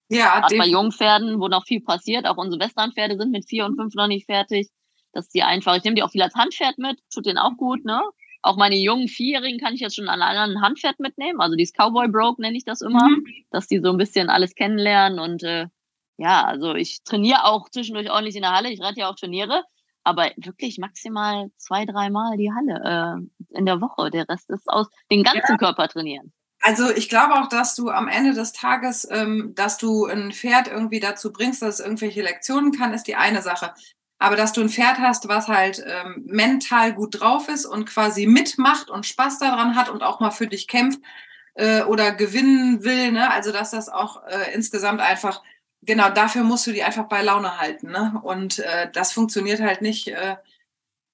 Ja, 0.09 0.41
Gerade 0.41 0.59
bei 0.59 0.67
Jungpferden, 0.67 1.41
wo 1.41 1.49
noch 1.49 1.65
viel 1.65 1.81
passiert, 1.81 2.27
auch 2.27 2.37
unsere 2.37 2.61
Westernpferde 2.61 3.17
sind 3.17 3.31
mit 3.31 3.49
vier 3.49 3.65
und 3.65 3.77
fünf 3.77 3.95
noch 3.95 4.09
nicht 4.09 4.27
fertig, 4.27 4.69
dass 5.13 5.29
die 5.29 5.43
einfach, 5.43 5.77
ich 5.77 5.85
nehme 5.85 5.95
die 5.95 6.03
auch 6.03 6.11
viel 6.11 6.23
als 6.23 6.35
Handpferd 6.35 6.79
mit, 6.79 6.99
tut 7.13 7.27
denen 7.27 7.39
auch 7.39 7.57
gut, 7.57 7.85
ne? 7.85 8.03
Auch 8.43 8.57
meine 8.57 8.77
jungen 8.77 9.07
Vierjährigen 9.07 9.61
kann 9.61 9.75
ich 9.75 9.81
jetzt 9.81 9.95
schon 9.95 10.09
an 10.09 10.21
einem 10.21 10.61
Handpferd 10.61 10.99
mitnehmen. 10.99 11.41
Also 11.41 11.57
dieses 11.57 11.75
Cowboy 11.75 12.09
Broke 12.09 12.43
nenne 12.43 12.57
ich 12.57 12.65
das 12.65 12.81
immer, 12.81 13.09
mhm. 13.09 13.25
dass 13.51 13.69
die 13.69 13.79
so 13.79 13.91
ein 13.91 13.97
bisschen 13.97 14.29
alles 14.29 14.57
kennenlernen. 14.57 15.21
Und 15.21 15.45
äh, 15.45 15.69
ja, 16.17 16.45
also 16.45 16.75
ich 16.75 17.05
trainiere 17.05 17.45
auch 17.45 17.69
zwischendurch 17.71 18.11
ordentlich 18.11 18.35
in 18.35 18.43
der 18.43 18.53
Halle. 18.53 18.71
Ich 18.71 18.81
reite 18.81 19.01
ja 19.01 19.09
auch 19.09 19.15
Turniere, 19.15 19.63
aber 20.03 20.31
wirklich 20.37 20.79
maximal 20.79 21.51
zwei, 21.57 21.87
dreimal 21.87 22.37
die 22.37 22.51
Halle 22.53 23.29
äh, 23.53 23.57
in 23.57 23.65
der 23.65 23.81
Woche. 23.81 24.11
Der 24.11 24.29
Rest 24.29 24.51
ist 24.51 24.69
aus 24.69 24.89
den 25.11 25.23
ganzen 25.23 25.53
ja. 25.53 25.57
Körper 25.57 25.87
trainieren. 25.89 26.33
Also 26.61 26.91
ich 26.91 27.09
glaube 27.09 27.35
auch, 27.35 27.49
dass 27.49 27.75
du 27.75 27.91
am 27.91 28.07
Ende 28.07 28.35
des 28.35 28.53
Tages, 28.53 29.07
ähm, 29.11 29.53
dass 29.55 29.79
du 29.79 30.07
ein 30.07 30.33
Pferd 30.33 30.69
irgendwie 30.69 31.01
dazu 31.01 31.33
bringst, 31.33 31.61
dass 31.61 31.81
es 31.81 31.85
irgendwelche 31.85 32.23
Lektionen 32.23 32.73
kann, 32.73 32.95
ist 32.95 33.09
die 33.09 33.17
eine 33.17 33.43
Sache. 33.43 33.75
Aber 34.23 34.37
dass 34.37 34.53
du 34.53 34.61
ein 34.61 34.69
Pferd 34.69 34.99
hast, 34.99 35.27
was 35.27 35.49
halt 35.49 35.85
ähm, 35.85 36.23
mental 36.27 36.93
gut 36.93 37.21
drauf 37.21 37.49
ist 37.49 37.67
und 37.67 37.87
quasi 37.87 38.27
mitmacht 38.27 38.89
und 38.89 39.05
Spaß 39.05 39.41
daran 39.41 39.75
hat 39.75 39.89
und 39.89 40.05
auch 40.05 40.21
mal 40.21 40.31
für 40.31 40.47
dich 40.47 40.69
kämpft 40.69 41.01
äh, 41.55 41.83
oder 41.83 42.13
gewinnen 42.13 42.85
will, 42.85 43.11
ne? 43.11 43.33
Also 43.33 43.51
dass 43.51 43.73
das 43.73 43.89
auch 43.89 44.25
äh, 44.29 44.55
insgesamt 44.55 45.01
einfach, 45.01 45.43
genau, 45.83 46.09
dafür 46.09 46.45
musst 46.45 46.69
du 46.69 46.73
die 46.73 46.85
einfach 46.85 47.09
bei 47.09 47.21
Laune 47.23 47.59
halten, 47.59 47.91
ne? 47.91 48.21
Und 48.23 48.61
äh, 48.61 48.89
das 48.93 49.13
funktioniert 49.13 49.61
halt 49.61 49.83
nicht 49.83 50.07
äh, 50.07 50.37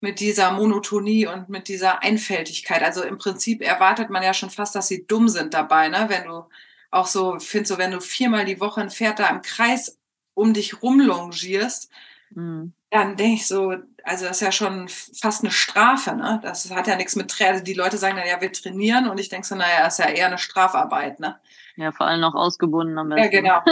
mit 0.01 0.21
dieser 0.21 0.53
Monotonie 0.53 1.27
und 1.27 1.49
mit 1.49 1.69
dieser 1.69 2.03
Einfältigkeit. 2.03 2.83
Also 2.83 3.03
im 3.03 3.17
Prinzip 3.17 3.63
erwartet 3.63 4.11
man 4.11 4.23
ja 4.23 4.35
schon 4.35 4.51
fast, 4.51 4.75
dass 4.75 4.87
sie 4.87 5.07
dumm 5.07 5.31
sind 5.31 5.55
dabei, 5.55 5.89
ne? 5.89 6.07
Wenn 6.09 6.25
du 6.25 6.45
auch 6.91 7.07
so, 7.07 7.39
findest 7.39 7.73
so, 7.73 7.79
wenn 7.79 7.91
du 7.91 8.01
viermal 8.01 8.45
die 8.45 8.61
Woche 8.61 8.83
ein 8.83 8.91
Pferd 8.91 9.19
da 9.19 9.29
im 9.29 9.41
Kreis 9.41 9.99
um 10.35 10.53
dich 10.53 10.83
rumlongierst, 10.83 11.91
mhm 12.31 12.75
dann 12.91 13.17
denke 13.17 13.35
ich 13.35 13.47
so, 13.47 13.75
also 14.05 14.25
das 14.25 14.37
ist 14.37 14.41
ja 14.41 14.53
schon 14.53 14.89
fast 14.89 15.43
eine 15.43 15.51
Strafe, 15.51 16.17
ne? 16.17 16.41
Das 16.43 16.71
hat 16.71 16.87
ja 16.87 16.97
nichts 16.97 17.17
mit 17.17 17.31
Training. 17.31 17.53
Also 17.53 17.65
die 17.65 17.75
Leute 17.75 17.99
sagen 17.99 18.17
dann, 18.17 18.27
ja, 18.27 18.41
wir 18.41 18.53
trainieren 18.53 19.09
und 19.09 19.21
ich 19.21 19.29
denke 19.29 19.47
so, 19.47 19.55
naja, 19.55 19.87
ist 19.87 19.99
ja 19.99 20.07
eher 20.07 20.27
eine 20.27 20.39
Strafarbeit, 20.39 21.21
ne? 21.21 21.39
Ja, 21.77 21.93
vor 21.93 22.07
allem 22.07 22.21
noch 22.21 22.35
ausgebunden 22.35 22.99
am 22.99 23.11
besten. 23.11 23.23
Ja, 23.23 23.29
genau. 23.31 23.63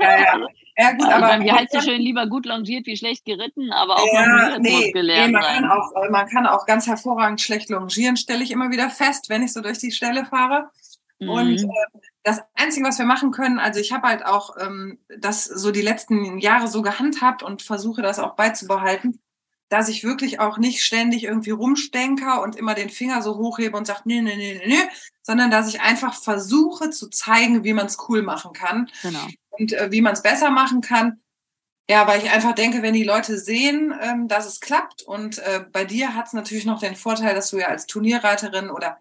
ja, 0.00 0.20
ja. 0.20 0.46
Ja, 0.76 0.92
gut, 0.92 1.04
also 1.04 1.26
aber 1.26 1.44
wie 1.44 1.52
heißt 1.52 1.74
es 1.74 1.84
schön, 1.84 2.00
lieber 2.00 2.26
gut 2.26 2.46
longiert 2.46 2.86
wie 2.86 2.96
schlecht 2.96 3.26
geritten, 3.26 3.72
aber 3.72 3.96
auch 3.96 4.14
ja, 4.14 4.58
nee, 4.58 4.90
gelernt 4.90 5.26
nee, 5.26 5.32
man. 5.32 5.42
Kann 5.42 5.70
auch, 5.70 5.92
man 6.10 6.26
kann 6.28 6.46
auch 6.46 6.64
ganz 6.64 6.86
hervorragend 6.86 7.42
schlecht 7.42 7.68
longieren, 7.68 8.16
stelle 8.16 8.42
ich 8.42 8.50
immer 8.50 8.70
wieder 8.70 8.88
fest, 8.88 9.28
wenn 9.28 9.42
ich 9.42 9.52
so 9.52 9.60
durch 9.60 9.78
die 9.78 9.92
Stelle 9.92 10.24
fahre. 10.24 10.70
Mhm. 11.18 11.28
Und 11.28 11.62
äh, 11.62 11.98
das 12.22 12.40
Einzige, 12.54 12.86
was 12.86 12.98
wir 12.98 13.06
machen 13.06 13.32
können, 13.32 13.58
also 13.58 13.80
ich 13.80 13.92
habe 13.92 14.06
halt 14.06 14.24
auch 14.24 14.56
ähm, 14.60 14.98
das 15.18 15.44
so 15.44 15.72
die 15.72 15.82
letzten 15.82 16.38
Jahre 16.38 16.68
so 16.68 16.82
gehandhabt 16.82 17.42
und 17.42 17.62
versuche 17.62 18.02
das 18.02 18.18
auch 18.18 18.36
beizubehalten, 18.36 19.20
dass 19.68 19.88
ich 19.88 20.04
wirklich 20.04 20.38
auch 20.38 20.58
nicht 20.58 20.84
ständig 20.84 21.24
irgendwie 21.24 21.50
rumstenker 21.50 22.42
und 22.42 22.56
immer 22.56 22.74
den 22.74 22.90
Finger 22.90 23.22
so 23.22 23.38
hochhebe 23.38 23.76
und 23.76 23.86
sage, 23.86 24.02
nee, 24.04 24.20
nee, 24.20 24.36
nee, 24.36 24.60
nee, 24.62 24.66
nee, 24.66 24.88
sondern 25.22 25.50
dass 25.50 25.68
ich 25.68 25.80
einfach 25.80 26.14
versuche 26.14 26.90
zu 26.90 27.08
zeigen, 27.08 27.64
wie 27.64 27.72
man 27.72 27.86
es 27.86 27.96
cool 28.08 28.22
machen 28.22 28.52
kann 28.52 28.90
genau. 29.02 29.26
und 29.50 29.72
äh, 29.72 29.90
wie 29.90 30.02
man 30.02 30.12
es 30.12 30.22
besser 30.22 30.50
machen 30.50 30.80
kann. 30.80 31.20
Ja, 31.90 32.06
weil 32.06 32.22
ich 32.22 32.30
einfach 32.30 32.54
denke, 32.54 32.82
wenn 32.82 32.94
die 32.94 33.02
Leute 33.02 33.38
sehen, 33.38 33.92
ähm, 34.00 34.28
dass 34.28 34.46
es 34.46 34.60
klappt 34.60 35.02
und 35.02 35.38
äh, 35.38 35.64
bei 35.72 35.84
dir 35.84 36.14
hat 36.14 36.28
es 36.28 36.32
natürlich 36.32 36.64
noch 36.64 36.78
den 36.78 36.94
Vorteil, 36.94 37.34
dass 37.34 37.50
du 37.50 37.58
ja 37.58 37.66
als 37.66 37.86
Turnierreiterin 37.86 38.70
oder 38.70 38.98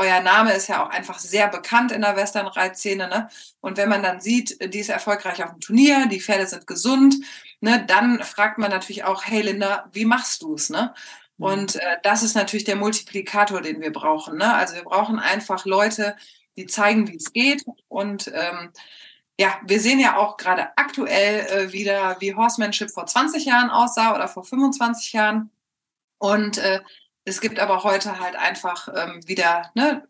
euer 0.00 0.20
Name 0.20 0.54
ist 0.54 0.68
ja 0.68 0.82
auch 0.82 0.88
einfach 0.88 1.18
sehr 1.18 1.48
bekannt 1.48 1.92
in 1.92 2.00
der 2.00 2.16
Western-Reitszene. 2.16 3.08
Ne? 3.08 3.28
Und 3.60 3.76
wenn 3.76 3.90
man 3.90 4.02
dann 4.02 4.20
sieht, 4.20 4.72
die 4.72 4.78
ist 4.78 4.88
erfolgreich 4.88 5.44
auf 5.44 5.50
dem 5.50 5.60
Turnier, 5.60 6.06
die 6.06 6.20
Pferde 6.20 6.46
sind 6.46 6.66
gesund, 6.66 7.16
ne, 7.60 7.84
dann 7.86 8.22
fragt 8.22 8.56
man 8.56 8.70
natürlich 8.70 9.04
auch, 9.04 9.24
hey 9.24 9.42
Linda, 9.42 9.90
wie 9.92 10.06
machst 10.06 10.40
du 10.40 10.54
es? 10.54 10.70
Ne? 10.70 10.94
Mhm. 11.36 11.44
Und 11.44 11.76
äh, 11.76 11.98
das 12.02 12.22
ist 12.22 12.34
natürlich 12.34 12.64
der 12.64 12.76
Multiplikator, 12.76 13.60
den 13.60 13.82
wir 13.82 13.92
brauchen. 13.92 14.38
Ne? 14.38 14.54
Also 14.54 14.74
wir 14.74 14.84
brauchen 14.84 15.18
einfach 15.18 15.66
Leute, 15.66 16.16
die 16.56 16.66
zeigen, 16.66 17.06
wie 17.08 17.16
es 17.16 17.32
geht. 17.34 17.64
Und 17.88 18.28
ähm, 18.34 18.72
ja, 19.38 19.60
wir 19.66 19.80
sehen 19.80 20.00
ja 20.00 20.16
auch 20.16 20.38
gerade 20.38 20.76
aktuell 20.76 21.46
äh, 21.46 21.72
wieder, 21.72 22.16
wie 22.20 22.34
Horsemanship 22.34 22.90
vor 22.90 23.04
20 23.04 23.44
Jahren 23.44 23.68
aussah 23.68 24.14
oder 24.14 24.28
vor 24.28 24.44
25 24.44 25.12
Jahren. 25.12 25.50
Und 26.18 26.56
äh, 26.56 26.80
es 27.24 27.40
gibt 27.40 27.58
aber 27.58 27.84
heute 27.84 28.18
halt 28.18 28.36
einfach 28.36 28.88
ähm, 28.94 29.26
wieder 29.26 29.70
ne, 29.74 30.06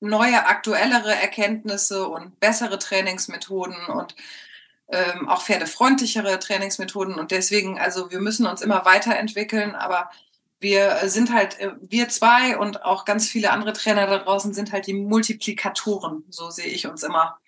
neue, 0.00 0.46
aktuellere 0.46 1.14
Erkenntnisse 1.14 2.08
und 2.08 2.38
bessere 2.40 2.78
Trainingsmethoden 2.78 3.86
und 3.86 4.14
ähm, 4.90 5.28
auch 5.28 5.42
pferdefreundlichere 5.42 6.38
Trainingsmethoden. 6.38 7.14
Und 7.14 7.30
deswegen, 7.30 7.78
also 7.78 8.10
wir 8.10 8.20
müssen 8.20 8.46
uns 8.46 8.62
immer 8.62 8.84
weiterentwickeln, 8.84 9.74
aber 9.74 10.10
wir 10.60 10.98
sind 11.08 11.32
halt, 11.32 11.58
äh, 11.60 11.72
wir 11.80 12.08
zwei 12.08 12.56
und 12.56 12.84
auch 12.84 13.04
ganz 13.04 13.28
viele 13.28 13.50
andere 13.50 13.72
Trainer 13.72 14.06
da 14.06 14.18
draußen 14.18 14.54
sind 14.54 14.72
halt 14.72 14.86
die 14.86 14.94
Multiplikatoren, 14.94 16.24
so 16.30 16.50
sehe 16.50 16.66
ich 16.66 16.86
uns 16.86 17.02
immer. 17.02 17.38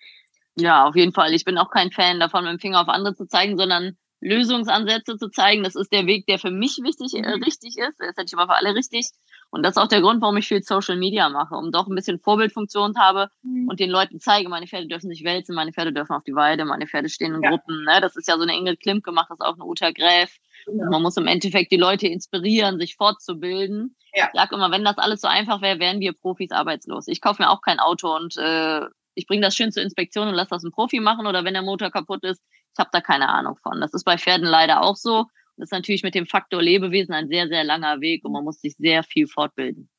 Ja, 0.55 0.85
auf 0.85 0.95
jeden 0.95 1.13
Fall. 1.13 1.33
Ich 1.33 1.45
bin 1.45 1.57
auch 1.57 1.71
kein 1.71 1.91
Fan 1.91 2.19
davon, 2.19 2.43
mit 2.43 2.53
dem 2.53 2.59
Finger 2.59 2.81
auf 2.81 2.89
andere 2.89 3.15
zu 3.15 3.25
zeigen, 3.25 3.57
sondern 3.57 3.97
Lösungsansätze 4.21 5.17
zu 5.17 5.29
zeigen. 5.29 5.63
Das 5.63 5.75
ist 5.75 5.91
der 5.91 6.05
Weg, 6.05 6.27
der 6.27 6.39
für 6.39 6.51
mich 6.51 6.77
wichtig, 6.81 7.13
äh, 7.15 7.21
mhm. 7.21 7.43
richtig 7.43 7.77
ist. 7.77 7.99
Das 7.99 8.09
ist 8.09 8.17
natürlich 8.17 8.37
aber 8.37 8.53
für 8.53 8.57
alle 8.57 8.75
richtig. 8.75 9.09
Und 9.49 9.63
das 9.63 9.71
ist 9.71 9.77
auch 9.77 9.87
der 9.87 10.01
Grund, 10.01 10.21
warum 10.21 10.37
ich 10.37 10.47
viel 10.47 10.63
Social 10.63 10.95
Media 10.95 11.27
mache, 11.27 11.55
um 11.55 11.71
doch 11.71 11.87
ein 11.87 11.95
bisschen 11.95 12.19
Vorbildfunktion 12.19 12.97
habe 12.97 13.29
mhm. 13.41 13.67
und 13.67 13.79
den 13.79 13.89
Leuten 13.89 14.19
zeige, 14.19 14.47
meine 14.47 14.67
Pferde 14.67 14.87
dürfen 14.87 15.09
sich 15.09 15.23
wälzen, 15.25 15.55
meine 15.55 15.73
Pferde 15.73 15.91
dürfen 15.91 16.13
auf 16.13 16.23
die 16.23 16.35
Weide, 16.35 16.63
meine 16.63 16.87
Pferde 16.87 17.09
stehen 17.09 17.33
in 17.33 17.43
ja. 17.43 17.49
Gruppen. 17.49 17.83
Ne? 17.83 17.99
Das 17.99 18.15
ist 18.15 18.27
ja 18.27 18.37
so 18.37 18.43
eine 18.43 18.55
Ingrid 18.55 18.79
Klimt 18.79 19.03
gemacht, 19.03 19.27
das 19.29 19.39
ist 19.39 19.45
auch 19.45 19.55
eine 19.55 19.65
Uta 19.65 19.91
Gräf. 19.91 20.37
Ja. 20.67 20.89
Man 20.89 21.01
muss 21.01 21.17
im 21.17 21.27
Endeffekt 21.27 21.71
die 21.71 21.77
Leute 21.77 22.07
inspirieren, 22.07 22.79
sich 22.79 22.95
fortzubilden. 22.95 23.95
Ja. 24.13 24.25
Ich 24.27 24.39
sage 24.39 24.55
immer, 24.55 24.71
wenn 24.71 24.85
das 24.85 24.97
alles 24.97 25.21
so 25.21 25.27
einfach 25.27 25.61
wäre, 25.61 25.79
wären 25.79 25.99
wir 25.99 26.13
Profis 26.13 26.51
arbeitslos. 26.51 27.07
Ich 27.07 27.21
kaufe 27.21 27.41
mir 27.41 27.49
auch 27.49 27.61
kein 27.61 27.79
Auto 27.79 28.15
und 28.15 28.37
äh, 28.37 28.85
ich 29.15 29.27
bringe 29.27 29.41
das 29.41 29.55
schön 29.55 29.71
zur 29.71 29.83
Inspektion 29.83 30.27
und 30.27 30.35
lasse 30.35 30.51
das 30.51 30.63
ein 30.63 30.71
Profi 30.71 30.99
machen 30.99 31.27
oder 31.27 31.43
wenn 31.43 31.53
der 31.53 31.63
Motor 31.63 31.91
kaputt 31.91 32.23
ist, 32.23 32.41
ich 32.73 32.79
habe 32.79 32.89
da 32.91 33.01
keine 33.01 33.29
Ahnung 33.29 33.57
von. 33.57 33.81
Das 33.81 33.93
ist 33.93 34.03
bei 34.03 34.17
Pferden 34.17 34.47
leider 34.47 34.81
auch 34.81 34.95
so. 34.95 35.25
Das 35.57 35.67
ist 35.67 35.71
natürlich 35.71 36.03
mit 36.03 36.15
dem 36.15 36.25
Faktor 36.25 36.61
Lebewesen 36.61 37.13
ein 37.13 37.27
sehr, 37.27 37.47
sehr 37.47 37.63
langer 37.63 38.01
Weg 38.01 38.25
und 38.25 38.31
man 38.31 38.43
muss 38.43 38.61
sich 38.61 38.75
sehr 38.77 39.03
viel 39.03 39.27
fortbilden. 39.27 39.89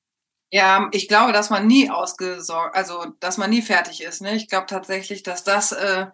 Ja, 0.50 0.88
ich 0.92 1.08
glaube, 1.08 1.32
dass 1.32 1.50
man 1.50 1.66
nie 1.66 1.88
ausgesorgt, 1.88 2.76
also 2.76 3.06
dass 3.20 3.38
man 3.38 3.50
nie 3.50 3.62
fertig 3.62 4.02
ist. 4.02 4.20
Ne? 4.20 4.34
Ich 4.34 4.48
glaube 4.48 4.66
tatsächlich, 4.66 5.22
dass 5.22 5.44
das 5.44 5.72
äh, 5.72 6.06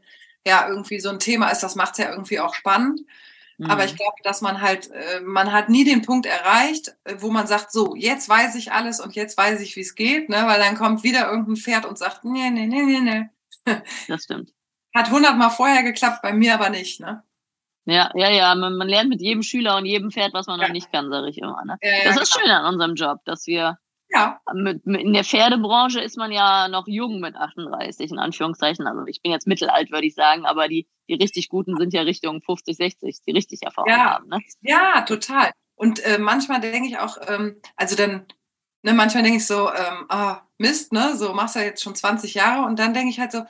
ja 0.46 0.68
irgendwie 0.68 1.00
so 1.00 1.08
ein 1.08 1.18
Thema 1.18 1.50
ist, 1.50 1.62
das 1.62 1.74
macht 1.74 1.92
es 1.92 1.98
ja 1.98 2.10
irgendwie 2.10 2.38
auch 2.38 2.54
spannend. 2.54 3.00
Mhm. 3.58 3.70
Aber 3.70 3.84
ich 3.84 3.96
glaube, 3.96 4.16
dass 4.22 4.40
man 4.40 4.60
halt, 4.60 4.90
äh, 4.92 5.20
man 5.20 5.52
hat 5.52 5.68
nie 5.68 5.84
den 5.84 6.02
Punkt 6.02 6.26
erreicht, 6.26 6.94
äh, 7.04 7.16
wo 7.18 7.30
man 7.30 7.48
sagt, 7.48 7.72
so, 7.72 7.96
jetzt 7.96 8.28
weiß 8.28 8.54
ich 8.54 8.70
alles 8.70 9.00
und 9.00 9.16
jetzt 9.16 9.36
weiß 9.36 9.60
ich, 9.60 9.74
wie 9.74 9.80
es 9.80 9.96
geht, 9.96 10.28
ne? 10.28 10.44
Weil 10.46 10.60
dann 10.60 10.76
kommt 10.76 11.02
wieder 11.02 11.28
irgendein 11.28 11.56
Pferd 11.56 11.84
und 11.84 11.98
sagt, 11.98 12.24
nee, 12.24 12.50
nee, 12.50 12.66
nee, 12.66 12.82
nee, 12.82 13.00
nee. 13.00 13.28
Das 14.06 14.22
stimmt. 14.22 14.52
Hat 14.98 15.10
hundertmal 15.10 15.50
vorher 15.50 15.84
geklappt, 15.84 16.22
bei 16.22 16.32
mir 16.32 16.54
aber 16.54 16.70
nicht, 16.70 16.98
ne? 16.98 17.22
Ja, 17.84 18.10
ja, 18.16 18.30
ja. 18.30 18.52
Man, 18.56 18.76
man, 18.76 18.88
lernt 18.88 19.08
mit 19.08 19.20
jedem 19.20 19.44
Schüler 19.44 19.76
und 19.76 19.86
jedem 19.86 20.10
Pferd, 20.10 20.34
was 20.34 20.48
man 20.48 20.58
ja. 20.58 20.66
noch 20.66 20.72
nicht 20.72 20.90
kann, 20.90 21.08
sage 21.08 21.28
ich 21.28 21.38
immer. 21.38 21.64
Ne? 21.64 21.78
Ja, 21.80 21.90
ja, 21.90 22.04
das 22.04 22.20
ist 22.20 22.34
genau. 22.34 22.46
schön 22.46 22.50
an 22.50 22.74
unserem 22.74 22.96
Job, 22.96 23.20
dass 23.24 23.46
wir 23.46 23.78
ja. 24.10 24.40
Mit, 24.52 24.86
mit, 24.86 25.02
in 25.02 25.12
der 25.12 25.22
Pferdebranche 25.22 26.00
ist 26.00 26.16
man 26.16 26.32
ja 26.32 26.66
noch 26.66 26.88
jung 26.88 27.20
mit 27.20 27.36
38, 27.36 28.10
in 28.10 28.18
Anführungszeichen. 28.18 28.88
Also 28.88 29.06
ich 29.06 29.22
bin 29.22 29.30
jetzt 29.30 29.46
mittelalt, 29.46 29.92
würde 29.92 30.08
ich 30.08 30.16
sagen, 30.16 30.46
aber 30.46 30.66
die, 30.66 30.88
die 31.08 31.14
richtig 31.14 31.48
Guten 31.48 31.76
sind 31.76 31.92
ja 31.92 32.02
Richtung 32.02 32.42
50, 32.42 32.76
60, 32.76 33.18
die 33.24 33.30
richtig 33.30 33.62
Erfahrung 33.62 33.90
ja. 33.90 34.14
haben. 34.14 34.28
Ne? 34.28 34.40
Ja, 34.62 35.02
total. 35.02 35.52
Und 35.76 36.00
äh, 36.00 36.18
manchmal 36.18 36.60
denke 36.60 36.88
ich 36.88 36.98
auch, 36.98 37.18
ähm, 37.28 37.60
also 37.76 37.94
dann, 37.94 38.26
ne, 38.82 38.94
manchmal 38.94 39.22
denke 39.22 39.38
ich 39.38 39.46
so, 39.46 39.70
ähm, 39.72 40.06
oh, 40.10 40.34
Mist, 40.56 40.92
ne, 40.92 41.16
so 41.16 41.34
machst 41.34 41.54
du 41.54 41.60
ja 41.60 41.66
jetzt 41.66 41.84
schon 41.84 41.94
20 41.94 42.34
Jahre 42.34 42.66
und 42.66 42.80
dann 42.80 42.94
denke 42.94 43.10
ich 43.10 43.20
halt 43.20 43.30
so, 43.30 43.44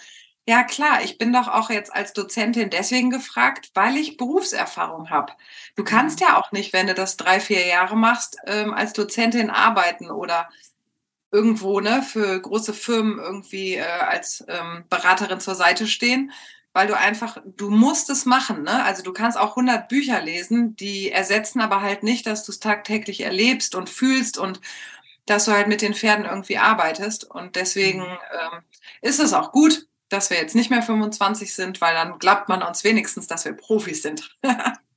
ja 0.48 0.64
klar, 0.64 1.02
ich 1.04 1.18
bin 1.18 1.30
doch 1.30 1.46
auch 1.46 1.68
jetzt 1.68 1.94
als 1.94 2.14
Dozentin 2.14 2.70
deswegen 2.70 3.10
gefragt, 3.10 3.70
weil 3.74 3.98
ich 3.98 4.16
Berufserfahrung 4.16 5.10
habe. 5.10 5.34
Du 5.76 5.84
kannst 5.84 6.20
mhm. 6.20 6.26
ja 6.26 6.38
auch 6.38 6.52
nicht, 6.52 6.72
wenn 6.72 6.86
du 6.86 6.94
das 6.94 7.18
drei, 7.18 7.38
vier 7.38 7.66
Jahre 7.66 7.98
machst, 7.98 8.38
ähm, 8.46 8.72
als 8.72 8.94
Dozentin 8.94 9.50
arbeiten 9.50 10.10
oder 10.10 10.48
irgendwo 11.30 11.80
ne, 11.80 12.00
für 12.02 12.40
große 12.40 12.72
Firmen 12.72 13.18
irgendwie 13.18 13.74
äh, 13.74 13.82
als 13.82 14.42
ähm, 14.48 14.84
Beraterin 14.88 15.38
zur 15.38 15.54
Seite 15.54 15.86
stehen, 15.86 16.32
weil 16.72 16.86
du 16.86 16.96
einfach, 16.96 17.36
du 17.44 17.68
musst 17.68 18.08
es 18.08 18.24
machen. 18.24 18.62
Ne? 18.62 18.82
Also 18.84 19.02
du 19.02 19.12
kannst 19.12 19.36
auch 19.36 19.50
100 19.50 19.86
Bücher 19.86 20.22
lesen, 20.22 20.76
die 20.76 21.12
ersetzen 21.12 21.60
aber 21.60 21.82
halt 21.82 22.02
nicht, 22.02 22.26
dass 22.26 22.44
du 22.44 22.52
es 22.52 22.58
tagtäglich 22.58 23.20
erlebst 23.20 23.74
und 23.74 23.90
fühlst 23.90 24.38
und 24.38 24.62
dass 25.26 25.44
du 25.44 25.52
halt 25.52 25.68
mit 25.68 25.82
den 25.82 25.92
Pferden 25.92 26.24
irgendwie 26.24 26.56
arbeitest. 26.56 27.24
Und 27.24 27.54
deswegen 27.54 28.00
mhm. 28.00 28.06
ähm, 28.32 28.62
ist 29.02 29.20
es 29.20 29.34
auch 29.34 29.52
gut, 29.52 29.86
dass 30.08 30.30
wir 30.30 30.38
jetzt 30.38 30.54
nicht 30.54 30.70
mehr 30.70 30.82
25 30.82 31.54
sind, 31.54 31.80
weil 31.80 31.94
dann 31.94 32.18
glaubt 32.18 32.48
man 32.48 32.62
uns 32.62 32.84
wenigstens, 32.84 33.26
dass 33.26 33.44
wir 33.44 33.52
Profis 33.52 34.02
sind. 34.02 34.36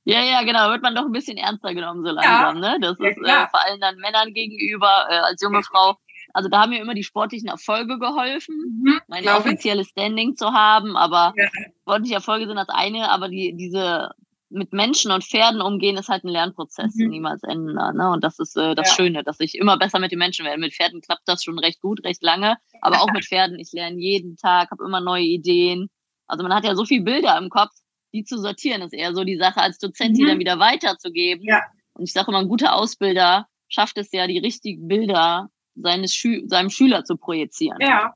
ja, 0.04 0.22
ja, 0.22 0.42
genau, 0.42 0.70
wird 0.70 0.82
man 0.82 0.94
doch 0.94 1.04
ein 1.04 1.12
bisschen 1.12 1.36
ernster 1.36 1.74
genommen 1.74 2.04
so 2.04 2.10
langsam, 2.10 2.62
ja. 2.62 2.72
ne? 2.72 2.78
Das 2.80 2.98
ist 2.98 3.18
ja, 3.24 3.44
äh, 3.44 3.48
vor 3.48 3.64
allem 3.64 3.80
dann 3.80 3.96
Männern 3.96 4.32
gegenüber, 4.32 5.06
äh, 5.10 5.18
als 5.18 5.42
junge 5.42 5.62
Frau. 5.62 5.96
Also 6.34 6.48
da 6.48 6.62
haben 6.62 6.70
mir 6.70 6.80
immer 6.80 6.94
die 6.94 7.04
sportlichen 7.04 7.48
Erfolge 7.48 7.98
geholfen, 7.98 8.82
mhm, 8.82 9.00
mein 9.06 9.28
offizielles 9.28 9.88
Standing 9.88 10.34
zu 10.34 10.52
haben, 10.52 10.96
aber 10.96 11.34
ja. 11.36 11.48
sportliche 11.82 12.14
Erfolge 12.14 12.46
sind 12.46 12.56
das 12.56 12.70
eine, 12.70 13.10
aber 13.10 13.28
die, 13.28 13.54
diese 13.54 14.12
mit 14.52 14.72
Menschen 14.72 15.10
und 15.10 15.24
Pferden 15.24 15.60
umgehen 15.60 15.96
ist 15.96 16.08
halt 16.08 16.24
ein 16.24 16.28
Lernprozess, 16.28 16.94
mhm. 16.94 17.08
niemals 17.08 17.42
enden. 17.42 17.74
Ne? 17.74 18.10
Und 18.10 18.22
das 18.22 18.38
ist 18.38 18.56
äh, 18.56 18.74
das 18.74 18.90
ja. 18.90 18.94
Schöne, 18.96 19.24
dass 19.24 19.40
ich 19.40 19.56
immer 19.56 19.78
besser 19.78 19.98
mit 19.98 20.12
den 20.12 20.18
Menschen 20.18 20.44
werde. 20.44 20.60
Mit 20.60 20.74
Pferden 20.74 21.00
klappt 21.00 21.22
das 21.26 21.42
schon 21.42 21.58
recht 21.58 21.80
gut, 21.80 22.04
recht 22.04 22.22
lange, 22.22 22.56
aber 22.80 23.02
auch 23.02 23.12
mit 23.12 23.24
Pferden. 23.24 23.58
Ich 23.58 23.72
lerne 23.72 23.98
jeden 23.98 24.36
Tag, 24.36 24.70
habe 24.70 24.84
immer 24.84 25.00
neue 25.00 25.24
Ideen. 25.24 25.88
Also 26.26 26.42
man 26.42 26.54
hat 26.54 26.64
ja 26.64 26.74
so 26.74 26.84
viele 26.84 27.04
Bilder 27.04 27.36
im 27.38 27.48
Kopf, 27.48 27.72
die 28.12 28.24
zu 28.24 28.38
sortieren 28.38 28.82
ist 28.82 28.92
eher 28.92 29.14
so 29.14 29.24
die 29.24 29.38
Sache, 29.38 29.60
als 29.60 29.78
Dozent 29.78 30.16
die 30.16 30.22
mhm. 30.22 30.28
dann 30.28 30.38
wieder 30.38 30.58
weiterzugeben. 30.58 31.44
Ja. 31.44 31.62
Und 31.94 32.04
ich 32.04 32.12
sage 32.12 32.30
immer, 32.30 32.40
ein 32.40 32.48
guter 32.48 32.74
Ausbilder 32.74 33.46
schafft 33.68 33.98
es 33.98 34.12
ja, 34.12 34.26
die 34.26 34.38
richtigen 34.38 34.86
Bilder 34.86 35.48
seines 35.74 36.14
Schü 36.14 36.42
seinem 36.46 36.70
Schüler 36.70 37.04
zu 37.04 37.16
projizieren. 37.16 37.78
Ja, 37.80 38.14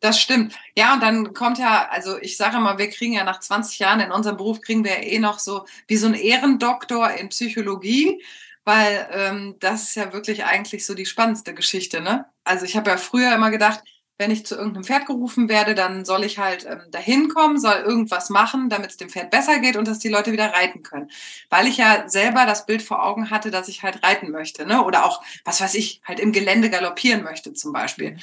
das 0.00 0.20
stimmt. 0.20 0.54
Ja, 0.76 0.94
und 0.94 1.02
dann 1.02 1.34
kommt 1.34 1.58
ja, 1.58 1.88
also 1.88 2.18
ich 2.18 2.36
sage 2.36 2.58
mal, 2.58 2.78
wir 2.78 2.90
kriegen 2.90 3.12
ja 3.12 3.24
nach 3.24 3.40
20 3.40 3.78
Jahren 3.78 4.00
in 4.00 4.12
unserem 4.12 4.36
Beruf, 4.36 4.60
kriegen 4.60 4.84
wir 4.84 4.92
ja 4.92 5.02
eh 5.02 5.18
noch 5.18 5.38
so 5.38 5.66
wie 5.86 5.96
so 5.96 6.06
ein 6.06 6.14
Ehrendoktor 6.14 7.10
in 7.12 7.28
Psychologie, 7.28 8.22
weil 8.64 9.08
ähm, 9.12 9.56
das 9.60 9.84
ist 9.84 9.94
ja 9.96 10.12
wirklich 10.12 10.44
eigentlich 10.44 10.86
so 10.86 10.94
die 10.94 11.06
spannendste 11.06 11.54
Geschichte. 11.54 12.00
Ne? 12.00 12.26
Also 12.44 12.64
ich 12.64 12.76
habe 12.76 12.90
ja 12.90 12.96
früher 12.96 13.34
immer 13.34 13.50
gedacht, 13.50 13.82
wenn 14.16 14.30
ich 14.30 14.46
zu 14.46 14.54
irgendeinem 14.54 14.84
Pferd 14.84 15.06
gerufen 15.06 15.48
werde, 15.48 15.74
dann 15.74 16.04
soll 16.04 16.22
ich 16.22 16.38
halt 16.38 16.64
ähm, 16.66 16.82
dahin 16.90 17.28
kommen, 17.28 17.58
soll 17.58 17.82
irgendwas 17.84 18.30
machen, 18.30 18.68
damit 18.68 18.90
es 18.90 18.96
dem 18.96 19.08
Pferd 19.08 19.30
besser 19.30 19.58
geht 19.58 19.76
und 19.76 19.88
dass 19.88 19.98
die 19.98 20.08
Leute 20.08 20.30
wieder 20.30 20.52
reiten 20.52 20.82
können. 20.82 21.10
Weil 21.50 21.66
ich 21.66 21.78
ja 21.78 22.08
selber 22.08 22.46
das 22.46 22.64
Bild 22.66 22.82
vor 22.82 23.04
Augen 23.04 23.30
hatte, 23.30 23.50
dass 23.50 23.68
ich 23.68 23.82
halt 23.82 24.04
reiten 24.04 24.30
möchte, 24.30 24.66
ne? 24.66 24.84
Oder 24.84 25.04
auch, 25.04 25.22
was 25.44 25.60
weiß 25.60 25.74
ich, 25.74 26.00
halt 26.04 26.20
im 26.20 26.30
Gelände 26.32 26.70
galoppieren 26.70 27.24
möchte 27.24 27.52
zum 27.54 27.72
Beispiel. 27.72 28.18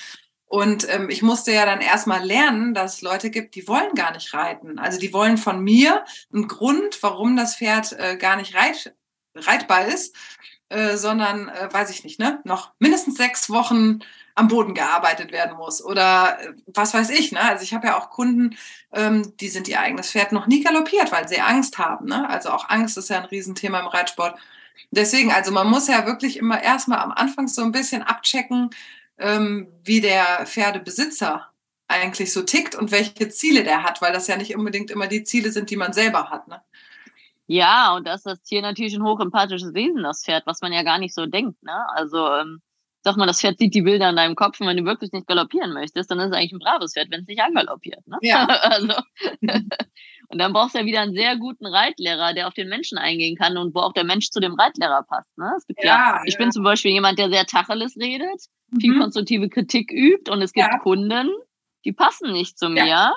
Und 0.52 0.86
ähm, 0.89 1.10
ich 1.10 1.22
musste 1.22 1.54
ja 1.54 1.66
dann 1.66 1.80
erstmal 1.80 2.26
lernen, 2.26 2.74
dass 2.74 2.95
es 2.95 3.02
Leute 3.02 3.30
gibt, 3.30 3.56
die 3.56 3.70
wollen 3.70 3.95
gar 3.95 4.12
nicht 4.12 4.34
reiten. 4.34 4.80
Also 4.80 4.99
die 4.99 5.14
wollen 5.14 5.38
von 5.38 5.64
mir 5.64 6.04
einen 6.34 6.49
Grund, 6.49 7.02
warum 7.02 7.38
das 7.38 7.56
Pferd 7.56 7.93
äh, 7.93 8.18
gar 8.18 8.36
nicht 8.36 8.54
reit, 8.54 8.93
reitbar 9.34 9.86
ist, 9.86 10.14
äh, 10.68 10.97
sondern, 10.97 11.47
äh, 11.47 11.70
weiß 11.72 11.89
ich 11.91 12.04
nicht, 12.04 12.20
ne, 12.20 12.41
noch 12.43 12.74
mindestens 12.80 13.16
sechs 13.16 13.49
Wochen 13.49 13.99
am 14.36 14.49
Boden 14.49 14.74
gearbeitet 14.74 15.32
werden 15.32 15.56
muss 15.56 15.82
oder 15.82 16.38
äh, 16.41 16.54
was 16.66 16.93
weiß 16.93 17.12
ich. 17.12 17.32
Ne? 17.32 17.39
Also 17.39 17.64
ich 17.64 17.74
habe 17.74 17.88
ja 17.88 17.97
auch 17.97 18.10
Kunden, 18.10 18.58
ähm, 18.91 19.32
die 19.39 19.47
sind 19.47 19.70
ihr 19.70 19.80
eigenes 19.80 20.12
Pferd 20.12 20.34
noch 20.34 20.47
nie 20.47 20.62
galoppiert, 20.62 21.14
weil 21.14 21.30
sie 21.30 21.39
Angst 21.39 21.78
haben. 21.78 22.08
Ne? 22.08 22.30
Also 22.30 22.49
auch 22.49 22.68
Angst 22.68 22.97
ist 22.97 23.10
ja 23.10 23.20
ein 23.20 23.26
Riesenthema 23.26 23.80
im 23.80 23.88
Reitsport. 23.88 24.38
Deswegen, 24.89 25.32
also 25.32 25.54
man 25.54 25.70
muss 25.70 25.88
ja 25.88 26.06
wirklich 26.06 26.36
immer 26.36 26.62
erstmal 26.62 26.99
am 26.99 27.14
Anfang 27.14 27.47
so 27.47 27.62
ein 27.62 27.72
bisschen 27.72 28.04
abchecken, 28.04 28.72
ähm, 29.18 29.72
wie 29.84 30.01
der 30.01 30.45
Pferdebesitzer 30.45 31.51
eigentlich 31.88 32.32
so 32.32 32.43
tickt 32.43 32.76
und 32.76 32.91
welche 32.91 33.30
Ziele 33.30 33.64
der 33.64 33.84
hat, 33.84 34.01
weil 34.01 34.14
das 34.14 34.28
ja 34.28 34.38
nicht 34.38 34.55
unbedingt 34.55 34.91
immer 34.91 35.07
die 35.07 35.24
Ziele 35.24 35.51
sind, 35.51 35.70
die 35.70 35.76
man 35.76 35.93
selber 35.93 36.30
hat. 36.30 36.47
Ne? 36.47 36.62
Ja, 37.47 37.95
und 37.95 38.07
das 38.07 38.22
ist 38.22 38.26
das 38.26 38.41
Tier 38.43 38.62
natürlich 38.62 38.95
ein 38.95 39.03
hochempathisches 39.03 39.74
Wesen, 39.74 40.03
das 40.03 40.24
Pferd, 40.24 40.45
was 40.45 40.62
man 40.62 40.72
ja 40.72 40.84
gar 40.84 40.99
nicht 40.99 41.14
so 41.14 41.26
denkt. 41.26 41.62
Ne? 41.64 41.86
Also 41.93 42.34
ähm, 42.34 42.62
sag 43.03 43.18
mal, 43.18 43.26
das 43.26 43.41
Pferd 43.41 43.57
sieht 43.57 43.74
die 43.74 43.82
Bilder 43.82 44.09
in 44.09 44.16
deinem 44.16 44.36
Kopf 44.36 44.59
und 44.62 44.68
wenn 44.68 44.78
du 44.78 44.86
wirklich 44.86 45.12
nicht 45.12 45.28
galoppieren 45.28 45.74
möchtest, 45.74 46.09
dann 46.12 46.20
ist 46.20 46.28
es 46.28 46.34
eigentlich 46.34 46.53
ein 46.53 46.59
braves 46.59 46.93
Pferd, 46.93 47.09
wenn 47.12 47.22
es 47.22 47.28
nicht 47.28 47.41
angaloppiert. 47.41 48.07
Ne? 48.07 48.18
Ja. 48.22 48.45
also, 48.62 48.93
und 50.32 50.39
dann 50.39 50.53
brauchst 50.53 50.75
du 50.75 50.79
ja 50.79 50.86
wieder 50.86 51.01
einen 51.01 51.13
sehr 51.13 51.36
guten 51.38 51.65
Reitlehrer, 51.65 52.34
der 52.34 52.47
auf 52.47 52.53
den 52.53 52.69
Menschen 52.69 52.97
eingehen 52.97 53.38
kann 53.38 53.57
und 53.57 53.75
wo 53.75 53.79
auch 53.79 53.93
der 53.93 54.03
Mensch 54.03 54.29
zu 54.29 54.39
dem 54.39 54.53
Reitlehrer 54.53 55.03
passt. 55.03 55.38
Ne? 55.38 55.51
Es 55.57 55.67
gibt 55.67 55.84
ja, 55.84 56.15
ja 56.15 56.21
ich 56.25 56.34
ja. 56.34 56.39
bin 56.39 56.51
zum 56.51 56.63
Beispiel 56.63 56.91
jemand, 56.91 57.19
der 57.19 57.29
sehr 57.29 57.45
Tacheles 57.45 57.97
redet, 57.97 58.45
mhm. 58.69 58.79
viel 58.79 58.97
konstruktive 58.97 59.49
Kritik 59.49 59.91
übt 59.91 60.32
und 60.32 60.41
es 60.41 60.53
gibt 60.53 60.69
ja. 60.71 60.79
Kunden, 60.79 61.29
die 61.86 61.91
passen 61.91 62.32
nicht 62.32 62.57
zu 62.57 62.69
mir. 62.69 63.13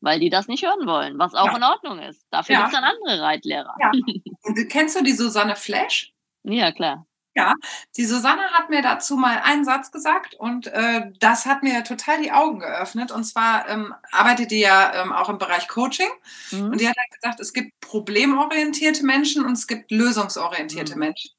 Weil 0.00 0.20
die 0.20 0.30
das 0.30 0.46
nicht 0.46 0.64
hören 0.64 0.86
wollen, 0.86 1.18
was 1.18 1.34
auch 1.34 1.56
in 1.56 1.64
Ordnung 1.64 1.98
ist. 1.98 2.24
Dafür 2.30 2.54
gibt 2.54 2.68
es 2.68 2.72
dann 2.72 2.84
andere 2.84 3.20
Reitlehrer. 3.20 3.74
Kennst 4.70 4.96
du 4.96 5.02
die 5.02 5.10
Susanne 5.10 5.56
Flash? 5.56 6.12
Ja, 6.44 6.70
klar. 6.70 7.07
Ja, 7.38 7.54
die 7.96 8.04
Susanne 8.04 8.42
hat 8.50 8.68
mir 8.68 8.82
dazu 8.82 9.16
mal 9.16 9.40
einen 9.44 9.64
Satz 9.64 9.92
gesagt 9.92 10.34
und 10.34 10.66
äh, 10.66 11.12
das 11.20 11.46
hat 11.46 11.62
mir 11.62 11.84
total 11.84 12.20
die 12.20 12.32
Augen 12.32 12.58
geöffnet. 12.58 13.12
Und 13.12 13.22
zwar 13.22 13.68
ähm, 13.68 13.94
arbeitet 14.10 14.50
die 14.50 14.58
ja 14.58 14.92
ähm, 15.02 15.12
auch 15.12 15.28
im 15.28 15.38
Bereich 15.38 15.68
Coaching 15.68 16.08
mhm. 16.50 16.64
und 16.64 16.80
die 16.80 16.88
hat 16.88 16.96
halt 16.96 17.12
gesagt, 17.12 17.38
es 17.38 17.52
gibt 17.52 17.78
problemorientierte 17.78 19.06
Menschen 19.06 19.46
und 19.46 19.52
es 19.52 19.68
gibt 19.68 19.92
lösungsorientierte 19.92 20.94
mhm. 20.94 20.98
Menschen. 20.98 21.30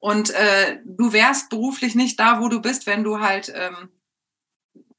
Und 0.00 0.28
äh, 0.34 0.80
du 0.84 1.14
wärst 1.14 1.48
beruflich 1.48 1.94
nicht 1.94 2.20
da, 2.20 2.42
wo 2.42 2.48
du 2.48 2.60
bist, 2.60 2.86
wenn 2.86 3.02
du 3.02 3.20
halt 3.20 3.50
ähm, 3.56 3.88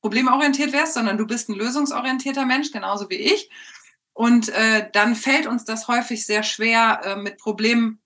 problemorientiert 0.02 0.74
wärst, 0.74 0.96
sondern 0.96 1.20
du 1.20 1.28
bist 1.28 1.50
ein 1.50 1.56
lösungsorientierter 1.56 2.48
Mensch, 2.48 2.72
genauso 2.72 3.08
wie 3.12 3.18
ich. 3.18 3.52
Und 4.14 4.50
äh, 4.50 4.90
dann 4.94 5.16
fällt 5.16 5.46
uns 5.46 5.64
das 5.64 5.88
häufig 5.88 6.26
sehr 6.26 6.42
schwer, 6.42 7.02
äh, 7.04 7.16
mit 7.18 7.38
Problemen 7.38 7.99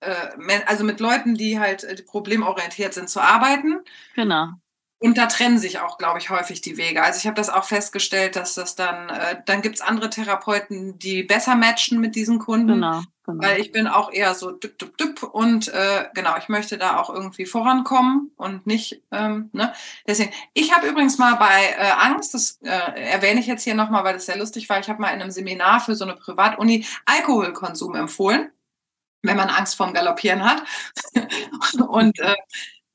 äh, 0.00 0.60
also 0.66 0.84
mit 0.84 1.00
Leuten, 1.00 1.34
die 1.34 1.58
halt 1.58 1.84
äh, 1.84 2.02
problemorientiert 2.02 2.94
sind, 2.94 3.08
zu 3.08 3.20
arbeiten. 3.20 3.80
Genau. 4.14 4.48
Und 5.00 5.16
da 5.16 5.26
trennen 5.26 5.58
sich 5.58 5.78
auch, 5.78 5.96
glaube 5.96 6.18
ich, 6.18 6.28
häufig 6.28 6.60
die 6.60 6.76
Wege. 6.76 7.02
Also 7.02 7.18
ich 7.18 7.26
habe 7.26 7.36
das 7.36 7.50
auch 7.50 7.62
festgestellt, 7.62 8.34
dass 8.34 8.54
das 8.54 8.74
dann, 8.74 9.08
äh, 9.08 9.36
dann 9.46 9.62
gibt 9.62 9.76
es 9.76 9.80
andere 9.80 10.10
Therapeuten, 10.10 10.98
die 10.98 11.22
besser 11.22 11.54
matchen 11.54 12.00
mit 12.00 12.16
diesen 12.16 12.40
Kunden. 12.40 12.74
Genau, 12.74 13.02
genau. 13.24 13.46
Weil 13.46 13.60
ich 13.60 13.70
bin 13.70 13.86
auch 13.86 14.12
eher 14.12 14.34
so 14.34 14.50
düpp, 14.50 14.76
düpp, 14.76 14.98
düpp 14.98 15.22
und 15.22 15.68
äh, 15.68 16.06
genau, 16.14 16.36
ich 16.36 16.48
möchte 16.48 16.78
da 16.78 16.98
auch 16.98 17.10
irgendwie 17.10 17.46
vorankommen 17.46 18.32
und 18.36 18.66
nicht, 18.66 19.00
ähm, 19.12 19.50
ne? 19.52 19.72
Deswegen, 20.04 20.32
ich 20.52 20.74
habe 20.74 20.88
übrigens 20.88 21.16
mal 21.16 21.36
bei 21.36 21.76
äh, 21.78 21.92
Angst, 21.96 22.34
das 22.34 22.58
äh, 22.64 23.00
erwähne 23.00 23.38
ich 23.38 23.46
jetzt 23.46 23.62
hier 23.62 23.74
nochmal, 23.74 24.02
weil 24.02 24.14
das 24.14 24.26
sehr 24.26 24.38
lustig 24.38 24.68
war, 24.68 24.80
ich 24.80 24.88
habe 24.88 25.00
mal 25.00 25.10
in 25.10 25.22
einem 25.22 25.30
Seminar 25.30 25.78
für 25.78 25.94
so 25.94 26.04
eine 26.04 26.16
Privatuni 26.16 26.84
Alkoholkonsum 27.06 27.94
empfohlen 27.94 28.50
wenn 29.22 29.36
man 29.36 29.48
Angst 29.48 29.76
vorm 29.76 29.94
Galoppieren 29.94 30.44
hat. 30.44 30.62
Und 31.88 32.18
äh, 32.20 32.36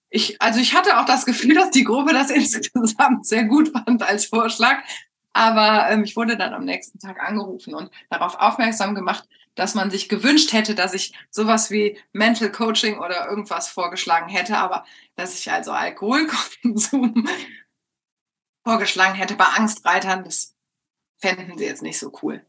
ich, 0.10 0.42
also 0.42 0.60
ich 0.60 0.76
hatte 0.76 1.00
auch 1.00 1.06
das 1.06 1.26
Gefühl, 1.26 1.56
dass 1.56 1.72
die 1.72 1.84
Gruppe 1.84 2.14
das 2.14 2.30
insgesamt 2.32 3.26
sehr 3.26 3.46
gut 3.46 3.70
fand 3.70 4.04
als 4.04 4.26
Vorschlag. 4.26 4.78
Aber 5.34 5.90
ähm, 5.90 6.04
ich 6.04 6.16
wurde 6.16 6.38
dann 6.38 6.54
am 6.54 6.66
nächsten 6.66 7.00
Tag 7.00 7.20
angerufen 7.22 7.74
und 7.74 7.90
darauf 8.12 8.36
aufmerksam 8.40 8.94
gemacht, 8.94 9.28
dass 9.56 9.74
man 9.74 9.90
sich 9.90 10.10
gewünscht 10.10 10.54
hätte, 10.54 10.76
dass 10.76 10.94
ich 10.94 11.14
sowas 11.32 11.72
wie 11.72 12.00
Mental 12.12 12.52
Coaching 12.52 13.00
oder 13.00 13.28
irgendwas 13.28 13.68
vorgeschlagen 13.68 14.30
hätte, 14.30 14.58
aber 14.58 14.86
dass 15.16 15.38
ich 15.38 15.52
also 15.52 15.72
Alkoholkonsum 15.72 17.28
vorgeschlagen 18.64 19.16
hätte 19.16 19.36
bei 19.36 19.46
Angstreitern, 19.46 20.24
das 20.24 20.56
fänden 21.18 21.58
sie 21.58 21.66
jetzt 21.66 21.82
nicht 21.82 22.00
so 22.00 22.12
cool. 22.22 22.46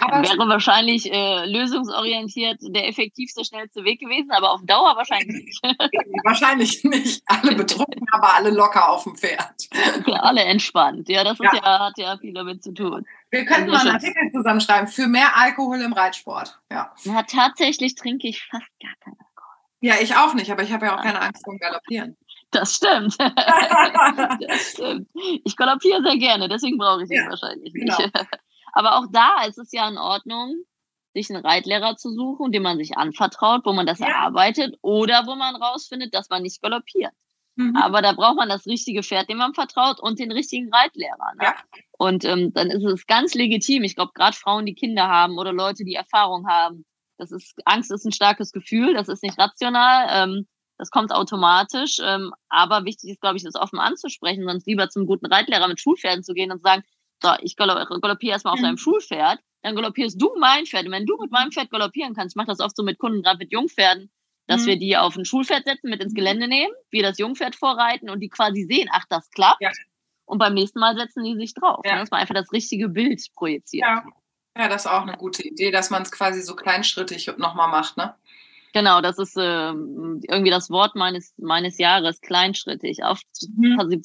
Aber 0.00 0.22
wäre 0.22 0.48
wahrscheinlich 0.48 1.12
äh, 1.12 1.46
lösungsorientiert 1.46 2.58
der 2.62 2.88
effektivste, 2.88 3.44
schnellste 3.44 3.84
Weg 3.84 4.00
gewesen, 4.00 4.30
aber 4.30 4.52
auf 4.52 4.60
Dauer 4.64 4.96
wahrscheinlich 4.96 5.44
nicht. 5.44 5.62
wahrscheinlich 6.24 6.84
nicht. 6.84 7.22
Alle 7.26 7.54
betrunken, 7.54 8.06
aber 8.12 8.34
alle 8.34 8.50
locker 8.50 8.90
auf 8.90 9.04
dem 9.04 9.16
Pferd. 9.16 9.68
Ja, 10.06 10.16
alle 10.16 10.42
entspannt. 10.42 11.08
Ja, 11.08 11.24
das 11.24 11.38
ja. 11.38 11.50
Ja, 11.54 11.78
hat 11.80 11.98
ja 11.98 12.16
viel 12.18 12.34
damit 12.34 12.62
zu 12.62 12.72
tun. 12.72 13.06
Wir 13.30 13.44
könnten 13.44 13.70
also 13.70 13.84
mal 13.86 13.94
einen 13.94 14.04
Artikel 14.04 14.32
zusammenschreiben 14.32 14.88
für 14.88 15.06
mehr 15.06 15.36
Alkohol 15.36 15.80
im 15.80 15.92
Reitsport. 15.92 16.58
Ja. 16.70 16.92
ja, 17.04 17.22
tatsächlich 17.22 17.94
trinke 17.94 18.28
ich 18.28 18.44
fast 18.46 18.66
gar 18.80 18.92
keinen 19.00 19.18
Alkohol. 19.18 19.54
Ja, 19.80 19.94
ich 20.00 20.16
auch 20.16 20.34
nicht, 20.34 20.50
aber 20.50 20.62
ich 20.62 20.72
habe 20.72 20.86
ja 20.86 20.96
auch 20.96 21.02
keine 21.02 21.20
Angst 21.20 21.44
vor 21.44 21.54
dem 21.54 21.58
Galoppieren. 21.60 22.16
Das 22.50 22.74
stimmt. 22.76 23.16
das 24.48 24.70
stimmt. 24.72 25.08
Ich 25.44 25.56
galoppiere 25.56 26.02
sehr 26.02 26.16
gerne, 26.18 26.48
deswegen 26.48 26.78
brauche 26.78 27.04
ich 27.04 27.10
es 27.10 27.26
wahrscheinlich 27.28 27.72
nicht. 27.72 27.96
Genau. 27.96 28.10
Aber 28.72 28.98
auch 28.98 29.06
da 29.10 29.44
ist 29.44 29.58
es 29.58 29.72
ja 29.72 29.88
in 29.88 29.98
Ordnung, 29.98 30.64
sich 31.14 31.30
einen 31.30 31.44
Reitlehrer 31.44 31.96
zu 31.96 32.10
suchen, 32.10 32.52
dem 32.52 32.62
man 32.62 32.78
sich 32.78 32.96
anvertraut, 32.96 33.62
wo 33.64 33.72
man 33.72 33.86
das 33.86 33.98
ja. 33.98 34.06
erarbeitet 34.06 34.76
oder 34.82 35.26
wo 35.26 35.34
man 35.34 35.56
rausfindet, 35.56 36.14
dass 36.14 36.28
man 36.30 36.42
nicht 36.42 36.62
galoppiert. 36.62 37.12
Mhm. 37.56 37.76
Aber 37.76 38.00
da 38.00 38.12
braucht 38.12 38.36
man 38.36 38.48
das 38.48 38.66
richtige 38.66 39.02
Pferd, 39.02 39.28
dem 39.28 39.38
man 39.38 39.54
vertraut 39.54 40.00
und 40.00 40.18
den 40.18 40.32
richtigen 40.32 40.72
Reitlehrer. 40.72 41.34
Ne? 41.36 41.44
Ja. 41.44 41.54
Und 41.98 42.24
ähm, 42.24 42.52
dann 42.52 42.70
ist 42.70 42.84
es 42.84 43.06
ganz 43.06 43.34
legitim. 43.34 43.82
Ich 43.82 43.96
glaube, 43.96 44.12
gerade 44.14 44.36
Frauen, 44.36 44.66
die 44.66 44.74
Kinder 44.74 45.08
haben 45.08 45.38
oder 45.38 45.52
Leute, 45.52 45.84
die 45.84 45.94
Erfahrung 45.94 46.48
haben, 46.48 46.84
das 47.18 47.32
ist 47.32 47.54
Angst 47.66 47.90
ist 47.92 48.06
ein 48.06 48.12
starkes 48.12 48.52
Gefühl, 48.52 48.94
das 48.94 49.08
ist 49.08 49.22
nicht 49.22 49.38
rational, 49.38 50.06
ähm, 50.10 50.46
das 50.78 50.90
kommt 50.90 51.12
automatisch. 51.12 51.98
Ähm, 52.02 52.32
aber 52.48 52.86
wichtig 52.86 53.10
ist, 53.10 53.20
glaube 53.20 53.36
ich, 53.36 53.44
das 53.44 53.56
offen 53.56 53.78
anzusprechen, 53.78 54.44
sonst 54.46 54.66
lieber 54.66 54.88
zum 54.88 55.06
guten 55.06 55.26
Reitlehrer 55.26 55.68
mit 55.68 55.80
Schulpferden 55.80 56.24
zu 56.24 56.32
gehen 56.32 56.50
und 56.50 56.58
zu 56.58 56.62
sagen, 56.62 56.82
so, 57.22 57.30
ich 57.40 57.56
galoppiere 57.56 58.32
erstmal 58.32 58.54
auf 58.54 58.60
mhm. 58.60 58.64
deinem 58.64 58.78
Schulpferd, 58.78 59.40
dann 59.62 59.74
galoppierst 59.74 60.20
du 60.20 60.34
mein 60.38 60.66
Pferd. 60.66 60.86
Und 60.86 60.92
wenn 60.92 61.06
du 61.06 61.16
mit 61.18 61.30
meinem 61.30 61.52
Pferd 61.52 61.70
galoppieren 61.70 62.14
kannst, 62.14 62.34
ich 62.34 62.36
mache 62.36 62.48
das 62.48 62.60
oft 62.60 62.76
so 62.76 62.82
mit 62.82 62.98
Kunden, 62.98 63.22
gerade 63.22 63.38
mit 63.38 63.52
Jungpferden, 63.52 64.10
dass 64.46 64.62
mhm. 64.62 64.66
wir 64.66 64.78
die 64.78 64.96
auf 64.96 65.16
ein 65.16 65.24
Schulpferd 65.24 65.64
setzen, 65.64 65.90
mit 65.90 66.02
ins 66.02 66.14
Gelände 66.14 66.48
nehmen, 66.48 66.72
wir 66.90 67.02
das 67.02 67.18
Jungpferd 67.18 67.54
vorreiten 67.54 68.10
und 68.10 68.20
die 68.20 68.28
quasi 68.28 68.64
sehen, 68.64 68.88
ach, 68.92 69.04
das 69.08 69.30
klappt. 69.30 69.60
Ja. 69.60 69.70
Und 70.24 70.38
beim 70.38 70.54
nächsten 70.54 70.78
Mal 70.78 70.96
setzen 70.96 71.24
die 71.24 71.36
sich 71.36 71.54
drauf. 71.54 71.80
Ja. 71.84 71.94
Ne, 71.94 72.00
dass 72.00 72.10
man 72.10 72.20
einfach 72.20 72.34
das 72.34 72.52
richtige 72.52 72.88
Bild 72.88 73.20
projiziert. 73.34 73.86
Ja, 73.86 74.04
ja 74.56 74.68
das 74.68 74.84
ist 74.84 74.90
auch 74.90 75.02
eine 75.02 75.16
gute 75.16 75.42
Idee, 75.42 75.70
dass 75.70 75.90
man 75.90 76.02
es 76.02 76.12
quasi 76.12 76.40
so 76.40 76.54
kleinschrittig 76.54 77.30
nochmal 77.36 77.68
macht, 77.68 77.96
ne? 77.96 78.14
Genau, 78.72 79.00
das 79.00 79.18
ist 79.18 79.36
äh, 79.36 79.70
irgendwie 79.70 80.50
das 80.50 80.70
Wort 80.70 80.94
meines, 80.94 81.34
meines 81.38 81.78
Jahres, 81.78 82.20
kleinschrittig. 82.20 83.04
Oft 83.04 83.26
mhm. 83.56 84.02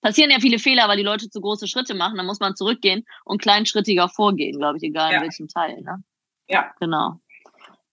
passieren 0.00 0.30
ja 0.30 0.40
viele 0.40 0.58
Fehler, 0.58 0.88
weil 0.88 0.96
die 0.96 1.02
Leute 1.02 1.28
zu 1.28 1.40
große 1.40 1.68
Schritte 1.68 1.94
machen. 1.94 2.16
Dann 2.16 2.26
muss 2.26 2.40
man 2.40 2.56
zurückgehen 2.56 3.04
und 3.24 3.42
kleinschrittiger 3.42 4.08
vorgehen, 4.08 4.58
glaube 4.58 4.78
ich, 4.78 4.82
egal 4.84 5.12
ja. 5.12 5.18
in 5.18 5.24
welchem 5.24 5.48
Teil. 5.48 5.82
Ne? 5.82 6.02
Ja. 6.48 6.72
Genau. 6.80 7.20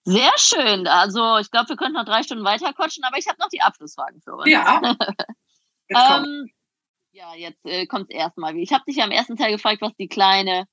Sehr 0.03 0.31
schön. 0.37 0.87
Also 0.87 1.37
ich 1.37 1.51
glaube, 1.51 1.69
wir 1.69 1.75
könnten 1.75 1.93
noch 1.93 2.05
drei 2.05 2.23
Stunden 2.23 2.43
weiter 2.43 2.73
quatschen, 2.73 3.03
aber 3.03 3.17
ich 3.17 3.27
habe 3.27 3.37
noch 3.39 3.49
die 3.49 3.61
Abschlussfragen 3.61 4.21
für 4.21 4.35
uns. 4.35 4.49
Ja. 4.49 4.81
ähm, 5.89 6.49
ja, 7.11 7.35
jetzt 7.35 7.65
äh, 7.65 7.85
kommt 7.85 8.09
es 8.09 8.15
erstmal. 8.15 8.55
Ich 8.57 8.71
habe 8.71 8.83
dich 8.87 8.95
ja 8.95 9.03
am 9.03 9.11
ersten 9.11 9.35
Teil 9.35 9.51
gefragt, 9.51 9.81
was 9.81 9.95
die 9.97 10.07
kleine 10.07 10.65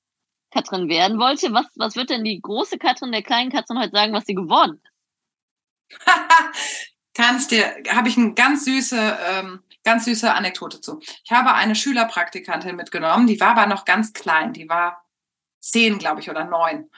Katrin 0.51 0.89
werden 0.89 1.19
wollte. 1.19 1.53
Was, 1.53 1.67
was 1.75 1.95
wird 1.95 2.09
denn 2.09 2.23
die 2.23 2.41
große 2.41 2.77
Katrin 2.77 3.11
der 3.11 3.21
kleinen 3.21 3.51
Katrin 3.51 3.79
heute 3.79 3.91
sagen, 3.91 4.13
was 4.13 4.25
sie 4.25 4.35
geworden? 4.35 4.81
Kannst 7.13 7.51
dir, 7.51 7.83
habe 7.89 8.07
ich 8.07 8.17
eine 8.17 8.33
ganz 8.33 8.65
süße, 8.65 9.17
ähm, 9.29 9.59
ganz 9.83 10.05
süße 10.05 10.33
Anekdote 10.33 10.79
zu. 10.79 10.99
Ich 11.23 11.31
habe 11.31 11.53
eine 11.53 11.75
Schülerpraktikantin 11.75 12.75
mitgenommen, 12.75 13.27
die 13.27 13.39
war 13.39 13.57
aber 13.57 13.65
noch 13.65 13.85
ganz 13.85 14.13
klein, 14.13 14.53
die 14.53 14.69
war 14.69 15.05
zehn, 15.59 15.97
glaube 15.97 16.21
ich, 16.21 16.29
oder 16.29 16.45
neun. 16.45 16.89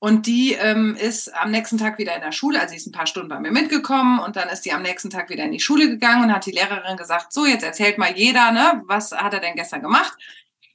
Und 0.00 0.26
die 0.26 0.52
ähm, 0.52 0.96
ist 0.96 1.34
am 1.34 1.50
nächsten 1.50 1.78
Tag 1.78 1.98
wieder 1.98 2.14
in 2.14 2.20
der 2.20 2.32
Schule, 2.32 2.60
also 2.60 2.72
sie 2.72 2.76
ist 2.76 2.86
ein 2.86 2.92
paar 2.92 3.06
Stunden 3.06 3.28
bei 3.28 3.40
mir 3.40 3.52
mitgekommen 3.52 4.18
und 4.18 4.36
dann 4.36 4.48
ist 4.48 4.64
sie 4.64 4.72
am 4.72 4.82
nächsten 4.82 5.08
Tag 5.08 5.30
wieder 5.30 5.44
in 5.44 5.52
die 5.52 5.60
Schule 5.60 5.88
gegangen 5.88 6.24
und 6.24 6.34
hat 6.34 6.46
die 6.46 6.50
Lehrerin 6.50 6.96
gesagt, 6.96 7.32
so, 7.32 7.46
jetzt 7.46 7.62
erzählt 7.62 7.96
mal 7.96 8.14
jeder, 8.14 8.50
ne, 8.50 8.82
was 8.86 9.12
hat 9.12 9.32
er 9.32 9.40
denn 9.40 9.54
gestern 9.54 9.82
gemacht 9.82 10.18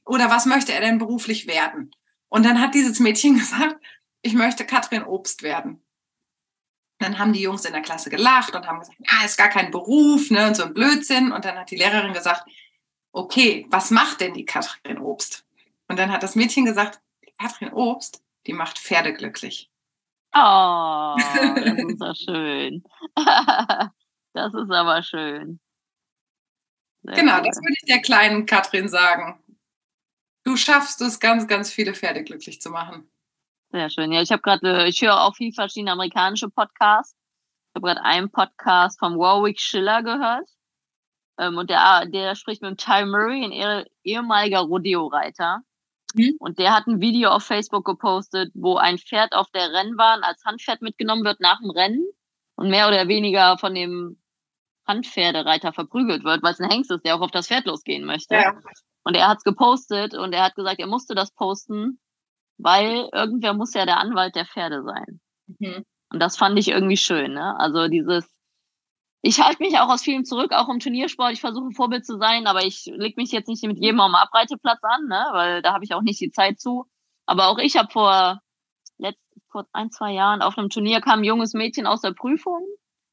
oder 0.04 0.30
was 0.30 0.46
möchte 0.46 0.72
er 0.72 0.80
denn 0.80 0.98
beruflich 0.98 1.46
werden? 1.46 1.94
Und 2.28 2.44
dann 2.44 2.60
hat 2.60 2.74
dieses 2.74 2.98
Mädchen 2.98 3.34
gesagt, 3.38 3.76
ich 4.22 4.34
möchte 4.34 4.66
Katrin 4.66 5.04
Obst 5.04 5.42
werden 5.42 5.82
dann 7.00 7.18
haben 7.18 7.32
die 7.32 7.40
Jungs 7.40 7.64
in 7.64 7.72
der 7.72 7.82
Klasse 7.82 8.10
gelacht 8.10 8.54
und 8.54 8.66
haben 8.66 8.78
gesagt, 8.78 8.98
ja, 9.00 9.24
ist 9.24 9.38
gar 9.38 9.48
kein 9.48 9.70
Beruf, 9.70 10.30
ne, 10.30 10.46
und 10.46 10.54
so 10.54 10.64
ein 10.64 10.74
Blödsinn. 10.74 11.32
Und 11.32 11.44
dann 11.44 11.58
hat 11.58 11.70
die 11.70 11.76
Lehrerin 11.76 12.12
gesagt, 12.12 12.44
okay, 13.12 13.66
was 13.70 13.90
macht 13.90 14.20
denn 14.20 14.34
die 14.34 14.44
Katrin 14.44 14.98
Obst? 14.98 15.46
Und 15.88 15.98
dann 15.98 16.12
hat 16.12 16.22
das 16.22 16.36
Mädchen 16.36 16.66
gesagt, 16.66 17.00
die 17.24 17.32
Katrin 17.32 17.72
Obst, 17.72 18.22
die 18.46 18.52
macht 18.52 18.78
Pferde 18.78 19.14
glücklich. 19.14 19.70
Oh, 20.34 21.16
das 21.16 21.78
ist 21.78 21.98
so 21.98 22.14
schön. 22.14 22.84
das 24.34 24.54
ist 24.54 24.70
aber 24.70 25.02
schön. 25.02 25.58
Sehr 27.02 27.14
genau, 27.14 27.38
cool. 27.38 27.44
das 27.46 27.56
würde 27.56 27.74
ich 27.80 27.88
der 27.88 28.02
kleinen 28.02 28.44
Katrin 28.44 28.90
sagen. 28.90 29.42
Du 30.44 30.56
schaffst 30.56 31.00
es, 31.00 31.18
ganz, 31.18 31.46
ganz 31.46 31.72
viele 31.72 31.94
Pferde 31.94 32.24
glücklich 32.24 32.60
zu 32.60 32.70
machen. 32.70 33.10
Sehr 33.72 33.88
schön. 33.88 34.10
Ja, 34.10 34.20
ich 34.20 34.32
habe 34.32 34.42
gerade, 34.42 34.86
ich 34.88 35.00
höre 35.00 35.22
auch 35.22 35.36
viel 35.36 35.52
verschiedene 35.52 35.92
amerikanische 35.92 36.48
Podcasts. 36.48 37.16
Ich 37.68 37.76
habe 37.76 37.86
gerade 37.86 38.04
einen 38.04 38.30
Podcast 38.30 38.98
vom 38.98 39.16
Warwick 39.16 39.60
Schiller 39.60 40.02
gehört. 40.02 40.48
Ähm, 41.38 41.56
und 41.56 41.70
der, 41.70 42.06
der 42.06 42.34
spricht 42.34 42.62
mit 42.62 42.78
Ty 42.78 43.06
Murray, 43.06 43.44
ein 43.44 43.84
ehemaliger 44.02 44.60
Rodeo-Reiter. 44.60 45.60
Mhm. 46.14 46.34
Und 46.40 46.58
der 46.58 46.74
hat 46.74 46.88
ein 46.88 47.00
Video 47.00 47.30
auf 47.30 47.44
Facebook 47.44 47.84
gepostet, 47.84 48.50
wo 48.54 48.76
ein 48.76 48.98
Pferd 48.98 49.34
auf 49.34 49.48
der 49.50 49.72
Rennbahn 49.72 50.24
als 50.24 50.44
Handpferd 50.44 50.82
mitgenommen 50.82 51.24
wird 51.24 51.38
nach 51.38 51.60
dem 51.60 51.70
Rennen 51.70 52.04
und 52.56 52.70
mehr 52.70 52.88
oder 52.88 53.06
weniger 53.06 53.56
von 53.58 53.74
dem 53.74 54.20
Handpferdereiter 54.86 55.72
verprügelt 55.72 56.24
wird, 56.24 56.42
weil 56.42 56.52
es 56.52 56.60
ein 56.60 56.68
Hengst 56.68 56.90
ist, 56.90 57.04
der 57.04 57.14
auch 57.14 57.20
auf 57.20 57.30
das 57.30 57.46
Pferd 57.46 57.66
losgehen 57.66 58.04
möchte. 58.04 58.34
Ja. 58.34 58.52
Und 59.04 59.14
er 59.14 59.28
hat 59.28 59.38
es 59.38 59.44
gepostet 59.44 60.14
und 60.14 60.32
er 60.32 60.44
hat 60.44 60.56
gesagt, 60.56 60.80
er 60.80 60.88
musste 60.88 61.14
das 61.14 61.30
posten, 61.30 62.00
weil 62.62 63.08
irgendwer 63.12 63.54
muss 63.54 63.74
ja 63.74 63.86
der 63.86 63.98
Anwalt 63.98 64.34
der 64.36 64.46
Pferde 64.46 64.82
sein. 64.82 65.20
Mhm. 65.58 65.84
Und 66.12 66.20
das 66.20 66.36
fand 66.36 66.58
ich 66.58 66.68
irgendwie 66.68 66.96
schön. 66.96 67.34
Ne? 67.34 67.58
Also 67.58 67.88
dieses, 67.88 68.28
ich 69.22 69.40
halte 69.40 69.62
mich 69.62 69.78
auch 69.78 69.88
aus 69.88 70.02
vielem 70.02 70.24
zurück, 70.24 70.52
auch 70.52 70.68
im 70.68 70.80
Turniersport. 70.80 71.32
Ich 71.32 71.40
versuche 71.40 71.70
Vorbild 71.72 72.04
zu 72.04 72.18
sein, 72.18 72.46
aber 72.46 72.64
ich 72.64 72.86
leg 72.86 73.16
mich 73.16 73.30
jetzt 73.32 73.48
nicht 73.48 73.62
mit 73.64 73.78
jedem 73.78 74.00
am 74.00 74.14
Abreiteplatz 74.14 74.80
an, 74.82 75.06
ne? 75.06 75.26
weil 75.32 75.62
da 75.62 75.72
habe 75.72 75.84
ich 75.84 75.94
auch 75.94 76.02
nicht 76.02 76.20
die 76.20 76.30
Zeit 76.30 76.60
zu. 76.60 76.86
Aber 77.26 77.48
auch 77.48 77.58
ich 77.58 77.76
habe 77.76 77.90
vor, 77.92 78.40
letzt, 78.98 79.22
vor 79.50 79.66
ein, 79.72 79.90
zwei 79.90 80.12
Jahren 80.12 80.42
auf 80.42 80.58
einem 80.58 80.70
Turnier 80.70 81.00
kam 81.00 81.20
ein 81.20 81.24
junges 81.24 81.54
Mädchen 81.54 81.86
aus 81.86 82.00
der 82.00 82.12
Prüfung, 82.12 82.66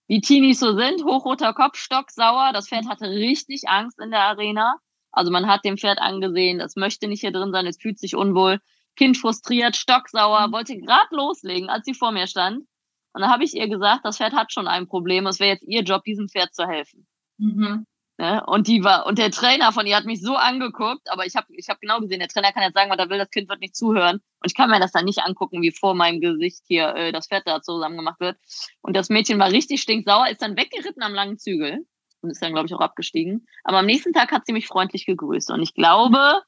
wie 0.07 0.21
Teenies 0.21 0.59
so 0.59 0.75
sind, 0.75 1.03
hochroter 1.03 1.53
Kopf, 1.53 1.77
Stock, 1.77 2.09
sauer. 2.09 2.51
Das 2.53 2.69
Pferd 2.69 2.87
hatte 2.87 3.09
richtig 3.09 3.67
Angst 3.67 3.99
in 3.99 4.11
der 4.11 4.21
Arena. 4.21 4.77
Also 5.11 5.31
man 5.31 5.47
hat 5.47 5.65
dem 5.65 5.77
Pferd 5.77 5.99
angesehen, 5.99 6.59
es 6.59 6.75
möchte 6.75 7.07
nicht 7.07 7.21
hier 7.21 7.31
drin 7.31 7.51
sein, 7.51 7.65
es 7.65 7.77
fühlt 7.77 7.99
sich 7.99 8.15
unwohl. 8.15 8.59
Kind 8.97 9.17
frustriert, 9.17 9.75
stocksauer, 9.75 10.47
mhm. 10.47 10.51
wollte 10.51 10.77
gerade 10.77 11.15
loslegen, 11.15 11.69
als 11.69 11.85
sie 11.85 11.93
vor 11.93 12.11
mir 12.11 12.27
stand. 12.27 12.65
Und 13.13 13.21
dann 13.21 13.31
habe 13.31 13.43
ich 13.43 13.55
ihr 13.55 13.67
gesagt, 13.67 14.01
das 14.03 14.17
Pferd 14.17 14.33
hat 14.33 14.51
schon 14.51 14.67
ein 14.67 14.87
Problem. 14.87 15.25
Es 15.27 15.39
wäre 15.39 15.51
jetzt 15.53 15.63
ihr 15.67 15.81
Job, 15.83 16.03
diesem 16.03 16.27
Pferd 16.27 16.53
zu 16.53 16.67
helfen. 16.67 17.07
Mhm. 17.37 17.85
Ne? 18.19 18.43
Und 18.47 18.67
die 18.67 18.83
war, 18.83 19.05
und 19.05 19.19
der 19.19 19.29
Trainer 19.29 19.71
von 19.71 19.85
ihr 19.85 19.95
hat 19.95 20.05
mich 20.05 20.21
so 20.21 20.35
angeguckt, 20.35 21.09
aber 21.11 21.27
ich 21.27 21.35
habe 21.35 21.47
ich 21.55 21.69
hab 21.69 21.79
genau 21.79 21.99
gesehen, 21.99 22.19
der 22.19 22.27
Trainer 22.27 22.51
kann 22.51 22.63
jetzt 22.63 22.73
sagen, 22.73 22.89
was 22.89 22.97
er 22.97 23.09
will, 23.09 23.19
das 23.19 23.29
Kind 23.29 23.47
wird 23.47 23.59
nicht 23.59 23.75
zuhören. 23.75 24.15
Und 24.15 24.45
ich 24.45 24.55
kann 24.55 24.71
mir 24.71 24.79
das 24.79 24.91
dann 24.91 25.05
nicht 25.05 25.19
angucken, 25.19 25.61
wie 25.61 25.71
vor 25.71 25.93
meinem 25.93 26.19
Gesicht 26.19 26.63
hier 26.67 26.95
äh, 26.95 27.11
das 27.11 27.27
Pferd 27.27 27.47
da 27.47 27.61
zusammen 27.61 27.95
gemacht 27.95 28.19
wird. 28.19 28.37
Und 28.81 28.95
das 28.95 29.09
Mädchen 29.09 29.37
war 29.37 29.51
richtig 29.51 29.81
stinksauer, 29.81 30.29
ist 30.29 30.41
dann 30.41 30.57
weggeritten 30.57 31.03
am 31.03 31.13
langen 31.13 31.37
Zügel 31.37 31.85
und 32.21 32.31
ist 32.31 32.41
dann, 32.41 32.53
glaube 32.53 32.65
ich, 32.65 32.73
auch 32.73 32.81
abgestiegen. 32.81 33.45
Aber 33.63 33.79
am 33.79 33.85
nächsten 33.85 34.13
Tag 34.13 34.31
hat 34.31 34.47
sie 34.47 34.53
mich 34.53 34.65
freundlich 34.65 35.05
gegrüßt. 35.05 35.51
Und 35.51 35.61
ich 35.61 35.75
glaube, 35.75 36.41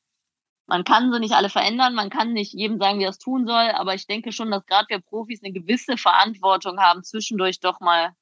man 0.70 0.84
kann 0.84 1.12
sie 1.12 1.20
nicht 1.20 1.34
alle 1.34 1.50
verändern, 1.50 1.96
man 1.96 2.10
kann 2.10 2.34
nicht 2.34 2.54
jedem 2.54 2.80
sagen, 2.80 3.00
wie 3.00 3.04
er 3.04 3.10
es 3.10 3.18
tun 3.18 3.46
soll, 3.46 3.72
aber 3.72 3.96
ich 3.96 4.08
denke 4.08 4.32
schon, 4.32 4.52
dass 4.52 4.66
gerade 4.66 4.88
wir 4.90 5.00
Profis 5.00 5.44
eine 5.44 5.52
gewisse 5.52 5.98
Verantwortung 5.98 6.80
haben, 6.80 7.04
zwischendurch 7.04 7.60
doch 7.60 7.80
mal 7.80 8.14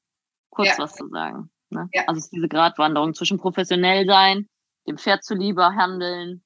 kurz 0.49 0.69
ja. 0.69 0.80
was 0.80 0.95
zu 0.95 1.07
sagen. 1.10 1.49
Ne? 1.69 1.90
Ja. 1.94 2.03
Also 2.07 2.19
es 2.19 2.26
ist 2.26 2.34
diese 2.34 2.48
Gratwanderung 2.48 3.14
zwischen 3.14 3.38
professionell 3.38 4.06
sein, 4.06 4.48
dem 4.88 4.98
Pferd 4.98 5.24
zuliebe 5.24 5.64
handeln 5.76 6.44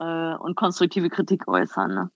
äh, 0.00 0.34
und 0.34 0.56
konstruktive 0.56 1.08
Kritik 1.08 1.46
äußern. 1.48 1.94
Ne? 1.94 2.10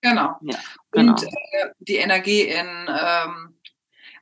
Genau. 0.00 0.36
Ja, 0.40 0.58
genau. 0.90 1.12
Und 1.12 1.22
äh, 1.24 1.70
die 1.80 1.96
Energie 1.96 2.42
in, 2.42 2.66
ähm, 2.88 3.58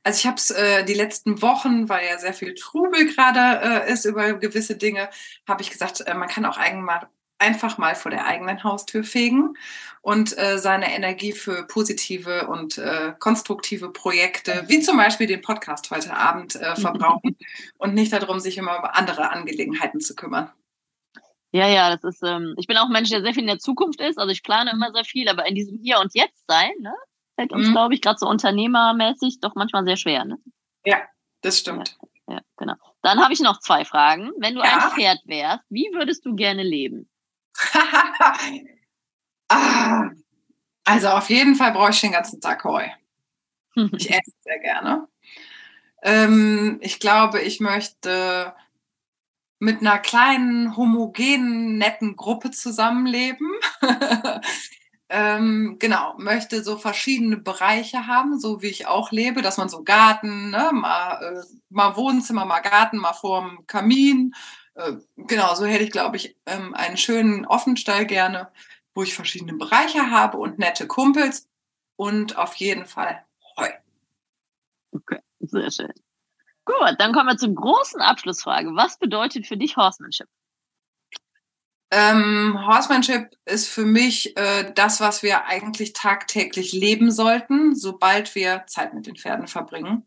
also 0.03 0.17
ich 0.17 0.27
habe 0.27 0.37
es 0.37 0.51
äh, 0.51 0.83
die 0.83 0.93
letzten 0.93 1.41
Wochen, 1.41 1.89
weil 1.89 2.05
ja 2.05 2.17
sehr 2.17 2.33
viel 2.33 2.53
Trubel 2.55 3.05
gerade 3.13 3.85
äh, 3.85 3.91
ist 3.91 4.05
über 4.05 4.33
gewisse 4.33 4.75
Dinge, 4.75 5.09
habe 5.47 5.61
ich 5.61 5.69
gesagt, 5.69 6.01
äh, 6.01 6.13
man 6.13 6.27
kann 6.27 6.45
auch 6.45 6.57
eigen 6.57 6.83
mal, 6.83 7.07
einfach 7.39 7.77
mal 7.77 7.95
vor 7.95 8.11
der 8.11 8.25
eigenen 8.25 8.63
Haustür 8.63 9.03
fegen 9.03 9.55
und 10.01 10.37
äh, 10.37 10.57
seine 10.57 10.93
Energie 10.95 11.33
für 11.33 11.67
positive 11.67 12.47
und 12.47 12.77
äh, 12.77 13.13
konstruktive 13.19 13.91
Projekte, 13.91 14.63
wie 14.67 14.79
zum 14.79 14.97
Beispiel 14.97 15.27
den 15.27 15.41
Podcast 15.41 15.91
heute 15.91 16.15
Abend, 16.15 16.55
äh, 16.55 16.75
verbrauchen 16.79 17.37
und 17.77 17.93
nicht 17.93 18.13
darum, 18.13 18.39
sich 18.39 18.57
immer 18.57 18.79
um 18.79 18.85
andere 18.85 19.31
Angelegenheiten 19.31 19.99
zu 19.99 20.15
kümmern. 20.15 20.51
Ja, 21.51 21.67
ja, 21.67 21.95
das 21.95 22.03
ist, 22.03 22.23
ähm, 22.23 22.55
ich 22.57 22.67
bin 22.67 22.77
auch 22.77 22.85
ein 22.85 22.91
Mensch, 22.91 23.09
der 23.09 23.21
sehr 23.21 23.33
viel 23.33 23.43
in 23.43 23.47
der 23.47 23.59
Zukunft 23.59 24.01
ist. 24.01 24.17
Also 24.17 24.31
ich 24.31 24.43
plane 24.43 24.71
immer 24.71 24.91
sehr 24.91 25.05
viel, 25.05 25.29
aber 25.29 25.45
in 25.47 25.55
diesem 25.55 25.79
Hier 25.79 25.99
und 25.99 26.13
Jetzt 26.13 26.43
sein, 26.47 26.71
ne, 26.79 26.93
fällt 27.35 27.53
uns, 27.53 27.67
mhm. 27.67 27.71
glaube 27.71 27.93
ich, 27.93 28.01
gerade 28.01 28.19
so 28.19 28.27
unternehmermäßig 28.27 29.39
doch 29.39 29.55
manchmal 29.55 29.85
sehr 29.85 29.97
schwer, 29.97 30.25
ne? 30.25 30.37
Ja, 30.85 30.97
das 31.41 31.59
stimmt. 31.59 31.97
Ja, 32.27 32.35
ja 32.35 32.41
genau. 32.57 32.75
Dann 33.01 33.21
habe 33.21 33.33
ich 33.33 33.39
noch 33.39 33.59
zwei 33.59 33.85
Fragen. 33.85 34.31
Wenn 34.37 34.55
du 34.55 34.61
ja. 34.61 34.73
ein 34.73 34.91
Pferd 34.91 35.19
wärst, 35.25 35.63
wie 35.69 35.89
würdest 35.93 36.25
du 36.25 36.35
gerne 36.35 36.63
leben? 36.63 37.09
ah, 39.49 40.09
also 40.85 41.09
auf 41.09 41.29
jeden 41.29 41.55
Fall 41.55 41.73
brauche 41.73 41.91
ich 41.91 42.01
den 42.01 42.11
ganzen 42.13 42.41
Tag 42.41 42.63
Heu. 42.63 42.85
Ich 43.97 44.09
esse 44.11 44.31
sehr 44.41 44.59
gerne. 44.59 45.07
Ähm, 46.03 46.79
ich 46.81 46.99
glaube, 46.99 47.41
ich 47.41 47.59
möchte 47.59 48.53
mit 49.59 49.81
einer 49.81 49.97
kleinen, 49.99 50.77
homogenen, 50.77 51.77
netten 51.77 52.15
Gruppe 52.15 52.51
zusammenleben. 52.51 53.47
ähm, 55.09 55.77
genau, 55.79 56.13
möchte 56.17 56.63
so 56.63 56.77
verschiedene 56.77 57.37
Bereiche 57.37 58.07
haben, 58.07 58.39
so 58.39 58.61
wie 58.61 58.67
ich 58.67 58.87
auch 58.87 59.11
lebe, 59.11 59.41
dass 59.41 59.57
man 59.57 59.69
so 59.69 59.83
Garten, 59.83 60.51
ne, 60.51 60.69
mal, 60.73 61.21
äh, 61.23 61.43
mal 61.69 61.95
Wohnzimmer, 61.95 62.45
mal 62.45 62.59
Garten, 62.61 62.97
mal 62.97 63.13
vorm 63.13 63.65
Kamin. 63.67 64.33
Äh, 64.77 64.97
genau, 65.17 65.55
so 65.55 65.65
hätte 65.65 65.83
ich, 65.83 65.91
glaube 65.91 66.17
ich, 66.17 66.37
ähm, 66.45 66.75
einen 66.75 66.97
schönen 66.97 67.45
Offenstall 67.45 68.05
gerne, 68.05 68.51
wo 68.93 69.01
ich 69.01 69.15
verschiedene 69.15 69.53
Bereiche 69.53 70.11
habe 70.11 70.37
und 70.37 70.59
nette 70.59 70.87
Kumpels 70.87 71.49
und 71.95 72.37
auf 72.37 72.55
jeden 72.55 72.85
Fall 72.85 73.25
Heu. 73.57 73.69
Okay, 74.91 75.19
sehr 75.39 75.71
schön. 75.71 75.93
Gut, 76.65 76.95
dann 76.99 77.11
kommen 77.11 77.27
wir 77.27 77.37
zur 77.37 77.55
großen 77.55 78.01
Abschlussfrage. 78.01 78.69
Was 78.75 78.99
bedeutet 78.99 79.47
für 79.47 79.57
dich 79.57 79.77
Horsemanship? 79.77 80.27
Ähm, 81.89 82.59
Horsemanship 82.67 83.35
ist 83.45 83.69
für 83.69 83.85
mich 83.85 84.37
äh, 84.37 84.71
das, 84.73 84.99
was 84.99 85.23
wir 85.23 85.45
eigentlich 85.45 85.93
tagtäglich 85.93 86.73
leben 86.73 87.11
sollten, 87.11 87.73
sobald 87.75 88.35
wir 88.35 88.65
Zeit 88.67 88.93
mit 88.93 89.07
den 89.07 89.15
Pferden 89.15 89.47
verbringen. 89.47 90.03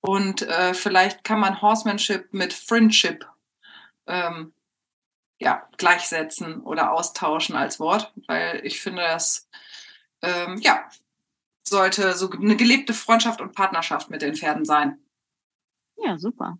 Und 0.00 0.42
äh, 0.42 0.72
vielleicht 0.72 1.24
kann 1.24 1.40
man 1.40 1.60
Horsemanship 1.60 2.32
mit 2.32 2.52
Friendship 2.52 3.26
ähm, 4.06 4.52
ja, 5.38 5.68
gleichsetzen 5.76 6.60
oder 6.62 6.92
austauschen 6.92 7.56
als 7.56 7.80
Wort, 7.80 8.12
weil 8.26 8.60
ich 8.64 8.80
finde, 8.80 9.02
das 9.02 9.48
ähm, 10.22 10.58
ja, 10.58 10.88
sollte 11.62 12.14
so 12.14 12.30
eine 12.30 12.56
gelebte 12.56 12.94
Freundschaft 12.94 13.40
und 13.40 13.54
Partnerschaft 13.54 14.10
mit 14.10 14.22
den 14.22 14.34
Pferden 14.34 14.64
sein. 14.64 14.98
Ja, 15.96 16.18
super. 16.18 16.58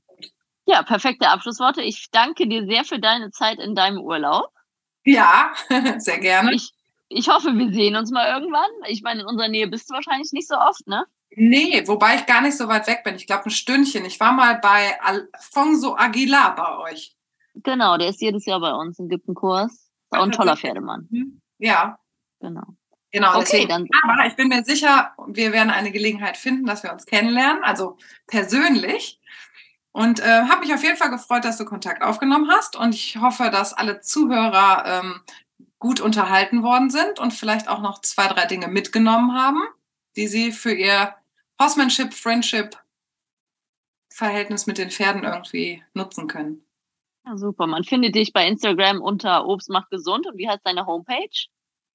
Ja, 0.66 0.82
perfekte 0.82 1.28
Abschlussworte. 1.28 1.82
Ich 1.82 2.10
danke 2.10 2.48
dir 2.48 2.66
sehr 2.66 2.84
für 2.84 2.98
deine 2.98 3.30
Zeit 3.30 3.58
in 3.58 3.74
deinem 3.74 3.98
Urlaub. 3.98 4.50
Ja, 5.04 5.52
sehr 5.98 6.18
gerne. 6.18 6.54
Ich, 6.54 6.72
ich 7.08 7.28
hoffe, 7.28 7.52
wir 7.54 7.72
sehen 7.72 7.96
uns 7.96 8.10
mal 8.10 8.32
irgendwann. 8.32 8.70
Ich 8.88 9.02
meine, 9.02 9.20
in 9.20 9.26
unserer 9.26 9.48
Nähe 9.48 9.68
bist 9.68 9.90
du 9.90 9.94
wahrscheinlich 9.94 10.32
nicht 10.32 10.48
so 10.48 10.56
oft, 10.56 10.86
ne? 10.86 11.04
Nee, 11.36 11.86
wobei 11.86 12.14
ich 12.16 12.26
gar 12.26 12.40
nicht 12.40 12.56
so 12.56 12.68
weit 12.68 12.86
weg 12.86 13.02
bin. 13.04 13.16
Ich 13.16 13.26
glaube, 13.26 13.46
ein 13.46 13.50
Stündchen. 13.50 14.04
Ich 14.04 14.20
war 14.20 14.32
mal 14.32 14.54
bei 14.58 15.00
Alfonso 15.02 15.96
Aguilar 15.96 16.54
bei 16.54 16.78
euch. 16.78 17.16
Genau, 17.54 17.96
der 17.96 18.08
ist 18.08 18.20
jedes 18.20 18.44
Jahr 18.46 18.60
bei 18.60 18.72
uns 18.72 18.98
und 18.98 19.08
gibt 19.08 19.28
einen 19.28 19.34
Kurs. 19.34 19.90
Auch 20.10 20.22
ein 20.22 20.32
toller 20.32 20.56
Pferdemann. 20.56 21.08
Mhm. 21.10 21.40
Ja. 21.58 21.98
Genau. 22.40 22.76
Genau, 23.10 23.36
okay, 23.36 23.40
deswegen. 23.42 23.68
Dann. 23.68 23.88
Aber 24.02 24.26
ich 24.26 24.34
bin 24.34 24.48
mir 24.48 24.64
sicher, 24.64 25.12
wir 25.28 25.52
werden 25.52 25.70
eine 25.70 25.92
Gelegenheit 25.92 26.36
finden, 26.36 26.66
dass 26.66 26.82
wir 26.82 26.92
uns 26.92 27.06
kennenlernen, 27.06 27.62
also 27.62 27.96
persönlich. 28.26 29.20
Und 29.92 30.18
äh, 30.18 30.46
habe 30.48 30.62
mich 30.62 30.74
auf 30.74 30.82
jeden 30.82 30.96
Fall 30.96 31.10
gefreut, 31.10 31.44
dass 31.44 31.56
du 31.56 31.64
Kontakt 31.64 32.02
aufgenommen 32.02 32.50
hast. 32.50 32.74
Und 32.74 32.96
ich 32.96 33.16
hoffe, 33.20 33.50
dass 33.50 33.72
alle 33.72 34.00
Zuhörer 34.00 34.84
ähm, 34.86 35.20
gut 35.78 36.00
unterhalten 36.00 36.64
worden 36.64 36.90
sind 36.90 37.20
und 37.20 37.32
vielleicht 37.32 37.68
auch 37.68 37.80
noch 37.80 38.00
zwei, 38.00 38.26
drei 38.26 38.46
Dinge 38.46 38.66
mitgenommen 38.66 39.34
haben, 39.34 39.62
die 40.16 40.26
sie 40.26 40.50
für 40.50 40.72
ihr 40.72 41.14
Horsemanship, 41.60 42.12
Friendship, 42.14 42.76
Verhältnis 44.12 44.66
mit 44.66 44.78
den 44.78 44.90
Pferden 44.90 45.22
irgendwie 45.22 45.84
nutzen 45.92 46.26
können. 46.26 46.63
Ja, 47.26 47.38
super. 47.38 47.66
Man 47.66 47.84
findet 47.84 48.14
dich 48.14 48.32
bei 48.32 48.46
Instagram 48.46 49.00
unter 49.00 49.46
Obst 49.46 49.70
macht 49.70 49.90
gesund. 49.90 50.26
Und 50.26 50.36
wie 50.36 50.48
heißt 50.48 50.60
deine 50.64 50.86
Homepage? 50.86 51.48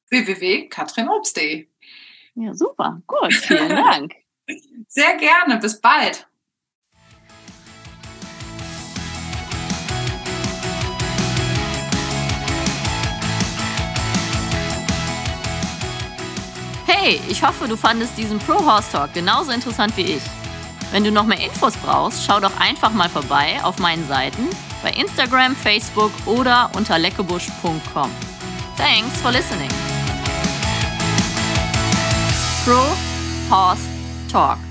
www.katrinobst.de. 0.10 1.68
Ja, 2.34 2.54
super. 2.54 3.02
Gut. 3.06 3.34
Vielen 3.34 3.70
Dank. 3.70 4.16
Sehr 4.88 5.18
gerne. 5.18 5.58
Bis 5.58 5.80
bald. 5.80 6.26
Hey, 16.88 17.22
ich 17.30 17.44
hoffe, 17.44 17.68
du 17.68 17.78
fandest 17.78 18.18
diesen 18.18 18.40
Pro 18.40 18.66
Horse 18.66 18.92
Talk 18.92 19.14
genauso 19.14 19.52
interessant 19.52 19.96
wie 19.96 20.14
ich. 20.14 20.24
Wenn 20.92 21.04
du 21.04 21.12
noch 21.12 21.26
mehr 21.28 21.40
Infos 21.40 21.78
brauchst, 21.78 22.26
schau 22.26 22.40
doch 22.40 22.60
einfach 22.60 22.92
mal 22.92 23.10
vorbei 23.10 23.60
auf 23.64 23.78
meinen 23.78 24.08
Seiten 24.08 24.50
bei 24.82 24.92
Instagram, 24.92 25.56
Facebook 25.56 26.12
oder 26.26 26.70
unter 26.76 26.98
leckebusch.com. 26.98 28.12
Thanks 28.78 29.22
for 29.22 29.32
listening. 29.32 29.70
Pro 32.66 32.86
Horse 33.50 33.88
Talk. 34.32 34.69